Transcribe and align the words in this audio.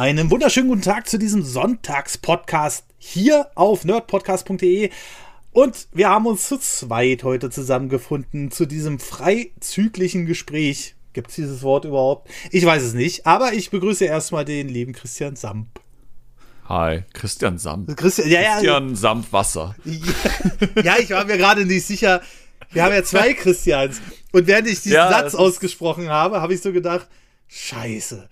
Einen 0.00 0.30
wunderschönen 0.30 0.68
guten 0.68 0.80
Tag 0.80 1.10
zu 1.10 1.18
diesem 1.18 1.42
Sonntagspodcast 1.42 2.86
hier 2.96 3.50
auf 3.54 3.84
nerdpodcast.de. 3.84 4.88
Und 5.52 5.88
wir 5.92 6.08
haben 6.08 6.24
uns 6.24 6.48
zu 6.48 6.56
zweit 6.58 7.22
heute 7.22 7.50
zusammengefunden 7.50 8.50
zu 8.50 8.64
diesem 8.64 8.98
freizüglichen 8.98 10.24
Gespräch. 10.24 10.94
Gibt 11.12 11.28
es 11.28 11.34
dieses 11.34 11.62
Wort 11.62 11.84
überhaupt? 11.84 12.30
Ich 12.50 12.64
weiß 12.64 12.82
es 12.82 12.94
nicht, 12.94 13.26
aber 13.26 13.52
ich 13.52 13.68
begrüße 13.68 14.06
erstmal 14.06 14.46
den 14.46 14.70
lieben 14.70 14.94
Christian 14.94 15.36
Samp. 15.36 15.68
Hi, 16.64 17.02
Christian 17.12 17.58
Samp. 17.58 17.94
Christian, 17.94 18.30
ja, 18.30 18.40
ja, 18.40 18.52
Christian 18.54 18.96
Samp 18.96 19.30
Wasser. 19.34 19.76
ja, 20.82 20.96
ich 20.98 21.10
war 21.10 21.26
mir 21.26 21.36
gerade 21.36 21.66
nicht 21.66 21.84
sicher. 21.84 22.22
Wir 22.72 22.84
haben 22.84 22.94
ja 22.94 23.04
zwei 23.04 23.34
Christians. 23.34 24.00
Und 24.32 24.46
während 24.46 24.66
ich 24.66 24.80
diesen 24.80 24.94
Ja, 24.94 25.10
Satz 25.10 25.34
ausgesprochen 25.34 26.08
habe, 26.08 26.40
habe 26.40 26.54
ich 26.54 26.62
so 26.62 26.72
gedacht, 26.72 27.06
scheiße. 27.48 28.30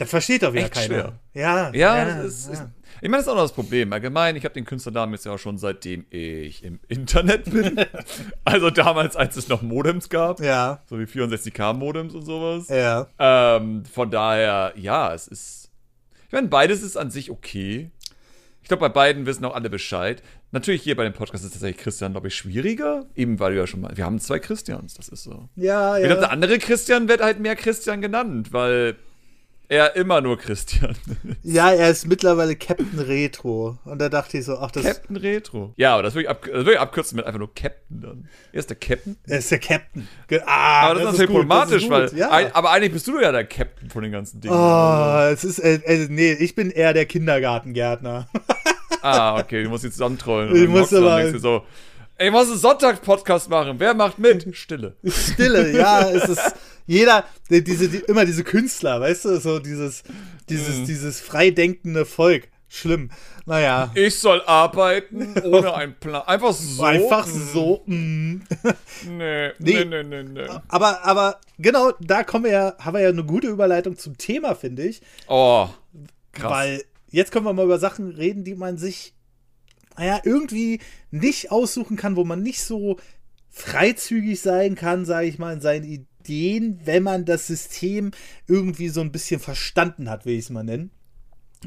Das 0.00 0.08
versteht 0.08 0.42
doch 0.42 0.54
wieder 0.54 0.64
Echt 0.64 0.72
keiner. 0.72 0.86
schwer. 0.86 1.12
Ja, 1.34 1.70
Ja, 1.74 2.04
das 2.06 2.24
ist, 2.24 2.48
Ich, 2.52 2.58
ich 3.02 3.08
meine, 3.10 3.18
das 3.18 3.22
ist 3.26 3.28
auch 3.28 3.34
noch 3.34 3.42
das 3.42 3.52
Problem. 3.52 3.92
Allgemein, 3.92 4.34
ich 4.34 4.44
habe 4.44 4.54
den 4.54 4.64
Künstlernamen 4.64 5.12
jetzt 5.12 5.26
ja 5.26 5.32
auch 5.32 5.38
schon 5.38 5.58
seitdem 5.58 6.06
ich 6.08 6.64
im 6.64 6.80
Internet 6.88 7.50
bin. 7.50 7.78
also 8.44 8.70
damals, 8.70 9.14
als 9.14 9.36
es 9.36 9.48
noch 9.48 9.60
Modems 9.60 10.08
gab. 10.08 10.40
ja, 10.40 10.82
So 10.86 10.98
wie 10.98 11.04
64K-Modems 11.04 12.14
und 12.14 12.24
sowas. 12.24 12.68
ja. 12.68 13.08
Ähm, 13.18 13.84
von 13.84 14.10
daher, 14.10 14.72
ja, 14.76 15.12
es 15.12 15.28
ist. 15.28 15.70
Ich 16.28 16.32
meine, 16.32 16.48
beides 16.48 16.82
ist 16.82 16.96
an 16.96 17.10
sich 17.10 17.30
okay. 17.30 17.90
Ich 18.62 18.68
glaube, 18.68 18.80
bei 18.80 18.88
beiden 18.88 19.26
wissen 19.26 19.44
auch 19.44 19.54
alle 19.54 19.68
Bescheid. 19.68 20.22
Natürlich 20.50 20.82
hier 20.82 20.96
bei 20.96 21.04
dem 21.04 21.12
Podcast 21.12 21.44
ist 21.44 21.52
tatsächlich 21.52 21.82
Christian, 21.82 22.12
glaube 22.12 22.28
ich, 22.28 22.34
schwieriger. 22.34 23.04
Eben 23.14 23.38
weil 23.38 23.52
wir 23.52 23.60
ja 23.60 23.66
schon 23.66 23.82
mal. 23.82 23.94
Wir 23.96 24.06
haben 24.06 24.18
zwei 24.18 24.38
Christians, 24.38 24.94
das 24.94 25.08
ist 25.10 25.24
so. 25.24 25.50
Ja, 25.56 25.98
Ich 25.98 26.04
glaube, 26.04 26.14
ja. 26.22 26.28
der 26.28 26.32
andere 26.32 26.58
Christian 26.58 27.06
wird 27.06 27.20
halt 27.20 27.38
mehr 27.38 27.54
Christian 27.54 28.00
genannt, 28.00 28.52
weil 28.54 28.96
er 29.70 29.96
immer 29.96 30.20
nur 30.20 30.36
Christian. 30.36 30.94
Ja, 31.42 31.70
er 31.70 31.90
ist 31.90 32.06
mittlerweile 32.06 32.54
Captain 32.56 32.98
Retro. 32.98 33.78
Und 33.84 33.98
da 34.00 34.08
dachte 34.08 34.36
ich 34.38 34.44
so, 34.44 34.58
ach, 34.58 34.70
das 34.70 34.84
Captain 34.84 35.16
Retro. 35.16 35.72
Ja, 35.76 35.94
aber 35.94 36.02
das 36.02 36.14
würde 36.14 36.24
ich, 36.24 36.28
ab, 36.28 36.42
das 36.44 36.52
würde 36.52 36.72
ich 36.72 36.80
abkürzen 36.80 37.16
mit 37.16 37.24
einfach 37.24 37.38
nur 37.38 37.54
Captain 37.54 38.00
dann. 38.02 38.28
Er 38.52 38.58
ist 38.58 38.68
der 38.68 38.76
Captain. 38.76 39.16
er 39.26 39.38
ist 39.38 39.50
der 39.50 39.58
Captain. 39.58 40.06
Ah, 40.44 40.90
Aber 40.90 40.94
das, 40.94 41.02
ist 41.02 41.04
gut, 41.04 41.12
natürlich 41.12 41.30
problematisch, 41.30 41.82
das 41.82 41.90
weil. 41.90 42.04
ist 42.04 42.16
ja. 42.16 42.30
ein, 42.30 42.54
aber 42.54 42.70
eigentlich 42.70 42.92
bist 42.92 43.08
du 43.08 43.18
ja 43.20 43.32
der 43.32 43.44
Captain 43.46 43.88
von 43.88 44.02
den 44.02 44.12
ganzen 44.12 44.40
Dingen. 44.40 44.54
Oh, 44.54 45.28
es 45.32 45.44
ist, 45.44 45.58
äh, 45.60 45.76
äh, 45.84 46.06
nee, 46.10 46.32
ich 46.32 46.54
bin 46.54 46.70
eher 46.70 46.92
der 46.92 47.06
Kindergartengärtner. 47.06 48.28
Ah, 49.02 49.38
okay, 49.38 49.62
du 49.62 49.70
musst 49.70 49.84
die 49.84 49.90
zusammentrollen. 49.90 50.54
Ich 50.54 50.68
muss 50.68 50.92
aber- 50.92 51.38
so, 51.38 51.64
ey, 52.20 52.26
ich 52.28 52.32
muss 52.32 52.48
einen 52.48 52.58
Sonntagspodcast 52.58 53.48
machen. 53.48 53.76
Wer 53.78 53.94
macht 53.94 54.18
mit? 54.18 54.46
Stille. 54.56 54.96
Stille, 55.04 55.76
ja, 55.76 56.08
es 56.10 56.28
ist 56.28 56.54
jeder, 56.86 57.24
die, 57.48 57.64
diese, 57.64 57.88
die, 57.88 57.98
immer 58.06 58.24
diese 58.26 58.44
Künstler, 58.44 59.00
weißt 59.00 59.24
du, 59.24 59.40
so 59.40 59.58
dieses, 59.58 60.02
dieses, 60.48 60.76
Mhm. 60.80 60.84
dieses 60.86 61.20
freidenkende 61.20 62.04
Volk. 62.04 62.48
Schlimm. 62.72 63.10
Naja, 63.46 63.90
Ich 63.96 64.20
soll 64.20 64.42
arbeiten 64.42 65.34
ohne 65.42 65.74
einen 65.80 65.94
Plan. 65.98 66.22
Einfach 66.26 66.52
so. 66.52 66.84
einfach 66.84 67.26
so. 67.26 67.82
Mm. 67.86 68.42
Nee, 69.08 69.48
Nee. 69.58 69.84
nee, 69.84 69.84
nee, 69.84 70.02
nee, 70.04 70.22
nee. 70.22 70.46
Aber, 70.68 71.04
aber 71.04 71.40
genau, 71.58 71.90
da 72.00 72.22
kommen 72.22 72.44
wir 72.44 72.52
ja, 72.52 72.74
haben 72.78 72.94
wir 72.94 73.00
ja 73.00 73.08
eine 73.08 73.24
gute 73.24 73.48
Überleitung 73.48 73.98
zum 73.98 74.16
Thema, 74.18 74.54
finde 74.54 74.84
ich. 74.84 75.00
Oh, 75.26 75.68
krass. 76.32 76.50
Weil 76.52 76.84
jetzt 77.10 77.32
können 77.32 77.44
wir 77.44 77.52
mal 77.54 77.64
über 77.64 77.80
Sachen 77.80 78.10
reden, 78.12 78.44
die 78.44 78.54
man 78.54 78.78
sich, 78.78 79.14
naja, 80.00 80.20
irgendwie 80.24 80.80
nicht 81.10 81.50
aussuchen 81.50 81.96
kann, 81.96 82.16
wo 82.16 82.24
man 82.24 82.42
nicht 82.42 82.62
so 82.62 82.96
freizügig 83.50 84.40
sein 84.40 84.74
kann, 84.74 85.04
sage 85.04 85.26
ich 85.26 85.38
mal, 85.38 85.52
in 85.52 85.60
seinen 85.60 85.84
Ideen, 85.84 86.80
wenn 86.84 87.02
man 87.02 87.26
das 87.26 87.46
System 87.46 88.12
irgendwie 88.46 88.88
so 88.88 89.02
ein 89.02 89.12
bisschen 89.12 89.40
verstanden 89.40 90.08
hat, 90.08 90.24
will 90.24 90.38
ich 90.38 90.44
es 90.44 90.50
mal 90.50 90.64
nennen. 90.64 90.90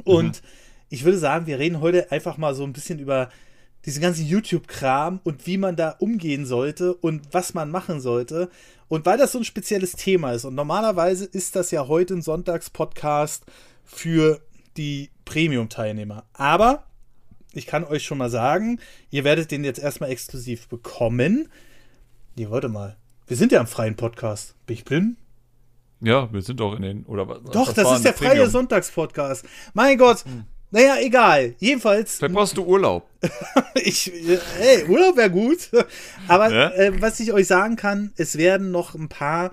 Und 0.03 0.41
ich 0.89 1.03
würde 1.03 1.19
sagen, 1.19 1.45
wir 1.45 1.59
reden 1.59 1.79
heute 1.79 2.11
einfach 2.11 2.37
mal 2.37 2.55
so 2.55 2.63
ein 2.63 2.73
bisschen 2.73 2.97
über 2.97 3.29
diesen 3.85 4.01
ganzen 4.01 4.25
YouTube-Kram 4.25 5.19
und 5.23 5.45
wie 5.45 5.59
man 5.59 5.75
da 5.75 5.91
umgehen 5.99 6.47
sollte 6.47 6.95
und 6.95 7.33
was 7.33 7.53
man 7.53 7.69
machen 7.69 8.01
sollte. 8.01 8.49
Und 8.87 9.05
weil 9.05 9.19
das 9.19 9.33
so 9.33 9.37
ein 9.37 9.43
spezielles 9.43 9.91
Thema 9.91 10.31
ist 10.31 10.45
und 10.45 10.55
normalerweise 10.55 11.25
ist 11.25 11.55
das 11.55 11.69
ja 11.69 11.87
heute 11.87 12.15
ein 12.15 12.23
Sonntagspodcast 12.23 13.45
für 13.83 14.41
die 14.75 15.11
Premium-Teilnehmer. 15.25 16.25
Aber 16.33 16.87
ich 17.53 17.65
kann 17.67 17.83
euch 17.83 18.03
schon 18.03 18.17
mal 18.17 18.29
sagen, 18.29 18.79
ihr 19.11 19.23
werdet 19.23 19.51
den 19.51 19.63
jetzt 19.63 19.79
erstmal 19.79 20.09
exklusiv 20.11 20.67
bekommen. 20.67 21.49
Nee, 22.35 22.47
warte 22.49 22.69
mal. 22.69 22.97
Wir 23.27 23.37
sind 23.37 23.51
ja 23.51 23.61
im 23.61 23.67
freien 23.67 23.95
Podcast. 23.95 24.55
Bin 24.65 24.75
ich 24.75 24.83
blind? 24.85 25.17
ja, 26.01 26.31
wir 26.33 26.41
sind 26.41 26.59
doch 26.59 26.75
in 26.75 26.81
den. 26.81 27.05
Oder 27.05 27.27
was? 27.29 27.39
Doch, 27.51 27.71
das 27.71 27.85
war 27.85 27.95
ist 27.95 28.03
der 28.03 28.11
ein 28.11 28.17
freie 28.17 28.29
Premium? 28.31 28.49
Sonntagspodcast. 28.49 29.45
Mein 29.73 29.97
Gott. 29.97 30.25
Naja, 30.71 30.95
egal. 30.99 31.53
Jedenfalls, 31.59 32.17
Vielleicht 32.17 32.33
brauchst 32.33 32.57
du 32.57 32.65
Urlaub. 32.65 33.07
ich, 33.75 34.11
äh, 34.11 34.39
hey, 34.59 34.83
Urlaub 34.85 35.15
wäre 35.15 35.29
gut. 35.29 35.69
Aber 36.27 36.51
Ja? 36.51 36.71
äh, 36.71 36.99
was 37.01 37.19
ich 37.19 37.31
euch 37.31 37.47
sagen 37.47 37.75
kann, 37.77 38.11
es 38.17 38.37
werden 38.37 38.71
noch 38.71 38.95
ein 38.95 39.07
paar 39.07 39.51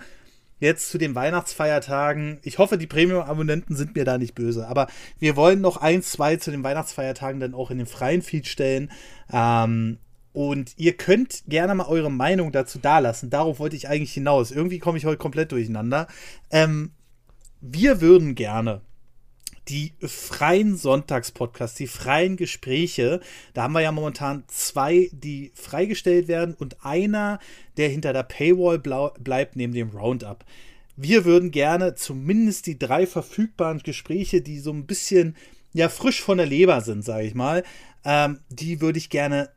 jetzt 0.60 0.90
zu 0.90 0.98
den 0.98 1.14
Weihnachtsfeiertagen. 1.14 2.38
Ich 2.42 2.58
hoffe, 2.58 2.78
die 2.78 2.86
Premium-Abonnenten 2.86 3.74
sind 3.74 3.96
mir 3.96 4.04
da 4.04 4.18
nicht 4.18 4.34
böse. 4.34 4.68
Aber 4.68 4.86
wir 5.18 5.34
wollen 5.34 5.60
noch 5.60 5.78
ein, 5.78 6.02
zwei 6.02 6.36
zu 6.36 6.50
den 6.50 6.62
Weihnachtsfeiertagen 6.62 7.40
dann 7.40 7.54
auch 7.54 7.70
in 7.70 7.78
den 7.78 7.86
freien 7.86 8.22
Feed 8.22 8.46
stellen. 8.46 8.92
Ähm, 9.32 9.98
und 10.32 10.74
ihr 10.76 10.96
könnt 10.96 11.42
gerne 11.48 11.74
mal 11.74 11.86
eure 11.86 12.10
Meinung 12.10 12.52
dazu 12.52 12.78
dalassen. 12.78 13.30
Darauf 13.30 13.58
wollte 13.58 13.76
ich 13.76 13.88
eigentlich 13.88 14.12
hinaus. 14.12 14.52
Irgendwie 14.52 14.78
komme 14.78 14.98
ich 14.98 15.06
heute 15.06 15.18
komplett 15.18 15.50
durcheinander. 15.50 16.06
Ähm, 16.50 16.92
wir 17.60 18.00
würden 18.00 18.34
gerne 18.34 18.82
die 19.68 19.92
freien 20.00 20.76
Sonntagspodcasts, 20.76 21.76
die 21.76 21.86
freien 21.86 22.36
Gespräche, 22.36 23.20
da 23.54 23.62
haben 23.62 23.72
wir 23.72 23.80
ja 23.80 23.92
momentan 23.92 24.44
zwei, 24.48 25.10
die 25.12 25.52
freigestellt 25.54 26.28
werden 26.28 26.54
und 26.58 26.84
einer, 26.84 27.38
der 27.76 27.88
hinter 27.88 28.12
der 28.12 28.24
Paywall 28.24 28.78
bleibt, 28.78 29.56
neben 29.56 29.72
dem 29.72 29.90
Roundup. 29.90 30.44
Wir 30.96 31.24
würden 31.24 31.50
gerne 31.50 31.94
zumindest 31.94 32.66
die 32.66 32.78
drei 32.78 33.06
verfügbaren 33.06 33.78
Gespräche, 33.78 34.42
die 34.42 34.58
so 34.58 34.72
ein 34.72 34.86
bisschen 34.86 35.36
ja 35.72 35.88
frisch 35.88 36.20
von 36.20 36.38
der 36.38 36.46
Leber 36.46 36.80
sind, 36.80 37.04
sage 37.04 37.26
ich 37.26 37.34
mal, 37.34 37.62
ähm, 38.04 38.40
die 38.48 38.80
würde 38.80 38.98
ich 38.98 39.08
gerne 39.08 39.50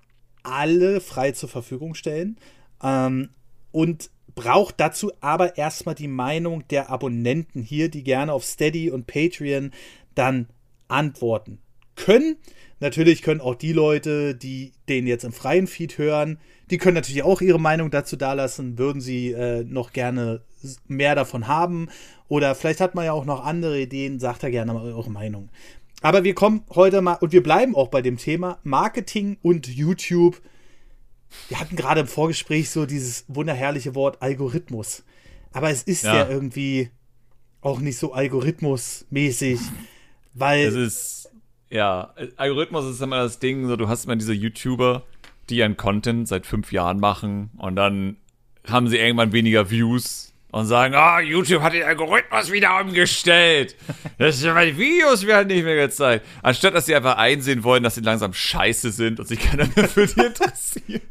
alle 0.44 1.02
frei 1.02 1.31
zur 1.31 1.50
Verfügung 1.50 1.96
stellen. 1.96 2.38
Ähm, 2.81 3.30
und 3.72 4.12
braucht 4.35 4.79
dazu 4.79 5.11
aber 5.21 5.57
erstmal 5.57 5.95
die 5.95 6.07
Meinung 6.07 6.67
der 6.69 6.89
Abonnenten 6.89 7.61
hier, 7.61 7.89
die 7.89 8.03
gerne 8.03 8.33
auf 8.33 8.44
Steady 8.44 8.89
und 8.89 9.07
Patreon 9.07 9.71
dann 10.16 10.47
antworten 10.88 11.59
können. 11.95 12.38
Natürlich 12.79 13.22
können 13.22 13.41
auch 13.41 13.55
die 13.55 13.73
Leute, 13.73 14.35
die 14.35 14.73
den 14.89 15.07
jetzt 15.07 15.23
im 15.23 15.31
freien 15.31 15.67
Feed 15.67 15.97
hören, 15.97 16.39
die 16.69 16.77
können 16.77 16.95
natürlich 16.95 17.23
auch 17.23 17.41
ihre 17.41 17.59
Meinung 17.59 17.91
dazu 17.91 18.16
dalassen, 18.16 18.77
würden 18.77 19.01
sie 19.01 19.31
äh, 19.31 19.63
noch 19.63 19.93
gerne 19.93 20.41
mehr 20.88 21.16
davon 21.16 21.47
haben. 21.47 21.89
Oder 22.27 22.55
vielleicht 22.55 22.81
hat 22.81 22.95
man 22.95 23.05
ja 23.05 23.13
auch 23.13 23.25
noch 23.25 23.45
andere 23.45 23.79
Ideen, 23.79 24.19
sagt 24.19 24.43
da 24.43 24.49
gerne 24.49 24.73
mal 24.73 24.83
eure 24.83 25.11
Meinung. 25.11 25.49
Aber 26.01 26.23
wir 26.23 26.33
kommen 26.33 26.63
heute 26.73 27.01
mal 27.01 27.16
und 27.16 27.31
wir 27.31 27.43
bleiben 27.43 27.75
auch 27.75 27.89
bei 27.89 28.01
dem 28.01 28.17
Thema 28.17 28.59
Marketing 28.63 29.38
und 29.41 29.67
YouTube. 29.67 30.41
Wir 31.49 31.59
hatten 31.59 31.75
gerade 31.75 32.01
im 32.01 32.07
Vorgespräch 32.07 32.69
so 32.69 32.85
dieses 32.85 33.25
wunderherrliche 33.27 33.95
Wort 33.95 34.21
Algorithmus. 34.21 35.03
Aber 35.51 35.69
es 35.69 35.83
ist 35.83 36.03
ja, 36.03 36.16
Ja. 36.16 36.29
irgendwie 36.29 36.89
auch 37.61 37.79
nicht 37.79 37.97
so 37.97 38.13
algorithmusmäßig, 38.13 39.59
weil 40.33 40.66
Es 40.67 40.73
ist, 40.75 41.31
ja, 41.69 42.13
Algorithmus 42.38 42.85
ist 42.85 43.01
immer 43.01 43.17
das 43.23 43.39
Ding, 43.39 43.67
so 43.67 43.75
du 43.75 43.88
hast 43.88 44.05
immer 44.05 44.16
diese 44.16 44.33
YouTuber, 44.33 45.03
die 45.49 45.57
ihren 45.57 45.77
Content 45.77 46.27
seit 46.27 46.45
fünf 46.45 46.72
Jahren 46.72 46.99
machen 46.99 47.51
und 47.57 47.75
dann 47.75 48.17
haben 48.67 48.88
sie 48.88 48.97
irgendwann 48.97 49.31
weniger 49.33 49.69
Views 49.69 50.32
und 50.53 50.68
sagen, 50.68 50.94
ah, 50.94 51.19
YouTube 51.19 51.64
hat 51.64 51.74
den 51.74 51.81
Algorithmus 51.84 52.52
wieder 52.52 52.80
umgestellt. 52.80 53.75
Das 54.19 54.36
ist, 54.36 54.46
meine 54.46 54.78
Videos 54.78 55.25
werden 55.25 55.47
nicht 55.47 55.64
mehr 55.64 55.88
gezeigt. 55.88 56.26
Anstatt, 56.44 56.76
dass 56.76 56.85
sie 56.85 56.96
einfach 56.96 57.17
einsehen 57.17 57.64
wollen, 57.64 57.82
dass 57.82 57.96
sie 57.96 58.02
langsam 58.02 58.34
scheiße 58.34 58.91
sind 58.91 59.20
und 59.20 59.28
sich 59.28 59.40
keiner 59.40 59.67
mehr 59.76 59.90
für 59.90 60.05
die 60.05 60.22
interessiert. 60.22 61.02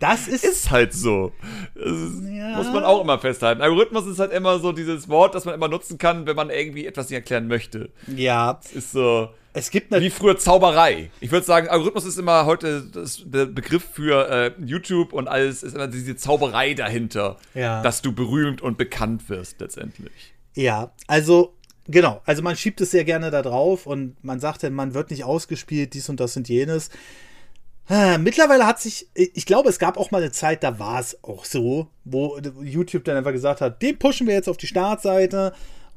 das 0.00 0.26
ist, 0.26 0.44
Ist 0.44 0.70
halt 0.72 0.92
so. 0.92 1.32
Das 1.76 1.92
ist, 1.92 2.22
Ja. 2.28 2.56
Muss 2.56 2.72
man 2.72 2.82
auch 2.82 3.00
immer 3.02 3.20
festhalten. 3.20 3.62
Algorithmus 3.62 4.04
ist 4.06 4.18
halt 4.18 4.32
immer 4.32 4.58
so 4.58 4.72
dieses 4.72 5.08
Wort, 5.08 5.36
das 5.36 5.44
man 5.44 5.54
immer 5.54 5.68
nutzen 5.68 5.96
kann, 5.96 6.26
wenn 6.26 6.34
man 6.34 6.50
irgendwie 6.50 6.86
etwas 6.86 7.08
nicht 7.08 7.16
erklären 7.18 7.46
möchte. 7.46 7.90
ja, 8.08 8.58
Ist 8.74 8.90
so. 8.90 9.28
Es 9.56 9.70
gibt 9.70 9.90
Wie 9.90 9.94
natürlich 9.94 10.14
früher 10.14 10.38
Zauberei. 10.38 11.10
Ich 11.20 11.30
würde 11.30 11.44
sagen, 11.46 11.68
Algorithmus 11.68 12.04
ist 12.04 12.18
immer 12.18 12.46
heute 12.46 12.82
das, 12.92 13.22
der 13.24 13.46
Begriff 13.46 13.84
für 13.92 14.28
äh, 14.28 14.52
YouTube 14.64 15.12
und 15.12 15.28
alles 15.28 15.62
ist 15.62 15.74
immer 15.74 15.88
diese 15.88 16.16
Zauberei 16.16 16.74
dahinter, 16.74 17.36
Ja. 17.54 17.82
dass 17.82 18.02
du 18.02 18.12
berühmt 18.12 18.60
und 18.62 18.78
bekannt 18.78 19.28
wirst 19.28 19.60
letztendlich. 19.60 20.34
Ja, 20.54 20.92
also 21.06 21.54
genau, 21.88 22.20
also 22.24 22.42
man 22.42 22.56
schiebt 22.56 22.80
es 22.80 22.90
sehr 22.90 23.04
gerne 23.04 23.30
da 23.30 23.42
drauf 23.42 23.86
und 23.86 24.22
man 24.22 24.40
sagt 24.40 24.62
dann, 24.62 24.72
man 24.74 24.94
wird 24.94 25.10
nicht 25.10 25.24
ausgespielt, 25.24 25.94
dies 25.94 26.08
und 26.08 26.20
das 26.20 26.36
und 26.36 26.48
jenes. 26.48 26.90
Ah, 27.88 28.18
Mittlerweile 28.18 28.66
hat 28.66 28.80
sich, 28.80 29.06
ich 29.14 29.46
glaube, 29.46 29.68
es 29.68 29.78
gab 29.78 29.96
auch 29.96 30.10
mal 30.10 30.20
eine 30.20 30.32
Zeit, 30.32 30.64
da 30.64 30.78
war 30.80 30.98
es 30.98 31.22
auch 31.22 31.44
so, 31.44 31.86
wo 32.04 32.36
YouTube 32.62 33.04
dann 33.04 33.16
einfach 33.16 33.30
gesagt 33.32 33.60
hat, 33.60 33.80
den 33.80 33.96
pushen 33.98 34.26
wir 34.26 34.34
jetzt 34.34 34.48
auf 34.48 34.56
die 34.56 34.66
Startseite 34.66 35.52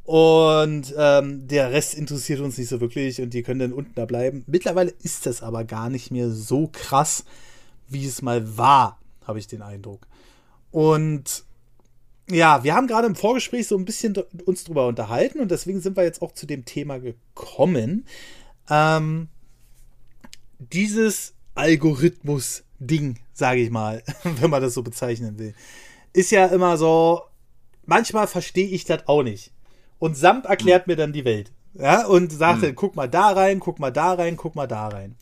Und 0.09 0.91
ähm, 0.97 1.47
der 1.47 1.71
Rest 1.71 1.93
interessiert 1.93 2.39
uns 2.39 2.57
nicht 2.57 2.69
so 2.69 2.81
wirklich 2.81 3.21
und 3.21 3.31
die 3.31 3.43
können 3.43 3.59
dann 3.59 3.73
unten 3.73 3.93
da 3.93 4.07
bleiben. 4.07 4.43
Mittlerweile 4.47 4.91
ist 5.03 5.27
das 5.27 5.43
aber 5.43 5.65
gar 5.65 5.91
nicht 5.91 6.09
mehr 6.09 6.31
so 6.31 6.67
krass, 6.67 7.25
wie 7.87 8.07
es 8.07 8.23
mal 8.23 8.57
war, 8.57 8.99
habe 9.27 9.37
ich 9.37 9.45
den 9.45 9.61
Eindruck. 9.61 10.07
Und 10.71 11.43
ja, 12.27 12.63
wir 12.63 12.73
haben 12.73 12.87
gerade 12.87 13.05
im 13.05 13.15
Vorgespräch 13.15 13.67
so 13.67 13.77
ein 13.77 13.85
bisschen 13.85 14.15
uns 14.45 14.63
drüber 14.63 14.87
unterhalten 14.87 15.41
und 15.41 15.51
deswegen 15.51 15.79
sind 15.79 15.95
wir 15.95 16.05
jetzt 16.05 16.23
auch 16.23 16.31
zu 16.31 16.47
dem 16.47 16.65
Thema 16.65 16.99
gekommen. 16.99 18.07
Ähm, 18.67 19.27
dieses 20.57 21.35
Algorithmus-Ding, 21.53 23.19
sage 23.31 23.61
ich 23.61 23.69
mal, 23.69 24.01
wenn 24.23 24.49
man 24.49 24.63
das 24.63 24.73
so 24.73 24.81
bezeichnen 24.81 25.37
will, 25.37 25.53
ist 26.13 26.31
ja 26.31 26.47
immer 26.47 26.77
so, 26.77 27.21
manchmal 27.85 28.25
verstehe 28.25 28.69
ich 28.69 28.85
das 28.85 29.07
auch 29.07 29.21
nicht. 29.21 29.51
Und 29.99 30.17
Samt 30.17 30.45
erklärt 30.45 30.85
hm. 30.85 30.91
mir 30.91 30.95
dann 30.95 31.13
die 31.13 31.25
Welt. 31.25 31.51
Ja, 31.73 32.07
und 32.07 32.31
sagte, 32.31 32.69
hm. 32.69 32.75
guck 32.75 32.95
mal 32.95 33.07
da 33.07 33.29
rein, 33.29 33.59
guck 33.59 33.79
mal 33.79 33.91
da 33.91 34.13
rein, 34.13 34.37
guck 34.37 34.55
mal 34.55 34.67
da 34.67 34.87
rein. 34.87 35.15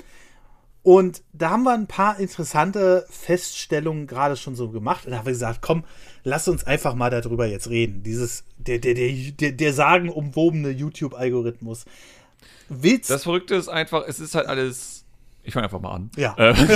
Und 0.82 1.22
da 1.34 1.50
haben 1.50 1.64
wir 1.64 1.74
ein 1.74 1.88
paar 1.88 2.18
interessante 2.18 3.06
Feststellungen 3.10 4.08
gerade 4.08 4.38
schon 4.38 4.56
so 4.56 4.70
gemacht. 4.70 5.06
Und 5.06 5.12
da 5.12 5.18
haben 5.18 5.26
wir 5.26 5.34
gesagt, 5.34 5.62
komm, 5.62 5.84
lass 6.24 6.48
uns 6.48 6.64
einfach 6.66 6.96
mal 6.96 7.10
darüber 7.10 7.46
jetzt 7.46 7.70
reden. 7.70 8.04
Dieses, 8.04 8.46
der, 8.58 8.80
der, 8.80 8.94
der, 8.94 9.52
der 9.52 9.74
sagenumwobene 9.74 10.70
YouTube-Algorithmus. 10.70 11.84
Willst 12.70 13.10
Das 13.10 13.24
Verrückte 13.24 13.56
ist 13.56 13.68
einfach, 13.68 14.06
es 14.08 14.22
ist 14.22 14.34
halt 14.34 14.48
alles. 14.48 15.04
Ich 15.44 15.54
fange 15.54 15.66
einfach 15.66 15.82
mal 15.82 15.92
an. 15.92 16.12
Ja. 16.16 16.36
Ähm, 16.38 16.56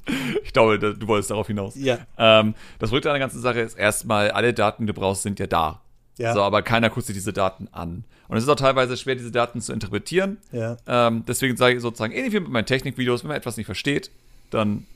ich 0.44 0.52
glaube, 0.52 0.78
du 0.78 1.06
wolltest 1.06 1.30
darauf 1.30 1.46
hinaus. 1.46 1.74
Ja. 1.76 1.98
Ähm, 2.18 2.54
das 2.78 2.90
Verrückte 2.90 3.10
an 3.10 3.14
der 3.14 3.20
ganzen 3.20 3.40
Sache 3.40 3.60
ist 3.60 3.78
erstmal, 3.78 4.30
alle 4.30 4.52
Daten, 4.52 4.86
die 4.86 4.92
du 4.92 4.98
brauchst, 4.98 5.22
sind 5.22 5.38
ja 5.38 5.46
da. 5.46 5.80
Ja. 6.18 6.34
So, 6.34 6.42
aber 6.42 6.62
keiner 6.62 6.90
guckt 6.90 7.06
sich 7.06 7.14
diese 7.14 7.32
Daten 7.32 7.68
an. 7.72 8.04
Und 8.28 8.36
es 8.36 8.44
ist 8.44 8.48
auch 8.48 8.56
teilweise 8.56 8.96
schwer, 8.96 9.14
diese 9.14 9.30
Daten 9.30 9.60
zu 9.60 9.72
interpretieren. 9.72 10.38
Ja. 10.52 10.76
Ähm, 10.86 11.24
deswegen 11.26 11.56
sage 11.56 11.76
ich 11.76 11.82
sozusagen, 11.82 12.12
ähnlich 12.12 12.32
wie 12.32 12.40
mit 12.40 12.50
meinen 12.50 12.66
Technikvideos, 12.66 13.22
wenn 13.22 13.28
man 13.28 13.36
etwas 13.36 13.56
nicht 13.56 13.66
versteht, 13.66 14.10
dann 14.50 14.86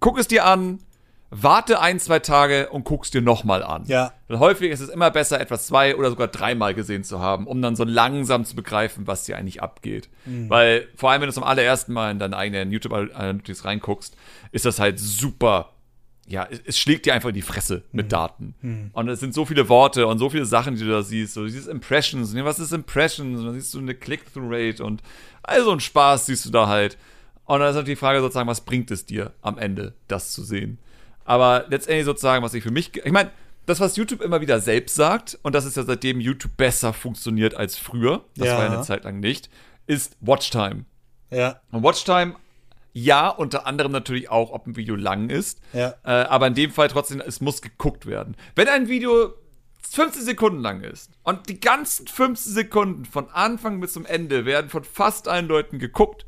guck 0.00 0.18
es 0.18 0.28
dir 0.28 0.44
an, 0.44 0.78
warte 1.30 1.80
ein, 1.80 1.98
zwei 1.98 2.20
Tage 2.20 2.68
und 2.70 2.84
guck 2.84 3.04
es 3.04 3.10
dir 3.10 3.20
nochmal 3.20 3.62
an. 3.62 3.84
Ja. 3.86 4.12
Weil 4.28 4.38
häufig 4.38 4.70
ist 4.70 4.80
es 4.80 4.88
immer 4.88 5.10
besser, 5.10 5.40
etwas 5.40 5.66
zwei 5.66 5.96
oder 5.96 6.10
sogar 6.10 6.28
dreimal 6.28 6.74
gesehen 6.74 7.02
zu 7.02 7.18
haben, 7.18 7.46
um 7.46 7.60
dann 7.60 7.74
so 7.74 7.84
langsam 7.84 8.44
zu 8.44 8.54
begreifen, 8.54 9.06
was 9.06 9.24
dir 9.24 9.36
eigentlich 9.36 9.62
abgeht. 9.62 10.08
Mhm. 10.24 10.48
Weil 10.48 10.86
vor 10.94 11.10
allem, 11.10 11.22
wenn 11.22 11.28
du 11.28 11.34
zum 11.34 11.44
allerersten 11.44 11.92
Mal 11.92 12.12
in 12.12 12.18
deine 12.18 12.36
eigenen 12.36 12.70
YouTube-Analytics 12.70 13.64
reinguckst, 13.64 14.16
ist 14.52 14.64
das 14.64 14.78
halt 14.78 15.00
super 15.00 15.73
ja, 16.26 16.48
es, 16.66 16.78
schlägt 16.78 17.06
dir 17.06 17.14
einfach 17.14 17.28
in 17.28 17.34
die 17.34 17.42
Fresse 17.42 17.82
mit 17.92 18.06
mhm. 18.06 18.10
Daten. 18.10 18.54
Mhm. 18.62 18.90
Und 18.92 19.08
es 19.08 19.20
sind 19.20 19.34
so 19.34 19.44
viele 19.44 19.68
Worte 19.68 20.06
und 20.06 20.18
so 20.18 20.30
viele 20.30 20.46
Sachen, 20.46 20.76
die 20.76 20.84
du 20.84 20.90
da 20.90 21.02
siehst. 21.02 21.34
So 21.34 21.44
dieses 21.44 21.66
Impressions. 21.66 22.34
Was 22.34 22.58
ist 22.58 22.72
Impressions? 22.72 23.40
Und 23.40 23.46
dann 23.46 23.54
siehst 23.54 23.74
du 23.74 23.78
eine 23.78 23.94
Click-Through-Rate 23.94 24.82
und 24.84 25.02
also 25.42 25.70
ein 25.72 25.80
Spaß 25.80 26.26
siehst 26.26 26.46
du 26.46 26.50
da 26.50 26.68
halt. 26.68 26.96
Und 27.44 27.60
dann 27.60 27.68
ist 27.68 27.76
halt 27.76 27.88
die 27.88 27.96
Frage 27.96 28.20
sozusagen, 28.20 28.48
was 28.48 28.62
bringt 28.62 28.90
es 28.90 29.04
dir 29.04 29.32
am 29.42 29.58
Ende, 29.58 29.94
das 30.08 30.32
zu 30.32 30.42
sehen? 30.42 30.78
Aber 31.24 31.66
letztendlich 31.68 32.06
sozusagen, 32.06 32.42
was 32.42 32.54
ich 32.54 32.62
für 32.62 32.70
mich, 32.70 32.96
ich 32.96 33.12
meine, 33.12 33.30
das, 33.66 33.80
was 33.80 33.96
YouTube 33.96 34.20
immer 34.20 34.40
wieder 34.40 34.60
selbst 34.60 34.94
sagt, 34.94 35.38
und 35.42 35.54
das 35.54 35.64
ist 35.64 35.76
ja 35.76 35.84
seitdem 35.84 36.20
YouTube 36.20 36.56
besser 36.56 36.92
funktioniert 36.92 37.54
als 37.54 37.76
früher, 37.76 38.24
das 38.36 38.48
ja. 38.48 38.56
war 38.56 38.64
ja 38.64 38.72
eine 38.72 38.82
Zeit 38.82 39.04
lang 39.04 39.20
nicht, 39.20 39.50
ist 39.86 40.16
Watchtime. 40.20 40.84
Ja. 41.30 41.60
Und 41.70 41.82
Watchtime 41.82 42.36
ja, 42.96 43.28
unter 43.28 43.66
anderem 43.66 43.90
natürlich 43.90 44.30
auch, 44.30 44.52
ob 44.52 44.66
ein 44.68 44.76
Video 44.76 44.94
lang 44.94 45.28
ist. 45.28 45.60
Ja. 45.72 45.94
Äh, 46.04 46.10
aber 46.10 46.46
in 46.46 46.54
dem 46.54 46.70
Fall 46.70 46.88
trotzdem, 46.88 47.20
es 47.20 47.40
muss 47.40 47.60
geguckt 47.60 48.06
werden. 48.06 48.36
Wenn 48.54 48.68
ein 48.68 48.88
Video 48.88 49.34
15 49.90 50.22
Sekunden 50.22 50.60
lang 50.60 50.82
ist 50.82 51.10
und 51.24 51.48
die 51.48 51.58
ganzen 51.58 52.06
15 52.06 52.52
Sekunden 52.52 53.04
von 53.04 53.28
Anfang 53.30 53.80
bis 53.80 53.92
zum 53.92 54.06
Ende 54.06 54.46
werden 54.46 54.70
von 54.70 54.84
fast 54.84 55.26
allen 55.26 55.48
Leuten 55.48 55.80
geguckt, 55.80 56.24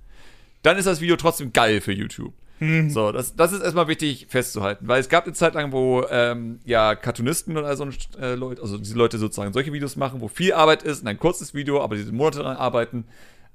dann 0.63 0.77
ist 0.77 0.87
das 0.87 1.01
Video 1.01 1.15
trotzdem 1.17 1.53
geil 1.53 1.81
für 1.81 1.93
YouTube. 1.93 2.35
Mhm. 2.59 2.91
So, 2.91 3.13
das, 3.13 3.37
das 3.37 3.53
ist 3.53 3.63
erstmal 3.63 3.87
wichtig 3.87 4.27
festzuhalten, 4.29 4.89
weil 4.89 5.01
es 5.01 5.09
gab 5.09 5.25
eine 5.25 5.35
Zeit 5.35 5.55
lang, 5.55 5.71
wo 5.71 6.05
ähm, 6.11 6.59
ja 6.65 6.97
Cartoonisten 6.97 7.57
und 7.57 7.65
also 7.65 7.87
äh, 8.19 8.35
Leute, 8.35 8.63
also 8.63 8.79
diese 8.79 8.97
Leute 8.97 9.19
sozusagen 9.19 9.53
solche 9.53 9.73
Videos 9.73 9.95
machen, 9.95 10.21
wo 10.21 10.27
viel 10.27 10.53
Arbeit 10.53 10.83
ist 10.83 11.03
und 11.03 11.09
ein 11.09 11.19
kurzes 11.19 11.55
Video, 11.55 11.81
aber 11.81 11.95
diese 11.95 12.13
Monate 12.13 12.39
daran 12.39 12.57
arbeiten 12.57 13.05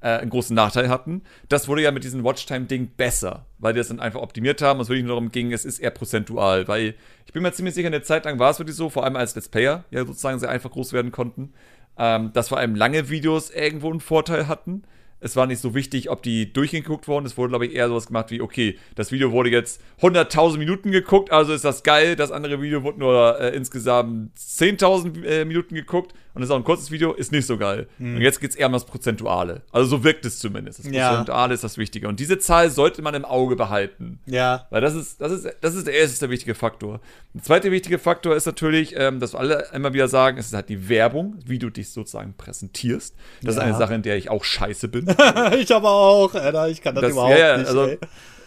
äh, 0.02 0.18
einen 0.18 0.30
großen 0.30 0.56
Nachteil 0.56 0.90
hatten. 0.90 1.22
Das 1.50 1.68
wurde 1.68 1.84
ja 1.84 1.92
mit 1.92 2.04
diesem 2.04 2.24
Watchtime-Ding 2.24 2.92
besser, 2.98 3.46
weil 3.60 3.74
die 3.74 3.80
das 3.80 3.88
dann 3.88 4.00
einfach 4.00 4.22
optimiert 4.22 4.62
haben 4.62 4.80
es 4.80 4.90
wirklich 4.90 5.06
nur 5.06 5.16
darum 5.16 5.32
ging, 5.32 5.54
es 5.54 5.66
ist 5.66 5.80
eher 5.80 5.92
prozentual, 5.92 6.68
weil 6.68 6.96
ich 7.26 7.34
bin 7.34 7.44
mir 7.44 7.54
ziemlich 7.54 7.76
sicher, 7.76 7.88
eine 7.88 8.02
Zeit 8.02 8.26
lang 8.26 8.40
war 8.40 8.52
es 8.52 8.60
wirklich 8.60 8.76
so, 8.76 8.90
vor 8.90 9.04
allem 9.04 9.16
als 9.16 9.36
Let's 9.36 9.50
Player 9.50 9.86
ja 9.92 10.06
sozusagen 10.06 10.40
sehr 10.40 10.50
einfach 10.50 10.72
groß 10.72 10.94
werden 10.94 11.12
konnten, 11.12 11.54
ähm, 11.98 12.32
dass 12.34 12.50
vor 12.50 12.58
allem 12.58 12.76
lange 12.76 13.10
Videos 13.10 13.52
irgendwo 13.52 13.90
einen 13.90 14.00
Vorteil 14.00 14.48
hatten 14.48 14.84
es 15.24 15.36
war 15.36 15.46
nicht 15.46 15.62
so 15.62 15.76
wichtig, 15.76 16.10
ob 16.10 16.24
die 16.24 16.52
durchgeguckt 16.52 17.08
wurden. 17.08 17.28
Es 17.28 17.38
wurde, 17.38 17.50
glaube 17.50 17.68
ich, 17.68 17.76
eher 17.76 17.88
sowas 17.88 18.08
gemacht 18.08 18.32
wie, 18.32 18.42
okay, 18.42 18.78
das 18.96 19.12
Video 19.12 19.32
wurde 19.32 19.52
jetzt 19.52 19.80
100.000 20.02 20.58
Minuten 20.58 20.92
geguckt, 20.92 21.32
also 21.32 21.54
ist 21.54 21.64
das 21.64 21.84
geil. 21.84 22.16
Das 22.16 22.32
andere 22.32 22.60
Video 22.60 22.82
wurde 22.82 23.00
nur 23.00 23.40
äh, 23.40 23.56
insgesamt 23.56 24.36
10.000 24.36 25.24
äh, 25.24 25.46
Minuten 25.46 25.76
geguckt 25.76 26.14
und 26.34 26.42
das 26.42 26.50
ist 26.50 26.52
auch 26.52 26.58
ein 26.58 26.64
kurzes 26.64 26.92
Video, 26.92 27.12
ist 27.12 27.32
nicht 27.32 27.46
so 27.46 27.58
geil. 27.58 27.88
Mhm. 27.98 28.16
Und 28.16 28.22
jetzt 28.22 28.40
geht 28.40 28.52
es 28.52 28.56
eher 28.56 28.68
um 28.68 28.74
das 28.74 28.86
Prozentuale. 28.86 29.64
Also 29.72 29.90
so 29.90 30.04
wirkt 30.04 30.26
es 30.26 30.40
zumindest. 30.40 30.80
Das 30.80 30.86
Prozentuale 30.86 31.50
ja. 31.50 31.54
ist 31.54 31.64
das 31.64 31.78
Wichtige. 31.78 32.08
Und 32.08 32.20
diese 32.22 32.40
Zahl 32.40 32.70
sollte 32.70 33.02
man 33.02 33.14
im 33.16 33.26
Auge 33.26 33.58
behalten. 33.58 34.20
Ja. 34.26 34.66
Weil 34.70 34.80
das 34.80 34.96
ist, 34.96 35.20
das 35.20 35.32
ist, 35.34 35.48
das 35.60 35.76
ist 35.76 35.88
der 35.88 35.94
erste 35.94 36.30
wichtige 36.30 36.56
Faktor. 36.56 37.02
Der 37.34 37.44
zweite 37.44 37.72
wichtige 37.72 38.00
Faktor 38.00 38.36
ist 38.36 38.46
natürlich, 38.46 38.96
ähm, 38.98 39.20
dass 39.20 39.36
alle 39.36 39.68
immer 39.74 39.94
wieder 39.94 40.08
sagen, 40.08 40.38
es 40.38 40.48
ist 40.48 40.54
halt 40.54 40.70
die 40.70 40.88
Werbung, 40.88 41.38
wie 41.46 41.60
du 41.60 41.70
dich 41.70 41.90
sozusagen 41.90 42.34
präsentierst. 42.36 43.14
Das 43.42 43.56
ja. 43.56 43.62
ist 43.62 43.68
eine 43.68 43.78
Sache, 43.78 43.94
in 43.96 44.02
der 44.02 44.16
ich 44.16 44.30
auch 44.30 44.46
scheiße 44.46 44.88
bin. 44.88 45.14
ich 45.60 45.76
aber 45.76 45.92
auch, 45.92 46.34
Alter. 46.34 46.70
Ich 46.70 46.82
kann 46.82 46.96
das, 46.96 47.02
das 47.02 47.12
überhaupt 47.12 47.38
ja, 47.38 47.58
nicht. 47.58 47.68
Also, 47.68 47.86
ey. 47.88 48.00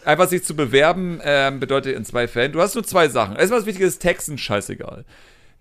Einfach 0.06 0.28
sich 0.28 0.44
zu 0.44 0.54
bewerben 0.54 1.20
ähm, 1.22 1.60
bedeutet 1.60 1.96
in 1.96 2.04
zwei 2.04 2.28
Fällen, 2.28 2.52
du 2.52 2.60
hast 2.60 2.75
nur 2.75 2.84
zwei 2.84 3.08
Sachen. 3.08 3.37
Erstmal 3.37 3.60
das 3.60 3.66
Wichtige 3.66 3.87
ist, 3.87 4.00
Texten 4.00 4.37
scheißegal. 4.37 5.04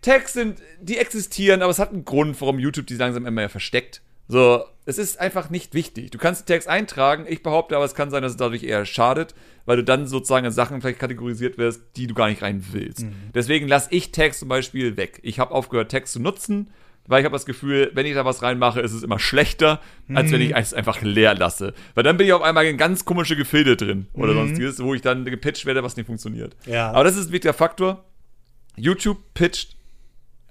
Tags 0.03 0.33
sind, 0.33 0.59
die 0.81 0.97
existieren, 0.97 1.61
aber 1.61 1.71
es 1.71 1.79
hat 1.79 1.91
einen 1.91 2.05
Grund, 2.05 2.39
warum 2.41 2.59
YouTube 2.59 2.87
die 2.87 2.95
langsam 2.95 3.23
immer 3.23 3.31
mehr 3.31 3.49
versteckt. 3.49 4.01
So, 4.27 4.63
es 4.85 4.97
ist 4.97 5.19
einfach 5.19 5.49
nicht 5.49 5.73
wichtig. 5.73 6.11
Du 6.11 6.17
kannst 6.17 6.47
Tags 6.47 6.67
eintragen, 6.67 7.25
ich 7.27 7.43
behaupte 7.43 7.75
aber, 7.75 7.85
es 7.85 7.95
kann 7.95 8.09
sein, 8.09 8.21
dass 8.21 8.33
es 8.33 8.37
dadurch 8.37 8.63
eher 8.63 8.85
schadet, 8.85 9.35
weil 9.65 9.77
du 9.77 9.83
dann 9.83 10.07
sozusagen 10.07 10.45
in 10.45 10.51
Sachen 10.51 10.81
vielleicht 10.81 10.99
kategorisiert 10.99 11.57
wirst, 11.57 11.81
die 11.97 12.07
du 12.07 12.13
gar 12.13 12.29
nicht 12.29 12.41
rein 12.41 12.63
willst. 12.71 13.01
Mhm. 13.01 13.13
Deswegen 13.33 13.67
lasse 13.67 13.89
ich 13.91 14.11
Tags 14.11 14.39
zum 14.39 14.47
Beispiel 14.49 14.95
weg. 14.95 15.19
Ich 15.23 15.39
habe 15.39 15.51
aufgehört, 15.51 15.91
Tags 15.91 16.11
zu 16.11 16.21
nutzen 16.21 16.69
weil 17.07 17.19
ich 17.19 17.25
habe 17.25 17.33
das 17.33 17.45
Gefühl, 17.45 17.91
wenn 17.93 18.05
ich 18.05 18.13
da 18.13 18.25
was 18.25 18.41
reinmache, 18.41 18.79
ist 18.79 18.93
es 18.93 19.03
immer 19.03 19.19
schlechter, 19.19 19.81
als 20.13 20.27
mhm. 20.27 20.33
wenn 20.33 20.41
ich 20.41 20.55
es 20.55 20.73
einfach 20.73 21.01
leer 21.01 21.35
lasse. 21.35 21.73
Weil 21.95 22.03
dann 22.03 22.17
bin 22.17 22.27
ich 22.27 22.33
auf 22.33 22.41
einmal 22.41 22.65
in 22.65 22.77
ganz 22.77 23.05
komische 23.05 23.35
Gefilde 23.35 23.75
drin 23.75 24.07
oder 24.13 24.33
mhm. 24.33 24.47
sonstiges, 24.47 24.81
wo 24.81 24.93
ich 24.93 25.01
dann 25.01 25.25
gepitcht 25.25 25.65
werde, 25.65 25.83
was 25.83 25.97
nicht 25.97 26.05
funktioniert. 26.05 26.55
Ja. 26.65 26.91
Aber 26.91 27.03
das 27.03 27.17
ist 27.17 27.27
ein 27.27 27.33
wichtiger 27.33 27.53
Faktor. 27.53 28.05
YouTube 28.75 29.17
pitcht 29.33 29.75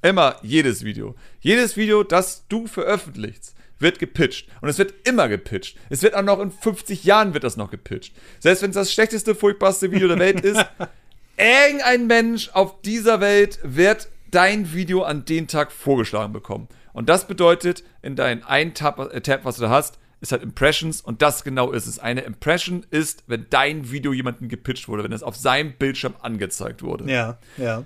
immer 0.03 0.37
jedes 0.43 0.85
Video. 0.85 1.15
Jedes 1.41 1.77
Video, 1.77 2.03
das 2.03 2.47
du 2.49 2.67
veröffentlichst, 2.67 3.55
wird 3.79 3.99
gepitcht. 3.99 4.49
Und 4.61 4.69
es 4.69 4.79
wird 4.79 4.95
immer 5.07 5.29
gepitcht. 5.29 5.77
Es 5.91 6.03
wird 6.03 6.15
auch 6.15 6.23
noch 6.23 6.41
in 6.41 6.51
50 6.51 7.05
Jahren 7.05 7.35
wird 7.35 7.45
das 7.45 7.57
noch 7.57 7.71
gepitcht. 7.71 8.15
Selbst 8.39 8.63
wenn 8.63 8.71
es 8.71 8.77
das 8.77 8.93
schlechteste, 8.93 9.35
furchtbarste 9.35 9.91
Video 9.91 10.09
der 10.09 10.19
Welt 10.19 10.41
ist, 10.41 10.65
irgendein 11.37 12.07
Mensch 12.07 12.51
auf 12.53 12.81
dieser 12.83 13.21
Welt 13.21 13.59
wird 13.63 14.09
dein 14.31 14.73
Video 14.73 15.03
an 15.03 15.25
den 15.25 15.49
Tag 15.49 15.73
vorgeschlagen 15.73 16.33
bekommen. 16.33 16.69
Und 16.93 17.09
das 17.09 17.27
bedeutet, 17.27 17.85
in 18.03 18.17
deinem 18.17 18.43
einen 18.45 18.75
Tab, 18.75 18.99
äh, 18.99 19.21
Tab, 19.21 19.45
was 19.45 19.57
du 19.57 19.63
da 19.63 19.71
hast, 19.71 19.99
ist 20.21 20.31
halt 20.31 20.43
Impressions 20.43 21.01
und 21.01 21.21
das 21.21 21.43
genau 21.43 21.73
ist 21.73 21.87
es. 21.87 21.99
Eine 21.99 22.21
Impression 22.21 22.87
ist, 22.91 23.25
wenn 23.27 23.47
dein 23.51 23.91
Video 23.91 24.13
jemandem 24.13 24.49
gepitcht 24.49 24.87
wurde, 24.89 25.03
wenn 25.03 25.13
es 25.13 25.25
auf 25.25 25.35
seinem 25.35 25.73
Bildschirm 25.73 26.15
angezeigt 26.21 26.83
wurde. 26.83 27.13
Ja, 27.13 27.39
ja. 27.57 27.85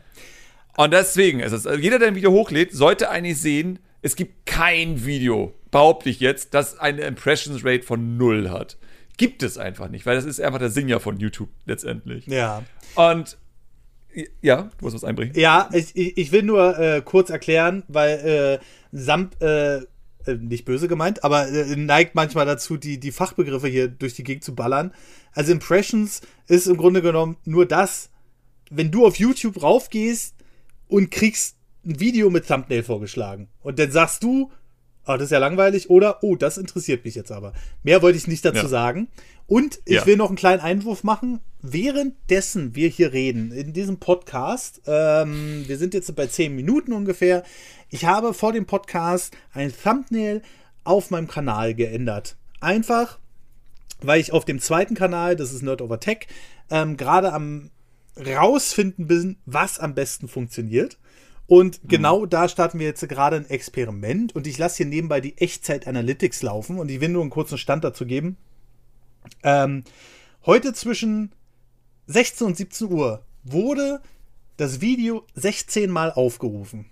Und 0.76 0.92
deswegen 0.92 1.40
ist 1.40 1.52
es, 1.52 1.66
also 1.66 1.80
jeder, 1.80 1.98
der 1.98 2.08
ein 2.08 2.14
Video 2.14 2.32
hochlädt, 2.32 2.72
sollte 2.72 3.10
eigentlich 3.10 3.40
sehen, 3.40 3.78
es 4.02 4.14
gibt 4.14 4.46
kein 4.46 5.04
Video, 5.04 5.54
behaupte 5.70 6.10
ich 6.10 6.20
jetzt, 6.20 6.54
das 6.54 6.78
eine 6.78 7.02
Impressions 7.02 7.64
Rate 7.64 7.82
von 7.82 8.16
null 8.16 8.50
hat. 8.50 8.76
Gibt 9.16 9.42
es 9.42 9.56
einfach 9.56 9.88
nicht, 9.88 10.04
weil 10.04 10.16
das 10.16 10.26
ist 10.26 10.40
einfach 10.40 10.58
der 10.58 10.70
Sinn 10.70 10.88
ja 10.88 10.98
von 10.98 11.18
YouTube 11.18 11.48
letztendlich. 11.64 12.26
Ja. 12.26 12.62
Und 12.94 13.38
ja, 14.40 14.70
du 14.78 14.84
musst 14.84 14.94
was 14.94 15.04
einbringen. 15.04 15.32
Ja, 15.34 15.68
ich, 15.72 15.96
ich 15.96 16.32
will 16.32 16.42
nur 16.42 16.78
äh, 16.78 17.02
kurz 17.04 17.30
erklären, 17.30 17.82
weil 17.88 18.60
äh, 18.60 18.64
Samp, 18.92 19.42
äh, 19.42 19.76
äh, 19.76 19.84
nicht 20.38 20.64
böse 20.64 20.88
gemeint, 20.88 21.24
aber 21.24 21.48
äh, 21.48 21.76
neigt 21.76 22.14
manchmal 22.14 22.46
dazu, 22.46 22.76
die, 22.76 22.98
die 22.98 23.12
Fachbegriffe 23.12 23.68
hier 23.68 23.88
durch 23.88 24.14
die 24.14 24.24
Gegend 24.24 24.44
zu 24.44 24.54
ballern. 24.54 24.92
Also 25.32 25.52
Impressions 25.52 26.22
ist 26.48 26.66
im 26.66 26.76
Grunde 26.76 27.02
genommen 27.02 27.36
nur 27.44 27.66
das, 27.66 28.10
wenn 28.70 28.90
du 28.90 29.06
auf 29.06 29.16
YouTube 29.16 29.62
raufgehst 29.62 30.35
und 30.88 31.10
kriegst 31.10 31.56
ein 31.84 32.00
Video 32.00 32.30
mit 32.30 32.46
Thumbnail 32.46 32.82
vorgeschlagen. 32.82 33.48
Und 33.62 33.78
dann 33.78 33.90
sagst 33.90 34.22
du, 34.22 34.50
oh, 35.06 35.12
das 35.12 35.24
ist 35.24 35.30
ja 35.30 35.38
langweilig, 35.38 35.88
oder, 35.90 36.22
oh, 36.22 36.34
das 36.36 36.58
interessiert 36.58 37.04
mich 37.04 37.14
jetzt 37.14 37.30
aber. 37.32 37.52
Mehr 37.82 38.02
wollte 38.02 38.18
ich 38.18 38.26
nicht 38.26 38.44
dazu 38.44 38.62
ja. 38.62 38.68
sagen. 38.68 39.08
Und 39.46 39.78
ich 39.84 39.94
Ja. 39.96 40.06
will 40.06 40.16
noch 40.16 40.26
einen 40.28 40.36
kleinen 40.36 40.60
Einwurf 40.60 41.04
machen. 41.04 41.40
Währenddessen 41.62 42.74
wir 42.74 42.88
hier 42.88 43.12
reden, 43.12 43.52
in 43.52 43.72
diesem 43.72 43.98
Podcast, 43.98 44.82
ähm, 44.86 45.64
wir 45.68 45.78
sind 45.78 45.94
jetzt 45.94 46.14
bei 46.16 46.26
10 46.26 46.54
Minuten 46.56 46.92
ungefähr, 46.92 47.44
ich 47.88 48.04
habe 48.04 48.34
vor 48.34 48.52
dem 48.52 48.66
Podcast 48.66 49.36
ein 49.52 49.72
Thumbnail 49.72 50.42
auf 50.82 51.10
meinem 51.10 51.28
Kanal 51.28 51.74
geändert. 51.74 52.36
Einfach, 52.60 53.18
weil 54.00 54.20
ich 54.20 54.32
auf 54.32 54.44
dem 54.44 54.60
zweiten 54.60 54.94
Kanal, 54.96 55.36
das 55.36 55.52
ist 55.52 55.62
Nerd 55.62 55.80
Over 55.82 56.00
Tech, 56.00 56.26
ähm, 56.70 56.96
gerade 56.96 57.32
am 57.32 57.70
rausfinden 58.16 59.06
bin, 59.06 59.36
was 59.46 59.78
am 59.78 59.94
besten 59.94 60.28
funktioniert. 60.28 60.98
Und 61.46 61.80
genau 61.84 62.26
da 62.26 62.48
starten 62.48 62.80
wir 62.80 62.86
jetzt 62.86 63.08
gerade 63.08 63.36
ein 63.36 63.48
Experiment 63.48 64.34
und 64.34 64.46
ich 64.46 64.58
lasse 64.58 64.78
hier 64.78 64.86
nebenbei 64.86 65.20
die 65.20 65.38
Echtzeit 65.38 65.86
Analytics 65.86 66.42
laufen 66.42 66.78
und 66.78 66.90
ich 66.90 67.00
will 67.00 67.10
nur 67.10 67.22
einen 67.22 67.30
kurzen 67.30 67.58
Stand 67.58 67.84
dazu 67.84 68.04
geben. 68.04 68.36
Ähm, 69.44 69.84
heute 70.44 70.72
zwischen 70.72 71.32
16 72.08 72.48
und 72.48 72.56
17 72.56 72.90
Uhr 72.90 73.22
wurde 73.44 74.00
das 74.56 74.80
Video 74.80 75.24
16 75.34 75.90
Mal 75.90 76.10
aufgerufen. 76.10 76.86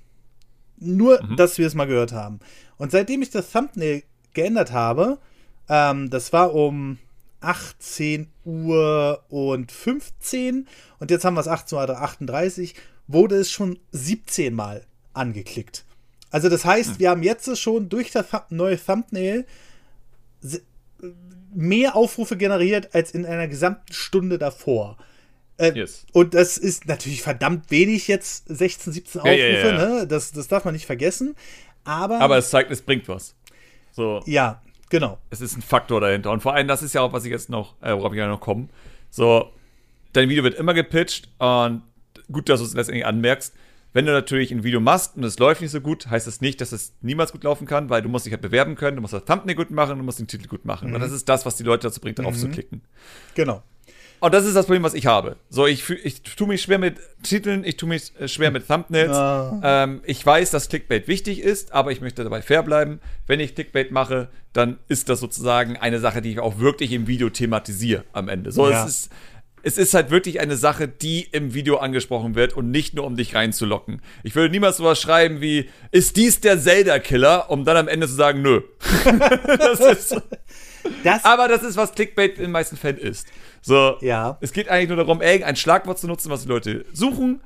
Nur, 0.77 1.19
dass 1.37 1.59
wir 1.59 1.67
es 1.67 1.75
mal 1.75 1.87
gehört 1.87 2.13
haben. 2.13 2.41
Und 2.77 2.91
seitdem 2.91 3.23
ich 3.23 3.31
das 3.31 3.51
Thumbnail 3.51 4.03
geändert 4.35 4.73
habe, 4.73 5.19
ähm, 5.69 6.11
das 6.11 6.33
war 6.33 6.55
um 6.55 6.99
18 7.45 8.29
Uhr 8.45 9.23
und 9.29 9.71
15 9.71 10.67
und 10.99 11.11
jetzt 11.11 11.25
haben 11.25 11.35
wir 11.35 11.41
es 11.41 11.49
18 11.49 11.79
Uhr 11.79 11.89
38, 11.89 12.75
wurde 13.07 13.37
es 13.37 13.51
schon 13.51 13.79
17 13.93 14.55
Mal 14.55 14.85
angeklickt. 15.13 15.85
Also 16.31 16.49
das 16.49 16.65
heißt, 16.65 16.99
wir 16.99 17.11
haben 17.11 17.23
jetzt 17.23 17.57
schon 17.59 17.89
durch 17.89 18.11
das 18.11 18.27
neue 18.51 18.83
Thumbnail 18.83 19.47
mehr 21.55 21.95
Aufrufe 21.95 22.37
generiert 22.37 22.95
als 22.95 23.13
in 23.13 23.25
einer 23.25 23.47
gesamten 23.49 23.93
Stunde 23.93 24.39
davor. 24.39 24.97
Äh, 25.57 25.73
Yes. 25.73 26.05
Und 26.13 26.35
das 26.35 26.59
ist 26.59 26.87
natürlich 26.87 27.23
verdammt 27.23 27.71
wenig 27.71 28.09
jetzt, 28.09 28.49
16, 28.49 28.93
17 28.93 29.21
Ja, 29.21 29.33
Aufrufe, 29.33 29.39
ja, 29.39 29.79
ja. 29.79 29.89
Ne? 30.01 30.07
Das, 30.09 30.33
das 30.33 30.49
darf 30.49 30.65
man 30.65 30.75
nicht 30.75 30.87
vergessen. 30.87 31.37
Aber, 31.85 32.21
Aber 32.21 32.39
es 32.39 32.51
zeigt, 32.51 32.71
es 32.71 32.83
bringt 32.83 33.09
was. 33.09 33.37
So, 33.93 34.21
ja, 34.27 34.61
genau. 34.89 35.19
es 35.31 35.41
ist 35.41 35.57
ein 35.57 35.63
Faktor 35.63 36.01
dahinter. 36.01 36.31
Und 36.31 36.41
vor 36.41 36.55
allem, 36.55 36.69
das 36.69 36.83
ist 36.83 36.95
ja 36.95 37.01
auch, 37.01 37.13
was 37.13 37.25
ich 37.25 37.31
jetzt 37.31 37.51
noch, 37.51 37.75
äh, 37.83 37.93
worauf 37.93 38.13
ich 38.13 38.19
ja 38.19 38.29
noch 38.29 38.41
komme. 38.41 38.69
So, 39.11 39.53
dein 40.13 40.29
Video 40.29 40.43
wird 40.45 40.55
immer 40.55 40.75
gepitcht 40.75 41.29
und 41.39 41.83
gut, 42.33 42.49
dass 42.49 42.61
du 42.61 42.67
es 42.67 42.75
letztendlich 42.75 43.07
anmerkst. 43.07 43.55
Wenn 43.93 44.07
du 44.07 44.13
natürlich 44.13 44.51
ein 44.51 44.65
Video 44.65 44.81
machst 44.81 45.17
und 45.17 45.23
es 45.23 45.39
läuft 45.39 45.61
nicht 45.61 45.71
so 45.71 45.81
gut, 45.81 46.09
heißt 46.09 46.27
das 46.27 46.41
nicht, 46.41 46.61
dass 46.61 46.73
es 46.73 46.95
niemals 47.01 47.31
gut 47.31 47.45
laufen 47.45 47.65
kann, 47.65 47.91
weil 47.91 48.03
du 48.03 48.09
musst 48.09 48.27
dich 48.27 48.33
halt 48.33 48.43
bewerben 48.43 48.75
können, 48.75 48.97
du 48.97 49.03
musst 49.03 49.15
das 49.15 49.25
Thumbnail 49.25 49.55
gut 49.55 49.71
machen, 49.71 49.99
du 49.99 50.05
musst 50.05 50.19
den 50.19 50.27
Titel 50.27 50.49
gut 50.49 50.65
machen. 50.65 50.93
Und 50.93 51.01
das 51.01 51.13
ist 51.13 51.29
das, 51.29 51.47
was 51.47 51.55
die 51.55 51.63
Leute 51.63 51.87
dazu 51.87 52.01
bringt, 52.01 52.19
darauf 52.19 52.37
zu 52.37 52.49
klicken. 52.49 52.83
Genau. 53.37 53.63
Und 54.25 54.33
das 54.33 54.47
ist 54.47 54.57
das 54.57 54.65
Problem, 54.65 54.83
was 54.83 54.95
ich 54.95 55.05
habe. 55.05 55.37
So, 55.51 55.67
ich, 55.67 55.87
ich 55.91 56.23
tue 56.23 56.49
mich 56.49 56.63
schwer 56.63 56.79
mit 56.79 56.97
Titeln, 57.23 57.63
ich 57.63 57.77
tue 57.77 57.91
mich 57.91 58.11
äh, 58.19 58.27
schwer 58.27 58.51
mit 58.51 58.67
Thumbnails. 58.67 59.15
Ah. 59.15 59.61
Ähm, 59.63 60.01
ich 60.07 60.25
weiß, 60.25 60.51
dass 60.51 60.71
Clickbait 60.71 61.09
wichtig 61.09 61.41
ist, 61.41 61.73
aber 61.75 61.93
ich 61.93 62.01
möchte 62.01 62.25
dabei 62.25 62.41
fair 62.41 62.63
bleiben. 62.63 63.01
Wenn 63.27 63.39
ich 63.39 63.55
Clickbait 63.55 63.91
mache, 63.91 64.31
dann 64.55 64.79
ist 64.89 65.11
das 65.11 65.21
sozusagen 65.21 65.77
eine 65.77 66.01
Sache, 66.01 66.23
die 66.23 66.31
ich 66.31 66.39
auch 66.41 66.59
wirklich 66.59 66.93
im 66.93 67.07
Video 67.07 67.29
thematisiere 67.29 68.05
am 68.15 68.31
Ende. 68.31 68.51
So, 68.51 68.71
Ja. 68.71 68.87
es 68.87 68.91
ist. 69.03 69.13
Es 69.67 69.79
ist 69.79 69.95
halt 69.95 70.11
wirklich 70.11 70.41
eine 70.41 70.57
Sache, 70.59 70.89
die 70.89 71.23
im 71.33 71.55
Video 71.55 71.79
angesprochen 71.79 72.35
wird 72.35 72.55
und 72.55 72.71
nicht 72.71 72.93
nur 72.95 73.07
um 73.07 73.17
dich 73.17 73.35
reinzulocken. 73.35 74.03
Ich 74.23 74.35
würde 74.35 74.51
niemals 74.53 74.77
sowas 74.77 75.01
schreiben 75.01 75.41
wie, 75.41 75.71
ist 75.91 76.17
dies 76.17 76.41
der 76.41 76.61
Zelda-Killer, 76.61 77.51
um 77.51 77.65
dann 77.65 77.79
am 77.79 77.89
Ende 77.89 78.07
zu 78.07 78.13
sagen, 78.13 78.43
nö. 78.43 78.61
das 79.59 79.81
ist, 79.81 80.17
Das, 81.03 81.25
aber 81.25 81.49
das 81.49 81.63
ist, 81.63 81.77
was 81.79 81.95
Clickbait 81.95 82.37
in 82.37 82.43
den 82.45 82.51
meisten 82.51 82.77
Fällen 82.77 82.99
ist. 82.99 83.27
So, 83.67 83.97
Ja. 84.03 84.37
es 84.43 84.53
geht 84.53 84.69
eigentlich 84.69 84.89
nur 84.89 84.99
darum, 84.99 85.23
irgendein 85.23 85.57
Schlagwort 85.57 85.99
zu 85.99 86.07
nutzen, 86.07 86.31
was 86.31 86.43
die 86.43 86.49
Leute 86.49 86.85
suchen, 86.93 87.41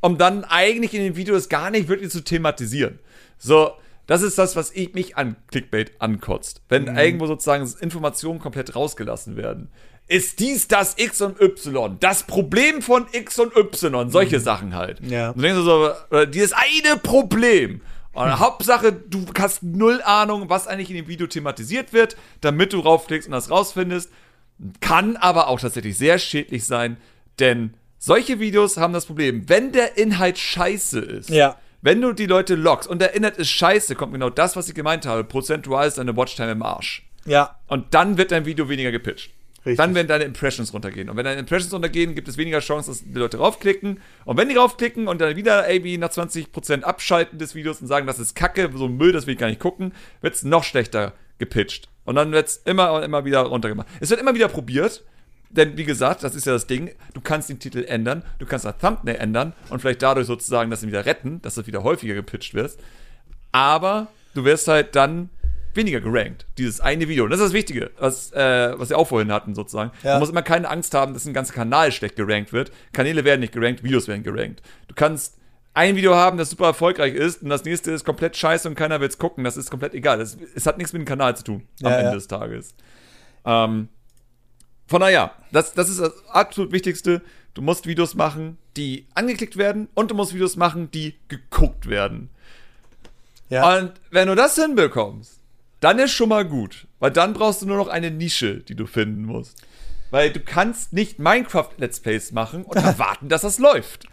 um 0.00 0.18
dann 0.18 0.44
eigentlich 0.44 0.92
in 0.92 1.02
den 1.02 1.16
Videos 1.16 1.48
gar 1.48 1.70
nicht 1.70 1.88
wirklich 1.88 2.10
zu 2.10 2.22
thematisieren. 2.22 2.98
So, 3.38 3.70
das 4.06 4.20
ist 4.20 4.36
das, 4.36 4.54
was 4.54 4.70
ich, 4.72 4.92
mich 4.92 5.16
an 5.16 5.36
Clickbait 5.50 5.92
ankotzt. 5.98 6.60
Wenn 6.68 6.84
Mhm. 6.84 6.98
irgendwo 6.98 7.26
sozusagen 7.26 7.66
Informationen 7.80 8.38
komplett 8.38 8.74
rausgelassen 8.76 9.36
werden. 9.36 9.70
Ist 10.08 10.40
dies 10.40 10.68
das 10.68 10.94
X 10.98 11.22
und 11.22 11.40
Y? 11.40 11.96
Das 12.00 12.24
Problem 12.24 12.82
von 12.82 13.06
X 13.12 13.38
und 13.38 13.56
Y? 13.56 14.10
Solche 14.10 14.40
Sachen 14.40 14.74
halt. 14.74 15.00
Mhm. 15.00 15.08
Ja. 15.10 15.28
Und 15.30 15.36
du 15.38 15.42
denkst 15.42 15.58
dir 15.60 15.64
so, 16.10 16.24
dieses 16.26 16.52
eine 16.52 16.98
Problem. 16.98 17.80
Und. 18.12 18.24
Hauptsache, 18.40 18.92
du 18.92 19.24
hast 19.38 19.62
null 19.62 20.02
Ahnung, 20.04 20.50
was 20.50 20.66
eigentlich 20.66 20.90
in 20.90 20.96
dem 20.96 21.08
Video 21.08 21.26
thematisiert 21.28 21.94
wird, 21.94 22.16
damit 22.42 22.74
du 22.74 22.80
raufklickst 22.80 23.26
und 23.28 23.32
das 23.32 23.50
rausfindest. 23.50 24.10
Kann 24.80 25.16
aber 25.16 25.48
auch 25.48 25.60
tatsächlich 25.60 25.96
sehr 25.98 26.18
schädlich 26.18 26.64
sein, 26.64 26.96
denn 27.38 27.74
solche 27.98 28.38
Videos 28.40 28.76
haben 28.76 28.92
das 28.92 29.06
Problem, 29.06 29.48
wenn 29.48 29.72
der 29.72 29.96
Inhalt 29.98 30.38
scheiße 30.38 31.00
ist, 31.00 31.30
Ja. 31.30 31.56
wenn 31.80 32.00
du 32.00 32.12
die 32.12 32.26
Leute 32.26 32.54
lockst 32.54 32.88
und 32.88 33.00
der 33.00 33.14
Inhalt 33.14 33.36
ist 33.38 33.50
scheiße, 33.50 33.94
kommt 33.96 34.12
genau 34.12 34.30
das, 34.30 34.54
was 34.56 34.68
ich 34.68 34.74
gemeint 34.74 35.06
habe. 35.06 35.24
Prozentual 35.24 35.88
ist 35.88 35.98
deine 35.98 36.16
Watchtime 36.16 36.52
im 36.52 36.62
Arsch. 36.62 37.04
ja, 37.24 37.58
Und 37.68 37.94
dann 37.94 38.18
wird 38.18 38.32
dein 38.32 38.44
Video 38.46 38.68
weniger 38.68 38.90
gepitcht. 38.92 39.30
Richtig. 39.64 39.76
Dann 39.76 39.94
werden 39.94 40.08
deine 40.08 40.24
Impressions 40.24 40.72
runtergehen. 40.74 41.08
Und 41.08 41.16
wenn 41.16 41.24
deine 41.24 41.38
Impressions 41.38 41.72
runtergehen, 41.72 42.16
gibt 42.16 42.26
es 42.26 42.36
weniger 42.36 42.58
Chance, 42.58 42.90
dass 42.90 43.04
die 43.04 43.12
Leute 43.12 43.38
raufklicken. 43.38 44.00
Und 44.24 44.36
wenn 44.36 44.48
die 44.48 44.56
raufklicken 44.56 45.06
und 45.06 45.20
dann 45.20 45.36
wieder 45.36 45.70
irgendwie 45.70 45.98
nach 45.98 46.08
20% 46.10 46.82
abschalten 46.82 47.38
des 47.38 47.54
Videos 47.54 47.80
und 47.80 47.86
sagen, 47.86 48.08
das 48.08 48.18
ist 48.18 48.34
Kacke, 48.34 48.68
so 48.74 48.88
Müll, 48.88 49.12
das 49.12 49.26
will 49.28 49.34
ich 49.34 49.38
gar 49.40 49.46
nicht 49.46 49.60
gucken, 49.60 49.92
wird 50.20 50.34
es 50.34 50.42
noch 50.42 50.64
schlechter 50.64 51.12
gepitcht. 51.38 51.88
Und 52.04 52.16
dann 52.16 52.32
wird 52.32 52.48
es 52.48 52.56
immer 52.64 52.92
und 52.92 53.02
immer 53.02 53.24
wieder 53.24 53.40
runtergemacht. 53.40 53.86
Es 54.00 54.10
wird 54.10 54.20
immer 54.20 54.34
wieder 54.34 54.48
probiert. 54.48 55.04
Denn 55.50 55.76
wie 55.76 55.84
gesagt, 55.84 56.22
das 56.22 56.34
ist 56.34 56.46
ja 56.46 56.52
das 56.52 56.66
Ding, 56.66 56.92
du 57.12 57.20
kannst 57.20 57.50
den 57.50 57.58
Titel 57.58 57.84
ändern, 57.84 58.24
du 58.38 58.46
kannst 58.46 58.64
das 58.64 58.78
Thumbnail 58.78 59.16
ändern 59.16 59.52
und 59.68 59.80
vielleicht 59.80 60.00
dadurch 60.00 60.26
sozusagen 60.26 60.70
das 60.70 60.86
wieder 60.86 61.04
retten, 61.04 61.42
dass 61.42 61.56
das 61.56 61.66
wieder 61.66 61.82
häufiger 61.82 62.14
gepitcht 62.14 62.54
wird 62.54 62.78
aber 63.52 64.08
du 64.34 64.44
wirst 64.44 64.66
halt 64.66 64.96
dann 64.96 65.28
weniger 65.74 66.00
gerankt. 66.00 66.46
Dieses 66.58 66.80
eine 66.80 67.08
Video. 67.08 67.24
Und 67.24 67.30
das 67.30 67.40
ist 67.40 67.46
das 67.46 67.52
Wichtige, 67.52 67.90
was, 67.98 68.32
äh, 68.32 68.78
was 68.78 68.90
wir 68.90 68.98
auch 68.98 69.08
vorhin 69.08 69.32
hatten, 69.32 69.54
sozusagen. 69.54 69.90
Ja. 70.02 70.14
Du 70.14 70.20
musst 70.20 70.32
immer 70.32 70.42
keine 70.42 70.68
Angst 70.68 70.92
haben, 70.94 71.14
dass 71.14 71.24
ein 71.24 71.32
ganzer 71.32 71.54
Kanal 71.54 71.92
schlecht 71.92 72.16
gerankt 72.16 72.52
wird. 72.52 72.72
Kanäle 72.92 73.24
werden 73.24 73.40
nicht 73.40 73.52
gerankt, 73.52 73.82
Videos 73.82 74.08
werden 74.08 74.22
gerankt. 74.22 74.62
Du 74.88 74.94
kannst 74.94 75.38
ein 75.74 75.96
Video 75.96 76.14
haben, 76.14 76.36
das 76.38 76.50
super 76.50 76.66
erfolgreich 76.66 77.14
ist 77.14 77.42
und 77.42 77.48
das 77.48 77.64
nächste 77.64 77.90
ist 77.92 78.04
komplett 78.04 78.36
scheiße 78.36 78.68
und 78.68 78.74
keiner 78.74 79.00
will 79.00 79.08
es 79.08 79.18
gucken. 79.18 79.44
Das 79.44 79.56
ist 79.56 79.70
komplett 79.70 79.94
egal. 79.94 80.18
Das, 80.18 80.36
es 80.54 80.66
hat 80.66 80.76
nichts 80.78 80.92
mit 80.92 81.00
dem 81.00 81.06
Kanal 81.06 81.36
zu 81.36 81.44
tun 81.44 81.66
am 81.82 81.90
Ja, 81.90 81.96
Ende 81.96 82.10
ja. 82.10 82.14
des 82.14 82.28
Tages. 82.28 82.74
Ähm, 83.44 83.88
von 84.86 85.00
daher, 85.00 85.32
das, 85.50 85.72
das 85.72 85.88
ist 85.88 86.00
das 86.00 86.12
absolut 86.28 86.72
Wichtigste. 86.72 87.22
Du 87.54 87.62
musst 87.62 87.86
Videos 87.86 88.14
machen, 88.14 88.58
die 88.76 89.06
angeklickt 89.14 89.56
werden 89.56 89.88
und 89.94 90.10
du 90.10 90.14
musst 90.14 90.34
Videos 90.34 90.56
machen, 90.56 90.90
die 90.90 91.14
geguckt 91.28 91.88
werden. 91.88 92.28
ja. 93.48 93.78
Und 93.78 93.92
wenn 94.10 94.28
du 94.28 94.34
das 94.34 94.54
hinbekommst, 94.56 95.38
dann 95.80 95.98
ist 95.98 96.12
schon 96.12 96.28
mal 96.28 96.44
gut. 96.44 96.86
Weil 97.00 97.10
dann 97.10 97.32
brauchst 97.32 97.62
du 97.62 97.66
nur 97.66 97.76
noch 97.76 97.88
eine 97.88 98.10
Nische, 98.10 98.58
die 98.58 98.74
du 98.74 98.86
finden 98.86 99.24
musst. 99.24 99.56
Weil 100.10 100.30
du 100.30 100.40
kannst 100.40 100.92
nicht 100.92 101.18
Minecraft-Let's 101.18 102.00
Plays 102.00 102.32
machen 102.32 102.64
und 102.64 102.76
erwarten, 102.84 103.28
dass 103.28 103.42
das 103.42 103.58
läuft. 103.58 104.06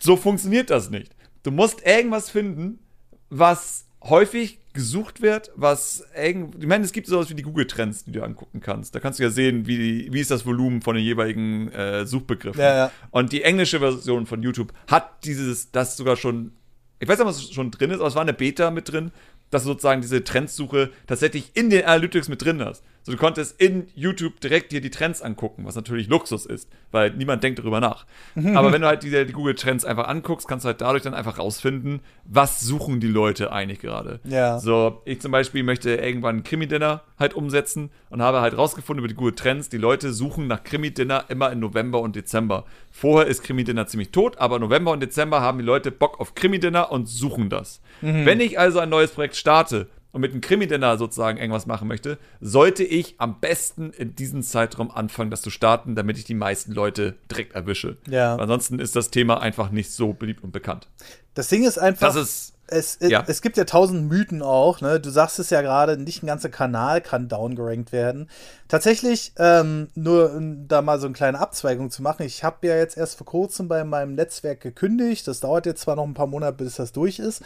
So 0.00 0.16
funktioniert 0.16 0.70
das 0.70 0.90
nicht. 0.90 1.14
Du 1.42 1.50
musst 1.50 1.86
irgendwas 1.86 2.30
finden, 2.30 2.80
was 3.28 3.86
häufig 4.02 4.58
gesucht 4.72 5.20
wird, 5.20 5.50
was 5.56 6.04
irgend, 6.16 6.56
ich 6.60 6.66
meine, 6.66 6.84
es 6.84 6.92
gibt 6.92 7.06
sowas 7.06 7.28
wie 7.28 7.34
die 7.34 7.42
Google-Trends, 7.42 8.04
die 8.04 8.12
du 8.12 8.22
angucken 8.22 8.60
kannst. 8.60 8.94
Da 8.94 9.00
kannst 9.00 9.18
du 9.18 9.24
ja 9.24 9.30
sehen, 9.30 9.66
wie, 9.66 10.12
wie 10.12 10.20
ist 10.20 10.30
das 10.30 10.46
Volumen 10.46 10.80
von 10.80 10.94
den 10.94 11.04
jeweiligen 11.04 11.70
äh, 11.72 12.06
Suchbegriffen. 12.06 12.60
Ja, 12.60 12.76
ja. 12.76 12.92
Und 13.10 13.32
die 13.32 13.42
englische 13.42 13.80
Version 13.80 14.26
von 14.26 14.42
YouTube 14.42 14.72
hat 14.86 15.24
dieses, 15.24 15.72
das 15.72 15.96
sogar 15.96 16.16
schon, 16.16 16.52
ich 17.00 17.08
weiß 17.08 17.18
nicht, 17.18 17.26
was 17.26 17.50
schon 17.50 17.70
drin 17.70 17.90
ist, 17.90 17.98
aber 17.98 18.08
es 18.08 18.14
war 18.14 18.22
eine 18.22 18.32
Beta 18.32 18.70
mit 18.70 18.90
drin, 18.90 19.10
dass 19.50 19.64
du 19.64 19.70
sozusagen 19.70 20.00
diese 20.00 20.22
Trendsuche 20.22 20.90
tatsächlich 21.06 21.50
in 21.54 21.70
den 21.70 21.84
Analytics 21.84 22.28
mit 22.28 22.44
drin 22.44 22.64
hast. 22.64 22.84
So, 23.02 23.12
du 23.12 23.18
konntest 23.18 23.58
in 23.60 23.86
YouTube 23.94 24.40
direkt 24.40 24.72
dir 24.72 24.80
die 24.82 24.90
Trends 24.90 25.22
angucken, 25.22 25.64
was 25.64 25.74
natürlich 25.74 26.08
Luxus 26.08 26.44
ist, 26.44 26.68
weil 26.90 27.10
niemand 27.12 27.42
denkt 27.42 27.58
darüber 27.58 27.80
nach. 27.80 28.04
Aber 28.54 28.72
wenn 28.72 28.82
du 28.82 28.88
halt 28.88 29.02
die, 29.02 29.10
die 29.10 29.32
Google 29.32 29.54
Trends 29.54 29.84
einfach 29.84 30.06
anguckst, 30.06 30.46
kannst 30.46 30.64
du 30.64 30.68
halt 30.68 30.80
dadurch 30.82 31.02
dann 31.02 31.14
einfach 31.14 31.38
rausfinden, 31.38 32.00
was 32.24 32.60
suchen 32.60 33.00
die 33.00 33.08
Leute 33.08 33.52
eigentlich 33.52 33.80
gerade. 33.80 34.20
Ja. 34.24 34.58
So, 34.58 35.00
ich 35.06 35.20
zum 35.20 35.32
Beispiel 35.32 35.62
möchte 35.62 35.94
irgendwann 35.94 36.36
ein 36.36 36.42
Krimi-Dinner 36.42 37.02
halt 37.18 37.34
umsetzen 37.34 37.90
und 38.10 38.20
habe 38.20 38.42
halt 38.42 38.56
rausgefunden 38.56 39.02
über 39.02 39.08
die 39.08 39.14
Google 39.14 39.34
Trends, 39.34 39.70
die 39.70 39.78
Leute 39.78 40.12
suchen 40.12 40.46
nach 40.46 40.62
Krimi-Dinner 40.62 41.24
immer 41.28 41.50
in 41.52 41.58
November 41.58 42.00
und 42.00 42.16
Dezember. 42.16 42.64
Vorher 42.90 43.28
ist 43.28 43.42
Krimi-Dinner 43.42 43.86
ziemlich 43.86 44.10
tot, 44.10 44.38
aber 44.38 44.58
November 44.58 44.92
und 44.92 45.00
Dezember 45.00 45.40
haben 45.40 45.58
die 45.58 45.64
Leute 45.64 45.90
Bock 45.90 46.20
auf 46.20 46.34
Krimi-Dinner 46.34 46.92
und 46.92 47.06
suchen 47.06 47.48
das. 47.48 47.80
Wenn 48.02 48.40
ich 48.40 48.58
also 48.58 48.78
ein 48.78 48.88
neues 48.88 49.12
Projekt 49.12 49.36
starte 49.36 49.88
und 50.12 50.20
mit 50.20 50.32
einem 50.32 50.40
Krimi-Dinner 50.40 50.98
sozusagen 50.98 51.38
irgendwas 51.38 51.66
machen 51.66 51.88
möchte, 51.88 52.18
sollte 52.40 52.84
ich 52.84 53.14
am 53.18 53.40
besten 53.40 53.90
in 53.90 54.16
diesem 54.16 54.42
Zeitraum 54.42 54.90
anfangen, 54.90 55.30
das 55.30 55.42
zu 55.42 55.50
starten, 55.50 55.94
damit 55.94 56.18
ich 56.18 56.24
die 56.24 56.34
meisten 56.34 56.72
Leute 56.72 57.14
direkt 57.30 57.54
erwische. 57.54 57.96
Ja. 58.08 58.34
Weil 58.34 58.42
ansonsten 58.42 58.78
ist 58.78 58.96
das 58.96 59.10
Thema 59.10 59.40
einfach 59.40 59.70
nicht 59.70 59.90
so 59.90 60.12
beliebt 60.12 60.42
und 60.42 60.52
bekannt. 60.52 60.88
Das 61.34 61.48
Ding 61.48 61.64
ist 61.64 61.78
einfach. 61.78 62.08
Das 62.08 62.16
ist 62.16 62.54
es, 62.70 62.98
ja. 63.00 63.24
es 63.26 63.42
gibt 63.42 63.56
ja 63.56 63.64
tausend 63.64 64.08
Mythen 64.08 64.42
auch, 64.42 64.80
ne? 64.80 65.00
Du 65.00 65.10
sagst 65.10 65.38
es 65.38 65.50
ja 65.50 65.60
gerade, 65.60 65.96
nicht 65.96 66.22
ein 66.22 66.28
ganzer 66.28 66.48
Kanal 66.48 67.00
kann 67.00 67.28
downgerankt 67.28 67.92
werden. 67.92 68.30
Tatsächlich, 68.68 69.32
ähm, 69.38 69.88
nur 69.94 70.32
um 70.32 70.68
da 70.68 70.80
mal 70.80 71.00
so 71.00 71.06
eine 71.06 71.14
kleine 71.14 71.40
Abzweigung 71.40 71.90
zu 71.90 72.02
machen, 72.02 72.24
ich 72.24 72.44
habe 72.44 72.66
ja 72.66 72.76
jetzt 72.76 72.96
erst 72.96 73.18
vor 73.18 73.26
kurzem 73.26 73.68
bei 73.68 73.84
meinem 73.84 74.14
Netzwerk 74.14 74.60
gekündigt. 74.60 75.26
Das 75.26 75.40
dauert 75.40 75.66
jetzt 75.66 75.82
zwar 75.82 75.96
noch 75.96 76.04
ein 76.04 76.14
paar 76.14 76.28
Monate, 76.28 76.64
bis 76.64 76.76
das 76.76 76.92
durch 76.92 77.18
ist. 77.18 77.42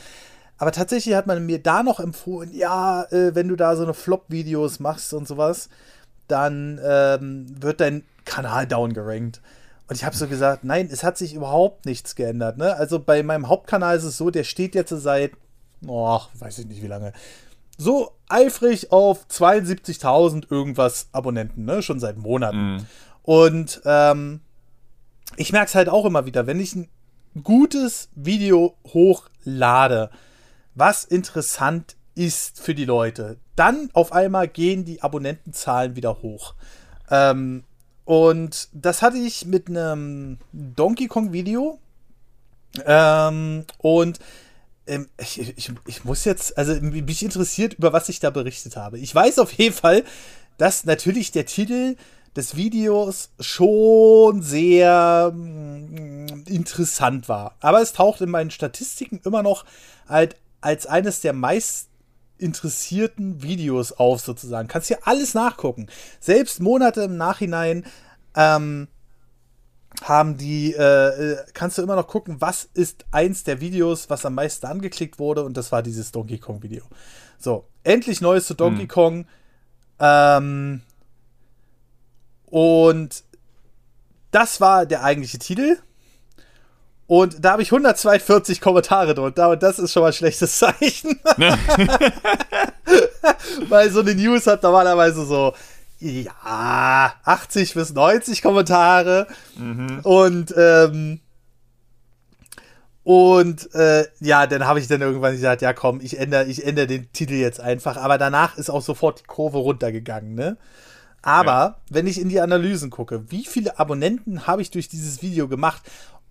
Aber 0.59 0.73
tatsächlich 0.73 1.15
hat 1.15 1.27
man 1.27 1.45
mir 1.45 1.61
da 1.63 1.83
noch 1.83 2.01
empfohlen, 2.01 2.55
ja, 2.55 3.05
äh, 3.11 3.35
wenn 3.35 3.49
du 3.49 3.57
da 3.57 3.77
so 3.77 3.83
eine 3.83 3.95
Flop-Videos 3.95 4.81
machst 4.81 5.13
und 5.13 5.27
sowas, 5.27 5.69
dann 6.29 6.81
ähm, 6.85 7.47
wird 7.61 7.81
dein 7.81 8.05
Kanal 8.25 8.67
downgerankt. 8.67 9.41
Und 9.89 9.97
ich 9.97 10.05
habe 10.05 10.17
so 10.17 10.27
gesagt, 10.27 10.65
nein, 10.65 10.89
es 10.91 11.05
hat 11.05 11.19
sich 11.19 11.35
überhaupt 11.35 11.85
nichts 11.85 12.15
geändert. 12.15 12.57
Ne? 12.57 12.75
Also 12.75 12.99
bei 12.99 13.23
meinem 13.23 13.49
Hauptkanal 13.49 13.97
ist 13.97 14.05
es 14.05 14.17
so, 14.17 14.31
der 14.31 14.45
steht 14.45 14.75
jetzt 14.75 14.91
seit, 14.91 15.33
oh, 15.87 16.21
weiß 16.39 16.59
ich 16.61 16.67
nicht 16.67 16.83
wie 16.83 16.87
lange, 16.87 17.13
so 17.77 18.13
eifrig 18.29 18.93
auf 18.93 19.27
72.000 19.27 20.51
irgendwas 20.51 21.09
Abonnenten, 21.13 21.65
ne? 21.65 21.83
schon 21.83 22.01
seit 22.01 22.17
Monaten. 22.17 22.77
Mm. 22.77 22.87
Und 23.23 23.83
ähm, 23.85 24.41
ich 25.37 25.53
merke 25.53 25.67
es 25.67 25.75
halt 25.75 25.89
auch 25.89 26.07
immer 26.07 26.25
wieder, 26.25 26.47
wenn 26.47 26.61
ich 26.61 26.75
ein 26.75 26.89
gutes 27.43 28.09
Video 28.15 28.77
hochlade, 28.87 30.11
was 30.75 31.05
interessant 31.05 31.97
ist 32.15 32.61
für 32.61 32.75
die 32.75 32.85
Leute, 32.85 33.39
dann 33.57 33.91
auf 33.93 34.13
einmal 34.13 34.49
gehen 34.49 34.85
die 34.85 35.03
Abonnentenzahlen 35.03 35.97
wieder 35.97 36.23
hoch. 36.23 36.55
Ähm, 37.11 37.65
und 38.05 38.69
das 38.73 39.03
hatte 39.03 39.19
ich 39.19 39.47
mit 39.47 39.69
einem 39.69 40.39
Donkey 40.53 41.07
Kong 41.07 41.33
Video. 41.33 41.79
Ähm, 42.85 43.65
und 43.79 44.19
ähm, 44.87 45.09
ich, 45.19 45.41
ich, 45.41 45.73
ich 45.87 46.05
muss 46.05 46.25
jetzt, 46.25 46.59
also 46.59 46.75
mich 46.81 47.23
interessiert, 47.23 47.75
über 47.75 47.93
was 47.93 48.09
ich 48.09 48.21
da 48.21 48.31
berichtet 48.31 48.77
habe. 48.77 48.99
Ich 48.99 49.15
weiß 49.15 49.39
auf 49.39 49.53
jeden 49.53 49.75
Fall, 49.75 50.05
dass 50.59 50.85
natürlich 50.85 51.33
der 51.33 51.47
Titel 51.47 51.97
des 52.37 52.57
Videos 52.57 53.31
schon 53.39 54.43
sehr 54.43 55.33
mm, 55.35 56.45
interessant 56.47 57.29
war. 57.29 57.57
Aber 57.61 57.81
es 57.81 57.93
taucht 57.93 58.21
in 58.21 58.31
meinen 58.31 58.51
Statistiken 58.51 59.21
immer 59.25 59.43
noch 59.43 59.65
halt 60.09 60.37
als 60.65 60.87
eines 60.87 61.21
der 61.21 61.33
meist 61.33 61.91
interessierten 62.39 63.43
Videos 63.43 63.93
auf, 63.93 64.21
sozusagen. 64.21 64.67
Kannst 64.69 64.89
hier 64.89 65.07
alles 65.07 65.35
nachgucken. 65.35 65.89
Selbst 66.21 66.61
Monate 66.61 67.03
im 67.03 67.17
Nachhinein 67.17 67.85
ähm, 68.35 68.89
haben 70.03 70.37
die, 70.37 70.75
äh, 70.75 71.33
äh, 71.33 71.37
kannst 71.53 71.79
du 71.79 71.83
immer 71.83 71.97
noch 71.97 72.09
gucken, 72.09 72.41
was 72.41 72.69
ist 72.75 73.05
eins 73.13 73.45
der 73.45 73.61
Videos, 73.61 74.11
was 74.11 74.27
am 74.27 74.35
meisten 74.35 74.67
angeklickt 74.67 75.19
wurde, 75.19 75.45
und 75.45 75.57
das 75.57 75.71
war 75.71 75.83
dieses 75.83 76.11
Donkey 76.11 76.39
Kong 76.39 76.63
Video. 76.63 76.85
So, 77.39 77.69
endlich 77.85 78.21
Neues 78.21 78.47
zu 78.47 78.55
Donkey 78.55 78.83
hm. 78.83 78.89
Kong. 78.89 79.27
Ähm, 80.01 80.81
und 82.47 83.23
das 84.31 84.61
war 84.61 84.87
der 84.87 85.05
eigentliche 85.05 85.39
Titel. 85.39 85.79
Und 87.07 87.45
da 87.45 87.53
habe 87.53 87.63
ich 87.63 87.71
142 87.71 88.61
Kommentare 88.61 89.15
drunter 89.15 89.51
und 89.51 89.63
das 89.63 89.79
ist 89.79 89.93
schon 89.93 90.03
mal 90.03 90.09
ein 90.09 90.15
schlechtes 90.15 90.59
Zeichen. 90.59 91.21
Weil 93.69 93.91
so 93.91 94.01
eine 94.01 94.15
News 94.15 94.47
hat 94.47 94.63
normalerweise 94.63 95.27
so, 95.27 95.53
ja, 96.01 97.15
80 97.25 97.75
bis 97.75 97.93
90 97.93 98.41
Kommentare. 98.41 99.27
Mhm. 99.57 100.01
Und, 100.03 100.55
ähm, 100.57 101.21
und 103.03 103.75
äh, 103.75 104.07
ja, 104.21 104.47
dann 104.47 104.67
habe 104.67 104.81
ich 104.81 104.89
dann 104.89 105.03
irgendwann 105.03 105.33
gesagt, 105.33 105.61
ja 105.61 105.75
komm, 105.75 106.01
ich 106.01 106.19
ändere, 106.19 106.47
ich 106.47 106.67
ändere 106.67 106.87
den 106.87 107.13
Titel 107.13 107.35
jetzt 107.35 107.61
einfach. 107.61 107.99
Aber 107.99 108.17
danach 108.17 108.57
ist 108.57 108.71
auch 108.71 108.83
sofort 108.83 109.21
die 109.21 109.25
Kurve 109.25 109.59
runtergegangen, 109.59 110.35
ne? 110.35 110.57
Aber 111.21 111.51
ja. 111.51 111.77
wenn 111.89 112.07
ich 112.07 112.21
in 112.21 112.29
die 112.29 112.41
Analysen 112.41 112.91
gucke, 112.91 113.31
wie 113.31 113.47
viele 113.47 113.79
Abonnenten 113.79 114.47
habe 114.47 114.61
ich 114.61 114.71
durch 114.71 114.89
dieses 114.89 115.23
Video 115.23 115.49
gemacht? 115.49 115.83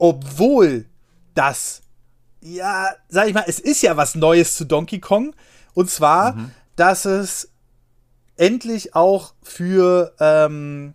Obwohl 0.03 0.85
das, 1.33 1.81
ja, 2.41 2.89
sag 3.07 3.29
ich 3.29 3.33
mal, 3.33 3.45
es 3.47 3.61
ist 3.61 3.81
ja 3.83 3.95
was 3.95 4.15
Neues 4.15 4.57
zu 4.57 4.65
Donkey 4.65 4.99
Kong. 4.99 5.33
Und 5.73 5.89
zwar, 5.89 6.35
mhm. 6.35 6.51
dass 6.75 7.05
es 7.05 7.51
endlich 8.35 8.95
auch 8.95 9.33
für, 9.41 10.13
ähm, 10.19 10.93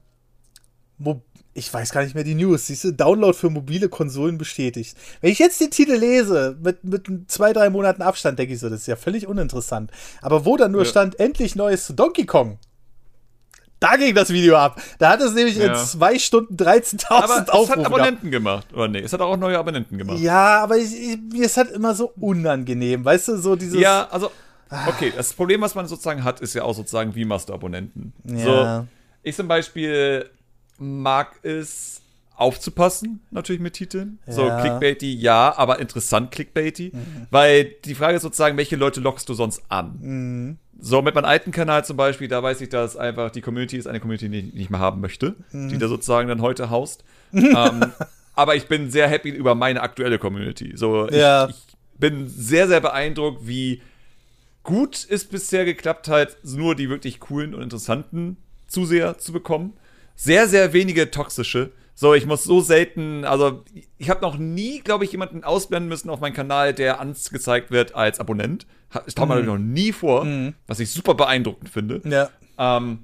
ich 1.54 1.72
weiß 1.72 1.92
gar 1.92 2.02
nicht 2.02 2.14
mehr 2.14 2.24
die 2.24 2.34
News, 2.34 2.66
siehst 2.66 2.84
du, 2.84 2.92
Download 2.92 3.32
für 3.32 3.48
mobile 3.48 3.88
Konsolen 3.88 4.36
bestätigt. 4.36 4.94
Wenn 5.22 5.32
ich 5.32 5.38
jetzt 5.38 5.58
den 5.58 5.70
Titel 5.70 5.94
lese, 5.94 6.58
mit, 6.62 6.84
mit 6.84 7.06
zwei, 7.28 7.54
drei 7.54 7.70
Monaten 7.70 8.02
Abstand, 8.02 8.38
denke 8.38 8.52
ich 8.52 8.60
so, 8.60 8.68
das 8.68 8.82
ist 8.82 8.88
ja 8.88 8.96
völlig 8.96 9.26
uninteressant. 9.26 9.90
Aber 10.20 10.44
wo 10.44 10.58
dann 10.58 10.72
nur 10.72 10.82
ja. 10.82 10.90
stand, 10.90 11.18
endlich 11.18 11.56
Neues 11.56 11.86
zu 11.86 11.94
Donkey 11.94 12.26
Kong, 12.26 12.58
da 13.80 13.96
ging 13.96 14.14
das 14.14 14.30
Video 14.30 14.56
ab. 14.56 14.80
Da 14.98 15.10
hat 15.10 15.20
es 15.20 15.34
nämlich 15.34 15.56
ja. 15.56 15.72
in 15.72 15.86
zwei 15.86 16.18
Stunden 16.18 16.56
13.000 16.56 17.48
Aufrufe 17.48 17.72
Es 17.72 17.78
hat 17.78 17.86
Abonnenten 17.86 18.30
gehabt. 18.30 18.72
Oder 18.72 18.88
nee, 18.88 19.00
es 19.00 19.12
hat 19.12 19.20
auch 19.20 19.36
neue 19.36 19.58
Abonnenten 19.58 19.98
gemacht. 19.98 20.18
Ja, 20.18 20.62
aber 20.62 20.76
ich, 20.76 20.92
ich, 20.92 21.18
mir 21.32 21.46
ist 21.46 21.56
halt 21.56 21.70
immer 21.70 21.94
so 21.94 22.12
unangenehm. 22.20 23.04
Weißt 23.04 23.28
du, 23.28 23.36
so 23.36 23.56
dieses. 23.56 23.80
Ja, 23.80 24.08
also. 24.10 24.30
Okay, 24.86 25.12
das 25.16 25.32
Problem, 25.32 25.62
was 25.62 25.74
man 25.74 25.86
sozusagen 25.86 26.24
hat, 26.24 26.40
ist 26.40 26.54
ja 26.54 26.62
auch 26.62 26.74
sozusagen, 26.74 27.14
wie 27.14 27.24
machst 27.24 27.48
du 27.48 27.54
Abonnenten? 27.54 28.12
Ja. 28.24 28.80
So, 28.80 28.86
ich 29.22 29.34
zum 29.34 29.48
Beispiel 29.48 30.28
mag 30.78 31.36
es 31.42 32.02
aufzupassen, 32.38 33.20
natürlich 33.32 33.60
mit 33.60 33.74
Titeln. 33.74 34.20
Ja. 34.26 34.32
So 34.32 34.42
clickbaity, 34.42 35.12
ja, 35.12 35.56
aber 35.56 35.80
interessant 35.80 36.30
clickbaity. 36.30 36.92
Mhm. 36.94 37.26
Weil 37.30 37.64
die 37.84 37.96
Frage 37.96 38.16
ist 38.16 38.22
sozusagen, 38.22 38.56
welche 38.56 38.76
Leute 38.76 39.00
lockst 39.00 39.28
du 39.28 39.34
sonst 39.34 39.62
an? 39.68 39.98
Mhm. 40.00 40.58
So, 40.80 41.02
mit 41.02 41.16
meinem 41.16 41.24
alten 41.24 41.50
Kanal 41.50 41.84
zum 41.84 41.96
Beispiel, 41.96 42.28
da 42.28 42.40
weiß 42.40 42.60
ich, 42.60 42.68
dass 42.68 42.96
einfach 42.96 43.32
die 43.32 43.40
Community 43.40 43.76
ist 43.76 43.88
eine 43.88 43.98
Community, 43.98 44.28
die 44.28 44.38
ich 44.38 44.54
nicht 44.54 44.70
mehr 44.70 44.78
haben 44.78 45.00
möchte, 45.00 45.34
mhm. 45.50 45.68
die 45.68 45.78
da 45.78 45.88
sozusagen 45.88 46.28
dann 46.28 46.40
heute 46.40 46.70
haust. 46.70 47.02
ähm, 47.32 47.92
aber 48.34 48.54
ich 48.54 48.68
bin 48.68 48.88
sehr 48.88 49.08
happy 49.08 49.30
über 49.30 49.56
meine 49.56 49.82
aktuelle 49.82 50.20
Community. 50.20 50.72
So, 50.76 51.08
ja. 51.10 51.48
ich, 51.48 51.56
ich 51.56 51.98
bin 51.98 52.28
sehr, 52.28 52.68
sehr 52.68 52.80
beeindruckt, 52.80 53.48
wie 53.48 53.82
gut 54.62 55.04
es 55.10 55.24
bisher 55.24 55.64
geklappt 55.64 56.06
hat, 56.06 56.36
nur 56.44 56.76
die 56.76 56.88
wirklich 56.88 57.18
coolen 57.18 57.52
und 57.52 57.62
interessanten 57.62 58.36
Zuseher 58.68 59.18
zu 59.18 59.32
bekommen. 59.32 59.72
Sehr, 60.14 60.46
sehr 60.46 60.72
wenige 60.72 61.10
toxische. 61.10 61.72
So, 62.00 62.14
ich 62.14 62.26
muss 62.26 62.44
so 62.44 62.60
selten, 62.60 63.24
also 63.24 63.64
ich 63.96 64.08
habe 64.08 64.20
noch 64.20 64.38
nie, 64.38 64.78
glaube 64.82 65.04
ich, 65.04 65.10
jemanden 65.10 65.42
ausblenden 65.42 65.88
müssen 65.88 66.10
auf 66.10 66.20
meinem 66.20 66.32
Kanal, 66.32 66.72
der 66.72 67.00
angezeigt 67.00 67.72
wird 67.72 67.96
als 67.96 68.20
Abonnent. 68.20 68.68
Das 68.92 69.16
taucht 69.16 69.30
mhm. 69.30 69.34
mir 69.34 69.42
noch 69.42 69.58
nie 69.58 69.90
vor, 69.90 70.24
mhm. 70.24 70.54
was 70.68 70.78
ich 70.78 70.92
super 70.92 71.14
beeindruckend 71.14 71.68
finde. 71.68 72.00
Ja. 72.04 72.30
Ähm, 72.56 73.00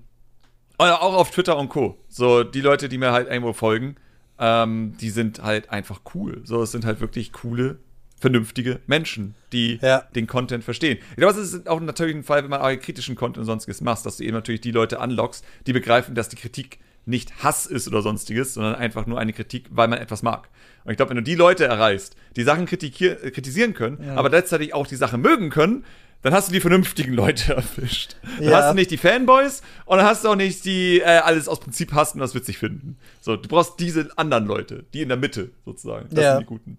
oder 0.78 1.02
auch 1.02 1.14
auf 1.14 1.33
Twitter 1.33 1.57
und 1.57 1.70
Co. 1.70 1.98
So, 2.07 2.44
die 2.44 2.61
Leute, 2.61 2.88
die 2.88 2.98
mir 2.98 3.11
halt 3.11 3.28
irgendwo 3.28 3.52
folgen, 3.52 3.96
ähm, 4.38 4.96
die 5.00 5.11
sind 5.11 5.42
halt 5.42 5.70
einfach 5.70 6.02
cool. 6.14 6.42
So, 6.44 6.62
es 6.62 6.70
sind 6.70 6.85
halt 6.85 7.00
wirklich 7.00 7.33
coole, 7.33 7.80
vernünftige 8.20 8.78
Menschen, 8.87 9.35
die 9.52 9.80
ja. 9.83 10.02
den 10.14 10.28
Content 10.28 10.62
verstehen. 10.62 10.98
Ich 11.11 11.16
glaube, 11.16 11.35
das 11.35 11.52
ist 11.52 11.68
auch 11.68 11.80
natürlich 11.80 12.14
ein 12.14 12.22
Fall, 12.22 12.44
wenn 12.44 12.50
man 12.50 12.61
auch 12.61 12.70
kritischen 12.80 13.16
Content 13.16 13.38
und 13.38 13.46
sonstiges 13.46 13.80
macht, 13.80 14.07
dass 14.07 14.18
du 14.18 14.22
eben 14.22 14.35
natürlich 14.35 14.61
die 14.61 14.70
Leute 14.70 15.00
anlockst, 15.00 15.44
die 15.66 15.72
begreifen, 15.72 16.14
dass 16.14 16.28
die 16.28 16.37
Kritik 16.37 16.78
nicht 17.06 17.42
Hass 17.42 17.66
ist 17.66 17.86
oder 17.88 18.02
sonstiges, 18.02 18.54
sondern 18.54 18.74
einfach 18.74 19.06
nur 19.06 19.18
eine 19.18 19.32
Kritik, 19.32 19.66
weil 19.70 19.88
man 19.88 19.98
etwas 19.98 20.22
mag. 20.22 20.48
Und 20.84 20.90
ich 20.90 20.96
glaube, 20.96 21.10
wenn 21.10 21.16
du 21.16 21.22
die 21.22 21.34
Leute 21.34 21.64
erreichst, 21.64 22.16
die 22.36 22.42
Sachen 22.42 22.66
kritisieren 22.66 23.74
können, 23.74 23.98
ja. 24.04 24.14
aber 24.16 24.30
gleichzeitig 24.30 24.74
auch 24.74 24.86
die 24.86 24.96
Sache 24.96 25.18
mögen 25.18 25.50
können, 25.50 25.84
dann 26.24 26.32
hast 26.32 26.48
du 26.48 26.52
die 26.54 26.60
vernünftigen 26.60 27.12
Leute 27.12 27.54
erwischt. 27.56 28.16
Dann 28.38 28.48
ja. 28.48 28.56
hast 28.56 28.70
du 28.70 28.74
nicht 28.74 28.90
die 28.90 28.96
Fanboys 28.96 29.62
und 29.84 29.98
dann 29.98 30.06
hast 30.06 30.24
du 30.24 30.30
auch 30.30 30.37
nicht 30.37 30.64
die 30.64 31.00
äh, 31.00 31.18
alles 31.18 31.48
aus 31.48 31.60
Prinzip 31.60 31.92
hassen 31.92 32.16
und 32.16 32.22
das 32.22 32.34
witzig 32.34 32.56
finden. 32.56 32.96
So, 33.20 33.37
du 33.37 33.46
brauchst 33.46 33.78
diese 33.78 34.08
anderen 34.16 34.46
Leute, 34.46 34.87
die 34.94 35.02
in 35.02 35.08
der 35.08 35.18
Mitte 35.18 35.50
sozusagen. 35.66 36.08
Das 36.10 36.24
ja. 36.24 36.32
sind 36.32 36.40
die 36.40 36.46
guten. 36.46 36.78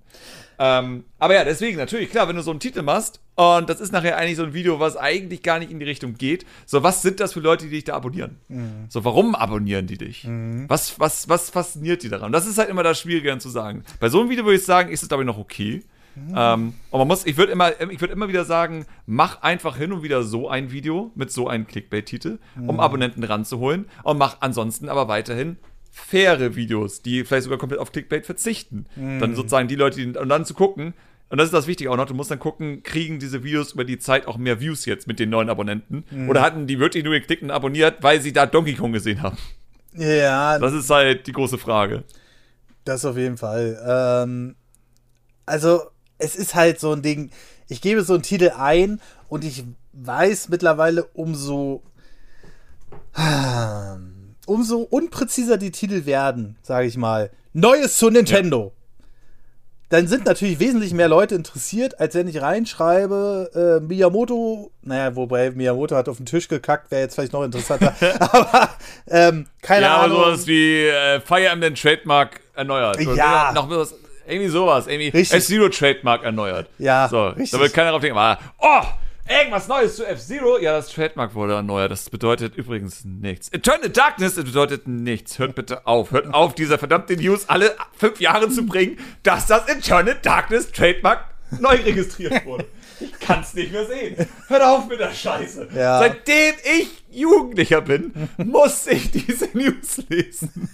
Ähm, 0.58 1.04
aber 1.20 1.36
ja, 1.36 1.44
deswegen 1.44 1.78
natürlich, 1.78 2.10
klar, 2.10 2.28
wenn 2.28 2.36
du 2.36 2.42
so 2.42 2.50
einen 2.50 2.60
Titel 2.60 2.82
machst 2.82 3.20
und 3.36 3.70
das 3.70 3.82
ist 3.82 3.92
nachher 3.92 4.18
eigentlich 4.18 4.38
so 4.38 4.44
ein 4.44 4.54
Video, 4.54 4.80
was 4.80 4.98
eigentlich 4.98 5.44
gar 5.44 5.60
nicht 5.60 5.72
in 5.72 5.78
die 5.78 5.86
Richtung 5.86 6.16
geht, 6.16 6.46
so 6.66 6.82
was 6.82 7.04
sind 7.04 7.20
das 7.20 7.34
für 7.34 7.40
Leute, 7.40 7.66
die 7.66 7.72
dich 7.72 7.84
da 7.84 7.94
abonnieren? 7.94 8.38
Mhm. 8.48 8.86
So, 8.90 9.06
warum 9.06 9.36
abonnieren 9.36 9.86
die 9.86 10.00
dich? 10.00 10.24
Mhm. 10.24 10.66
Was, 10.70 11.00
was, 11.00 11.30
was 11.30 11.52
fasziniert 11.52 12.02
die 12.02 12.10
daran? 12.10 12.32
Das 12.32 12.48
ist 12.48 12.58
halt 12.58 12.70
immer 12.70 12.82
das 12.82 13.00
Schwierige 13.00 13.30
dann 13.30 13.42
zu 13.42 13.50
sagen. 13.50 13.84
Bei 14.00 14.10
so 14.10 14.22
einem 14.22 14.30
Video 14.30 14.44
würde 14.44 14.58
ich 14.58 14.66
sagen, 14.66 14.92
ist 14.92 15.04
es 15.04 15.10
glaube 15.10 15.24
ich 15.24 15.28
noch 15.28 15.38
okay. 15.38 15.84
Mhm. 16.16 16.34
Ähm, 16.36 16.74
und 16.92 17.00
man 17.00 17.08
muss, 17.08 17.26
ich 17.26 17.38
würde 17.38 17.52
immer, 17.52 17.80
ich 17.92 18.02
würde 18.02 18.14
immer 18.14 18.28
wieder 18.28 18.46
sagen, 18.46 18.86
mach 19.06 19.42
einfach 19.42 19.78
hin 19.78 19.92
und 19.92 20.04
wieder 20.04 20.24
so 20.24 20.50
ein 20.50 20.72
Video 20.72 21.12
mit 21.16 21.32
so 21.32 21.48
einem 21.48 21.68
Clickbait-Titel, 21.68 22.40
um 22.56 22.76
mhm. 22.76 22.80
Abonnenten 22.80 23.24
ranzuholen 23.24 23.86
und 24.04 24.18
mach 24.18 24.38
ansonsten 24.40 24.90
aber 24.90 25.08
weiterhin 25.08 25.58
faire 25.92 26.56
Videos, 26.56 27.02
die 27.02 27.24
vielleicht 27.24 27.44
sogar 27.44 27.58
komplett 27.58 27.80
auf 27.80 27.92
Clickbait 27.92 28.26
verzichten. 28.26 28.86
Mhm. 28.96 29.20
Dann 29.20 29.36
sozusagen 29.36 29.68
die 29.68 29.76
Leute, 29.76 29.98
die, 29.98 30.18
und 30.18 30.30
dann 30.30 30.46
zu 30.46 30.54
gucken, 30.54 30.94
und 31.30 31.40
das 31.40 31.46
ist 31.46 31.54
das 31.54 31.68
Wichtige 31.68 31.90
auch 31.90 31.98
noch, 31.98 32.06
du 32.06 32.14
musst 32.14 32.30
dann 32.30 32.40
gucken, 32.40 32.84
kriegen 32.84 33.20
diese 33.20 33.44
Videos 33.44 33.74
über 33.74 33.84
die 33.84 33.98
Zeit 33.98 34.28
auch 34.28 34.38
mehr 34.38 34.60
Views 34.60 34.86
jetzt 34.86 35.08
mit 35.08 35.20
den 35.20 35.30
neuen 35.30 35.50
Abonnenten? 35.50 36.04
Mhm. 36.12 36.30
Oder 36.30 36.42
hatten 36.42 36.68
die 36.68 36.80
wirklich 36.80 37.04
nur 37.04 37.14
geklickt 37.14 37.44
und 37.44 37.52
abonniert, 37.52 38.04
weil 38.04 38.22
sie 38.22 38.32
da 38.32 38.46
Donkey 38.46 38.74
Kong 38.74 38.92
gesehen 38.92 39.22
haben? 39.22 39.38
Ja. 39.94 40.60
Das 40.60 40.74
ist 40.74 40.90
halt 40.90 41.26
die 41.28 41.32
große 41.32 41.58
Frage. 41.58 42.04
Das 42.84 43.06
auf 43.06 43.18
jeden 43.18 43.38
Fall. 43.38 43.82
Ähm, 43.88 44.56
also, 45.46 45.82
es 46.18 46.36
ist 46.36 46.56
halt 46.56 46.80
so 46.80 46.94
ein 46.94 47.02
Ding, 47.02 47.32
ich 47.68 47.82
gebe 47.82 48.04
so 48.04 48.14
einen 48.14 48.24
Titel 48.24 48.52
ein 48.58 49.02
und 49.28 49.44
ich 49.44 49.64
weiß 49.94 50.50
mittlerweile, 50.50 51.04
umso 51.14 51.84
umso 54.46 54.80
unpräziser 54.80 55.58
die 55.58 55.72
Titel 55.72 56.06
werden, 56.06 56.58
sage 56.62 56.88
ich 56.88 56.98
mal. 56.98 57.32
Neues 57.54 57.98
zu 57.98 58.10
Nintendo. 58.10 58.74
Ja. 58.76 58.82
Dann 59.90 60.08
sind 60.08 60.26
natürlich 60.26 60.60
wesentlich 60.60 60.94
mehr 60.94 61.08
Leute 61.08 61.36
interessiert, 61.36 62.00
als 62.00 62.16
wenn 62.16 62.28
ich 62.28 62.42
reinschreibe, 62.42 63.80
äh, 63.80 63.86
Miyamoto, 63.86 64.72
naja, 64.82 65.16
wobei 65.16 65.52
Miyamoto 65.52 65.96
hat 65.96 66.10
auf 66.10 66.18
den 66.18 66.26
Tisch 66.26 66.48
gekackt, 66.48 66.90
wäre 66.90 67.04
jetzt 67.04 67.16
vielleicht 67.16 67.34
noch 67.34 67.44
interessanter. 67.44 67.94
aber 68.20 68.70
ähm, 69.08 69.46
keine 69.62 69.86
ja, 69.86 69.98
Ahnung. 69.98 70.18
Ja, 70.18 70.26
sowas 70.26 70.48
wie 70.48 70.88
äh, 70.88 71.22
Fire 71.22 71.48
Emblem 71.48 71.76
Trademark 71.76 72.42
erneuert. 72.56 73.00
Ja. 73.16 73.52
Noch 73.54 73.70
was, 73.70 73.94
irgendwie 74.28 74.50
sowas. 74.50 74.88
Irgendwie 74.88 75.18
S-Zero 75.18 75.70
Trademark 75.70 76.24
erneuert. 76.24 76.70
Ja, 76.78 77.08
so, 77.10 77.28
richtig. 77.28 77.52
Da 77.52 77.60
wird 77.60 77.74
keiner 77.74 77.92
drauf 77.92 78.02
denken, 78.02 78.18
aber, 78.18 78.40
oh, 78.60 78.84
Irgendwas 79.28 79.68
Neues 79.68 79.96
zu 79.96 80.06
F-Zero? 80.06 80.60
Ja, 80.60 80.74
das 80.74 80.90
Trademark 80.90 81.34
wurde 81.34 81.54
erneuert. 81.54 81.92
Das 81.92 82.12
bedeutet 82.12 82.56
übrigens 82.56 83.06
nichts. 83.06 83.50
Eternal 83.50 83.90
Darkness 83.90 84.36
das 84.36 84.46
bedeutet 84.46 84.88
nichts. 84.88 85.40
Hört 85.40 85.56
bitte 85.56 85.88
auf. 85.88 86.12
Hört 86.12 86.32
auf, 86.32 86.54
diese 86.54 86.78
verdammte 86.78 87.18
News 87.18 87.50
alle 87.50 87.76
fünf 87.98 88.22
Jahre 88.22 88.50
zu 88.50 88.68
bringen, 88.68 89.00
dass 89.24 89.48
das 89.48 89.68
Eternal 89.68 90.16
Darkness 90.22 90.72
Trademark 90.72 91.26
neu 91.60 91.76
registriert 91.76 92.46
wurde. 92.46 92.66
Ich 93.00 93.20
kann's 93.20 93.56
nicht 93.56 93.72
mehr 93.72 93.86
sehen. 93.86 94.28
Hört 94.48 94.62
auf 94.62 94.88
mit 94.88 95.00
der 95.00 95.12
Scheiße. 95.12 95.70
Ja. 95.76 96.00
Seitdem 96.00 96.54
ich 96.80 97.04
Jugendlicher 97.10 97.82
bin, 97.82 98.30
muss 98.38 98.86
ich 98.88 99.10
diese 99.10 99.50
News 99.58 100.04
lesen. 100.08 100.70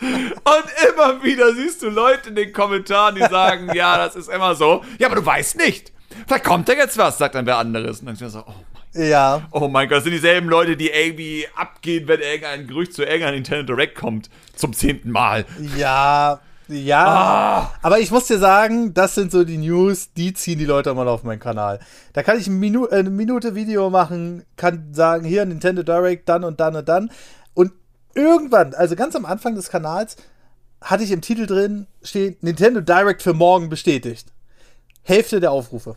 Und 0.00 0.90
immer 0.90 1.22
wieder 1.22 1.54
siehst 1.54 1.82
du 1.82 1.88
Leute 1.88 2.30
in 2.30 2.36
den 2.36 2.52
Kommentaren, 2.52 3.14
die 3.14 3.22
sagen, 3.22 3.70
ja, 3.74 3.96
das 3.96 4.16
ist 4.16 4.28
immer 4.28 4.54
so. 4.54 4.84
Ja, 4.98 5.08
aber 5.08 5.16
du 5.16 5.26
weißt 5.26 5.56
nicht. 5.56 5.92
Vielleicht 6.26 6.44
kommt 6.44 6.68
da 6.68 6.72
jetzt 6.72 6.96
was, 6.98 7.18
sagt 7.18 7.34
dann 7.34 7.46
wer 7.46 7.58
anderes. 7.58 8.00
Und 8.00 8.06
dann 8.06 8.14
ich 8.14 8.32
so, 8.32 8.40
oh 8.40 8.54
mein 8.72 9.08
ja. 9.08 9.42
Oh 9.50 9.68
mein 9.68 9.88
Gott, 9.88 9.98
das 9.98 10.04
sind 10.04 10.12
dieselben 10.12 10.48
Leute, 10.48 10.76
die 10.76 10.88
irgendwie 10.88 11.46
abgehen, 11.54 12.08
wenn 12.08 12.20
irgendein 12.20 12.66
Gerücht 12.66 12.94
zu 12.94 13.02
irgendeinem 13.02 13.34
Nintendo 13.34 13.74
Direct 13.74 13.96
kommt. 13.96 14.30
Zum 14.54 14.72
zehnten 14.72 15.10
Mal. 15.10 15.44
Ja, 15.76 16.40
ja. 16.68 17.04
Ah. 17.06 17.74
Aber 17.82 18.00
ich 18.00 18.10
muss 18.10 18.26
dir 18.26 18.38
sagen, 18.38 18.92
das 18.92 19.14
sind 19.14 19.30
so 19.30 19.44
die 19.44 19.58
News, 19.58 20.12
die 20.16 20.34
ziehen 20.34 20.58
die 20.58 20.64
Leute 20.64 20.92
mal 20.94 21.06
auf 21.08 21.22
meinen 21.22 21.38
Kanal. 21.38 21.78
Da 22.12 22.22
kann 22.22 22.38
ich 22.38 22.46
eine, 22.46 22.56
Minu 22.56 22.86
äh, 22.86 22.96
eine 22.96 23.10
Minute 23.10 23.54
Video 23.54 23.90
machen, 23.90 24.44
kann 24.56 24.92
sagen, 24.92 25.24
hier 25.24 25.44
Nintendo 25.44 25.82
Direct, 25.82 26.28
dann 26.28 26.42
und 26.42 26.58
dann 26.58 26.76
und 26.76 26.88
dann. 26.88 27.10
Irgendwann, 28.16 28.72
also 28.72 28.96
ganz 28.96 29.14
am 29.14 29.26
Anfang 29.26 29.54
des 29.54 29.68
Kanals, 29.68 30.16
hatte 30.80 31.04
ich 31.04 31.10
im 31.10 31.20
Titel 31.20 31.46
drin 31.46 31.86
stehen, 32.02 32.36
Nintendo 32.40 32.80
Direct 32.80 33.22
für 33.22 33.34
morgen 33.34 33.68
bestätigt. 33.68 34.32
Hälfte 35.02 35.38
der 35.38 35.52
Aufrufe. 35.52 35.96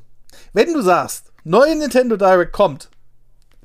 Wenn 0.51 0.73
du 0.73 0.81
sagst, 0.81 1.31
neue 1.45 1.75
Nintendo 1.77 2.17
Direct 2.17 2.51
kommt, 2.51 2.89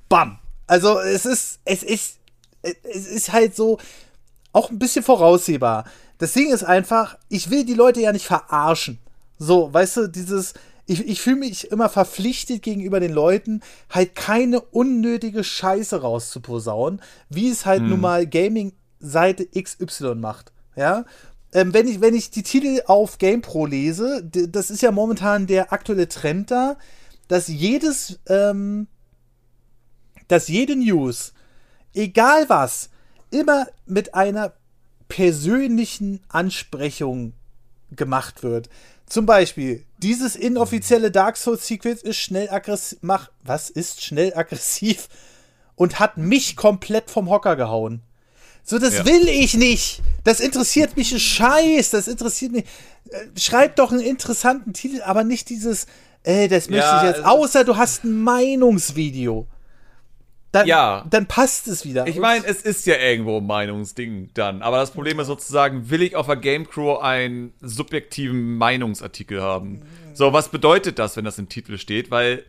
bam. 0.09 0.39
Also 0.69 1.01
es 1.01 1.27
ist, 1.27 1.59
es 1.65 1.83
ist, 1.83 2.19
es 2.63 3.07
ist 3.09 3.33
halt 3.33 3.57
so 3.57 3.79
auch 4.53 4.71
ein 4.71 4.79
bisschen 4.79 5.03
voraussehbar. 5.03 5.85
Das 6.19 6.33
Ding 6.33 6.53
ist 6.53 6.63
einfach, 6.63 7.19
ich 7.29 7.51
will 7.51 7.65
die 7.65 7.75
Leute 7.75 8.01
ja 8.01 8.13
nicht 8.13 8.27
verarschen. 8.27 9.01
So, 9.37 9.75
weißt 9.75 9.97
du, 9.97 10.07
dieses, 10.07 10.55
ich, 10.87 11.07
ich 11.07 11.21
fühle 11.21 11.37
mich 11.37 11.71
immer 11.71 11.89
verpflichtet 11.89 12.63
gegenüber 12.63 13.01
den 13.01 13.13
Leuten, 13.13 13.63
halt 13.91 14.15
keine 14.15 14.61
unnötige 14.61 15.43
Scheiße 15.43 16.01
rauszuposaunen, 16.01 17.01
wie 17.29 17.49
es 17.49 17.65
halt 17.65 17.81
hm. 17.81 17.91
nun 17.91 18.01
mal 18.01 18.27
Gaming-Seite 18.27 19.47
XY 19.47 20.17
macht. 20.17 20.53
Ja, 20.77 21.05
ähm, 21.53 21.73
wenn, 21.73 21.87
ich, 21.87 22.01
wenn 22.01 22.15
ich 22.15 22.31
die 22.31 22.43
Titel 22.43 22.83
auf 22.87 23.19
GamePro 23.19 23.67
lese, 23.67 24.25
das 24.25 24.71
ist 24.71 24.83
ja 24.83 24.91
momentan 24.91 25.47
der 25.47 25.73
aktuelle 25.73 26.09
Trend 26.09 26.51
da, 26.51 26.77
dass 27.29 27.49
jedes, 27.49 28.19
ähm, 28.27 28.89
dass 30.29 30.49
jede 30.49 30.77
News, 30.77 31.33
egal 31.95 32.49
was, 32.49 32.91
immer 33.31 33.69
mit 33.87 34.15
einer 34.15 34.53
persönlichen 35.09 36.21
Ansprechung 36.29 37.35
gemacht 37.93 38.43
wird. 38.43 38.69
Zum 39.07 39.27
Beispiel, 39.27 39.85
dieses 40.05 40.37
inoffizielle 40.37 41.11
Dark 41.11 41.39
Souls 41.39 41.67
Secret 41.67 42.03
ist 42.03 42.19
schnell 42.19 42.51
aggressiv. 42.51 42.99
Mach, 43.01 43.31
was 43.43 43.71
ist 43.71 44.05
schnell 44.05 44.35
aggressiv? 44.35 45.09
Und 45.77 45.99
hat 45.99 46.19
mich 46.19 46.57
komplett 46.57 47.11
vom 47.11 47.31
Hocker 47.31 47.57
gehauen. 47.57 48.03
So, 48.63 48.79
das 48.79 48.99
ja. 48.99 49.07
will 49.07 49.29
ich 49.29 49.55
nicht. 49.55 50.03
Das 50.23 50.41
interessiert 50.41 50.97
mich 50.97 51.13
ein 51.13 51.19
Scheiß. 51.19 51.91
Das 51.91 52.07
interessiert 52.07 52.53
mich. 52.53 52.65
Äh, 53.09 53.41
schreib 53.41 53.77
doch 53.77 53.93
einen 53.93 54.03
interessanten 54.03 54.75
Titel, 54.75 55.01
aber 55.03 55.25
nicht 55.25 55.49
dieses, 55.49 55.87
äh, 56.23 56.49
das 56.49 56.69
möchte 56.69 56.85
ja, 56.87 57.01
ich 57.01 57.17
jetzt. 57.17 57.25
Außer 57.25 57.65
du 57.65 57.77
hast 57.79 58.05
ein 58.05 58.23
Meinungsvideo. 58.23 59.47
Dann, 60.55 60.69
ja. 60.69 61.05
dann 61.11 61.27
passt 61.27 61.67
es 61.67 61.85
wieder. 61.85 62.07
Ich 62.07 62.21
meine, 62.21 62.47
es 62.47 62.63
ist 62.63 62.87
ja 62.87 62.95
irgendwo 62.97 63.39
ein 63.39 63.47
Meinungsding 63.47 64.31
dann. 64.35 64.63
Aber 64.63 64.77
das 64.77 64.93
Problem 64.93 65.19
ist 65.19 65.27
sozusagen, 65.27 65.91
will 65.91 66.01
ich 66.01 66.15
auf 66.15 66.27
der 66.27 66.37
GameCrew 66.37 66.99
einen 66.99 67.53
subjektiven 67.61 68.57
Meinungsartikel 68.57 69.43
haben? 69.43 69.83
So, 70.13 70.33
was 70.33 70.51
bedeutet 70.51 71.01
das, 71.01 71.17
wenn 71.17 71.25
das 71.25 71.41
im 71.41 71.49
Titel 71.49 71.77
steht? 71.77 72.13
Weil 72.13 72.45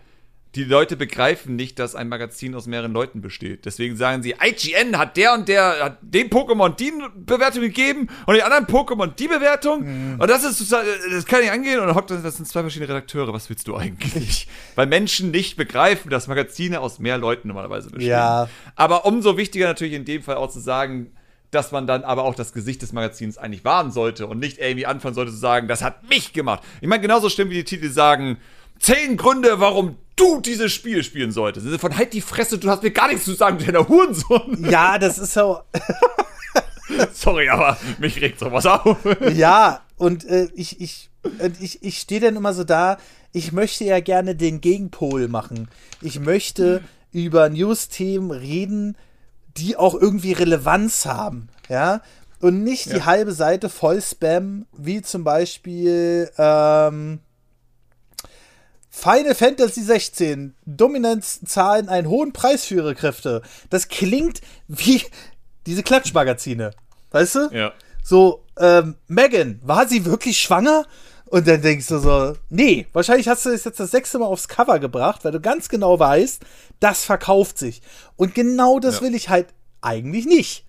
die 0.56 0.64
Leute 0.64 0.96
begreifen 0.96 1.56
nicht, 1.56 1.80
dass 1.80 1.96
ein 1.96 2.08
Magazin 2.08 2.56
aus 2.56 2.66
mehreren 2.66 2.94
Leuten 2.94 3.22
besteht. 3.22 3.66
Deswegen 3.66 3.98
sagen 3.98 4.24
sie, 4.24 4.36
IGN 4.42 4.98
hat 4.98 5.18
der 5.18 5.34
und 5.34 5.50
der, 5.50 5.84
hat 5.84 5.98
dem 6.02 6.30
Pokémon 6.30 6.76
die 6.76 6.94
Bewertung 7.14 7.62
gegeben 7.62 8.08
und 8.26 8.36
den 8.36 8.44
anderen 8.44 8.66
Pokémon 8.66 9.08
die 9.08 9.28
Bewertung. 9.28 9.84
Mhm. 9.84 10.20
Und 10.20 10.30
das 10.30 10.44
ist, 10.46 10.72
das 10.72 11.26
kann 11.26 11.42
nicht 11.42 11.52
angehen. 11.52 11.80
Und 11.80 11.88
dann 11.88 11.96
hockt 11.96 12.10
das 12.10 12.38
sind 12.38 12.48
zwei 12.48 12.62
verschiedene 12.62 12.90
Redakteure. 12.90 13.34
Was 13.34 13.50
willst 13.50 13.68
du 13.68 13.76
eigentlich? 13.76 14.48
Weil 14.76 14.88
Menschen 14.88 15.32
nicht 15.32 15.58
begreifen, 15.58 16.10
dass 16.10 16.28
Magazine 16.28 16.80
aus 16.80 17.00
mehr 17.00 17.18
Leuten 17.18 17.50
normalerweise 17.50 17.90
bestehen. 17.90 18.12
Ja. 18.12 18.48
Aber 18.76 19.06
umso 19.06 19.36
wichtiger 19.36 19.68
natürlich 19.68 19.94
in 19.94 20.06
dem 20.06 20.24
Fall 20.24 20.36
auch 20.36 20.50
zu 20.50 20.62
sagen, 20.62 21.12
dass 21.52 21.72
man 21.72 21.88
dann 21.88 22.04
aber 22.04 22.24
auch 22.24 22.36
das 22.36 22.54
Gesicht 22.54 22.82
des 22.82 22.94
Magazins 22.94 23.38
eigentlich 23.38 23.64
wahren 23.64 23.92
sollte 23.92 24.28
und 24.28 24.40
nicht 24.40 24.58
irgendwie 24.60 24.86
anfangen 24.86 25.16
sollte 25.16 25.32
zu 25.32 25.38
sagen, 25.38 25.68
das 25.68 25.84
hat 25.84 26.08
mich 26.10 26.34
gemacht. 26.34 26.64
Ich 26.82 26.88
meine, 26.88 27.02
genauso 27.02 27.30
stimmt 27.30 27.52
wie 27.52 27.56
die 27.56 27.64
Titel 27.64 27.90
sagen, 27.90 28.38
zehn 28.80 29.18
Gründe, 29.18 29.60
warum 29.60 29.98
du 30.16 30.42
dieses 30.42 30.72
Spiel 30.72 31.04
spielen 31.04 31.32
solltest. 31.32 31.68
Von 31.80 31.98
halt 31.98 32.14
die 32.14 32.22
Fresse, 32.22 32.58
du 32.58 32.70
hast 32.70 32.84
mir 32.84 32.92
gar 32.92 33.08
nichts 33.08 33.26
zu 33.26 33.34
sagen, 33.34 33.58
deiner 33.64 33.88
Hurensohn. 33.88 34.70
Ja, 34.70 34.98
das 34.98 35.18
ist 35.18 35.34
so. 35.34 35.60
Sorry, 37.14 37.50
aber 37.50 37.78
mich 38.00 38.22
regt 38.22 38.40
sowas 38.40 38.66
auf. 38.66 38.98
ja, 39.34 39.82
und 39.98 40.26
äh, 40.26 40.48
ich, 40.54 40.80
ich, 40.82 41.10
ich, 41.60 41.84
ich 41.84 41.98
stehe 42.00 42.22
dann 42.22 42.36
immer 42.36 42.54
so 42.54 42.64
da, 42.64 42.98
ich 43.32 43.52
möchte 43.52 43.84
ja 43.84 44.00
gerne 44.00 44.36
den 44.36 44.62
Gegenpol 44.62 45.28
machen. 45.28 45.68
Ich 46.02 46.20
möchte 46.20 46.82
über 47.12 47.50
News-Themen 47.50 48.32
reden, 48.32 48.98
die 49.58 49.78
auch 49.78 49.94
irgendwie 49.94 50.34
Relevanz 50.34 51.06
haben, 51.06 51.50
ja. 51.70 52.02
Und 52.42 52.64
nicht 52.64 52.88
ja. 52.88 52.96
die 52.96 53.04
halbe 53.04 53.32
Seite 53.32 53.70
voll 53.70 54.02
Spam, 54.02 54.66
wie 54.78 55.02
zum 55.02 55.24
Beispiel, 55.24 56.30
ähm, 56.38 57.20
Final 58.96 59.36
Fantasy 59.36 59.84
16. 59.84 60.56
Dominanz 60.66 61.42
zahlen 61.44 61.90
einen 61.90 62.08
hohen 62.08 62.32
Preis 62.32 62.64
für 62.64 62.76
ihre 62.76 62.96
Kräfte. 62.96 63.42
Das 63.70 63.90
klingt 63.90 64.40
wie 64.70 65.04
diese 65.66 65.84
Klatschmagazine. 65.84 66.72
Weißt 67.12 67.36
du? 67.36 67.50
Ja. 67.52 67.74
So, 68.02 68.46
ähm, 68.58 68.96
Megan, 69.08 69.60
war 69.64 69.86
sie 69.86 70.06
wirklich 70.06 70.40
schwanger? 70.40 70.86
Und 71.26 71.46
dann 71.46 71.62
denkst 71.62 71.88
du 71.88 72.00
so, 72.00 72.38
nee, 72.50 72.88
wahrscheinlich 72.94 73.28
hast 73.28 73.46
du 73.46 73.50
es 73.50 73.66
jetzt 73.66 73.82
das 73.82 73.92
sechste 73.92 74.18
Mal 74.18 74.28
aufs 74.28 74.48
Cover 74.48 74.80
gebracht, 74.80 75.26
weil 75.26 75.34
du 75.34 75.42
ganz 75.42 75.68
genau 75.68 76.00
weißt, 76.00 76.42
das 76.80 77.04
verkauft 77.04 77.58
sich. 77.58 77.82
Und 78.16 78.34
genau 78.34 78.80
das 78.80 78.96
ja. 78.96 79.02
will 79.02 79.14
ich 79.14 79.28
halt 79.28 79.48
eigentlich 79.82 80.26
nicht. 80.26 80.66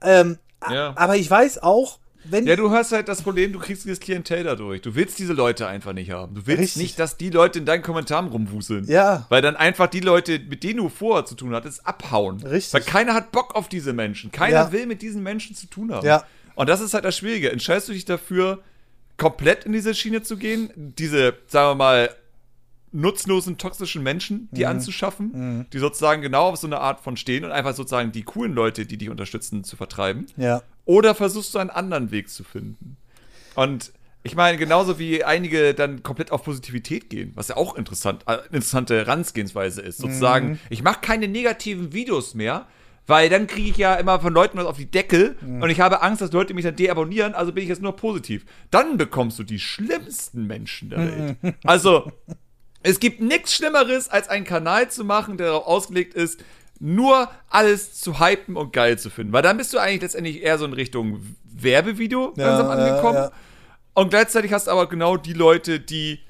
Ähm, 0.00 0.38
ja. 0.70 0.92
Aber 0.94 1.16
ich 1.16 1.28
weiß 1.28 1.60
auch, 1.64 1.98
wenn 2.30 2.46
ja, 2.46 2.56
du 2.56 2.70
hast 2.70 2.92
halt 2.92 3.08
das 3.08 3.22
Problem, 3.22 3.52
du 3.52 3.58
kriegst 3.58 3.84
dieses 3.84 4.00
Klientel 4.00 4.44
dadurch. 4.44 4.82
Du 4.82 4.94
willst 4.94 5.18
diese 5.18 5.32
Leute 5.32 5.66
einfach 5.66 5.92
nicht 5.92 6.10
haben. 6.10 6.34
Du 6.34 6.46
willst 6.46 6.62
Richtig. 6.62 6.82
nicht, 6.82 6.98
dass 6.98 7.16
die 7.16 7.30
Leute 7.30 7.58
in 7.58 7.64
deinen 7.64 7.82
Kommentaren 7.82 8.28
rumwuseln. 8.28 8.86
Ja. 8.86 9.26
Weil 9.28 9.42
dann 9.42 9.56
einfach 9.56 9.86
die 9.86 10.00
Leute, 10.00 10.38
mit 10.38 10.64
denen 10.64 10.78
du 10.78 10.88
vorher 10.88 11.24
zu 11.24 11.34
tun 11.34 11.54
hattest, 11.54 11.86
abhauen. 11.86 12.42
Richtig. 12.42 12.74
Weil 12.74 12.82
keiner 12.82 13.14
hat 13.14 13.32
Bock 13.32 13.54
auf 13.54 13.68
diese 13.68 13.92
Menschen. 13.92 14.32
Keiner 14.32 14.54
ja. 14.54 14.72
will 14.72 14.86
mit 14.86 15.02
diesen 15.02 15.22
Menschen 15.22 15.54
zu 15.56 15.66
tun 15.66 15.92
haben. 15.92 16.06
Ja. 16.06 16.24
Und 16.54 16.68
das 16.68 16.80
ist 16.80 16.94
halt 16.94 17.04
das 17.04 17.16
Schwierige. 17.16 17.52
Entscheidest 17.52 17.88
du 17.88 17.92
dich 17.92 18.04
dafür, 18.04 18.60
komplett 19.16 19.64
in 19.64 19.72
diese 19.72 19.94
Schiene 19.94 20.22
zu 20.22 20.36
gehen, 20.36 20.70
diese, 20.76 21.34
sagen 21.46 21.70
wir 21.70 21.74
mal, 21.74 22.10
nutzlosen, 22.92 23.58
toxischen 23.58 24.02
Menschen, 24.02 24.48
die 24.52 24.62
mhm. 24.62 24.68
anzuschaffen, 24.68 25.30
mhm. 25.32 25.66
die 25.72 25.78
sozusagen 25.78 26.22
genau 26.22 26.48
auf 26.48 26.56
so 26.56 26.66
eine 26.66 26.80
Art 26.80 27.00
von 27.00 27.16
stehen 27.16 27.44
und 27.44 27.52
einfach 27.52 27.74
sozusagen 27.74 28.12
die 28.12 28.22
coolen 28.22 28.54
Leute, 28.54 28.86
die 28.86 28.96
dich 28.96 29.10
unterstützen, 29.10 29.64
zu 29.64 29.76
vertreiben. 29.76 30.26
Ja. 30.36 30.62
Oder 30.88 31.14
versuchst 31.14 31.54
du 31.54 31.58
einen 31.58 31.68
anderen 31.68 32.10
Weg 32.10 32.30
zu 32.30 32.44
finden? 32.44 32.96
Und 33.54 33.92
ich 34.22 34.34
meine, 34.34 34.56
genauso 34.56 34.98
wie 34.98 35.22
einige 35.22 35.74
dann 35.74 36.02
komplett 36.02 36.32
auf 36.32 36.44
Positivität 36.44 37.10
gehen, 37.10 37.32
was 37.34 37.48
ja 37.48 37.58
auch 37.58 37.76
interessant, 37.76 38.24
äh, 38.26 38.38
interessante 38.46 38.96
Herangehensweise 38.96 39.82
ist. 39.82 39.98
Sozusagen, 39.98 40.52
mhm. 40.52 40.58
ich 40.70 40.82
mache 40.82 41.00
keine 41.02 41.28
negativen 41.28 41.92
Videos 41.92 42.32
mehr, 42.32 42.66
Weil 43.06 43.30
dann 43.30 43.46
kriege 43.46 43.70
ich 43.70 43.76
ja 43.78 43.94
immer 43.94 44.20
von 44.20 44.34
Leuten 44.34 44.58
was 44.58 44.66
auf 44.66 44.76
die 44.76 44.90
Deckel 44.90 45.36
mhm. 45.40 45.62
und 45.62 45.70
ich 45.70 45.80
habe 45.80 46.02
Angst, 46.02 46.20
dass 46.20 46.32
Leute 46.32 46.52
mich 46.52 46.64
dann 46.64 46.76
deabonnieren, 46.76 47.34
also 47.34 47.52
bin 47.52 47.62
ich 47.62 47.68
jetzt 47.68 47.80
nur 47.80 47.96
positiv. 47.96 48.44
Dann 48.70 48.98
bekommst 48.98 49.38
du 49.38 49.44
die 49.44 49.58
schlimmsten 49.58 50.46
Menschen 50.46 50.90
der 50.90 50.98
Welt. 50.98 51.56
Also, 51.64 52.12
es 52.82 53.00
gibt 53.00 53.20
nichts 53.20 53.54
Schlimmeres, 53.54 54.10
als 54.10 54.28
einen 54.28 54.44
Kanal 54.44 54.90
zu 54.90 55.04
machen, 55.04 55.38
der 55.38 55.48
darauf 55.48 55.66
ausgelegt 55.66 56.12
ist, 56.12 56.44
nur 56.80 57.28
alles 57.48 57.94
zu 58.00 58.20
hypen 58.20 58.56
und 58.56 58.72
geil 58.72 58.98
zu 58.98 59.10
finden. 59.10 59.32
Weil 59.32 59.42
dann 59.42 59.56
bist 59.56 59.72
du 59.74 59.78
eigentlich 59.78 60.02
letztendlich 60.02 60.42
eher 60.42 60.58
so 60.58 60.64
in 60.64 60.72
Richtung 60.72 61.36
Werbevideo 61.44 62.34
ja, 62.36 62.46
langsam 62.46 62.70
angekommen. 62.70 63.14
Ja, 63.14 63.24
ja. 63.24 63.32
Und 63.94 64.10
gleichzeitig 64.10 64.52
hast 64.52 64.68
du 64.68 64.70
aber 64.70 64.88
genau 64.88 65.16
die 65.16 65.32
Leute, 65.32 65.80
die 65.80 66.20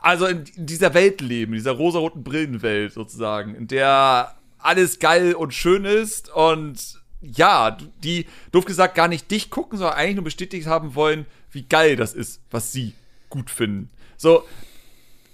also 0.00 0.26
in 0.26 0.44
dieser 0.56 0.94
Welt 0.94 1.20
leben, 1.20 1.52
in 1.52 1.58
dieser 1.58 1.72
rosaroten 1.72 2.22
Brillenwelt 2.24 2.92
sozusagen, 2.92 3.54
in 3.54 3.68
der 3.68 4.34
alles 4.58 4.98
geil 4.98 5.34
und 5.34 5.54
schön 5.54 5.84
ist 5.84 6.32
und 6.32 7.00
ja, 7.20 7.76
die, 8.02 8.26
doof 8.50 8.64
gesagt, 8.64 8.96
gar 8.96 9.06
nicht 9.08 9.30
dich 9.30 9.50
gucken, 9.50 9.78
sondern 9.78 9.96
eigentlich 9.96 10.16
nur 10.16 10.24
bestätigt 10.24 10.66
haben 10.66 10.94
wollen, 10.96 11.26
wie 11.52 11.62
geil 11.62 11.94
das 11.94 12.14
ist, 12.14 12.40
was 12.50 12.72
sie 12.72 12.94
gut 13.28 13.48
finden. 13.48 13.90
So, 14.16 14.44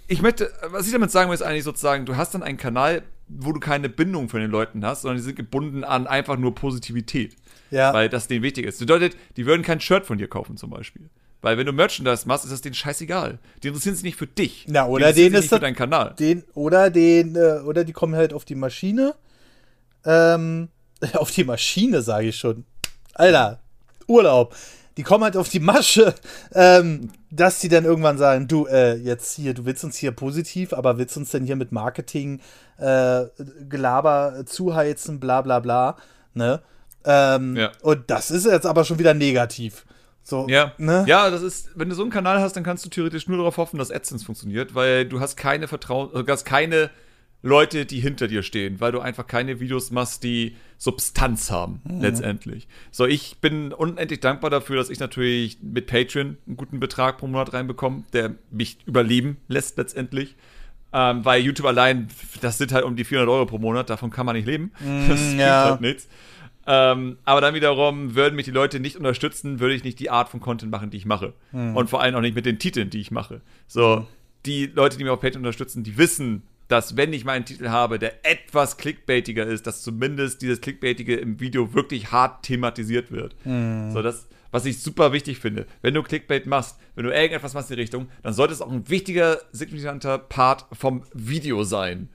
ich 0.07 0.21
möchte, 0.23 0.53
was 0.71 0.87
ich 0.87 0.93
damit 0.93 1.11
sagen 1.11 1.31
will, 1.31 1.35
ist 1.35 1.43
eigentlich 1.43 1.65
sozusagen, 1.65 2.05
du 2.05 2.17
hast 2.17 2.35
dann 2.35 2.43
einen 2.43 2.59
Kanal, 2.59 3.03
wo 3.29 3.53
du 3.53 3.61
keine 3.61 3.89
Bindung 3.89 4.29
von 4.29 4.41
den 4.41 4.51
Leuten 4.51 4.85
hast, 4.85 5.03
sondern 5.03 5.19
die 5.19 5.23
sind 5.23 5.37
gebunden 5.37 5.85
an 5.85 6.07
einfach 6.07 6.37
nur 6.37 6.55
Positivität. 6.55 7.37
Ja. 7.71 7.93
Weil 7.93 8.09
das 8.09 8.29
denen 8.29 8.43
wichtig 8.43 8.65
ist. 8.65 8.81
Das 8.81 8.87
bedeutet, 8.87 9.17
die 9.37 9.47
würden 9.47 9.63
kein 9.63 9.81
Shirt 9.81 10.07
von 10.07 10.19
dir 10.19 10.29
kaufen 10.29 10.57
zum 10.57 10.71
Beispiel. 10.71 11.11
Weil 11.41 11.57
wenn 11.57 11.67
du 11.67 11.73
Merchandise 11.73 12.27
machst, 12.27 12.45
ist 12.45 12.53
das 12.53 12.63
denen 12.63 12.75
scheißegal. 12.75 13.39
Die 13.63 13.69
interessieren 13.69 13.95
sich 13.95 14.05
nicht 14.05 14.17
für 14.17 14.27
dich. 14.27 14.67
Na, 14.69 14.87
oder 14.87 15.13
die 15.13 15.23
denen 15.23 15.35
ist 15.37 15.43
nicht 15.43 15.55
für 15.55 15.61
deinen 15.61 15.77
Kanal. 15.77 16.15
Den, 16.19 16.43
oder 16.55 16.91
den, 16.91 17.37
äh, 17.37 17.61
oder 17.65 17.85
die 17.85 17.93
kommen 17.93 18.17
halt 18.17 18.33
auf 18.33 18.45
die 18.45 18.57
Maschine. 18.57 19.15
Ähm, 20.05 20.69
auf 21.15 21.31
die 21.31 21.45
Maschine, 21.45 22.03
sage 22.03 22.29
ich 22.29 22.37
schon. 22.37 22.65
Alter, 23.15 23.61
Urlaub. 24.07 24.55
Die 24.97 25.05
kommen 25.05 25.23
halt 25.23 25.37
auf 25.37 25.49
die 25.49 25.61
Masche, 25.61 26.13
ähm, 26.55 27.11
dass 27.31 27.61
die 27.61 27.69
dann 27.69 27.85
irgendwann 27.85 28.19
sagen, 28.19 28.49
du, 28.49 28.67
äh, 28.67 28.95
jetzt 28.95 29.35
hier, 29.37 29.55
du 29.55 29.65
willst 29.65 29.85
uns 29.85 29.97
hier 29.97 30.13
positiv, 30.13 30.73
aber 30.73 30.99
willst 30.99 31.17
uns 31.17 31.31
denn 31.31 31.45
hier 31.45 31.57
mit 31.57 31.73
Marketing, 31.73 32.41
äh, 32.79 33.25
Gelaber 33.69 34.45
zuheizen, 34.47 35.21
bla 35.21 35.43
bla 35.43 35.61
bla, 35.61 35.97
ne? 36.35 36.61
Ähm, 37.05 37.57
ja. 37.57 37.73
Und 37.83 38.11
das 38.11 38.31
ist 38.31 38.47
jetzt 38.47 38.67
aber 38.67 38.85
schon 38.85 38.99
wieder 38.99 39.15
negativ. 39.15 39.85
So, 40.23 40.47
ja. 40.49 40.73
Ne? 40.77 41.05
ja, 41.07 41.31
das 41.31 41.41
ist, 41.41 41.71
wenn 41.75 41.89
du 41.89 41.95
so 41.95 42.03
einen 42.03 42.11
Kanal 42.11 42.41
hast, 42.41 42.55
dann 42.55 42.65
kannst 42.65 42.85
du 42.85 42.91
theoretisch 42.91 43.29
nur 43.29 43.39
darauf 43.39 43.57
hoffen, 43.57 43.79
dass 43.79 43.91
AdSense 43.91 44.27
funktioniert, 44.27 44.75
weil 44.75 45.07
du 45.07 45.21
hast 45.21 45.37
keine 45.37 45.69
Vertrauen, 45.69 46.11
du 46.13 46.31
hast 46.31 46.45
keine 46.45 46.91
Leute, 47.43 47.87
die 47.87 48.01
hinter 48.01 48.27
dir 48.27 48.43
stehen, 48.43 48.81
weil 48.81 48.91
du 48.91 49.01
einfach 49.01 49.27
keine 49.27 49.61
Videos 49.61 49.91
machst, 49.93 50.25
die 50.25 50.57
Substanz 50.77 51.51
haben, 51.51 51.81
mhm. 51.85 52.01
letztendlich. 52.01 52.67
So, 52.91 53.07
ich 53.07 53.39
bin 53.39 53.73
unendlich 53.73 54.21
dankbar 54.21 54.51
dafür, 54.51 54.77
dass 54.77 54.91
ich 54.91 54.99
natürlich 54.99 55.59
mit 55.63 55.87
Patreon 55.87 56.37
einen 56.47 56.57
guten 56.57 56.81
Betrag 56.81 57.19
pro 57.19 57.29
Monat 57.29 57.53
reinbekomme, 57.53 58.05
der 58.13 58.35
mich 58.51 58.79
überleben 58.87 59.37
lässt 59.47 59.79
letztendlich. 59.79 60.35
Ähm, 60.93 61.25
weil 61.25 61.43
YouTube 61.43 61.67
allein, 61.67 62.09
das 62.41 62.59
sind 62.59 62.73
halt 62.73 62.85
um 62.85 62.97
die 62.97 63.05
400 63.05 63.33
Euro 63.33 63.47
pro 63.47 63.59
Monat, 63.59 63.91
davon 63.91 64.11
kann 64.11 64.25
man 64.25 64.35
nicht 64.35 64.47
leben. 64.47 64.73
Mm, 64.81 65.05
das 65.09 65.35
ja. 65.35 65.65
halt 65.65 65.81
nichts. 65.81 66.09
Ähm, 66.67 67.19
aber 67.25 67.41
dann 67.41 67.55
wiederum 67.55 68.15
würden 68.15 68.35
mich 68.35 68.47
die 68.47 68.51
Leute 68.51 68.81
nicht 68.81 68.97
unterstützen, 68.97 69.61
würde 69.61 69.75
ich 69.75 69.85
nicht 69.85 70.01
die 70.01 70.11
Art 70.11 70.29
von 70.29 70.41
Content 70.41 70.73
machen, 70.73 70.91
die 70.91 70.97
ich 70.97 71.07
mache. 71.07 71.35
Mhm. 71.53 71.77
Und 71.77 71.89
vor 71.89 72.03
allem 72.03 72.15
auch 72.15 72.21
nicht 72.21 72.35
mit 72.35 72.47
den 72.47 72.59
Titeln, 72.59 72.91
die 72.91 73.01
ich 73.01 73.11
mache. 73.11 73.43
So, 73.67 73.97
mhm. 73.97 74.07
die 74.45 74.67
Leute, 74.67 74.99
die 74.99 75.05
mir 75.05 75.13
auf 75.13 75.21
Patreon 75.21 75.43
unterstützen, 75.43 75.85
die 75.85 75.97
wissen, 75.99 76.43
dass 76.69 76.97
wenn 76.97 77.13
ich 77.13 77.25
meinen 77.25 77.45
Titel 77.45 77.69
habe, 77.69 77.99
der 77.99 78.25
etwas 78.25 78.77
clickbaitiger 78.77 79.47
ist, 79.47 79.67
dass 79.67 79.83
zumindest 79.83 80.43
dieses 80.43 80.61
clickbaitige 80.61 81.17
im 81.17 81.41
Video 81.41 81.75
wirklich 81.75 82.13
hart 82.13 82.45
thematisiert 82.45 83.11
wird. 83.11 83.35
Mhm. 83.45 83.91
So, 83.93 84.03
das, 84.03 84.29
was 84.51 84.67
ich 84.67 84.81
super 84.81 85.13
wichtig 85.13 85.39
finde. 85.39 85.67
Wenn 85.83 85.95
du 85.95 86.03
Clickbait 86.03 86.47
machst, 86.47 86.79
wenn 86.95 87.05
du 87.05 87.11
irgendetwas 87.11 87.55
machst 87.55 87.71
in 87.71 87.77
die 87.77 87.83
Richtung, 87.83 88.09
dann 88.23 88.33
sollte 88.33 88.53
es 88.53 88.63
auch 88.63 88.71
ein 88.71 88.89
wichtiger, 88.89 89.39
signifikanter 89.53 90.19
Part 90.19 90.67
vom 90.73 91.03
Video 91.13 91.65
sein 91.65 92.09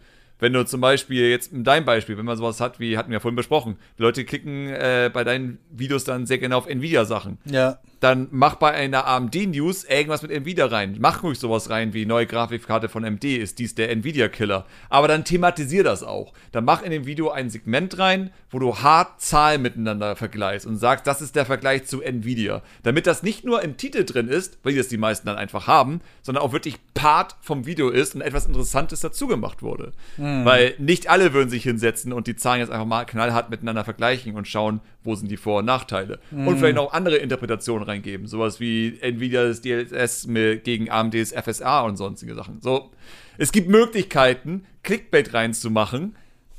wenn 0.43 0.51
du 0.51 0.65
zum 0.65 0.81
Beispiel 0.81 1.29
jetzt 1.29 1.53
in 1.53 1.63
deinem 1.63 1.85
Beispiel, 1.85 2.17
wenn 2.17 2.25
man 2.25 2.35
sowas 2.35 2.59
hat, 2.59 2.77
wie 2.77 2.97
hatten 2.97 3.09
wir 3.09 3.13
ja 3.15 3.19
vorhin 3.21 3.37
besprochen, 3.37 3.77
die 3.97 4.01
Leute 4.01 4.25
klicken 4.25 4.67
äh, 4.67 5.09
bei 5.11 5.23
deinen 5.23 5.57
Videos 5.69 6.03
dann 6.03 6.25
sehr 6.25 6.37
gerne 6.37 6.57
auf 6.57 6.67
Nvidia-Sachen. 6.67 7.37
Ja. 7.45 7.79
Dann 8.03 8.27
mach 8.31 8.55
bei 8.55 8.71
einer 8.71 9.07
AMD-News 9.07 9.85
irgendwas 9.85 10.21
mit 10.23 10.31
Nvidia 10.31 10.65
rein. 10.65 10.97
Mach 10.99 11.23
ruhig 11.23 11.39
sowas 11.39 11.69
rein 11.69 11.93
wie 11.93 12.05
neue 12.05 12.27
Grafikkarte 12.27 12.89
von 12.89 13.05
AMD 13.05 13.23
ist 13.23 13.59
dies 13.59 13.75
der 13.75 13.89
Nvidia-Killer. 13.91 14.65
Aber 14.89 15.07
dann 15.07 15.23
thematisier 15.23 15.85
das 15.85 16.03
auch. 16.03 16.33
Dann 16.51 16.65
mach 16.65 16.81
in 16.81 16.91
dem 16.91 17.05
Video 17.05 17.31
ein 17.31 17.49
Segment 17.49 17.97
rein, 17.99 18.31
wo 18.51 18.59
du 18.59 18.77
hart 18.79 19.21
Zahlen 19.21 19.61
miteinander 19.61 20.17
vergleichst 20.17 20.67
und 20.67 20.75
sagst, 20.75 21.07
das 21.07 21.21
ist 21.21 21.37
der 21.37 21.45
Vergleich 21.45 21.85
zu 21.85 22.01
Nvidia. 22.01 22.61
Damit 22.83 23.07
das 23.07 23.23
nicht 23.23 23.45
nur 23.45 23.61
im 23.61 23.77
Titel 23.77 24.03
drin 24.03 24.27
ist, 24.27 24.57
weil 24.63 24.75
das 24.75 24.89
die 24.89 24.97
meisten 24.97 25.27
dann 25.27 25.37
einfach 25.37 25.67
haben, 25.67 26.01
sondern 26.23 26.43
auch 26.43 26.51
wirklich 26.51 26.79
Part 26.93 27.37
vom 27.39 27.65
Video 27.65 27.89
ist 27.89 28.15
und 28.15 28.21
etwas 28.21 28.47
Interessantes 28.47 28.99
dazu 28.99 29.27
gemacht 29.27 29.61
wurde. 29.61 29.93
Mhm. 30.17 30.41
Mhm. 30.41 30.45
Weil 30.45 30.75
nicht 30.77 31.09
alle 31.09 31.33
würden 31.33 31.49
sich 31.49 31.63
hinsetzen 31.63 32.11
und 32.11 32.27
die 32.27 32.35
Zahlen 32.35 32.59
jetzt 32.59 32.71
einfach 32.71 32.85
mal 32.85 33.05
knallhart 33.05 33.49
miteinander 33.49 33.85
vergleichen 33.85 34.35
und 34.35 34.47
schauen, 34.47 34.81
wo 35.03 35.15
sind 35.15 35.29
die 35.29 35.37
Vor- 35.37 35.59
und 35.59 35.65
Nachteile. 35.65 36.19
Mhm. 36.31 36.47
Und 36.47 36.57
vielleicht 36.57 36.75
noch 36.75 36.93
andere 36.93 37.17
Interpretationen 37.17 37.83
reingeben. 37.83 38.27
Sowas 38.27 38.59
wie 38.59 38.97
Nvidias 39.01 39.61
DLS 39.61 40.27
gegen 40.63 40.89
AMDs 40.89 41.33
FSA 41.33 41.81
und 41.81 41.97
sonstige 41.97 42.35
Sachen. 42.35 42.61
So, 42.61 42.91
es 43.37 43.51
gibt 43.51 43.69
Möglichkeiten, 43.69 44.65
Clickbait 44.83 45.33
reinzumachen, 45.33 46.15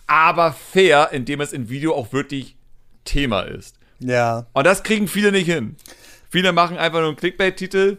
aber 0.06 0.52
fair, 0.52 1.10
indem 1.12 1.40
es 1.40 1.52
im 1.52 1.68
Video 1.68 1.94
auch 1.94 2.12
wirklich 2.12 2.56
Thema 3.04 3.42
ist. 3.42 3.76
Ja. 4.00 4.46
Und 4.52 4.66
das 4.66 4.82
kriegen 4.82 5.08
viele 5.08 5.32
nicht 5.32 5.46
hin. 5.46 5.76
Viele 6.30 6.52
machen 6.52 6.76
einfach 6.76 6.98
nur 6.98 7.08
einen 7.08 7.16
Clickbait-Titel 7.16 7.98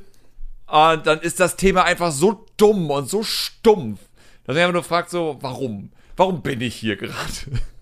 und 0.67 1.07
dann 1.07 1.19
ist 1.19 1.39
das 1.39 1.55
Thema 1.55 1.83
einfach 1.83 2.11
so 2.11 2.45
dumm 2.57 2.89
und 2.89 3.09
so 3.09 3.23
stumpf, 3.23 3.99
dass 4.45 4.55
ich 4.55 4.61
einfach 4.61 4.73
nur 4.73 4.83
fragt 4.83 5.09
so, 5.09 5.37
warum? 5.41 5.91
Warum 6.17 6.41
bin 6.41 6.61
ich 6.61 6.75
hier 6.75 6.97
gerade? 6.97 7.15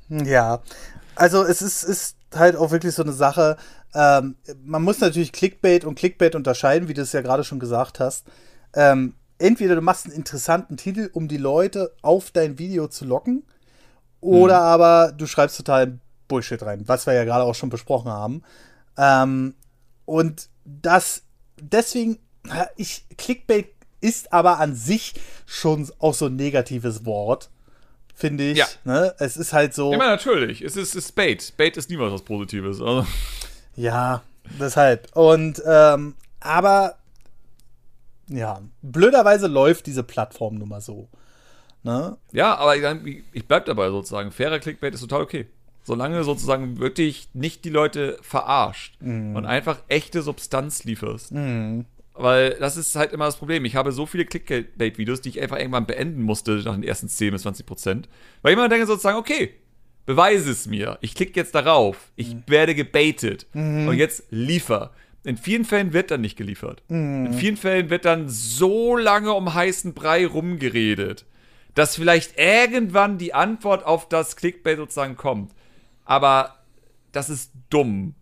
Ja, 0.10 0.62
also 1.16 1.44
es 1.44 1.62
ist, 1.62 1.84
ist 1.84 2.18
halt 2.38 2.56
auch 2.56 2.72
wirklich 2.72 2.94
so 2.94 3.04
eine 3.04 3.14
Sache. 3.14 3.58
Ähm, 3.94 4.36
man 4.64 4.84
muss 4.84 5.00
natürlich 5.00 5.32
Clickbait 5.32 5.86
und 5.86 5.96
Clickbait 5.96 6.36
unterscheiden, 6.36 6.88
wie 6.88 6.94
du 6.94 7.02
es 7.02 7.14
ja 7.14 7.22
gerade 7.22 7.44
schon 7.44 7.60
gesagt 7.60 8.00
hast. 8.00 8.26
Ähm, 8.74 9.16
entweder 9.38 9.76
du 9.76 9.82
machst 9.82 10.06
einen 10.06 10.16
interessanten 10.16 10.78
Titel, 10.78 11.10
um 11.14 11.28
die 11.28 11.38
Leute 11.38 11.94
auf 12.02 12.32
dein 12.32 12.58
Video 12.58 12.88
zu 12.88 13.06
locken, 13.06 13.44
oder 14.22 14.58
hm. 14.58 14.64
aber 14.64 15.12
du 15.12 15.28
schreibst 15.28 15.58
total 15.58 16.00
Bullshit 16.28 16.62
rein, 16.64 16.84
was 16.88 17.06
wir 17.06 17.14
ja 17.14 17.26
gerade 17.26 17.44
auch 17.44 17.56
schon 17.56 17.70
besprochen 17.70 18.12
haben. 18.12 18.44
Ähm, 18.98 19.56
und 20.06 20.50
das 20.66 21.24
deswegen, 21.60 22.20
ich 22.76 23.06
Clickbait 23.18 23.68
ist 24.02 24.34
aber 24.34 24.60
an 24.60 24.76
sich 24.76 25.14
schon 25.46 25.90
auch 26.00 26.14
so 26.14 26.26
ein 26.26 26.36
negatives 26.36 27.06
Wort, 27.06 27.50
finde 28.14 28.52
ich. 28.52 28.58
Ja. 28.58 28.68
Ne? 28.84 29.14
Es 29.20 29.38
ist 29.38 29.54
halt 29.54 29.74
so. 29.74 29.92
Ja, 29.92 29.98
natürlich. 29.98 30.62
Es 30.62 30.76
ist, 30.76 30.90
es 30.90 31.06
ist 31.06 31.16
Bait. 31.16 31.54
Bait 31.58 31.78
ist 31.78 31.90
niemals 31.90 32.14
was 32.14 32.22
Positives. 32.22 32.82
Also. 32.82 33.06
Ja, 33.76 34.22
deshalb. 34.60 35.16
Und, 35.16 35.62
ähm, 35.66 36.16
aber, 36.40 36.98
ja, 38.28 38.62
blöderweise 38.82 39.48
läuft 39.48 39.88
diese 39.88 40.04
Plattform 40.04 40.56
nun 40.56 40.70
mal 40.70 40.82
so. 40.82 41.10
Ne? 41.84 42.18
Ja, 42.32 42.56
aber 42.56 42.78
ich, 42.78 43.24
ich 43.34 43.48
bleib 43.48 43.66
dabei 43.66 43.90
sozusagen. 43.90 44.32
Fairer 44.32 44.60
Clickbait 44.60 44.94
ist 44.94 45.02
total 45.02 45.22
okay. 45.22 45.48
Solange 45.84 46.24
sozusagen 46.24 46.80
wirklich 46.80 47.28
nicht 47.34 47.66
die 47.66 47.70
Leute 47.70 48.18
verarscht 48.22 48.96
mm. 49.02 49.36
und 49.36 49.46
einfach 49.46 49.80
echte 49.90 50.22
Substanz 50.22 50.86
lieferst. 50.86 51.34
Mm. 51.34 51.82
Weil 52.16 52.52
das 52.60 52.78
ist 52.78 52.96
halt 52.96 53.12
immer 53.12 53.26
das 53.26 53.38
Problem. 53.38 53.66
Ich 53.66 53.76
habe 53.76 53.92
so 53.92 54.06
viele 54.06 54.26
Clickbait-Videos, 54.26 55.22
die 55.22 55.30
ich 55.30 55.42
einfach 55.42 55.58
irgendwann 55.58 55.88
beenden 55.88 56.22
musste 56.22 56.52
nach 56.64 56.76
den 56.76 56.84
ersten 56.84 57.10
10 57.10 57.32
bis 57.32 57.42
20 57.42 57.66
Prozent. 57.66 58.10
Weil 58.42 58.52
ich 58.52 58.58
immer 58.58 58.70
denke 58.70 58.86
sozusagen, 58.86 59.18
okay, 59.18 59.56
beweise 60.06 60.52
es 60.52 60.68
mir. 60.68 60.98
Ich 61.02 61.16
klicke 61.16 61.40
jetzt 61.40 61.56
darauf. 61.56 62.12
Ich 62.16 62.36
mhm. 62.36 62.44
werde 62.48 62.76
gebaitet. 62.76 63.48
Mhm. 63.54 63.88
Und 63.88 63.98
jetzt 63.98 64.26
liefer. 64.30 64.92
In 65.24 65.38
vielen 65.38 65.66
Fällen 65.66 65.94
wird 65.94 66.12
dann 66.12 66.22
nicht 66.22 66.38
geliefert. 66.38 66.84
Mhm. 66.90 67.28
In 67.28 67.34
vielen 67.34 67.58
Fällen 67.58 67.90
wird 67.90 68.06
dann 68.06 68.30
so 68.30 68.96
lange 68.98 69.34
um 69.34 69.54
heißen 69.54 69.94
Brei 69.94 70.28
rumgeredet, 70.28 71.26
dass 71.76 71.96
vielleicht 71.96 72.38
irgendwann 72.38 73.18
die 73.18 73.34
Antwort 73.34 73.86
auf 73.86 74.08
das 74.08 74.36
Clickbait 74.36 74.78
sozusagen 74.78 75.16
kommt. 75.16 75.52
Aber 76.06 76.60
das 77.12 77.30
ist 77.30 77.54
dumm. 77.70 78.16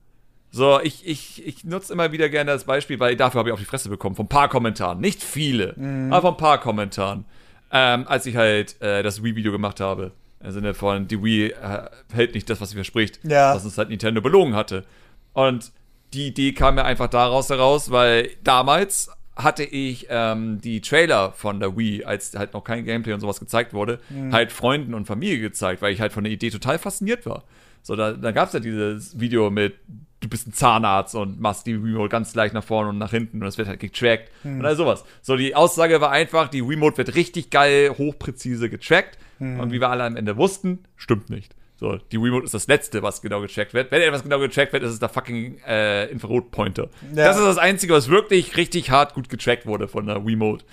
So, 0.51 0.81
ich, 0.81 1.07
ich, 1.07 1.45
ich 1.47 1.63
nutze 1.63 1.93
immer 1.93 2.11
wieder 2.11 2.27
gerne 2.27 2.51
das 2.51 2.65
Beispiel, 2.65 2.99
weil 2.99 3.15
dafür 3.15 3.39
habe 3.39 3.49
ich 3.49 3.53
auf 3.53 3.59
die 3.59 3.65
Fresse 3.65 3.87
bekommen, 3.87 4.15
von 4.15 4.25
ein 4.25 4.29
paar 4.29 4.49
Kommentaren. 4.49 4.99
Nicht 4.99 5.23
viele, 5.23 5.73
mhm. 5.77 6.11
aber 6.11 6.21
von 6.21 6.33
ein 6.33 6.37
paar 6.37 6.59
Kommentaren. 6.59 7.25
Ähm, 7.71 8.05
als 8.07 8.25
ich 8.25 8.35
halt 8.35 8.81
äh, 8.81 9.01
das 9.01 9.23
Wii-Video 9.23 9.53
gemacht 9.53 9.79
habe. 9.79 10.11
Im 10.43 10.51
Sinne 10.51 10.73
von, 10.73 11.07
die 11.07 11.23
Wii 11.23 11.51
äh, 11.51 11.89
hält 12.11 12.35
nicht 12.35 12.49
das, 12.49 12.59
was 12.59 12.71
sie 12.71 12.75
verspricht. 12.75 13.19
Ja. 13.23 13.55
Was 13.55 13.63
uns 13.63 13.77
halt 13.77 13.89
Nintendo 13.89 14.19
belogen 14.19 14.55
hatte. 14.55 14.83
Und 15.31 15.71
die 16.13 16.27
Idee 16.27 16.51
kam 16.51 16.75
mir 16.75 16.83
einfach 16.83 17.07
daraus 17.07 17.49
heraus, 17.49 17.89
weil 17.89 18.29
damals 18.43 19.09
hatte 19.37 19.63
ich 19.63 20.07
ähm, 20.09 20.59
die 20.59 20.81
Trailer 20.81 21.31
von 21.31 21.61
der 21.61 21.77
Wii, 21.77 22.03
als 22.03 22.35
halt 22.37 22.53
noch 22.53 22.65
kein 22.65 22.83
Gameplay 22.83 23.13
und 23.13 23.21
sowas 23.21 23.39
gezeigt 23.39 23.73
wurde, 23.73 23.99
halt 24.31 24.51
Freunden 24.51 24.93
und 24.93 25.05
Familie 25.05 25.39
gezeigt, 25.39 25.81
weil 25.81 25.93
ich 25.93 26.01
halt 26.01 26.11
von 26.11 26.25
der 26.25 26.33
Idee 26.33 26.49
total 26.49 26.77
fasziniert 26.77 27.25
war. 27.25 27.43
So, 27.83 27.95
da, 27.95 28.13
da 28.13 28.31
gab 28.31 28.47
es 28.47 28.53
ja 28.53 28.59
dieses 28.59 29.19
Video 29.19 29.49
mit, 29.49 29.75
du 30.19 30.29
bist 30.29 30.47
ein 30.47 30.53
Zahnarzt 30.53 31.15
und 31.15 31.39
machst 31.39 31.65
die 31.65 31.73
Remote 31.73 32.09
ganz 32.09 32.35
leicht 32.35 32.53
nach 32.53 32.63
vorne 32.63 32.89
und 32.89 32.97
nach 32.97 33.11
hinten 33.11 33.41
und 33.41 33.47
es 33.47 33.57
wird 33.57 33.67
halt 33.67 33.79
getrackt 33.79 34.29
und 34.43 34.65
all 34.65 34.75
sowas. 34.75 35.03
So, 35.21 35.35
die 35.35 35.55
Aussage 35.55 35.99
war 35.99 36.11
einfach, 36.11 36.47
die 36.47 36.61
Remote 36.61 36.97
wird 36.97 37.15
richtig 37.15 37.49
geil, 37.49 37.95
hochpräzise 37.97 38.69
getrackt 38.69 39.17
und 39.39 39.71
wie 39.71 39.81
wir 39.81 39.89
alle 39.89 40.03
am 40.03 40.15
Ende 40.15 40.37
wussten, 40.37 40.79
stimmt 40.95 41.31
nicht. 41.31 41.55
So, 41.81 41.97
die 42.11 42.17
Remote 42.17 42.45
ist 42.45 42.53
das 42.53 42.67
Letzte, 42.67 43.01
was 43.01 43.23
genau 43.23 43.41
getrackt 43.41 43.73
wird. 43.73 43.89
Wenn 43.89 44.03
etwas 44.03 44.21
genau 44.21 44.37
getrackt 44.37 44.71
wird, 44.71 44.83
ist 44.83 44.91
es 44.91 44.99
der 44.99 45.09
fucking 45.09 45.57
äh, 45.65 46.11
Infrarot-Pointer. 46.11 46.89
Ja. 47.15 47.25
Das 47.25 47.37
ist 47.37 47.43
das 47.43 47.57
Einzige, 47.57 47.93
was 47.93 48.07
wirklich 48.07 48.55
richtig 48.55 48.91
hart 48.91 49.15
gut 49.15 49.29
getrackt 49.29 49.65
wurde 49.65 49.87
von 49.87 50.05
der 50.05 50.23
Remote. 50.23 50.63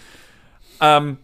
Ähm, 0.82 1.16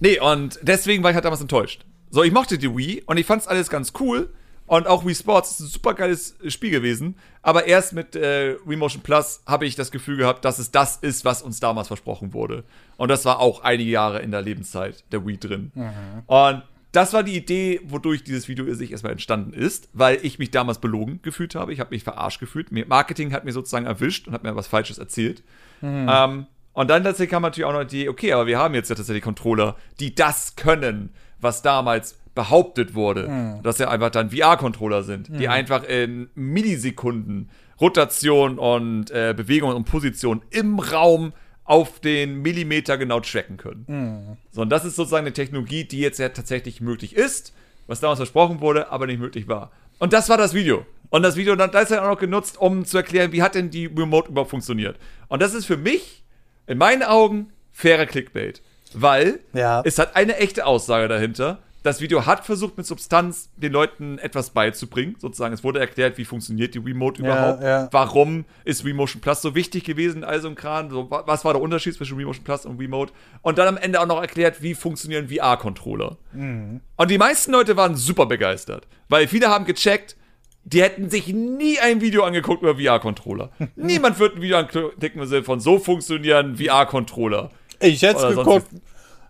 nee, 0.00 0.18
und 0.18 0.58
deswegen 0.62 1.04
war 1.04 1.10
ich 1.10 1.14
halt 1.14 1.24
damals 1.24 1.40
enttäuscht. 1.40 1.86
So, 2.10 2.24
ich 2.24 2.32
mochte 2.32 2.58
die 2.58 2.76
Wii 2.76 3.04
und 3.06 3.16
ich 3.16 3.26
fand's 3.26 3.46
alles 3.46 3.70
ganz 3.70 3.92
cool. 4.00 4.28
Und 4.66 4.86
auch 4.86 5.06
Wii 5.06 5.14
Sports 5.14 5.52
ist 5.52 5.60
ein 5.60 5.66
super 5.68 5.94
geiles 5.94 6.36
Spiel 6.48 6.70
gewesen. 6.70 7.16
Aber 7.42 7.66
erst 7.66 7.92
mit 7.92 8.16
äh, 8.16 8.56
Wii 8.64 8.76
Motion 8.76 9.02
Plus 9.02 9.42
habe 9.46 9.66
ich 9.66 9.76
das 9.76 9.90
Gefühl 9.90 10.16
gehabt, 10.16 10.44
dass 10.44 10.58
es 10.58 10.70
das 10.70 10.96
ist, 10.96 11.24
was 11.24 11.42
uns 11.42 11.60
damals 11.60 11.88
versprochen 11.88 12.32
wurde. 12.32 12.64
Und 12.96 13.08
das 13.08 13.24
war 13.24 13.38
auch 13.38 13.62
einige 13.62 13.90
Jahre 13.90 14.20
in 14.20 14.30
der 14.32 14.42
Lebenszeit 14.42 15.04
der 15.12 15.24
Wii 15.26 15.38
drin. 15.38 15.72
Und 16.26 16.62
das 16.92 17.12
war 17.12 17.22
die 17.22 17.36
Idee, 17.36 17.80
wodurch 17.84 18.24
dieses 18.24 18.48
Video 18.48 18.72
sich 18.74 18.90
erstmal 18.90 19.12
entstanden 19.12 19.52
ist, 19.52 19.88
weil 19.92 20.18
ich 20.22 20.38
mich 20.38 20.50
damals 20.50 20.78
belogen 20.78 21.20
gefühlt 21.22 21.54
habe. 21.54 21.72
Ich 21.72 21.78
habe 21.78 21.94
mich 21.94 22.04
verarscht 22.04 22.40
gefühlt. 22.40 22.72
Marketing 22.72 23.32
hat 23.32 23.44
mir 23.44 23.52
sozusagen 23.52 23.86
erwischt 23.86 24.26
und 24.26 24.32
hat 24.32 24.42
mir 24.42 24.56
was 24.56 24.66
Falsches 24.66 24.98
erzählt. 24.98 25.42
Ähm, 26.10 26.46
und 26.72 26.88
dann 26.88 27.04
tatsächlich 27.04 27.30
kam 27.30 27.42
natürlich 27.42 27.66
auch 27.66 27.72
noch 27.72 27.84
die, 27.84 28.08
okay, 28.08 28.32
aber 28.32 28.46
wir 28.46 28.58
haben 28.58 28.74
jetzt 28.74 28.88
ja 28.88 28.96
tatsächlich 28.96 29.22
Controller, 29.24 29.76
die 30.00 30.14
das 30.14 30.56
können, 30.56 31.10
was 31.40 31.62
damals 31.62 32.18
behauptet 32.36 32.94
wurde, 32.94 33.58
dass 33.64 33.78
ja 33.78 33.88
einfach 33.88 34.10
dann 34.10 34.30
VR-Controller 34.30 35.02
sind, 35.02 35.28
die 35.40 35.48
einfach 35.48 35.82
in 35.82 36.28
Millisekunden 36.36 37.50
Rotation 37.80 38.58
und 38.58 39.10
äh, 39.10 39.34
Bewegung 39.36 39.74
und 39.74 39.84
Position 39.84 40.42
im 40.50 40.78
Raum 40.78 41.32
auf 41.64 41.98
den 42.00 42.42
Millimeter 42.42 42.96
genau 42.96 43.18
tracken 43.20 43.56
können. 43.56 44.36
So, 44.52 44.60
und 44.62 44.70
das 44.70 44.84
ist 44.84 44.94
sozusagen 44.96 45.26
eine 45.26 45.32
Technologie, 45.32 45.84
die 45.84 45.98
jetzt 45.98 46.18
ja 46.18 46.28
tatsächlich 46.28 46.80
möglich 46.80 47.16
ist, 47.16 47.52
was 47.88 48.00
damals 48.00 48.18
versprochen 48.20 48.60
wurde, 48.60 48.90
aber 48.92 49.06
nicht 49.06 49.18
möglich 49.18 49.48
war. 49.48 49.72
Und 49.98 50.12
das 50.12 50.28
war 50.28 50.36
das 50.38 50.54
Video. 50.54 50.86
Und 51.10 51.22
das 51.22 51.36
Video, 51.36 51.56
dann- 51.56 51.70
da 51.72 51.80
ist 51.80 51.90
ja 51.90 52.02
auch 52.04 52.10
noch 52.14 52.18
genutzt, 52.20 52.58
um 52.58 52.84
zu 52.84 52.96
erklären, 52.98 53.32
wie 53.32 53.42
hat 53.42 53.54
denn 53.54 53.70
die 53.70 53.86
Remote 53.86 54.30
überhaupt 54.30 54.50
funktioniert. 54.50 54.96
Und 55.28 55.40
das 55.42 55.54
ist 55.54 55.66
für 55.66 55.76
mich, 55.76 56.22
in 56.66 56.78
meinen 56.78 57.02
Augen, 57.02 57.48
fairer 57.72 58.06
Clickbait. 58.06 58.62
Weil 58.94 59.40
Ja. 59.52 59.82
es 59.84 59.98
hat 59.98 60.16
eine 60.16 60.36
echte 60.36 60.64
Aussage 60.66 61.08
dahinter. 61.08 61.58
Das 61.86 62.00
Video 62.00 62.26
hat 62.26 62.44
versucht, 62.44 62.76
mit 62.76 62.84
Substanz 62.84 63.48
den 63.56 63.70
Leuten 63.72 64.18
etwas 64.18 64.50
beizubringen. 64.50 65.14
Sozusagen, 65.20 65.54
es 65.54 65.62
wurde 65.62 65.78
erklärt, 65.78 66.18
wie 66.18 66.24
funktioniert 66.24 66.74
die 66.74 66.78
Remote 66.78 67.22
Ja, 67.22 67.28
überhaupt. 67.28 67.62
ja. 67.62 67.88
Warum 67.92 68.44
ist 68.64 68.84
Remotion 68.84 69.20
Plus 69.20 69.40
so 69.40 69.54
wichtig 69.54 69.84
gewesen, 69.84 70.24
also 70.24 70.48
im 70.48 70.56
Kran? 70.56 70.90
So, 70.90 71.08
wa- 71.10 71.22
was 71.26 71.44
war 71.44 71.52
der 71.52 71.62
Unterschied 71.62 71.94
zwischen 71.94 72.18
Remotion 72.18 72.42
Plus 72.42 72.66
und 72.66 72.80
Remote? 72.80 73.12
Und 73.42 73.58
dann 73.58 73.68
am 73.68 73.76
Ende 73.76 74.00
auch 74.00 74.06
noch 74.06 74.20
erklärt, 74.20 74.62
wie 74.62 74.74
funktionieren 74.74 75.28
VR-Controller. 75.28 76.16
Und 76.32 77.08
die 77.10 77.18
meisten 77.18 77.52
Leute 77.52 77.76
waren 77.76 77.94
super 77.94 78.26
begeistert, 78.26 78.88
weil 79.08 79.28
viele 79.28 79.46
haben 79.48 79.64
gecheckt, 79.64 80.16
die 80.64 80.82
hätten 80.82 81.08
sich 81.08 81.28
nie 81.28 81.78
ein 81.78 82.00
Video 82.00 82.24
angeguckt 82.24 82.62
über 82.62 82.74
VR-Controller. 82.74 83.50
Niemand 83.76 84.18
wird 84.18 84.34
ein 84.34 84.42
Video 84.42 84.56
anklicken 84.58 85.24
Sinne 85.26 85.44
von 85.44 85.60
so 85.60 85.78
funktionieren 85.78 86.56
VR-Controller. 86.56 87.50
Ich 87.78 88.02
hätte 88.02 88.26
es 88.26 88.36
geguckt. 88.36 88.66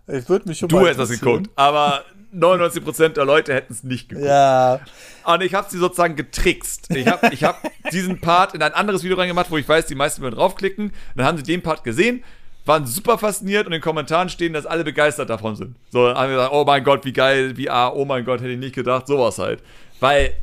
Ich 0.07 0.27
würde 0.27 0.47
mich 0.49 0.57
schon 0.57 0.69
Du 0.69 0.79
hättest 0.79 0.99
das 1.01 1.09
geguckt, 1.19 1.49
aber 1.55 2.03
99% 2.37 3.09
der 3.09 3.25
Leute 3.25 3.53
hätten 3.53 3.73
es 3.73 3.83
nicht 3.83 4.09
geguckt. 4.09 4.27
Ja. 4.27 4.79
Und 5.25 5.41
ich 5.41 5.53
habe 5.53 5.67
sie 5.69 5.77
sozusagen 5.77 6.15
getrickst. 6.15 6.95
Ich 6.95 7.07
habe 7.07 7.29
ich 7.33 7.43
hab 7.43 7.61
diesen 7.91 8.21
Part 8.21 8.53
in 8.53 8.61
ein 8.61 8.73
anderes 8.73 9.03
Video 9.03 9.17
reingemacht, 9.17 9.51
wo 9.51 9.57
ich 9.57 9.67
weiß, 9.67 9.87
die 9.87 9.95
meisten 9.95 10.21
würden 10.21 10.35
draufklicken. 10.35 10.91
Dann 11.15 11.25
haben 11.25 11.37
sie 11.37 11.43
den 11.43 11.61
Part 11.61 11.83
gesehen, 11.83 12.23
waren 12.65 12.85
super 12.85 13.17
fasziniert 13.17 13.65
und 13.65 13.73
in 13.73 13.77
den 13.77 13.81
Kommentaren 13.81 14.29
stehen, 14.29 14.53
dass 14.53 14.65
alle 14.65 14.83
begeistert 14.83 15.29
davon 15.29 15.55
sind. 15.55 15.75
So, 15.89 16.07
haben 16.07 16.29
wir 16.29 16.37
gesagt, 16.37 16.53
oh 16.53 16.63
mein 16.65 16.83
Gott, 16.83 17.05
wie 17.05 17.13
geil, 17.13 17.55
VR, 17.55 17.95
oh 17.95 18.05
mein 18.05 18.25
Gott, 18.25 18.41
hätte 18.41 18.51
ich 18.51 18.59
nicht 18.59 18.75
gedacht, 18.75 19.07
sowas 19.07 19.39
halt. 19.39 19.63
Weil 19.99 20.33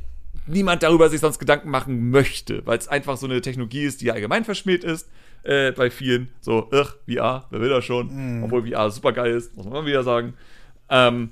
niemand 0.47 0.83
darüber 0.83 1.09
sich 1.09 1.21
sonst 1.21 1.39
Gedanken 1.39 1.71
machen 1.71 2.11
möchte, 2.11 2.67
weil 2.67 2.79
es 2.79 2.89
einfach 2.89 3.17
so 3.17 3.27
eine 3.27 3.41
Technologie 3.41 3.85
ist, 3.85 4.01
die 4.01 4.11
allgemein 4.11 4.45
verschmäht 4.45 4.85
ist 4.85 5.09
äh, 5.45 5.73
bei 5.73 5.91
vielen. 5.91 6.29
So, 6.41 6.69
ugh, 6.73 6.95
VR, 7.09 7.47
wer 7.51 7.61
will 7.61 7.71
das 7.71 7.85
schon? 7.85 8.43
Obwohl 8.43 8.67
VR 8.67 8.91
super 8.91 9.13
geil 9.13 9.33
ist, 9.33 9.57
muss 9.57 9.67
man 9.67 9.87
wieder 9.87 10.03
sagen. 10.03 10.35
Ähm, 10.89 11.31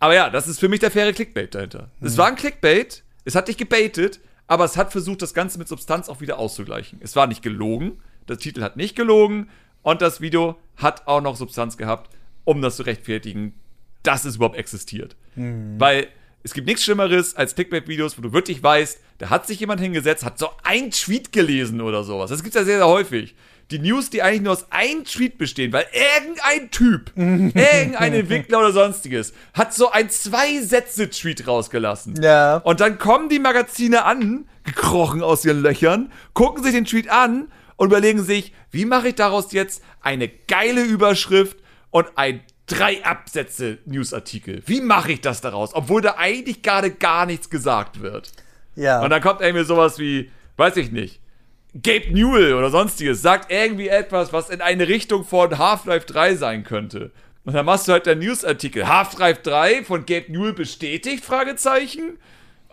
aber 0.00 0.14
ja, 0.14 0.30
das 0.30 0.48
ist 0.48 0.58
für 0.58 0.68
mich 0.68 0.80
der 0.80 0.90
faire 0.90 1.12
Clickbait 1.12 1.54
dahinter. 1.54 1.90
Es 2.00 2.18
war 2.18 2.26
ein 2.26 2.34
Clickbait, 2.34 3.04
es 3.24 3.34
hat 3.34 3.48
dich 3.48 3.56
gebaitet, 3.56 4.20
aber 4.46 4.64
es 4.64 4.76
hat 4.76 4.90
versucht, 4.90 5.22
das 5.22 5.34
Ganze 5.34 5.58
mit 5.58 5.68
Substanz 5.68 6.08
auch 6.08 6.20
wieder 6.20 6.38
auszugleichen. 6.38 6.98
Es 7.02 7.14
war 7.14 7.28
nicht 7.28 7.42
gelogen, 7.42 7.98
der 8.28 8.38
Titel 8.38 8.62
hat 8.62 8.76
nicht 8.76 8.96
gelogen 8.96 9.48
und 9.82 10.02
das 10.02 10.20
Video 10.20 10.58
hat 10.76 11.06
auch 11.06 11.20
noch 11.20 11.36
Substanz 11.36 11.76
gehabt, 11.76 12.10
um 12.44 12.60
das 12.62 12.76
zu 12.76 12.82
rechtfertigen, 12.82 13.54
dass 14.02 14.24
es 14.24 14.36
überhaupt 14.36 14.56
existiert. 14.56 15.16
Weil 15.78 16.08
es 16.42 16.54
gibt 16.54 16.66
nichts 16.66 16.84
Schlimmeres 16.84 17.36
als 17.36 17.54
Clickbait-Videos, 17.54 18.16
wo 18.16 18.22
du 18.22 18.32
wirklich 18.32 18.62
weißt, 18.62 18.98
da 19.18 19.28
hat 19.28 19.46
sich 19.46 19.60
jemand 19.60 19.80
hingesetzt, 19.80 20.24
hat 20.24 20.38
so 20.38 20.48
ein 20.62 20.90
Tweet 20.90 21.32
gelesen 21.32 21.82
oder 21.82 22.02
sowas. 22.02 22.30
Das 22.30 22.42
gibt's 22.42 22.56
ja 22.56 22.64
sehr, 22.64 22.78
sehr 22.78 22.88
häufig. 22.88 23.34
Die 23.70 23.78
News, 23.78 24.10
die 24.10 24.22
eigentlich 24.22 24.42
nur 24.42 24.52
aus 24.52 24.66
einem 24.70 25.04
Tweet 25.04 25.38
bestehen, 25.38 25.72
weil 25.72 25.86
irgendein 25.92 26.70
Typ, 26.70 27.12
irgendein 27.16 28.14
Entwickler 28.14 28.58
oder 28.58 28.72
sonstiges, 28.72 29.32
hat 29.54 29.74
so 29.74 29.90
ein 29.90 30.10
Zwei-Sätze-Tweet 30.10 31.46
rausgelassen. 31.46 32.20
Ja. 32.22 32.56
Und 32.58 32.80
dann 32.80 32.98
kommen 32.98 33.28
die 33.28 33.38
Magazine 33.38 34.04
an, 34.04 34.46
gekrochen 34.64 35.22
aus 35.22 35.44
ihren 35.44 35.62
Löchern, 35.62 36.12
gucken 36.34 36.62
sich 36.62 36.72
den 36.72 36.84
Tweet 36.84 37.08
an 37.08 37.48
und 37.76 37.88
überlegen 37.88 38.22
sich, 38.22 38.52
wie 38.70 38.84
mache 38.84 39.08
ich 39.08 39.14
daraus 39.14 39.52
jetzt 39.52 39.82
eine 40.00 40.28
geile 40.28 40.82
Überschrift 40.82 41.58
und 41.90 42.06
ein 42.16 42.40
drei 42.66 43.04
Absätze 43.04 43.78
Newsartikel. 43.84 44.62
Wie 44.66 44.80
mache 44.80 45.12
ich 45.12 45.20
das 45.20 45.40
daraus, 45.40 45.74
obwohl 45.74 46.02
da 46.02 46.16
eigentlich 46.18 46.62
gerade 46.62 46.90
gar 46.90 47.26
nichts 47.26 47.50
gesagt 47.50 48.00
wird? 48.00 48.32
Ja. 48.76 49.02
Und 49.02 49.10
dann 49.10 49.20
kommt 49.20 49.40
irgendwie 49.40 49.64
sowas 49.64 49.98
wie, 49.98 50.30
weiß 50.56 50.76
ich 50.76 50.92
nicht, 50.92 51.19
Gabe 51.74 52.12
Newell 52.12 52.54
oder 52.54 52.70
sonstiges 52.70 53.22
sagt 53.22 53.52
irgendwie 53.52 53.88
etwas, 53.88 54.32
was 54.32 54.50
in 54.50 54.60
eine 54.60 54.88
Richtung 54.88 55.24
von 55.24 55.56
Half-Life 55.56 56.06
3 56.06 56.34
sein 56.34 56.64
könnte. 56.64 57.12
Und 57.44 57.54
dann 57.54 57.64
machst 57.64 57.88
du 57.88 57.92
halt 57.92 58.06
der 58.06 58.16
Newsartikel 58.16 58.88
Half-Life 58.88 59.42
3 59.42 59.84
von 59.84 60.04
Gabe 60.04 60.32
Newell 60.32 60.52
bestätigt, 60.52 61.24
Fragezeichen. 61.24 62.18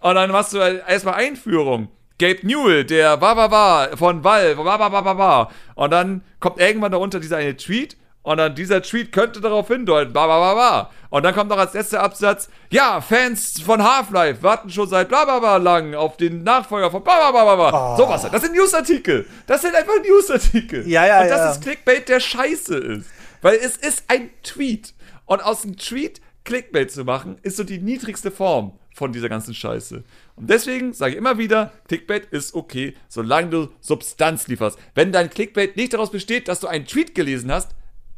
Und 0.01 0.15
dann 0.15 0.31
machst 0.31 0.53
du 0.53 0.59
halt 0.59 0.83
erstmal 0.87 1.15
Einführung. 1.15 1.89
Gabe 2.19 2.39
Newell, 2.41 2.83
der 2.83 3.21
war, 3.21 3.97
von 3.97 4.23
Valve, 4.23 4.65
war. 4.65 5.51
Und 5.75 5.91
dann 5.91 6.23
kommt 6.39 6.59
irgendwann 6.59 6.91
darunter 6.91 7.19
dieser 7.19 7.37
eine 7.37 7.55
Tweet. 7.55 7.97
Und 8.27 8.39
dann 8.39 8.55
dieser 8.55 8.81
Tweet 8.81 9.13
könnte 9.13 9.39
darauf 9.39 9.69
hindeuten, 9.69 10.11
bla 10.11 10.25
bla 10.25 10.37
bla 10.37 10.53
bla. 10.53 10.91
Und 11.09 11.23
dann 11.23 11.33
kommt 11.33 11.49
noch 11.49 11.57
als 11.57 11.73
letzter 11.73 12.03
Absatz, 12.03 12.49
ja, 12.69 12.99
Fans 12.99 13.61
von 13.61 13.81
Half-Life 13.81 14.43
warten 14.43 14.69
schon 14.69 14.89
seit 14.89 15.07
bla 15.07 15.23
bla 15.23 15.39
bla 15.39 15.55
lang 15.55 15.95
auf 15.95 16.17
den 16.17 16.43
Nachfolger 16.43 16.91
von 16.91 17.05
bla 17.05 17.31
bla 17.31 17.31
bla 17.31 17.55
bla 17.55 17.69
bla. 17.69 17.93
Oh. 17.93 17.95
Sowas. 17.95 18.27
Das 18.29 18.41
sind 18.41 18.53
Newsartikel. 18.53 19.25
Das 19.45 19.61
sind 19.61 19.73
einfach 19.73 19.93
Newsartikel. 20.03 20.85
Ja, 20.89 21.07
ja, 21.07 21.21
Und 21.21 21.29
das 21.29 21.37
ja. 21.37 21.51
ist 21.51 21.61
Clickbait, 21.61 22.09
der 22.09 22.19
scheiße 22.19 22.75
ist. 22.75 23.09
Weil 23.41 23.59
es 23.63 23.77
ist 23.77 24.03
ein 24.09 24.29
Tweet. 24.43 24.93
Und 25.23 25.41
aus 25.41 25.63
einem 25.63 25.77
Tweet 25.77 26.19
Clickbait 26.43 26.91
zu 26.91 27.05
machen, 27.05 27.37
ist 27.43 27.55
so 27.55 27.63
die 27.63 27.79
niedrigste 27.79 28.29
Form 28.29 28.77
von 28.93 29.13
dieser 29.13 29.29
ganzen 29.29 29.53
Scheiße. 29.53 30.03
Und 30.35 30.49
deswegen 30.49 30.91
sage 30.91 31.13
ich 31.13 31.17
immer 31.17 31.37
wieder, 31.37 31.71
Clickbait 31.87 32.25
ist 32.25 32.55
okay, 32.55 32.93
solange 33.07 33.49
du 33.51 33.67
Substanz 33.79 34.49
lieferst. 34.49 34.77
Wenn 34.95 35.13
dein 35.13 35.29
Clickbait 35.29 35.77
nicht 35.77 35.93
daraus 35.93 36.11
besteht, 36.11 36.49
dass 36.49 36.59
du 36.59 36.67
einen 36.67 36.85
Tweet 36.85 37.15
gelesen 37.15 37.53
hast 37.53 37.71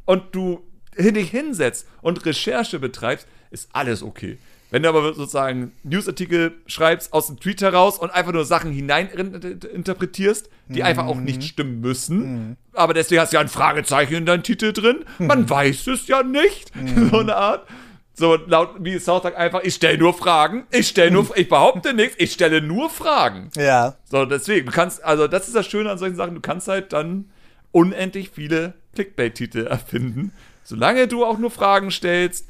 und 0.10 0.34
du 0.34 0.62
dich 0.98 1.30
hinsetzt 1.30 1.88
und 2.02 2.26
Recherche 2.26 2.80
betreibst, 2.80 3.28
ist 3.52 3.70
alles 3.74 4.02
okay. 4.02 4.40
Wenn 4.72 4.82
du 4.82 4.90
aber 4.90 5.14
sozusagen 5.14 5.72
Newsartikel 5.84 6.54
schreibst 6.66 7.14
aus 7.14 7.28
dem 7.28 7.40
Tweet 7.40 7.62
heraus 7.62 8.00
und 8.00 8.10
einfach 8.10 8.32
nur 8.34 8.44
Sachen 8.44 8.72
hinein 8.72 9.08
interpretierst, 9.08 10.50
die 10.68 10.82
einfach 10.82 11.06
auch 11.06 11.16
nicht 11.16 11.44
stimmen 11.44 11.80
müssen, 11.80 12.58
aber 12.74 12.96
deswegen 12.96 13.22
hast 13.22 13.34
du 13.34 13.38
ja 13.38 13.42
ein 13.42 13.50
Fragezeichen 13.50 14.16
in 14.16 14.26
deinem 14.26 14.42
Titel 14.42 14.74
drin, 14.74 15.06
man 15.20 15.48
weiß 15.48 15.86
es 15.88 16.08
ja 16.08 16.24
nicht, 16.24 16.72
so 17.12 17.20
eine 17.20 17.36
Art. 17.36 17.68
So 18.16 18.36
laut 18.36 18.78
wie 18.80 19.00
South 19.00 19.22
Park 19.22 19.38
einfach, 19.38 19.62
ich 19.64 19.76
stelle 19.76 19.98
nur 19.98 20.14
Fragen, 20.14 20.66
ich 20.72 20.90
stelle 20.90 21.12
nur, 21.12 21.38
ich 21.38 21.48
behaupte 21.48 21.94
nichts, 21.94 22.16
ich 22.18 22.34
stelle 22.34 22.62
nur 22.62 22.90
Fragen. 22.90 23.52
ja. 23.56 23.96
So, 24.04 24.26
deswegen, 24.26 24.66
du 24.66 24.72
kannst, 24.74 25.04
also 25.04 25.28
das 25.28 25.48
ist 25.48 25.56
das 25.56 25.68
Schöne 25.68 25.90
an 25.92 25.98
solchen 26.00 26.16
Sachen, 26.18 26.36
du 26.36 26.42
kannst 26.42 26.68
halt 26.68 26.92
dann 26.94 27.30
unendlich 27.72 28.30
viele 28.34 28.74
Clickbait-Titel 28.96 29.66
erfinden, 29.68 30.32
solange 30.64 31.08
du 31.08 31.26
auch 31.26 31.38
nur 31.38 31.52
Fragen 31.52 31.92
stellst 31.92 32.48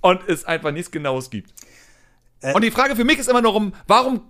und 0.00 0.20
es 0.28 0.44
einfach 0.44 0.72
nichts 0.72 0.90
Genaues 0.90 1.30
gibt. 1.30 1.52
Äh. 2.42 2.52
und 2.52 2.62
die 2.62 2.70
Frage 2.70 2.94
für 2.96 3.04
mich 3.04 3.18
ist 3.18 3.28
immer 3.28 3.42
nur 3.42 3.54
um, 3.54 3.72
warum 3.86 4.22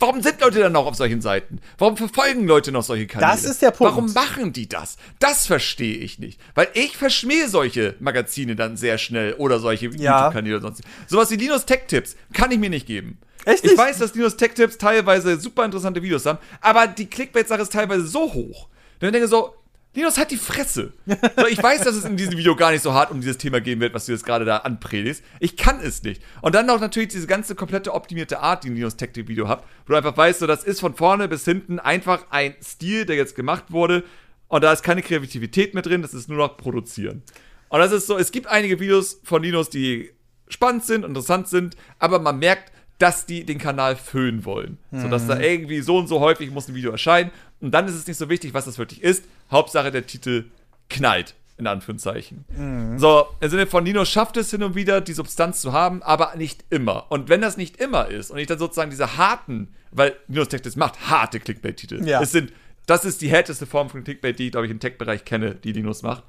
Warum 0.00 0.22
sind 0.22 0.40
Leute 0.40 0.60
dann 0.60 0.70
noch 0.70 0.86
auf 0.86 0.94
solchen 0.94 1.20
Seiten? 1.20 1.58
Warum 1.76 1.96
verfolgen 1.96 2.46
Leute 2.46 2.70
noch 2.70 2.84
solche 2.84 3.08
Kanäle? 3.08 3.32
Das 3.32 3.42
ist 3.42 3.62
der 3.62 3.72
Punkt. 3.72 3.92
Warum 3.96 4.12
machen 4.12 4.52
die 4.52 4.68
das? 4.68 4.96
Das 5.18 5.48
verstehe 5.48 5.96
ich 5.96 6.20
nicht. 6.20 6.40
Weil 6.54 6.68
ich 6.74 6.96
verschmähe 6.96 7.48
solche 7.48 7.96
Magazine 7.98 8.54
dann 8.54 8.76
sehr 8.76 8.96
schnell 8.96 9.32
oder 9.38 9.58
solche 9.58 9.86
Ja. 9.96 10.20
YouTube-Kanäle 10.20 10.54
oder 10.58 10.62
sonst. 10.62 10.82
Sowas 11.08 11.32
wie 11.32 11.34
Linus 11.34 11.66
Tech 11.66 11.80
Tips 11.88 12.14
kann 12.32 12.52
ich 12.52 12.60
mir 12.60 12.70
nicht 12.70 12.86
geben. 12.86 13.18
Echt 13.44 13.64
Ich 13.64 13.72
nicht? 13.72 13.76
weiß, 13.78 13.98
dass 13.98 14.14
Linus 14.14 14.36
Tech 14.36 14.52
Tips 14.54 14.78
teilweise 14.78 15.40
super 15.40 15.64
interessante 15.64 16.00
Videos 16.00 16.24
haben, 16.26 16.38
aber 16.60 16.86
die 16.86 17.06
Clickbait-Sache 17.06 17.62
ist 17.62 17.72
teilweise 17.72 18.06
so 18.06 18.32
hoch. 18.32 18.68
Dann 19.00 19.12
denke 19.12 19.24
ich 19.24 19.30
so, 19.30 19.54
Linus 19.94 20.18
hat 20.18 20.30
die 20.30 20.36
Fresse. 20.36 20.92
So, 21.06 21.46
ich 21.46 21.62
weiß, 21.62 21.82
dass 21.82 21.96
es 21.96 22.04
in 22.04 22.16
diesem 22.16 22.36
Video 22.36 22.54
gar 22.54 22.70
nicht 22.70 22.82
so 22.82 22.92
hart 22.92 23.10
um 23.10 23.20
dieses 23.20 23.38
Thema 23.38 23.60
gehen 23.60 23.80
wird, 23.80 23.94
was 23.94 24.06
du 24.06 24.12
jetzt 24.12 24.24
gerade 24.24 24.44
da 24.44 24.58
anpredigst. 24.58 25.24
Ich 25.40 25.56
kann 25.56 25.80
es 25.80 26.02
nicht. 26.02 26.22
Und 26.40 26.54
dann 26.54 26.66
noch 26.66 26.78
natürlich 26.78 27.08
diese 27.08 27.26
ganze 27.26 27.54
komplette 27.54 27.94
optimierte 27.94 28.40
Art, 28.40 28.64
die 28.64 28.70
ein 28.70 28.76
Linus 28.76 28.96
Tech 28.96 29.10
Video 29.14 29.48
hat, 29.48 29.64
wo 29.86 29.92
du 29.92 29.96
einfach 29.96 30.16
weißt, 30.16 30.40
so, 30.40 30.46
das 30.46 30.62
ist 30.62 30.80
von 30.80 30.94
vorne 30.94 31.26
bis 31.26 31.44
hinten 31.44 31.78
einfach 31.78 32.26
ein 32.30 32.54
Stil, 32.62 33.06
der 33.06 33.16
jetzt 33.16 33.34
gemacht 33.34 33.72
wurde. 33.72 34.04
Und 34.48 34.62
da 34.62 34.72
ist 34.72 34.82
keine 34.82 35.02
Kreativität 35.02 35.74
mehr 35.74 35.82
drin, 35.82 36.02
das 36.02 36.14
ist 36.14 36.28
nur 36.28 36.38
noch 36.38 36.56
produzieren. 36.56 37.22
Und 37.68 37.80
das 37.80 37.92
ist 37.92 38.06
so, 38.06 38.16
es 38.16 38.30
gibt 38.30 38.46
einige 38.46 38.80
Videos 38.80 39.20
von 39.24 39.42
Linus, 39.42 39.68
die 39.68 40.10
spannend 40.48 40.84
sind, 40.84 41.04
interessant 41.04 41.48
sind, 41.48 41.76
aber 41.98 42.18
man 42.18 42.38
merkt, 42.38 42.72
dass 42.98 43.26
die 43.26 43.44
den 43.44 43.58
Kanal 43.58 43.94
füllen 43.94 44.44
wollen. 44.44 44.78
So 44.90 45.08
dass 45.08 45.26
da 45.26 45.38
irgendwie 45.38 45.80
so 45.80 45.98
und 45.98 46.08
so 46.08 46.18
häufig 46.18 46.50
muss 46.50 46.68
ein 46.68 46.74
Video 46.74 46.90
erscheinen. 46.90 47.30
Und 47.60 47.72
dann 47.72 47.86
ist 47.88 47.94
es 47.94 48.06
nicht 48.06 48.16
so 48.16 48.28
wichtig, 48.28 48.54
was 48.54 48.64
das 48.64 48.78
wirklich 48.78 49.02
ist. 49.02 49.24
Hauptsache 49.50 49.90
der 49.90 50.06
Titel 50.06 50.44
knallt, 50.88 51.34
in 51.56 51.66
Anführungszeichen. 51.66 52.44
So, 52.98 53.26
im 53.40 53.50
Sinne 53.50 53.66
von 53.66 53.84
Linus 53.84 54.08
schafft 54.08 54.36
es 54.36 54.50
hin 54.50 54.62
und 54.62 54.74
wieder, 54.74 55.00
die 55.00 55.12
Substanz 55.12 55.60
zu 55.60 55.72
haben, 55.72 56.02
aber 56.02 56.34
nicht 56.36 56.64
immer. 56.70 57.10
Und 57.10 57.28
wenn 57.28 57.40
das 57.40 57.56
nicht 57.56 57.78
immer 57.78 58.06
ist 58.06 58.30
und 58.30 58.38
ich 58.38 58.46
dann 58.46 58.58
sozusagen 58.58 58.90
diese 58.90 59.16
harten, 59.16 59.68
weil 59.90 60.14
Linus 60.28 60.48
Tech 60.48 60.62
das 60.62 60.76
macht, 60.76 61.10
harte 61.10 61.40
Clickbait-Titel. 61.40 62.06
Ja. 62.06 62.22
Es 62.22 62.30
sind, 62.30 62.52
das 62.86 63.04
ist 63.04 63.20
die 63.22 63.28
härteste 63.28 63.66
Form 63.66 63.90
von 63.90 64.04
Clickbait, 64.04 64.38
die 64.38 64.46
ich, 64.46 64.52
glaube 64.52 64.66
ich, 64.66 64.70
im 64.70 64.80
Tech-Bereich 64.80 65.24
kenne, 65.24 65.56
die 65.56 65.72
Linus 65.72 66.02
macht. 66.02 66.22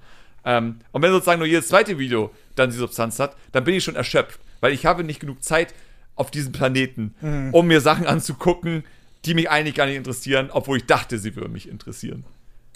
Ähm, 0.46 0.80
und 0.92 1.02
wenn 1.02 1.12
sozusagen 1.12 1.40
nur 1.40 1.48
jedes 1.48 1.68
zweite 1.68 2.00
Video 2.00 2.32
dann 2.56 2.72
die 2.72 2.78
Substanz 2.78 3.20
hat, 3.20 3.36
dann 3.52 3.66
bin 3.66 3.76
ich 3.76 3.84
schon 3.84 3.96
erschöpft, 3.96 4.40
weil 4.62 4.74
ich 4.74 4.86
habe 4.86 5.04
nicht 5.04 5.20
genug 5.20 5.44
Zeit 5.44 5.74
auf 6.16 6.32
diesem 6.32 6.52
Planeten, 6.52 7.16
um 7.54 7.68
mir 7.68 7.80
Sachen 7.80 8.06
anzugucken, 8.06 8.84
die 9.26 9.34
mich 9.34 9.50
eigentlich 9.50 9.76
gar 9.76 9.86
nicht 9.86 9.96
interessieren, 9.96 10.50
obwohl 10.52 10.78
ich 10.78 10.86
dachte, 10.86 11.18
sie 11.20 11.36
würden 11.36 11.52
mich 11.54 11.68
interessieren. 11.68 12.24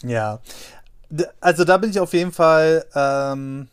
Ja. 0.04 0.40
Also 1.40 1.64
da 1.64 1.78
bin 1.78 1.92
ich 1.92 2.00
auf 2.00 2.14
jeden 2.14 2.32
Fall, 2.32 2.86
ähm, 2.96 3.68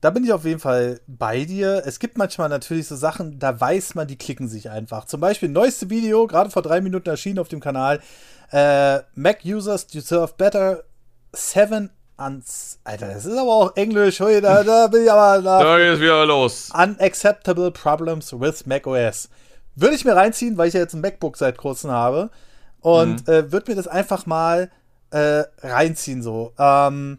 da 0.00 0.10
bin 0.10 0.24
ich 0.24 0.32
auf 0.32 0.44
jeden 0.44 0.60
Fall 0.60 1.00
bei 1.06 1.44
dir. 1.44 1.82
Es 1.86 1.98
gibt 1.98 2.18
manchmal 2.18 2.48
natürlich 2.48 2.88
so 2.88 2.96
Sachen, 2.96 3.38
da 3.38 3.58
weiß 3.58 3.94
man, 3.94 4.06
die 4.06 4.18
klicken 4.18 4.48
sich 4.48 4.68
einfach. 4.68 5.06
Zum 5.06 5.20
Beispiel 5.20 5.48
neueste 5.48 5.88
Video, 5.90 6.26
gerade 6.26 6.50
vor 6.50 6.62
drei 6.62 6.80
Minuten 6.80 7.08
erschienen 7.08 7.38
auf 7.38 7.48
dem 7.48 7.60
Kanal. 7.60 8.00
Äh, 8.50 9.00
Mac 9.14 9.38
Users 9.44 9.86
deserve 9.86 10.34
better. 10.36 10.84
Seven 11.32 11.90
ans. 12.16 12.78
Alter, 12.84 13.08
das 13.08 13.24
ist 13.24 13.36
aber 13.36 13.52
auch 13.52 13.76
Englisch. 13.76 14.20
Hui, 14.20 14.40
da, 14.40 14.62
da 14.62 14.86
bin 14.86 15.04
ich 15.04 15.10
aber. 15.10 15.42
Da, 15.42 15.62
Da 15.62 15.78
geht's 15.78 16.00
wieder 16.00 16.26
los. 16.26 16.70
Unacceptable 16.72 17.70
Problems 17.70 18.32
with 18.32 18.66
macOS. 18.66 19.28
Würde 19.76 19.94
ich 19.94 20.04
mir 20.04 20.14
reinziehen, 20.14 20.56
weil 20.56 20.68
ich 20.68 20.74
ja 20.74 20.80
jetzt 20.80 20.94
ein 20.94 21.00
MacBook 21.00 21.36
seit 21.36 21.56
kurzem 21.56 21.90
habe. 21.90 22.30
Und 22.80 23.28
äh, 23.28 23.50
würde 23.50 23.70
mir 23.70 23.76
das 23.76 23.88
einfach 23.88 24.26
mal 24.26 24.70
äh, 25.10 25.44
reinziehen 25.62 26.22
so. 26.22 26.52
Ähm, 26.58 27.18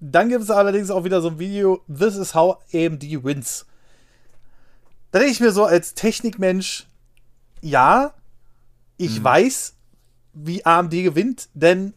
dann 0.00 0.28
gibt 0.28 0.42
es 0.42 0.50
allerdings 0.50 0.90
auch 0.90 1.04
wieder 1.04 1.20
so 1.20 1.28
ein 1.28 1.38
Video, 1.38 1.82
This 1.88 2.16
is 2.16 2.34
how 2.34 2.58
AMD 2.72 3.02
wins. 3.24 3.66
Da 5.10 5.18
denke 5.18 5.32
ich 5.32 5.40
mir 5.40 5.52
so 5.52 5.64
als 5.64 5.94
Technikmensch, 5.94 6.86
ja, 7.60 8.14
ich 8.96 9.22
weiß, 9.22 9.74
wie 10.34 10.64
AMD 10.64 10.92
gewinnt, 10.92 11.48
denn 11.54 11.94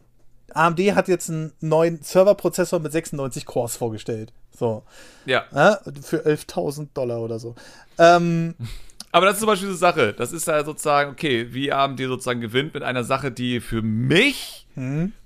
AMD 0.52 0.80
hat 0.94 1.08
jetzt 1.08 1.30
einen 1.30 1.52
neuen 1.60 2.02
Serverprozessor 2.02 2.80
mit 2.80 2.92
96 2.92 3.46
Cores 3.46 3.76
vorgestellt. 3.76 4.32
So. 4.56 4.84
Ja. 5.26 5.44
Ja, 5.52 5.80
für 6.02 6.26
11.000 6.26 6.88
Dollar 6.94 7.20
oder 7.20 7.38
so. 7.38 7.54
Ähm, 7.98 8.54
Aber 9.14 9.26
das 9.26 9.34
ist 9.34 9.40
zum 9.40 9.46
Beispiel 9.46 9.68
eine 9.68 9.76
Sache. 9.78 10.12
Das 10.12 10.32
ist 10.32 10.48
ja 10.48 10.64
sozusagen, 10.64 11.12
okay, 11.12 11.46
wie 11.52 11.70
AMD 11.72 12.00
sozusagen 12.00 12.40
gewinnt 12.40 12.74
mit 12.74 12.82
einer 12.82 13.04
Sache, 13.04 13.30
die 13.30 13.60
für 13.60 13.80
mich 13.80 14.66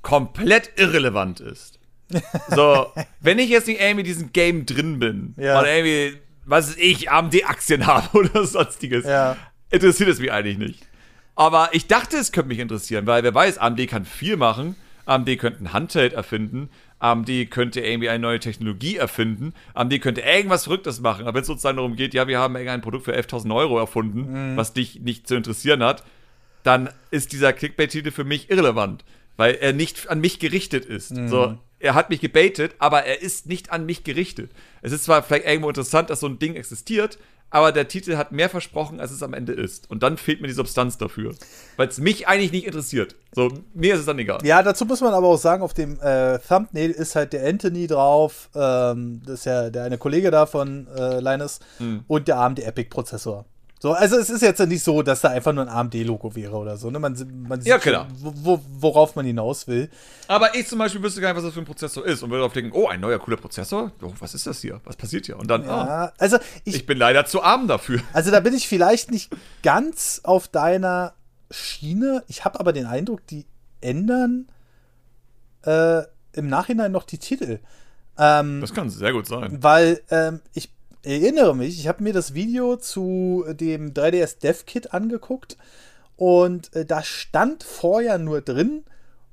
komplett 0.02 0.72
irrelevant 0.76 1.40
ist. 1.40 1.78
So, 2.48 2.92
wenn 3.20 3.38
ich 3.38 3.48
jetzt 3.48 3.66
nicht 3.66 3.80
irgendwie 3.80 4.00
in 4.00 4.06
diesem 4.06 4.32
Game 4.32 4.66
drin 4.66 4.98
bin 4.98 5.34
Ja. 5.38 5.58
oder 5.60 5.74
irgendwie, 5.74 6.18
was 6.44 6.68
weiß 6.68 6.76
ich, 6.78 7.10
AMD-Aktien 7.10 7.86
habe 7.86 8.18
oder 8.18 8.44
sonstiges, 8.44 9.06
Ja. 9.06 9.36
interessiert 9.70 10.10
es 10.10 10.20
mich 10.20 10.32
eigentlich 10.32 10.58
nicht. 10.58 10.86
Aber 11.34 11.70
ich 11.72 11.86
dachte, 11.86 12.18
es 12.18 12.30
könnte 12.30 12.48
mich 12.48 12.58
interessieren, 12.58 13.06
weil 13.06 13.22
wer 13.22 13.34
weiß, 13.34 13.56
AMD 13.56 13.86
kann 13.88 14.04
viel 14.04 14.36
machen. 14.36 14.76
AMD 15.06 15.38
könnte 15.38 15.64
ein 15.64 15.72
Handheld 15.72 16.12
erfinden. 16.12 16.68
AMD 17.00 17.50
könnte 17.50 17.80
irgendwie 17.80 18.08
eine 18.08 18.20
neue 18.20 18.40
Technologie 18.40 18.96
erfinden. 18.96 19.54
AMD 19.74 20.00
könnte 20.00 20.20
irgendwas 20.22 20.64
Verrücktes 20.64 21.00
machen. 21.00 21.26
Aber 21.26 21.34
wenn 21.34 21.42
es 21.42 21.46
sozusagen 21.46 21.76
darum 21.76 21.96
geht, 21.96 22.14
ja, 22.14 22.26
wir 22.26 22.38
haben 22.38 22.56
irgendein 22.56 22.80
Produkt 22.80 23.04
für 23.04 23.16
11.000 23.16 23.54
Euro 23.54 23.78
erfunden, 23.78 24.56
was 24.56 24.72
dich 24.72 25.00
nicht 25.00 25.28
zu 25.28 25.36
interessieren 25.36 25.82
hat, 25.82 26.04
dann 26.64 26.90
ist 27.10 27.32
dieser 27.32 27.52
Clickbait-Titel 27.52 28.10
für 28.10 28.24
mich 28.24 28.50
irrelevant, 28.50 29.04
weil 29.36 29.54
er 29.54 29.72
nicht 29.72 30.08
an 30.10 30.20
mich 30.20 30.38
gerichtet 30.38 30.84
ist. 30.84 31.08
So, 31.08 31.56
er 31.78 31.94
hat 31.94 32.10
mich 32.10 32.20
gebaitet, 32.20 32.74
aber 32.80 33.04
er 33.04 33.22
ist 33.22 33.46
nicht 33.46 33.70
an 33.70 33.86
mich 33.86 34.02
gerichtet. 34.02 34.50
Es 34.82 34.90
ist 34.90 35.04
zwar 35.04 35.22
vielleicht 35.22 35.46
irgendwo 35.46 35.68
interessant, 35.68 36.10
dass 36.10 36.20
so 36.20 36.26
ein 36.26 36.40
Ding 36.40 36.56
existiert, 36.56 37.18
aber 37.50 37.72
der 37.72 37.88
Titel 37.88 38.16
hat 38.16 38.32
mehr 38.32 38.48
versprochen, 38.50 39.00
als 39.00 39.10
es 39.10 39.22
am 39.22 39.32
Ende 39.34 39.52
ist. 39.52 39.90
Und 39.90 40.02
dann 40.02 40.16
fehlt 40.18 40.40
mir 40.40 40.48
die 40.48 40.54
Substanz 40.54 40.98
dafür. 40.98 41.34
Weil 41.76 41.88
es 41.88 41.98
mich 41.98 42.28
eigentlich 42.28 42.52
nicht 42.52 42.66
interessiert. 42.66 43.14
So, 43.34 43.50
mir 43.74 43.94
ist 43.94 44.00
es 44.00 44.06
dann 44.06 44.18
egal. 44.18 44.40
ja, 44.44 44.62
dazu 44.62 44.84
muss 44.84 45.00
man 45.00 45.14
aber 45.14 45.26
auch 45.28 45.36
sagen, 45.38 45.62
auf 45.62 45.74
dem 45.74 45.98
äh, 46.00 46.38
Thumbnail 46.40 46.90
ist 46.90 47.14
halt 47.16 47.32
der 47.32 47.46
Anthony 47.46 47.86
drauf, 47.86 48.50
ähm, 48.54 49.22
das 49.24 49.40
ist 49.40 49.44
ja 49.46 49.70
der 49.70 49.84
eine 49.84 49.98
Kollege 49.98 50.30
da 50.30 50.46
von 50.46 50.86
äh, 50.96 51.20
Linus, 51.20 51.60
Hm. 51.78 52.04
und 52.06 52.28
der 52.28 52.38
AMD 52.38 52.60
Epic 52.60 52.88
Prozessor. 52.90 53.44
So, 53.80 53.92
also 53.92 54.16
es 54.18 54.28
ist 54.28 54.42
jetzt 54.42 54.58
ja 54.58 54.66
nicht 54.66 54.82
so, 54.82 55.02
dass 55.02 55.20
da 55.20 55.28
einfach 55.28 55.52
nur 55.52 55.62
ein 55.62 55.68
AMD-Logo 55.68 56.34
wäre 56.34 56.56
oder 56.56 56.76
so. 56.76 56.90
Ne? 56.90 56.98
Man, 56.98 57.14
man 57.48 57.60
sieht 57.60 57.68
Ja, 57.70 57.78
klar. 57.78 58.08
wo, 58.18 58.32
wo, 58.36 58.60
worauf 58.80 59.14
man 59.14 59.24
hinaus 59.24 59.68
will. 59.68 59.88
Aber 60.26 60.54
ich 60.56 60.66
zum 60.66 60.80
Beispiel 60.80 61.00
wüsste 61.02 61.20
gar 61.20 61.28
nicht, 61.28 61.36
was 61.36 61.44
das 61.44 61.54
für 61.54 61.60
ein 61.60 61.64
Prozessor 61.64 62.04
ist. 62.04 62.22
Und 62.24 62.30
würde 62.30 62.40
darauf 62.40 62.52
denken, 62.52 62.72
oh, 62.74 62.88
ein 62.88 63.00
neuer 63.00 63.20
cooler 63.20 63.36
Prozessor? 63.36 63.92
Oh, 64.02 64.12
was 64.18 64.34
ist 64.34 64.48
das 64.48 64.60
hier? 64.60 64.80
Was 64.84 64.96
passiert 64.96 65.26
hier? 65.26 65.38
Und 65.38 65.48
dann, 65.48 65.62
ah, 65.68 65.86
Ja, 65.86 66.12
also 66.18 66.38
ich, 66.64 66.74
ich 66.74 66.86
bin 66.86 66.98
leider 66.98 67.24
zu 67.26 67.42
arm 67.42 67.68
dafür. 67.68 68.00
Also 68.12 68.32
da 68.32 68.40
bin 68.40 68.52
ich 68.54 68.66
vielleicht 68.66 69.12
nicht 69.12 69.30
ganz 69.62 70.22
auf 70.24 70.48
deiner 70.48 71.14
Schiene. 71.50 72.24
Ich 72.26 72.44
habe 72.44 72.58
aber 72.58 72.72
den 72.72 72.86
Eindruck, 72.86 73.24
die 73.28 73.46
ändern 73.80 74.48
äh, 75.64 76.02
im 76.32 76.48
Nachhinein 76.48 76.90
noch 76.92 77.04
die 77.04 77.18
Titel. 77.18 77.60
Ähm, 78.18 78.60
Das 78.60 78.74
kann 78.74 78.90
sehr 78.90 79.12
gut 79.12 79.26
sein. 79.26 79.62
weil 79.62 80.00
ähm, 80.10 80.40
ich 80.52 80.70
erinnere 81.02 81.54
mich, 81.56 81.78
ich 81.78 81.88
habe 81.88 82.02
mir 82.02 82.12
das 82.12 82.34
Video 82.34 82.76
zu 82.76 83.44
dem 83.48 83.92
3DS 83.94 84.38
Dev 84.40 84.64
Kit 84.66 84.92
angeguckt 84.92 85.56
und 86.16 86.74
äh, 86.74 86.84
da 86.84 87.02
stand 87.02 87.62
vorher 87.64 88.18
nur 88.18 88.40
drin 88.40 88.84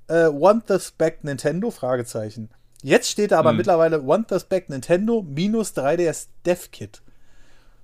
äh, 0.07 0.25
Want 0.27 0.67
this 0.67 0.91
back 0.91 1.23
Nintendo? 1.23 1.71
Fragezeichen. 1.71 2.49
Jetzt 2.83 3.09
steht 3.09 3.31
da 3.31 3.39
aber 3.39 3.49
Hm. 3.51 3.57
mittlerweile 3.57 4.05
Want 4.05 4.27
this 4.27 4.43
back 4.43 4.69
Nintendo 4.69 5.23
minus 5.23 5.75
3DS 5.75 6.27
Dev 6.45 6.69
Kit. 6.71 7.01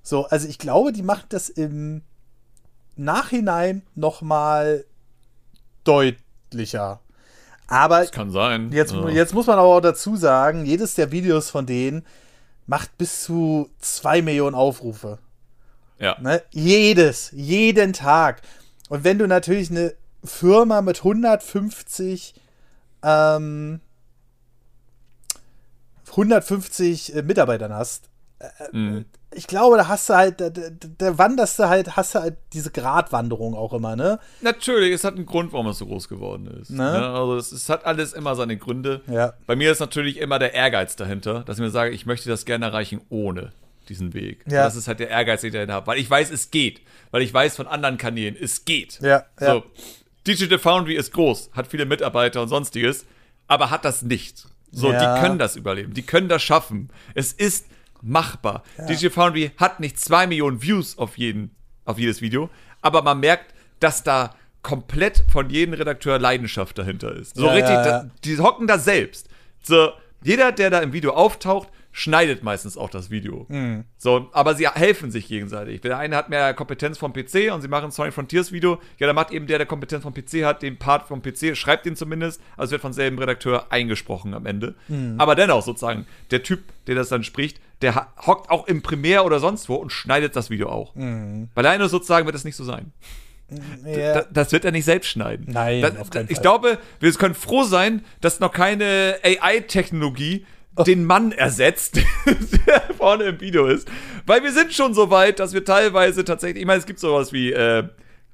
So, 0.04 0.26
also 0.26 0.46
ich 0.48 0.58
glaube, 0.58 0.92
die 0.92 1.02
machen 1.02 1.26
das 1.30 1.48
im 1.48 2.02
Nachhinein 2.96 3.82
noch 3.94 4.22
mal 4.22 4.84
deutlicher. 5.84 7.00
Aber 7.68 8.00
Das 8.00 8.12
kann 8.12 8.30
sein. 8.30 8.70
Jetzt, 8.72 8.92
Ja. 8.92 9.08
jetzt 9.08 9.34
muss 9.34 9.46
man 9.46 9.58
aber 9.58 9.68
auch 9.68 9.80
dazu 9.80 10.16
sagen, 10.16 10.66
jedes 10.66 10.94
der 10.94 11.10
Videos 11.10 11.50
von 11.50 11.66
denen 11.66 12.04
macht 12.66 12.96
bis 12.98 13.22
zu 13.22 13.70
2 13.80 14.22
Millionen 14.22 14.54
Aufrufe. 14.54 15.18
Ja. 15.98 16.18
Ne? 16.20 16.42
Jedes, 16.50 17.30
jeden 17.32 17.92
Tag. 17.92 18.42
Und 18.88 19.04
wenn 19.04 19.18
du 19.18 19.26
natürlich 19.26 19.70
eine 19.70 19.94
Firma 20.24 20.82
mit 20.82 20.98
150, 20.98 22.34
ähm, 23.02 23.80
150 26.10 27.16
äh, 27.16 27.22
Mitarbeitern 27.22 27.72
hast, 27.72 28.10
Mhm. 28.72 29.04
ich 29.34 29.46
glaube, 29.46 29.76
da 29.76 29.88
hast 29.88 30.08
du 30.08 30.14
halt, 30.14 30.40
da, 30.40 30.50
da, 30.50 31.18
wanderst 31.18 31.58
du 31.58 31.68
halt, 31.68 31.96
hast 31.96 32.14
du 32.14 32.20
halt 32.20 32.36
diese 32.52 32.70
Gratwanderung 32.70 33.54
auch 33.54 33.72
immer, 33.72 33.96
ne? 33.96 34.18
Natürlich, 34.40 34.92
es 34.92 35.04
hat 35.04 35.14
einen 35.16 35.26
Grund, 35.26 35.52
warum 35.52 35.68
es 35.68 35.78
so 35.78 35.86
groß 35.86 36.08
geworden 36.08 36.46
ist. 36.60 36.70
Ne? 36.70 36.78
Ne? 36.78 37.06
Also 37.08 37.36
es, 37.36 37.52
es 37.52 37.68
hat 37.68 37.86
alles 37.86 38.12
immer 38.12 38.34
seine 38.34 38.56
Gründe. 38.56 39.02
Ja. 39.06 39.34
Bei 39.46 39.56
mir 39.56 39.72
ist 39.72 39.80
natürlich 39.80 40.18
immer 40.18 40.38
der 40.38 40.54
Ehrgeiz 40.54 40.96
dahinter, 40.96 41.44
dass 41.44 41.58
ich 41.58 41.62
mir 41.62 41.70
sage, 41.70 41.90
ich 41.92 42.06
möchte 42.06 42.28
das 42.28 42.44
gerne 42.44 42.66
erreichen 42.66 43.00
ohne 43.08 43.52
diesen 43.88 44.14
Weg. 44.14 44.44
Ja. 44.48 44.64
Das 44.64 44.76
ist 44.76 44.86
halt 44.88 45.00
der 45.00 45.10
Ehrgeiz, 45.10 45.40
den 45.40 45.48
ich 45.48 45.54
dahinter 45.54 45.74
habe. 45.74 45.86
Weil 45.88 45.98
ich 45.98 46.08
weiß, 46.08 46.30
es 46.30 46.50
geht. 46.50 46.80
Weil 47.10 47.22
ich 47.22 47.32
weiß 47.34 47.56
von 47.56 47.66
anderen 47.66 47.98
Kanälen, 47.98 48.36
es 48.40 48.64
geht. 48.64 49.00
Ja, 49.00 49.24
ja. 49.40 49.54
So, 49.54 49.64
Digital 50.26 50.58
Foundry 50.58 50.94
ist 50.94 51.12
groß, 51.12 51.50
hat 51.52 51.66
viele 51.66 51.84
Mitarbeiter 51.84 52.42
und 52.42 52.48
sonstiges, 52.48 53.04
aber 53.48 53.70
hat 53.70 53.84
das 53.84 54.02
nicht. 54.02 54.46
So, 54.70 54.90
Ja. 54.92 55.16
die 55.16 55.20
können 55.20 55.38
das 55.38 55.56
überleben, 55.56 55.92
die 55.94 56.02
können 56.02 56.28
das 56.28 56.42
schaffen. 56.42 56.90
Es 57.14 57.32
ist 57.32 57.66
machbar. 58.02 58.62
Digital 58.88 59.10
Foundry 59.10 59.52
hat 59.56 59.80
nicht 59.80 59.98
zwei 59.98 60.26
Millionen 60.26 60.62
Views 60.62 60.98
auf 60.98 61.16
jeden 61.16 61.54
auf 61.84 61.98
jedes 61.98 62.20
Video. 62.20 62.50
Aber 62.80 63.02
man 63.02 63.20
merkt, 63.20 63.54
dass 63.80 64.02
da 64.02 64.34
komplett 64.62 65.24
von 65.28 65.50
jedem 65.50 65.74
Redakteur 65.74 66.18
Leidenschaft 66.18 66.78
dahinter 66.78 67.14
ist. 67.14 67.36
So 67.36 67.46
Ja, 67.46 67.52
richtig, 67.52 67.70
ja, 67.70 67.86
ja. 67.86 68.02
Da, 68.02 68.10
die 68.24 68.38
hocken 68.38 68.66
da 68.66 68.78
selbst. 68.78 69.28
So, 69.62 69.90
jeder, 70.22 70.52
der 70.52 70.70
da 70.70 70.80
im 70.80 70.92
Video 70.92 71.12
auftaucht, 71.12 71.68
schneidet 71.94 72.42
meistens 72.42 72.78
auch 72.78 72.88
das 72.88 73.10
Video. 73.10 73.44
Mhm. 73.48 73.84
So, 73.98 74.30
aber 74.32 74.54
sie 74.54 74.66
helfen 74.66 75.10
sich 75.10 75.28
gegenseitig. 75.28 75.82
Der 75.82 75.98
eine 75.98 76.16
hat 76.16 76.30
mehr 76.30 76.54
Kompetenz 76.54 76.96
vom 76.96 77.12
PC 77.12 77.52
und 77.52 77.60
sie 77.60 77.68
machen 77.68 77.86
ein 77.86 77.90
Sonic 77.90 78.14
Frontiers 78.14 78.50
Video. 78.50 78.80
Ja, 78.98 79.06
dann 79.06 79.14
macht 79.14 79.30
eben 79.30 79.46
der, 79.46 79.58
der 79.58 79.66
Kompetenz 79.66 80.02
vom 80.02 80.14
PC 80.14 80.44
hat, 80.44 80.62
den 80.62 80.78
Part 80.78 81.06
vom 81.06 81.20
PC, 81.20 81.56
schreibt 81.56 81.84
den 81.84 81.94
zumindest. 81.94 82.40
Also 82.56 82.72
wird 82.72 82.82
von 82.82 82.94
selben 82.94 83.18
Redakteur 83.18 83.66
eingesprochen 83.70 84.32
am 84.32 84.46
Ende. 84.46 84.74
Mhm. 84.88 85.16
Aber 85.18 85.34
dennoch 85.34 85.62
sozusagen, 85.62 86.06
der 86.30 86.42
Typ, 86.42 86.60
der 86.86 86.94
das 86.94 87.10
dann 87.10 87.24
spricht, 87.24 87.60
der 87.82 88.08
hockt 88.26 88.50
auch 88.50 88.66
im 88.66 88.80
Premiere 88.82 89.24
oder 89.24 89.38
sonst 89.40 89.68
wo 89.68 89.74
und 89.74 89.90
schneidet 89.92 90.34
das 90.36 90.48
Video 90.50 90.68
auch. 90.68 90.94
Mhm. 90.94 91.48
Bei 91.54 91.62
Linus 91.62 91.90
sozusagen 91.90 92.24
wird 92.26 92.36
es 92.36 92.44
nicht 92.44 92.56
so 92.56 92.64
sein. 92.64 92.92
Ja. 93.84 94.14
Da, 94.22 94.26
das 94.32 94.52
wird 94.52 94.64
er 94.64 94.72
nicht 94.72 94.86
selbst 94.86 95.08
schneiden. 95.10 95.46
Nein, 95.50 95.82
da, 95.82 96.00
auf 96.00 96.08
keinen 96.10 96.28
Ich 96.30 96.36
Fall. 96.36 96.42
glaube, 96.42 96.78
wir 97.00 97.12
können 97.12 97.34
froh 97.34 97.64
sein, 97.64 98.02
dass 98.22 98.40
noch 98.40 98.52
keine 98.52 99.16
AI-Technologie 99.22 100.46
Oh. 100.74 100.84
den 100.84 101.04
Mann 101.04 101.32
ersetzt, 101.32 101.96
der 102.66 102.80
vorne 102.96 103.24
im 103.24 103.40
Video 103.42 103.66
ist. 103.66 103.86
Weil 104.24 104.42
wir 104.42 104.52
sind 104.52 104.72
schon 104.72 104.94
so 104.94 105.10
weit, 105.10 105.38
dass 105.38 105.52
wir 105.52 105.66
teilweise 105.66 106.24
tatsächlich, 106.24 106.62
ich 106.62 106.66
meine, 106.66 106.78
es 106.80 106.86
gibt 106.86 106.98
sowas 106.98 107.30
wie 107.34 107.52
äh, 107.52 107.84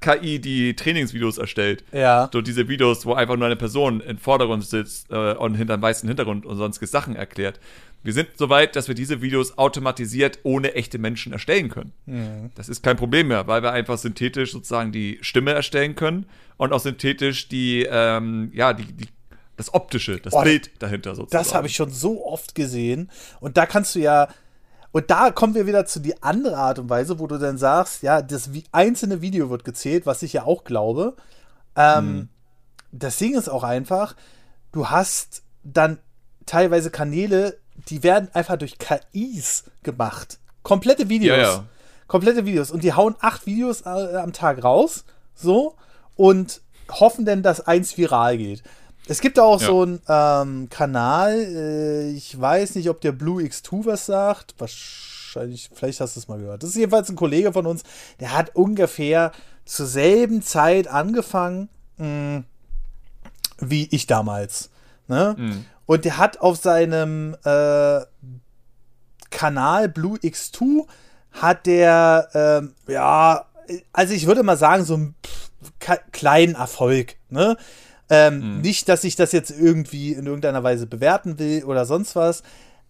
KI, 0.00 0.38
die 0.40 0.76
Trainingsvideos 0.76 1.38
erstellt. 1.38 1.82
Ja. 1.90 2.30
So 2.32 2.40
diese 2.40 2.68
Videos, 2.68 3.04
wo 3.06 3.14
einfach 3.14 3.34
nur 3.34 3.46
eine 3.46 3.56
Person 3.56 4.00
im 4.00 4.18
Vordergrund 4.18 4.64
sitzt 4.64 5.10
äh, 5.10 5.32
und 5.32 5.56
hinter 5.56 5.74
einem 5.74 5.82
weißen 5.82 6.08
Hintergrund 6.08 6.46
und 6.46 6.56
sonstige 6.56 6.86
Sachen 6.86 7.16
erklärt. 7.16 7.58
Wir 8.02 8.12
sind 8.12 8.28
so 8.36 8.48
weit, 8.48 8.76
dass 8.76 8.88
wir 8.88 8.94
diese 8.94 9.20
Videos 9.22 9.58
automatisiert 9.58 10.38
ohne 10.44 10.74
echte 10.74 10.98
Menschen 10.98 11.32
erstellen 11.32 11.68
können. 11.68 11.92
Mhm. 12.06 12.50
Das 12.54 12.68
ist 12.68 12.82
kein 12.82 12.96
Problem 12.96 13.28
mehr, 13.28 13.46
weil 13.46 13.62
wir 13.62 13.72
einfach 13.72 13.98
synthetisch 13.98 14.52
sozusagen 14.52 14.92
die 14.92 15.18
Stimme 15.20 15.52
erstellen 15.52 15.94
können 15.94 16.26
und 16.56 16.72
auch 16.72 16.80
synthetisch 16.80 17.48
die, 17.48 17.86
ähm, 17.90 18.50
ja, 18.54 18.72
die, 18.72 18.92
die, 18.92 19.08
das 19.56 19.74
Optische, 19.74 20.18
das 20.20 20.32
Oh, 20.32 20.42
Bild 20.42 20.70
dahinter 20.80 21.14
sozusagen. 21.16 21.44
Das 21.44 21.54
habe 21.54 21.66
ich 21.66 21.74
schon 21.74 21.90
so 21.90 22.24
oft 22.24 22.54
gesehen. 22.54 23.10
Und 23.40 23.56
da 23.56 23.66
kannst 23.66 23.94
du 23.94 23.98
ja. 23.98 24.28
Und 24.92 25.10
da 25.10 25.30
kommen 25.32 25.54
wir 25.54 25.66
wieder 25.66 25.84
zu 25.84 26.00
die 26.00 26.22
andere 26.22 26.56
Art 26.56 26.78
und 26.78 26.88
Weise, 26.88 27.18
wo 27.18 27.26
du 27.26 27.36
dann 27.38 27.58
sagst, 27.58 28.02
ja, 28.02 28.22
das 28.22 28.48
einzelne 28.72 29.20
Video 29.20 29.50
wird 29.50 29.64
gezählt, 29.64 30.06
was 30.06 30.22
ich 30.22 30.32
ja 30.32 30.44
auch 30.44 30.64
glaube. 30.64 31.14
Ähm, 31.76 32.28
Das 32.90 33.18
Ding 33.18 33.36
ist 33.36 33.48
auch 33.48 33.64
einfach, 33.64 34.16
du 34.72 34.88
hast 34.88 35.42
dann 35.62 35.98
teilweise 36.46 36.90
Kanäle, 36.90 37.58
die 37.88 38.02
werden 38.02 38.28
einfach 38.32 38.56
durch 38.56 38.76
KIs 38.78 39.64
gemacht. 39.82 40.38
Komplette 40.62 41.08
Videos. 41.08 41.36
Ja, 41.36 41.42
ja. 41.42 41.64
Komplette 42.06 42.44
Videos. 42.46 42.70
Und 42.70 42.82
die 42.84 42.92
hauen 42.92 43.14
acht 43.20 43.46
Videos 43.46 43.82
äh, 43.82 44.16
am 44.16 44.32
Tag 44.32 44.62
raus. 44.64 45.04
So. 45.34 45.74
Und 46.16 46.60
hoffen 46.90 47.24
denn, 47.24 47.42
dass 47.42 47.60
eins 47.66 47.96
viral 47.96 48.38
geht. 48.38 48.62
Es 49.06 49.20
gibt 49.20 49.38
auch 49.38 49.60
Ja. 49.60 49.66
so 49.66 49.82
einen 49.82 50.00
ähm, 50.08 50.68
Kanal, 50.68 51.34
äh, 51.34 52.10
ich 52.10 52.38
weiß 52.38 52.74
nicht, 52.74 52.90
ob 52.90 53.00
der 53.00 53.12
Blue 53.12 53.42
X2 53.42 53.86
was 53.86 54.06
sagt. 54.06 54.54
Wahrscheinlich, 54.58 55.70
vielleicht 55.72 56.00
hast 56.00 56.16
du 56.16 56.20
es 56.20 56.28
mal 56.28 56.38
gehört. 56.38 56.62
Das 56.62 56.70
ist 56.70 56.76
jedenfalls 56.76 57.08
ein 57.08 57.16
Kollege 57.16 57.52
von 57.52 57.66
uns, 57.66 57.82
der 58.20 58.36
hat 58.36 58.54
ungefähr 58.54 59.32
zur 59.64 59.86
selben 59.86 60.42
Zeit 60.42 60.88
angefangen, 60.88 61.68
mh, 61.98 62.44
wie 63.60 63.88
ich 63.90 64.06
damals. 64.06 64.70
Ne? 65.08 65.34
Mhm. 65.36 65.64
Und 65.86 66.04
der 66.04 66.18
hat 66.18 66.40
auf 66.40 66.58
seinem 66.58 67.34
äh, 67.44 68.00
Kanal 69.30 69.88
Blue 69.88 70.18
X2 70.18 70.86
hat 71.32 71.66
der, 71.66 72.28
ähm, 72.34 72.74
ja, 72.86 73.44
also 73.92 74.14
ich 74.14 74.26
würde 74.26 74.42
mal 74.42 74.56
sagen, 74.56 74.84
so 74.84 74.94
einen 74.94 75.14
kleinen 76.12 76.54
Erfolg. 76.54 77.16
Ne? 77.28 77.56
Ähm, 78.10 78.60
Nicht, 78.60 78.88
dass 78.88 79.04
ich 79.04 79.16
das 79.16 79.32
jetzt 79.32 79.50
irgendwie 79.50 80.12
in 80.12 80.26
irgendeiner 80.26 80.62
Weise 80.62 80.86
bewerten 80.86 81.38
will 81.38 81.64
oder 81.64 81.84
sonst 81.84 82.16
was, 82.16 82.42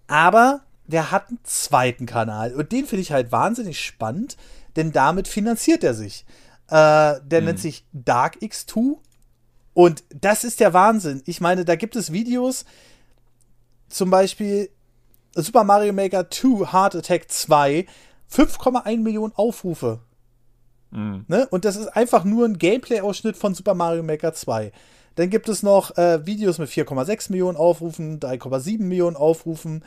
aber 0.06 0.60
der 0.86 1.10
hat 1.10 1.28
einen 1.28 1.40
zweiten 1.42 2.06
Kanal 2.06 2.54
und 2.54 2.72
den 2.72 2.86
finde 2.86 3.02
ich 3.02 3.12
halt 3.12 3.32
wahnsinnig 3.32 3.80
spannend, 3.80 4.36
denn 4.76 4.92
damit 4.92 5.28
finanziert 5.28 5.84
er 5.84 5.94
sich. 5.94 6.24
Äh, 6.68 7.20
der 7.22 7.42
nennt 7.42 7.58
sich 7.58 7.84
Dark 7.92 8.36
X2 8.36 8.98
und 9.79 10.03
das 10.11 10.43
ist 10.43 10.59
der 10.59 10.72
Wahnsinn. 10.72 11.22
Ich 11.24 11.41
meine, 11.41 11.64
da 11.64 11.76
gibt 11.76 11.95
es 11.95 12.12
Videos, 12.12 12.64
zum 13.89 14.11
Beispiel 14.11 14.70
Super 15.37 15.62
Mario 15.62 15.93
Maker 15.93 16.29
2 16.29 16.72
Heart 16.72 16.97
Attack 16.97 17.31
2, 17.31 17.87
5,1 18.29 18.97
Millionen 18.99 19.33
Aufrufe. 19.37 20.01
Mhm. 20.91 21.26
Ne? 21.29 21.47
Und 21.53 21.64
das 21.64 21.76
ist 21.76 21.87
einfach 21.87 22.24
nur 22.24 22.45
ein 22.45 22.59
Gameplay-Ausschnitt 22.59 23.37
von 23.37 23.55
Super 23.55 23.74
Mario 23.74 24.03
Maker 24.03 24.35
2. 24.35 24.72
Dann 25.14 25.31
gibt 25.31 25.49
es 25.49 25.62
noch 25.62 25.97
äh, 25.97 26.26
Videos 26.26 26.59
mit 26.59 26.70
4,6 26.70 27.31
Millionen 27.31 27.57
Aufrufen, 27.57 28.18
3,7 28.18 28.83
Millionen 28.83 29.14
Aufrufen 29.14 29.85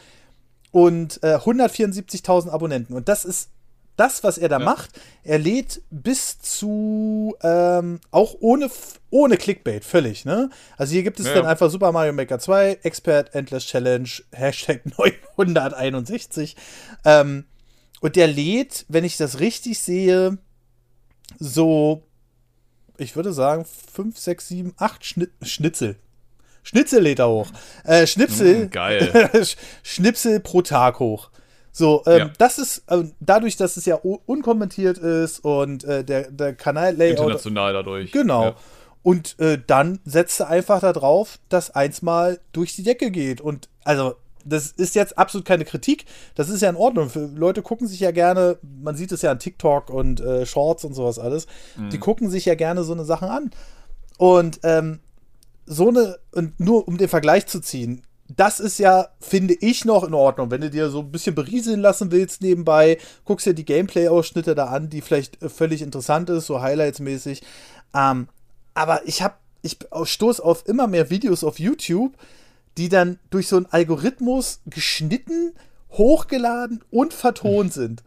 und 0.71 1.21
äh, 1.21 1.35
174.000 1.35 2.49
Abonnenten. 2.49 2.93
Und 2.93 3.09
das 3.09 3.25
ist 3.25 3.49
das, 3.97 4.23
was 4.23 4.37
er 4.37 4.49
da 4.49 4.57
Ja. 4.59 4.65
macht. 4.65 4.89
Er 5.23 5.37
lädt 5.37 5.81
bis 5.91 6.39
zu, 6.39 7.35
ähm, 7.43 7.99
auch 8.11 8.35
ohne, 8.39 8.69
ohne 9.09 9.37
Clickbait, 9.37 9.83
völlig. 9.85 10.25
Ne? 10.25 10.49
Also 10.77 10.93
hier 10.93 11.03
gibt 11.03 11.19
es 11.19 11.27
Ja, 11.27 11.35
dann 11.35 11.45
einfach 11.45 11.69
Super 11.69 11.91
Mario 11.91 12.13
Maker 12.13 12.39
2, 12.39 12.79
Expert 12.83 13.35
Endless 13.35 13.65
Challenge, 13.65 14.09
Hashtag 14.33 14.81
961. 14.97 16.55
Ähm, 17.05 17.45
und 17.99 18.15
der 18.15 18.27
lädt, 18.27 18.85
wenn 18.87 19.03
ich 19.03 19.17
das 19.17 19.39
richtig 19.39 19.79
sehe, 19.79 20.37
so, 21.39 22.03
ich 22.97 23.15
würde 23.15 23.33
sagen, 23.33 23.65
5, 23.65 24.17
6, 24.17 24.47
7, 24.47 24.73
8 24.77 25.05
Schni 25.05 25.27
Schnitzel. 25.43 25.95
Schnitzel 26.63 27.01
lädt 27.01 27.19
er 27.19 27.29
hoch. 27.29 27.47
Äh, 27.83 28.05
Schnipsel. 28.05 28.65
Mm, 28.65 28.69
geil. 28.69 29.29
Sch- 29.33 29.57
Schnipsel 29.83 30.39
pro 30.39 30.61
Tag 30.61 30.99
hoch. 30.99 31.31
So, 31.71 32.03
ähm, 32.05 32.17
Ja. 32.17 32.29
das 32.37 32.57
ist, 32.57 32.83
ähm, 32.89 33.13
dadurch, 33.19 33.55
dass 33.55 33.77
es 33.77 33.85
ja 33.85 33.95
unkommentiert 33.95 34.97
ist 34.97 35.39
und 35.39 35.83
äh, 35.83 36.03
der, 36.03 36.31
der 36.31 36.53
Kanal-Layout. 36.53 37.19
International 37.19 37.73
dadurch. 37.73 38.11
Genau. 38.11 38.43
Ja. 38.43 38.55
Und 39.03 39.39
äh, 39.39 39.57
dann 39.65 39.99
setzt 40.05 40.39
er 40.41 40.49
einfach 40.49 40.81
darauf, 40.81 41.39
dass 41.49 41.71
eins 41.71 42.01
mal 42.01 42.39
durch 42.51 42.75
die 42.75 42.83
Decke 42.83 43.09
geht. 43.09 43.41
Und 43.41 43.67
also, 43.83 44.15
das 44.45 44.71
ist 44.71 44.95
jetzt 44.95 45.17
absolut 45.17 45.45
keine 45.45 45.65
Kritik. 45.65 46.05
Das 46.35 46.49
ist 46.49 46.61
ja 46.61 46.69
in 46.69 46.75
Ordnung. 46.75 47.09
Für, 47.09 47.25
Leute 47.27 47.61
gucken 47.61 47.87
sich 47.87 47.99
ja 47.99 48.11
gerne, 48.11 48.57
man 48.61 48.95
sieht 48.95 49.11
es 49.11 49.21
ja 49.21 49.31
an 49.31 49.39
TikTok 49.39 49.89
und 49.89 50.19
äh, 50.19 50.45
Shorts 50.45 50.83
und 50.83 50.93
sowas 50.93 51.19
alles. 51.19 51.47
Die 51.91 51.99
gucken 51.99 52.29
sich 52.29 52.45
ja 52.45 52.55
gerne 52.55 52.83
so 52.83 52.93
eine 52.93 53.05
Sachen 53.05 53.29
an. 53.29 53.51
Und 54.17 54.59
ähm, 54.63 54.99
so 55.65 55.89
eine, 55.89 56.17
und 56.31 56.59
nur 56.59 56.87
um 56.87 56.97
den 56.97 57.07
Vergleich 57.07 57.47
zu 57.47 57.59
ziehen, 57.59 58.01
das 58.37 58.59
ist 58.59 58.77
ja, 58.79 59.09
finde 59.19 59.53
ich, 59.53 59.85
noch 59.85 60.03
in 60.03 60.13
Ordnung. 60.13 60.51
Wenn 60.51 60.61
du 60.61 60.69
dir 60.69 60.89
so 60.89 60.99
ein 60.99 61.11
bisschen 61.11 61.35
berieseln 61.35 61.79
lassen 61.79 62.11
willst 62.11 62.41
nebenbei, 62.41 62.97
guckst 63.25 63.45
dir 63.45 63.53
die 63.53 63.65
Gameplay-Ausschnitte 63.65 64.55
da 64.55 64.65
an, 64.67 64.89
die 64.89 65.01
vielleicht 65.01 65.41
äh, 65.41 65.49
völlig 65.49 65.81
interessant 65.81 66.29
ist, 66.29 66.47
so 66.47 66.61
Highlights-mäßig. 66.61 67.41
Ähm, 67.93 68.27
aber 68.73 69.07
ich 69.07 69.21
habe, 69.21 69.35
ich 69.61 69.77
stoße 70.03 70.43
auf 70.43 70.67
immer 70.67 70.87
mehr 70.87 71.09
Videos 71.09 71.43
auf 71.43 71.59
YouTube, 71.59 72.13
die 72.77 72.89
dann 72.89 73.19
durch 73.29 73.47
so 73.47 73.57
einen 73.57 73.67
Algorithmus 73.67 74.61
geschnitten, 74.65 75.53
hochgeladen 75.91 76.83
und 76.89 77.13
vertont 77.13 77.73
sind. 77.73 78.03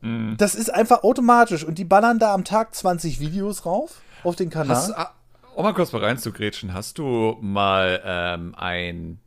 Mhm. 0.00 0.36
Das 0.38 0.54
ist 0.54 0.72
einfach 0.72 1.02
automatisch 1.02 1.64
und 1.64 1.78
die 1.78 1.84
ballern 1.84 2.18
da 2.18 2.32
am 2.34 2.44
Tag 2.44 2.74
20 2.74 3.20
Videos 3.20 3.66
rauf 3.66 4.00
auf 4.22 4.36
den 4.36 4.50
Kanal. 4.50 4.76
Hast, 4.76 4.96
ah, 4.96 5.14
um 5.54 5.64
mal 5.64 5.74
kurz 5.74 5.92
mal 5.92 6.04
reinzugrätschen, 6.04 6.72
hast 6.72 6.98
du 6.98 7.36
mal 7.40 8.00
ähm, 8.04 8.54
ein 8.56 9.18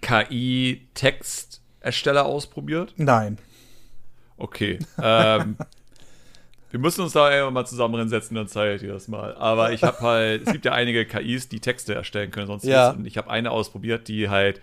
KI-Textersteller 0.00 2.24
ausprobiert? 2.24 2.94
Nein. 2.96 3.38
Okay. 4.36 4.78
Ähm, 5.02 5.56
wir 6.70 6.80
müssen 6.80 7.02
uns 7.02 7.12
da 7.12 7.30
irgendwann 7.30 7.54
mal 7.54 7.66
zusammen 7.66 7.98
hinsetzen, 7.98 8.36
dann 8.36 8.48
zeige 8.48 8.74
ich 8.74 8.80
dir 8.82 8.92
das 8.92 9.08
mal. 9.08 9.34
Aber 9.34 9.72
ich 9.72 9.82
habe 9.82 10.00
halt, 10.00 10.46
es 10.46 10.52
gibt 10.52 10.64
ja 10.64 10.72
einige 10.72 11.04
KIs, 11.06 11.48
die 11.48 11.60
Texte 11.60 11.94
erstellen 11.94 12.30
können, 12.30 12.46
sonst 12.46 12.64
Ja. 12.64 12.90
Und 12.90 13.06
ich 13.06 13.16
habe 13.16 13.30
eine 13.30 13.50
ausprobiert, 13.50 14.08
die 14.08 14.28
halt 14.28 14.60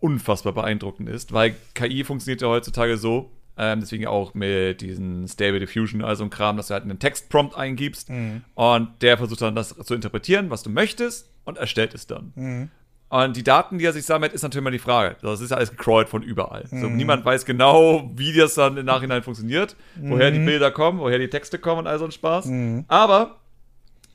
unfassbar 0.00 0.52
beeindruckend 0.52 1.08
ist, 1.08 1.32
weil 1.32 1.54
KI 1.74 2.04
funktioniert 2.04 2.42
ja 2.42 2.48
heutzutage 2.48 2.96
so, 2.96 3.30
ähm, 3.56 3.80
deswegen 3.80 4.06
auch 4.06 4.34
mit 4.34 4.80
diesen 4.80 5.28
Stable 5.28 5.60
Diffusion, 5.60 6.02
also 6.02 6.24
ein 6.24 6.30
Kram, 6.30 6.56
dass 6.56 6.68
du 6.68 6.74
halt 6.74 6.82
einen 6.84 6.98
Textprompt 6.98 7.54
eingibst 7.54 8.10
und 8.54 8.88
der 9.02 9.18
versucht 9.18 9.42
dann 9.42 9.54
das 9.54 9.68
zu 9.76 9.94
interpretieren, 9.94 10.50
was 10.50 10.62
du 10.64 10.70
möchtest 10.70 11.28
und 11.44 11.58
erstellt 11.58 11.94
es 11.94 12.06
dann. 12.08 12.70
Und 13.12 13.36
die 13.36 13.42
Daten, 13.42 13.76
die 13.76 13.84
er 13.84 13.92
sich 13.92 14.06
sammelt, 14.06 14.32
ist 14.32 14.40
natürlich 14.42 14.64
mal 14.64 14.70
die 14.70 14.78
Frage. 14.78 15.16
Das 15.20 15.42
ist 15.42 15.50
ja 15.50 15.58
alles 15.58 15.70
gecrawlt 15.70 16.08
von 16.08 16.22
überall. 16.22 16.64
So, 16.70 16.86
niemand 16.96 17.26
weiß 17.26 17.44
genau, 17.44 18.10
wie 18.14 18.32
das 18.32 18.54
dann 18.54 18.78
im 18.78 18.86
Nachhinein 18.86 19.22
funktioniert, 19.22 19.76
woher 19.96 20.30
die 20.30 20.38
Bilder 20.46 20.70
kommen, 20.70 20.98
woher 20.98 21.18
die 21.18 21.28
Texte 21.28 21.58
kommen 21.58 21.80
und 21.80 21.86
all 21.88 21.98
so 21.98 22.06
ein 22.06 22.10
Spaß. 22.12 22.46
Aber 22.88 23.36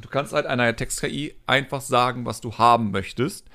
du 0.01 0.09
kannst 0.09 0.33
halt 0.33 0.47
einer 0.47 0.75
Text-KI 0.75 1.35
einfach 1.45 1.81
sagen, 1.81 2.25
was 2.25 2.41
du 2.41 2.57
haben 2.57 2.89
möchtest. 2.89 3.45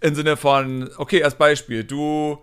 Im 0.00 0.14
Sinne 0.16 0.36
von, 0.36 0.90
okay, 0.96 1.22
als 1.22 1.36
Beispiel, 1.36 1.84
du 1.84 2.38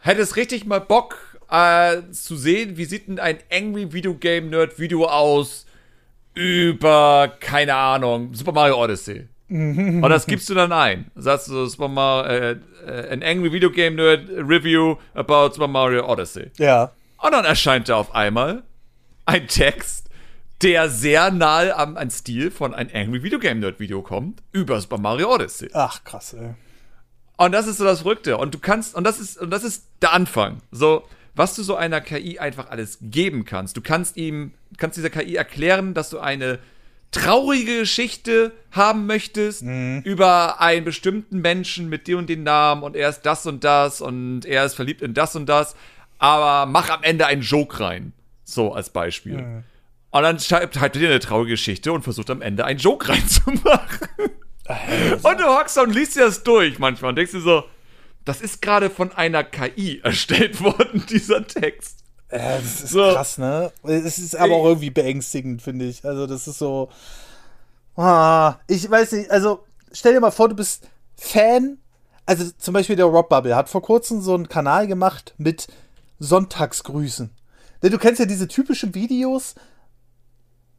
hättest 0.00 0.36
richtig 0.36 0.66
mal 0.66 0.80
Bock 0.82 1.38
äh, 1.50 2.02
zu 2.12 2.36
sehen, 2.36 2.76
wie 2.76 2.84
sieht 2.84 3.08
denn 3.08 3.18
ein 3.20 3.38
Angry 3.50 3.90
Video 3.94 4.12
Game 4.14 4.50
Nerd 4.50 4.78
Video 4.78 5.06
aus 5.06 5.64
über, 6.34 7.32
keine 7.40 7.74
Ahnung, 7.74 8.34
Super 8.34 8.52
Mario 8.52 8.76
Odyssey. 8.84 9.28
Und 9.48 10.08
das 10.08 10.26
gibst 10.26 10.48
du 10.50 10.54
dann 10.54 10.72
ein. 10.72 11.10
Sagst 11.14 11.48
du, 11.48 11.66
Super 11.66 11.88
Mario, 11.88 12.30
äh, 12.30 12.56
äh, 12.86 13.10
ein 13.10 13.22
Angry 13.22 13.52
Video 13.52 13.70
Game 13.70 13.94
Nerd 13.94 14.28
Review 14.28 14.96
about 15.14 15.54
Super 15.54 15.68
Mario 15.68 16.10
Odyssey. 16.10 16.50
Ja. 16.58 16.92
Und 17.18 17.32
dann 17.32 17.44
erscheint 17.44 17.88
da 17.88 17.96
auf 17.96 18.14
einmal 18.14 18.64
ein 19.24 19.46
Text, 19.46 20.10
der 20.62 20.88
sehr 20.88 21.30
nahe 21.30 21.76
am, 21.76 21.96
an 21.96 22.10
Stil 22.10 22.50
von 22.50 22.74
ein 22.74 22.90
Angry 22.92 23.22
Video 23.22 23.38
Game 23.38 23.60
Nerd 23.60 23.78
Video 23.78 24.02
kommt, 24.02 24.42
über 24.52 24.80
Super 24.80 24.98
Mario 24.98 25.32
Odyssey. 25.32 25.70
Ach, 25.72 26.02
krass, 26.02 26.34
ey. 26.34 26.54
Und 27.36 27.52
das 27.52 27.66
ist 27.66 27.78
so 27.78 27.84
das 27.84 28.00
Verrückte. 28.00 28.38
Und 28.38 28.54
du 28.54 28.58
kannst, 28.58 28.94
und 28.94 29.04
das 29.04 29.20
ist, 29.20 29.38
und 29.38 29.50
das 29.50 29.62
ist 29.62 29.86
der 30.02 30.12
Anfang. 30.12 30.62
So, 30.72 31.04
was 31.34 31.54
du 31.54 31.62
so 31.62 31.76
einer 31.76 32.00
KI 32.00 32.38
einfach 32.38 32.70
alles 32.70 32.98
geben 33.00 33.44
kannst. 33.44 33.76
Du 33.76 33.82
kannst 33.82 34.16
ihm, 34.16 34.54
kannst 34.78 34.96
dieser 34.96 35.10
KI 35.10 35.36
erklären, 35.36 35.92
dass 35.92 36.10
du 36.10 36.18
eine 36.18 36.58
traurige 37.10 37.78
Geschichte 37.80 38.52
haben 38.72 39.06
möchtest 39.06 39.62
über 40.04 40.60
einen 40.60 40.84
bestimmten 40.84 41.40
Menschen 41.40 41.88
mit 41.88 42.06
dir 42.06 42.18
und 42.18 42.28
den 42.28 42.42
Namen 42.42 42.82
und 42.82 42.94
er 42.94 43.08
ist 43.08 43.22
das 43.22 43.46
und 43.46 43.64
das 43.64 44.00
und 44.00 44.44
er 44.44 44.64
ist 44.64 44.74
verliebt 44.74 45.02
in 45.02 45.14
das 45.14 45.34
und 45.34 45.46
das, 45.46 45.74
aber 46.18 46.70
mach 46.70 46.90
am 46.90 47.02
Ende 47.02 47.26
einen 47.26 47.42
Joke 47.42 47.80
rein. 47.80 48.12
So 48.44 48.72
als 48.72 48.90
Beispiel. 48.90 49.38
Und 50.10 50.22
dann 50.22 50.38
schreibt 50.38 50.78
halt 50.78 50.94
dir 50.94 51.08
eine 51.08 51.20
traurige 51.20 51.52
Geschichte 51.52 51.92
und 51.92 52.02
versucht 52.02 52.30
am 52.30 52.42
Ende 52.42 52.64
einen 52.64 52.78
Joke 52.78 53.08
reinzumachen. 53.10 54.08
Und 55.22 55.40
du 55.40 55.44
hockst 55.44 55.78
und 55.78 55.94
liest 55.94 56.16
dir 56.16 56.26
das 56.26 56.42
durch 56.42 56.78
manchmal 56.78 57.10
und 57.10 57.16
denkst 57.16 57.32
dir 57.32 57.40
so, 57.40 57.64
das 58.24 58.40
ist 58.40 58.60
gerade 58.60 58.90
von 58.90 59.12
einer 59.12 59.44
KI 59.44 60.00
erstellt 60.02 60.60
worden, 60.62 61.04
dieser 61.08 61.46
Text. 61.46 62.04
Äh, 62.28 62.60
das 62.60 62.82
ist 62.82 62.88
So. 62.90 63.12
krass, 63.12 63.38
ne? 63.38 63.72
Es 63.84 64.18
ist 64.18 64.34
aber 64.36 64.54
auch 64.56 64.64
irgendwie 64.66 64.90
beängstigend, 64.90 65.62
finde 65.62 65.84
ich. 65.86 66.04
Also, 66.04 66.26
das 66.26 66.48
ist 66.48 66.58
so. 66.58 66.88
Ah, 67.96 68.56
ich 68.66 68.90
weiß 68.90 69.12
nicht, 69.12 69.30
also 69.30 69.60
stell 69.92 70.12
dir 70.12 70.20
mal 70.20 70.30
vor, 70.30 70.48
du 70.48 70.54
bist 70.56 70.88
Fan. 71.16 71.78
Also, 72.26 72.50
zum 72.58 72.74
Beispiel 72.74 72.96
der 72.96 73.06
Rob 73.06 73.28
Bubble 73.28 73.54
hat 73.56 73.68
vor 73.68 73.82
kurzem 73.82 74.20
so 74.20 74.34
einen 74.34 74.48
Kanal 74.48 74.86
gemacht 74.86 75.34
mit 75.38 75.68
Sonntagsgrüßen. 76.18 77.30
Denn 77.82 77.92
du 77.92 77.98
kennst 77.98 78.18
ja 78.20 78.26
diese 78.26 78.48
typischen 78.48 78.94
Videos, 78.94 79.54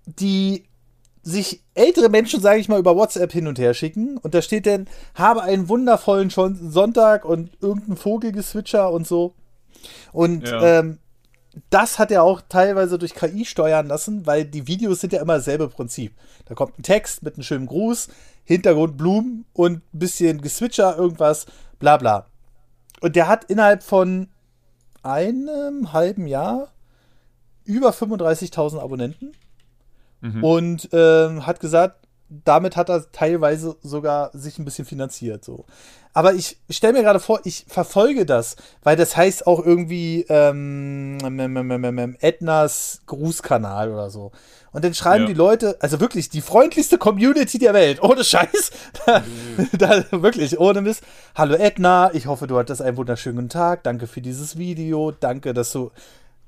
die 0.06 0.66
sich 1.24 1.62
ältere 1.74 2.10
Menschen, 2.10 2.42
sage 2.42 2.60
ich 2.60 2.70
mal, 2.70 2.80
über 2.80 2.96
WhatsApp 2.96 3.32
hin 3.32 3.48
und 3.48 3.60
her 3.60 3.74
schicken. 3.74 4.18
Und 4.18 4.34
da 4.34 4.42
steht 4.42 4.66
dann, 4.66 4.88
habe 5.14 5.42
einen 5.44 5.68
wundervollen 5.70 6.30
Sonntag 6.30 7.26
und 7.26 7.52
irgendein 7.62 7.98
Vogelgezwitscher 7.98 8.92
und 8.92 9.06
so. 9.08 9.34
Und 10.14 10.48
Ja. 10.48 10.80
ähm, 10.80 11.00
das 11.70 12.00
hat 12.00 12.12
er 12.12 12.24
auch 12.24 12.42
teilweise 12.48 12.98
durch 12.98 13.14
KI 13.14 13.46
steuern 13.46 13.88
lassen, 13.88 14.26
weil 14.26 14.46
die 14.46 14.68
Videos 14.68 15.02
sind 15.02 15.14
ja 15.14 15.22
immer 15.22 15.36
dasselbe 15.36 15.68
Prinzip. 15.68 16.16
Da 16.46 16.56
kommt 16.56 16.78
ein 16.78 16.84
Text 16.84 17.24
mit 17.24 17.36
einem 17.36 17.44
schönen 17.44 17.66
Gruß, 17.66 18.10
Hintergrund 18.44 18.98
Blumen 18.98 19.46
und 19.54 19.84
ein 19.94 20.00
bisschen 20.00 20.42
Geswitcher, 20.42 20.98
irgendwas, 20.98 21.46
bla 21.80 21.98
bla. 21.98 22.28
Und 23.02 23.16
der 23.16 23.28
hat 23.28 23.46
innerhalb 23.46 23.84
von 23.84 24.30
einem 25.04 25.94
halben 25.94 26.28
Jahr 26.28 26.74
über 27.64 27.90
35.000 27.90 28.80
Abonnenten 28.80 29.34
und 30.42 30.90
ähm, 30.94 31.46
hat 31.46 31.60
gesagt, 31.60 32.08
damit 32.30 32.76
hat 32.76 32.90
er 32.90 33.12
teilweise 33.12 33.78
sogar 33.82 34.32
sich 34.34 34.60
ein 34.60 34.66
bisschen 34.66 34.86
finanziert. 34.86 35.46
So. 35.46 35.66
Aber 36.18 36.34
ich 36.34 36.58
stelle 36.72 36.94
mir 36.94 37.04
gerade 37.04 37.20
vor, 37.20 37.42
ich 37.44 37.66
verfolge 37.68 38.26
das, 38.26 38.56
weil 38.82 38.96
das 38.96 39.16
heißt 39.16 39.46
auch 39.46 39.64
irgendwie 39.64 40.26
ähm, 40.30 41.20
ähm, 41.24 41.40
ähm, 41.40 41.72
ähm, 41.72 42.00
ähm, 42.00 42.18
Ednas 42.20 43.02
Grußkanal 43.06 43.92
oder 43.94 44.10
so. 44.10 44.32
Und 44.72 44.84
dann 44.84 44.96
schreiben 44.96 45.26
Ja. 45.26 45.28
die 45.28 45.36
Leute, 45.36 45.78
also 45.80 46.00
wirklich 46.00 46.30
die 46.32 46.42
freundlichste 46.42 46.98
Community 46.98 47.60
der 47.60 47.76
Welt, 47.76 48.02
ohne 48.02 48.24
Scheiß. 48.24 48.72
Da, 49.06 49.24
da, 49.78 50.06
wirklich, 50.10 50.60
ohne 50.60 50.82
Mist. 50.82 51.04
Hallo 51.36 51.54
Edna, 51.54 52.10
ich 52.16 52.26
hoffe, 52.26 52.48
du 52.48 52.58
hattest 52.58 52.82
einen 52.82 52.98
wunderschönen 52.98 53.48
Tag. 53.48 53.84
Danke 53.84 54.08
für 54.08 54.22
dieses 54.22 54.58
Video. 54.58 55.12
Danke, 55.12 55.54
dass 55.54 55.72
du. 55.72 55.92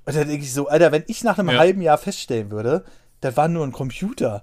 Und 0.05 0.15
dann 0.15 0.27
denke 0.29 0.45
ich 0.45 0.51
so, 0.51 0.67
Alter, 0.67 0.91
wenn 0.91 1.03
ich 1.05 1.23
nach 1.23 1.37
einem 1.37 1.49
Ja. 1.51 1.59
halben 1.59 1.83
Jahr 1.83 1.99
feststellen 1.99 2.49
würde, 2.49 2.85
das 3.21 3.37
war 3.37 3.47
nur 3.47 3.67
ein 3.67 3.71
Computer. 3.71 4.41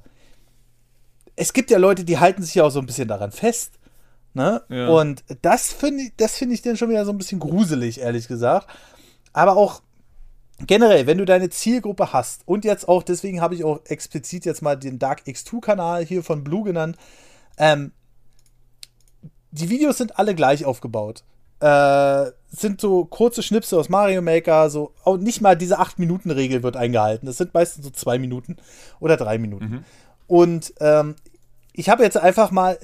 Es 1.35 1.53
gibt 1.53 1.73
ja 1.73 1.79
Leute, 1.79 2.05
die 2.05 2.19
halten 2.21 2.45
sich 2.45 2.55
ja 2.55 2.63
auch 2.63 2.71
so 2.71 2.79
ein 2.79 2.87
bisschen 2.87 3.09
daran 3.09 3.33
fest. 3.33 3.73
Ne? 4.37 4.63
Ja. 4.69 4.89
Und 4.89 5.25
das 5.41 5.73
finde 5.73 6.03
ich, 6.05 6.13
das 6.19 6.37
finde 6.37 6.55
ich 6.55 6.61
dann 6.61 6.77
schon 6.77 6.91
wieder 6.91 7.07
so 7.07 7.11
ein 7.11 7.17
bisschen 7.17 7.41
gruselig, 7.41 8.03
ehrlich 8.03 8.29
gesagt. 8.29 8.69
Aber 9.33 9.57
auch 9.57 9.81
generell, 10.67 11.07
wenn 11.07 11.17
du 11.17 11.25
deine 11.25 11.49
Zielgruppe 11.49 12.13
hast 12.13 12.43
und 12.45 12.67
jetzt 12.67 12.87
auch, 12.87 13.03
deswegen 13.03 13.41
habe 13.41 13.55
ich 13.55 13.65
auch 13.65 13.81
explizit 13.87 14.45
jetzt 14.45 14.61
mal 14.61 14.77
den 14.77 14.99
Dark 14.99 15.23
X2-Kanal 15.27 16.05
hier 16.05 16.23
von 16.23 16.45
Blue 16.45 16.65
genannt, 16.65 16.99
ähm, 17.57 17.93
die 19.53 19.71
Videos 19.71 19.97
sind 19.97 20.19
alle 20.19 20.35
gleich 20.35 20.67
aufgebaut. 20.67 21.25
Äh, 21.61 22.27
sind 22.49 22.83
so 22.83 23.07
kurze 23.07 23.43
Schnipsel 23.43 23.79
aus 23.79 23.89
Mario 23.89 24.21
Maker, 24.21 24.69
so 24.69 24.93
auch 25.03 25.17
nicht 25.17 25.41
mal 25.41 25.57
diese 25.57 25.81
8-Minuten-Regel 25.81 26.63
wird 26.63 26.77
eingehalten. 26.77 27.25
Das 27.25 27.39
sind 27.39 27.55
meistens 27.55 27.87
so 27.87 27.91
zwei 27.91 28.19
Minuten 28.19 28.59
oder 29.01 29.17
drei 29.17 29.39
Minuten. 29.39 29.87
Und 30.27 30.75
ähm, 30.81 31.15
ich 31.77 31.89
habe 31.89 32.03
jetzt 32.03 32.17
einfach 32.17 32.51
mal, 32.51 32.79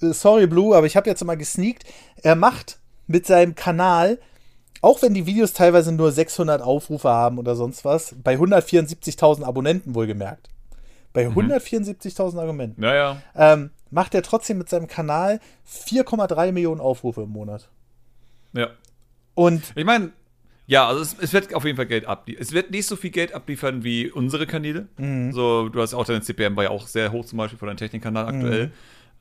äh, 0.00 0.12
sorry 0.12 0.46
Blue, 0.46 0.76
aber 0.76 0.86
ich 0.86 0.96
habe 0.96 1.08
jetzt 1.10 1.24
mal 1.24 1.36
gesneakt. 1.36 1.84
Er 2.22 2.36
macht 2.36 2.78
mit 3.06 3.26
seinem 3.26 3.54
Kanal, 3.54 4.18
auch 4.80 5.02
wenn 5.02 5.12
die 5.14 5.26
Videos 5.26 5.52
teilweise 5.52 5.92
nur 5.92 6.12
600 6.12 6.62
Aufrufe 6.62 7.08
haben 7.08 7.38
oder 7.38 7.56
sonst 7.56 7.84
was, 7.84 8.14
bei 8.22 8.34
174.000 8.36 9.42
Abonnenten 9.44 9.94
wohlgemerkt. 9.94 10.48
Bei 11.12 11.26
174.000 11.26 12.40
Abonnenten 12.40 12.80
Naja. 12.80 13.20
ähm, 13.34 13.70
macht 13.90 14.14
er 14.14 14.22
trotzdem 14.22 14.58
mit 14.58 14.68
seinem 14.68 14.86
Kanal 14.86 15.40
4,3 15.68 16.52
Millionen 16.52 16.80
Aufrufe 16.80 17.22
im 17.22 17.30
Monat. 17.30 17.68
Ja. 18.52 18.68
Und 19.34 19.62
Ich 19.74 19.84
meine, 19.84 20.12
ja, 20.68 20.86
also 20.86 21.00
es, 21.02 21.16
es 21.18 21.32
wird 21.32 21.52
auf 21.54 21.64
jeden 21.64 21.76
Fall 21.76 21.86
Geld 21.86 22.04
abliefern. 22.04 22.42
Es 22.42 22.52
wird 22.52 22.70
nicht 22.70 22.86
so 22.86 22.94
viel 22.94 23.10
Geld 23.10 23.32
abliefern 23.32 23.82
wie 23.82 24.10
unsere 24.10 24.46
Kanäle. 24.46 24.86
So, 25.32 25.68
du 25.68 25.80
hast 25.80 25.94
auch 25.94 26.04
deine 26.04 26.20
CPM 26.20 26.54
war 26.56 26.64
ja 26.64 26.70
auch 26.70 26.86
sehr 26.86 27.10
hoch, 27.10 27.24
zum 27.24 27.38
Beispiel 27.38 27.58
von 27.58 27.66
deinem 27.68 27.78
Technikkanal 27.78 28.26
aktuell. 28.26 28.70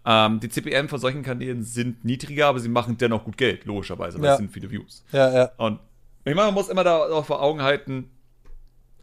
Ähm, 0.06 0.40
die 0.40 0.50
CPM 0.50 0.88
von 0.88 1.00
solchen 1.00 1.24
Kanälen 1.24 1.64
sind 1.64 2.06
niedriger, 2.06 2.48
aber 2.48 2.60
sie 2.60 2.70
machen 2.70 2.98
dennoch 2.98 3.24
gut 3.26 3.38
Geld, 3.38 3.66
logischerweise, 3.66 4.20
weil 4.20 4.26
Ja. 4.28 4.32
es 4.34 4.38
sind 4.38 4.52
viele 4.52 4.70
Views. 4.70 5.04
ja, 5.12 5.34
ja. 5.34 5.52
Und 5.58 5.80
ich 6.26 6.36
meine, 6.36 6.48
man 6.48 6.54
muss 6.54 6.70
immer 6.70 6.84
da 6.84 6.98
auch 7.00 7.26
vor 7.26 7.42
Augen 7.42 7.62
halten, 7.62 8.10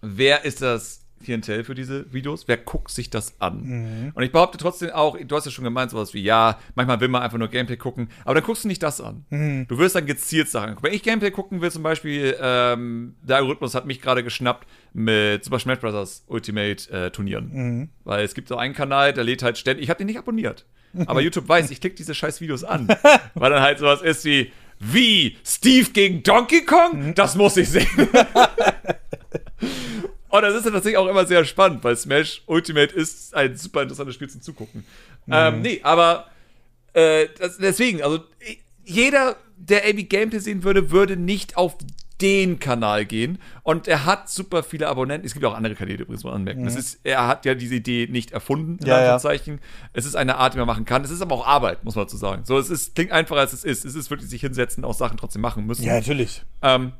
wer 0.02 0.44
ist 0.44 0.60
das 0.62 1.03
Klientel 1.24 1.64
für 1.64 1.74
diese 1.74 2.12
Videos? 2.12 2.46
Wer 2.46 2.58
guckt 2.58 2.90
sich 2.90 3.10
das 3.10 3.40
an? 3.40 4.12
Und 4.14 4.22
ich 4.22 4.30
behaupte 4.32 4.58
trotzdem 4.58 4.90
auch, 4.90 5.16
du 5.18 5.34
hast 5.36 5.44
ja 5.46 5.50
schon 5.50 5.64
gemeint, 5.64 5.90
sowas 5.90 6.14
wie, 6.14 6.22
ja, 6.22 6.58
manchmal 6.74 7.00
will 7.00 7.08
man 7.08 7.22
einfach 7.22 7.38
nur 7.38 7.48
Gameplay 7.48 7.76
gucken, 7.76 8.08
aber 8.24 8.34
dann 8.34 8.44
guckst 8.44 8.64
du 8.64 8.68
nicht 8.68 8.82
das 8.82 9.00
an. 9.00 9.24
Du 9.68 9.78
wirst 9.78 9.96
dann 9.96 10.06
gezielt 10.06 10.48
Sachen 10.48 10.70
angucken. 10.70 10.86
Wenn 10.86 10.94
ich 10.94 11.02
Gameplay 11.02 11.30
gucken 11.30 11.60
will, 11.60 11.70
zum 11.70 11.82
Beispiel, 11.82 12.36
ähm, 12.40 13.16
der 13.22 13.36
Algorithmus 13.36 13.74
hat 13.74 13.86
mich 13.86 14.00
gerade 14.00 14.22
geschnappt 14.22 14.68
mit 14.92 15.44
Super 15.44 15.58
Smash 15.58 15.80
Bros. 15.80 16.24
Ultimate 16.28 16.90
äh, 16.90 17.10
Turnieren. 17.10 17.90
Weil 18.04 18.24
es 18.24 18.34
gibt 18.34 18.48
so 18.48 18.56
einen 18.56 18.74
Kanal, 18.74 19.12
der 19.12 19.24
lädt 19.24 19.42
halt 19.42 19.58
ständig, 19.58 19.84
ich 19.84 19.90
habe 19.90 19.98
den 19.98 20.06
nicht 20.06 20.18
abonniert. 20.18 20.66
Aber 21.06 21.20
YouTube 21.22 21.48
weiß, 21.48 21.70
ich 21.70 21.80
klicke 21.80 21.96
diese 21.96 22.14
scheiß 22.14 22.40
Videos 22.40 22.64
an. 22.64 22.88
weil 23.34 23.50
dann 23.50 23.62
halt 23.62 23.78
sowas 23.78 24.02
ist 24.02 24.24
wie, 24.24 24.52
wie? 24.78 25.36
Steve 25.44 25.90
gegen 25.90 26.22
Donkey 26.22 26.64
Kong? 26.64 27.14
Das 27.14 27.34
muss 27.36 27.56
ich 27.56 27.68
sehen. 27.68 27.86
Und 30.34 30.42
das 30.42 30.56
ist 30.56 30.64
ja 30.64 30.72
tatsächlich 30.72 30.98
auch 30.98 31.06
immer 31.06 31.26
sehr 31.26 31.44
spannend, 31.44 31.84
weil 31.84 31.96
Smash 31.96 32.42
Ultimate 32.46 32.92
ist 32.92 33.36
ein 33.36 33.56
super 33.56 33.82
interessantes 33.82 34.16
Spiel 34.16 34.28
zum 34.28 34.42
Zugucken. 34.42 34.84
Ähm, 35.30 35.62
nee, 35.62 35.78
aber 35.84 36.26
äh, 36.92 37.28
das, 37.38 37.58
deswegen, 37.58 38.02
also 38.02 38.18
jeder, 38.84 39.36
der 39.56 39.84
AB 39.84 40.08
Gameplay 40.08 40.40
sehen 40.40 40.64
würde, 40.64 40.90
würde 40.90 41.16
nicht 41.16 41.56
auf 41.56 41.76
den 42.20 42.58
Kanal 42.58 43.04
gehen. 43.04 43.38
Und 43.62 43.86
er 43.86 44.06
hat 44.06 44.28
super 44.28 44.64
viele 44.64 44.88
Abonnenten. 44.88 45.24
Es 45.24 45.34
gibt 45.34 45.44
auch 45.44 45.54
andere 45.54 45.76
Kanäle 45.76 46.02
übrigens, 46.02 46.24
muss 46.24 46.32
man 46.32 46.40
anmerken. 46.40 46.66
Es 46.66 46.74
ist, 46.74 46.98
er 47.04 47.28
hat 47.28 47.44
ja 47.44 47.54
diese 47.54 47.76
Idee 47.76 48.08
nicht 48.10 48.32
erfunden, 48.32 48.78
in 48.80 48.86
Ja, 48.86 48.94
ja. 48.94 49.14
Anführungszeichen. 49.14 49.60
Es 49.92 50.04
ist 50.04 50.16
eine 50.16 50.36
Art, 50.38 50.54
die 50.54 50.58
man 50.58 50.66
machen 50.66 50.84
kann. 50.84 51.04
Es 51.04 51.10
ist 51.12 51.22
aber 51.22 51.36
auch 51.36 51.46
Arbeit, 51.46 51.84
muss 51.84 51.94
man 51.94 52.06
dazu 52.06 52.16
sagen. 52.16 52.44
So, 52.44 52.58
es 52.58 52.70
ist, 52.70 52.96
klingt 52.96 53.12
einfacher, 53.12 53.38
als 53.40 53.52
es 53.52 53.62
ist. 53.62 53.84
Es 53.84 53.94
ist 53.94 54.10
wirklich 54.10 54.30
sich 54.30 54.40
hinsetzen, 54.40 54.84
auch 54.84 54.94
Sachen 54.94 55.16
trotzdem 55.16 55.42
machen 55.42 55.64
müssen. 55.64 55.84
Ja, 55.84 55.94
natürlich. 55.94 56.42
Ähm, 56.60 56.92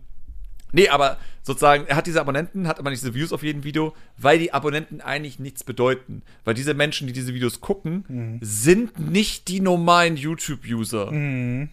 nee, 0.75 0.89
aber 0.89 1.17
sozusagen, 1.43 1.87
er 1.87 1.97
hat 1.97 2.07
diese 2.07 2.21
Abonnenten, 2.21 2.69
hat 2.69 2.79
aber 2.79 2.91
nicht 2.91 3.03
diese 3.03 3.15
Views 3.15 3.33
auf 3.33 3.43
jedem 3.43 3.65
Video, 3.65 3.95
weil 4.17 4.39
die 4.39 4.53
Abonnenten 4.53 5.01
eigentlich 5.01 5.39
nichts 5.39 5.65
bedeuten. 5.65 6.23
Weil 6.45 6.55
diese 6.55 6.75
Menschen, 6.75 7.07
die 7.07 7.13
diese 7.13 7.35
Videos 7.35 7.61
gucken, 7.61 8.39
sind 8.41 8.99
nicht 8.99 9.49
die 9.49 9.61
normalen 9.61 10.17
YouTube-User. 10.17 11.13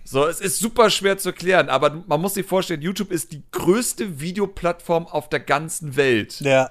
So, 0.03 0.27
es 0.27 0.41
ist 0.41 0.59
super 0.59 0.89
schwer 0.89 1.17
zu 1.17 1.29
erklären, 1.29 1.69
aber 1.69 2.03
man 2.07 2.21
muss 2.21 2.33
sich 2.33 2.45
vorstellen, 2.45 2.81
YouTube 2.81 3.11
ist 3.11 3.31
die 3.31 3.43
größte 3.51 4.19
Videoplattform 4.19 5.07
auf 5.07 5.29
der 5.29 5.39
ganzen 5.39 5.95
Welt. 5.95 6.41
Ja. 6.41 6.69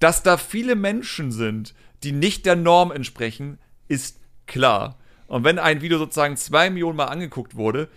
Dass 0.00 0.22
da 0.22 0.36
viele 0.36 0.74
Menschen 0.74 1.30
sind, 1.30 1.74
die 2.02 2.12
nicht 2.12 2.44
der 2.44 2.56
Norm 2.56 2.90
entsprechen, 2.90 3.58
ist 3.86 4.18
klar. 4.46 4.98
Und 5.28 5.44
wenn 5.44 5.58
ein 5.58 5.80
Video 5.80 5.98
sozusagen 5.98 6.36
zwei 6.36 6.70
Millionen 6.70 6.96
Mal 6.96 7.06
angeguckt 7.06 7.54
wurde 7.54 7.88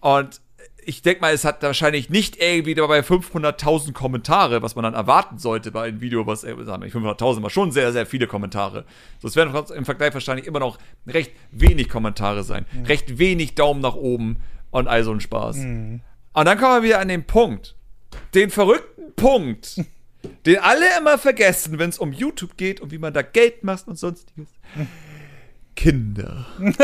und 0.00 0.40
ich 0.84 1.02
denke 1.02 1.20
mal, 1.20 1.34
es 1.34 1.44
hat 1.44 1.62
wahrscheinlich 1.62 2.08
nicht 2.08 2.40
irgendwie 2.40 2.74
dabei 2.74 3.00
500.000 3.00 3.92
Kommentare, 3.92 4.62
was 4.62 4.74
man 4.74 4.84
dann 4.84 4.94
erwarten 4.94 5.38
sollte 5.38 5.70
bei 5.70 5.88
einem 5.88 6.00
Video, 6.00 6.26
was, 6.26 6.44
äh, 6.44 6.54
sagen 6.64 6.82
wir, 6.82 6.90
500.000 6.90 7.42
war 7.42 7.50
schon 7.50 7.72
sehr, 7.72 7.92
sehr 7.92 8.06
viele 8.06 8.26
Kommentare. 8.26 8.84
So, 9.20 9.28
es 9.28 9.36
werden 9.36 9.54
im 9.74 9.84
Vergleich 9.84 10.14
wahrscheinlich 10.14 10.46
immer 10.46 10.60
noch 10.60 10.78
recht 11.06 11.32
wenig 11.50 11.88
Kommentare 11.88 12.42
sein, 12.42 12.66
mhm. 12.72 12.84
recht 12.84 13.18
wenig 13.18 13.54
Daumen 13.54 13.80
nach 13.80 13.94
oben 13.94 14.38
und 14.70 14.88
all 14.88 15.04
so 15.04 15.12
ein 15.12 15.20
Spaß. 15.20 15.56
Mhm. 15.56 16.00
Und 16.32 16.44
dann 16.44 16.58
kommen 16.58 16.76
wir 16.76 16.82
wieder 16.82 17.00
an 17.00 17.08
den 17.08 17.24
Punkt, 17.24 17.76
den 18.34 18.50
verrückten 18.50 19.12
Punkt, 19.14 19.82
den 20.46 20.58
alle 20.58 20.86
immer 20.98 21.18
vergessen, 21.18 21.78
wenn 21.78 21.90
es 21.90 21.98
um 21.98 22.12
YouTube 22.12 22.56
geht 22.56 22.80
und 22.80 22.92
wie 22.92 22.98
man 22.98 23.12
da 23.12 23.22
Geld 23.22 23.64
macht 23.64 23.88
und 23.88 23.98
sonstiges. 23.98 24.48
Kinder. 25.74 26.46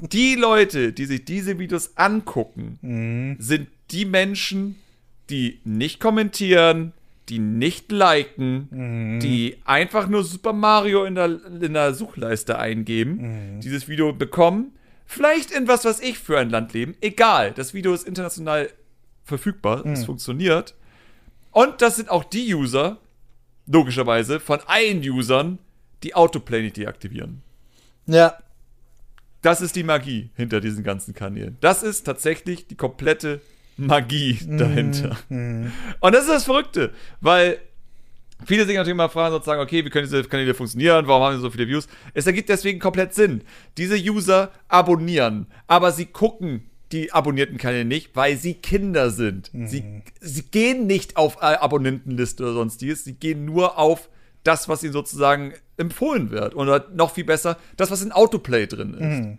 die 0.00 0.34
Leute, 0.34 0.92
die 0.92 1.06
sich 1.06 1.24
diese 1.24 1.58
Videos 1.58 1.96
angucken, 1.96 2.78
mhm. 2.82 3.36
sind 3.38 3.68
die 3.90 4.04
Menschen, 4.04 4.76
die 5.30 5.60
nicht 5.64 6.00
kommentieren, 6.00 6.92
die 7.28 7.38
nicht 7.38 7.90
liken, 7.90 8.68
mhm. 8.70 9.20
die 9.20 9.56
einfach 9.64 10.08
nur 10.08 10.22
Super 10.24 10.52
Mario 10.52 11.04
in 11.04 11.14
der, 11.14 11.40
in 11.60 11.74
der 11.74 11.94
Suchleiste 11.94 12.58
eingeben, 12.58 13.56
mhm. 13.56 13.60
dieses 13.60 13.88
Video 13.88 14.12
bekommen, 14.12 14.72
vielleicht 15.06 15.50
in 15.50 15.66
was 15.66 15.84
weiß 15.84 16.00
ich 16.00 16.18
für 16.18 16.38
ein 16.38 16.50
Land 16.50 16.72
leben, 16.72 16.94
egal, 17.00 17.52
das 17.52 17.74
Video 17.74 17.92
ist 17.92 18.06
international 18.06 18.70
verfügbar, 19.24 19.84
es 19.86 20.00
mhm. 20.00 20.06
funktioniert. 20.06 20.74
Und 21.50 21.82
das 21.82 21.96
sind 21.96 22.10
auch 22.10 22.22
die 22.22 22.54
User, 22.54 22.98
logischerweise, 23.66 24.38
von 24.40 24.60
allen 24.66 25.00
Usern, 25.00 25.58
die 26.02 26.14
Autoplay 26.14 26.62
nicht 26.62 26.76
deaktivieren. 26.76 27.42
Ja. 28.06 28.34
Das 29.46 29.60
ist 29.60 29.76
die 29.76 29.84
Magie 29.84 30.30
hinter 30.34 30.60
diesen 30.60 30.82
ganzen 30.82 31.14
Kanälen. 31.14 31.56
Das 31.60 31.84
ist 31.84 32.02
tatsächlich 32.02 32.66
die 32.66 32.74
komplette 32.74 33.40
Magie 33.76 34.40
mhm. 34.44 34.58
dahinter. 34.58 35.16
Mm, 35.28 35.66
Und 36.00 36.14
das 36.16 36.22
ist 36.22 36.30
das 36.30 36.44
Verrückte, 36.46 36.92
weil 37.20 37.58
viele 38.44 38.66
sich 38.66 38.74
natürlich 38.74 38.96
mal 38.96 39.08
fragen, 39.08 39.32
sozusagen, 39.32 39.60
okay, 39.60 39.84
wie 39.84 39.90
können 39.90 40.04
diese 40.04 40.24
Kanäle 40.24 40.52
funktionieren? 40.52 41.06
Warum 41.06 41.22
haben 41.22 41.36
sie 41.36 41.42
so 41.42 41.50
viele 41.50 41.68
Views? 41.68 41.86
Es 42.12 42.26
ergibt 42.26 42.48
deswegen 42.48 42.80
komplett 42.80 43.14
Sinn. 43.14 43.42
Diese 43.78 43.94
User 43.96 44.50
abonnieren, 44.66 45.46
aber 45.68 45.92
sie 45.92 46.06
gucken 46.06 46.68
die 46.90 47.12
abonnierten 47.12 47.56
Kanäle 47.56 47.84
nicht, 47.84 48.16
weil 48.16 48.36
sie 48.36 48.54
Kinder 48.54 49.10
sind. 49.10 49.54
Mhm. 49.54 49.68
Sie, 49.68 50.02
sie 50.20 50.42
gehen 50.42 50.88
nicht 50.88 51.16
auf 51.16 51.40
Abonnentenliste 51.40 52.42
oder 52.42 52.54
sonstiges, 52.54 53.04
sie 53.04 53.14
gehen 53.14 53.44
nur 53.44 53.78
auf 53.78 54.08
das, 54.46 54.68
was 54.68 54.82
ihnen 54.82 54.92
sozusagen 54.92 55.52
empfohlen 55.76 56.30
wird. 56.30 56.54
Oder 56.54 56.86
noch 56.94 57.12
viel 57.12 57.24
besser, 57.24 57.56
das, 57.76 57.90
was 57.90 58.02
in 58.02 58.12
Autoplay 58.12 58.66
drin 58.66 58.94
ist. 58.94 59.00
Mhm. 59.00 59.38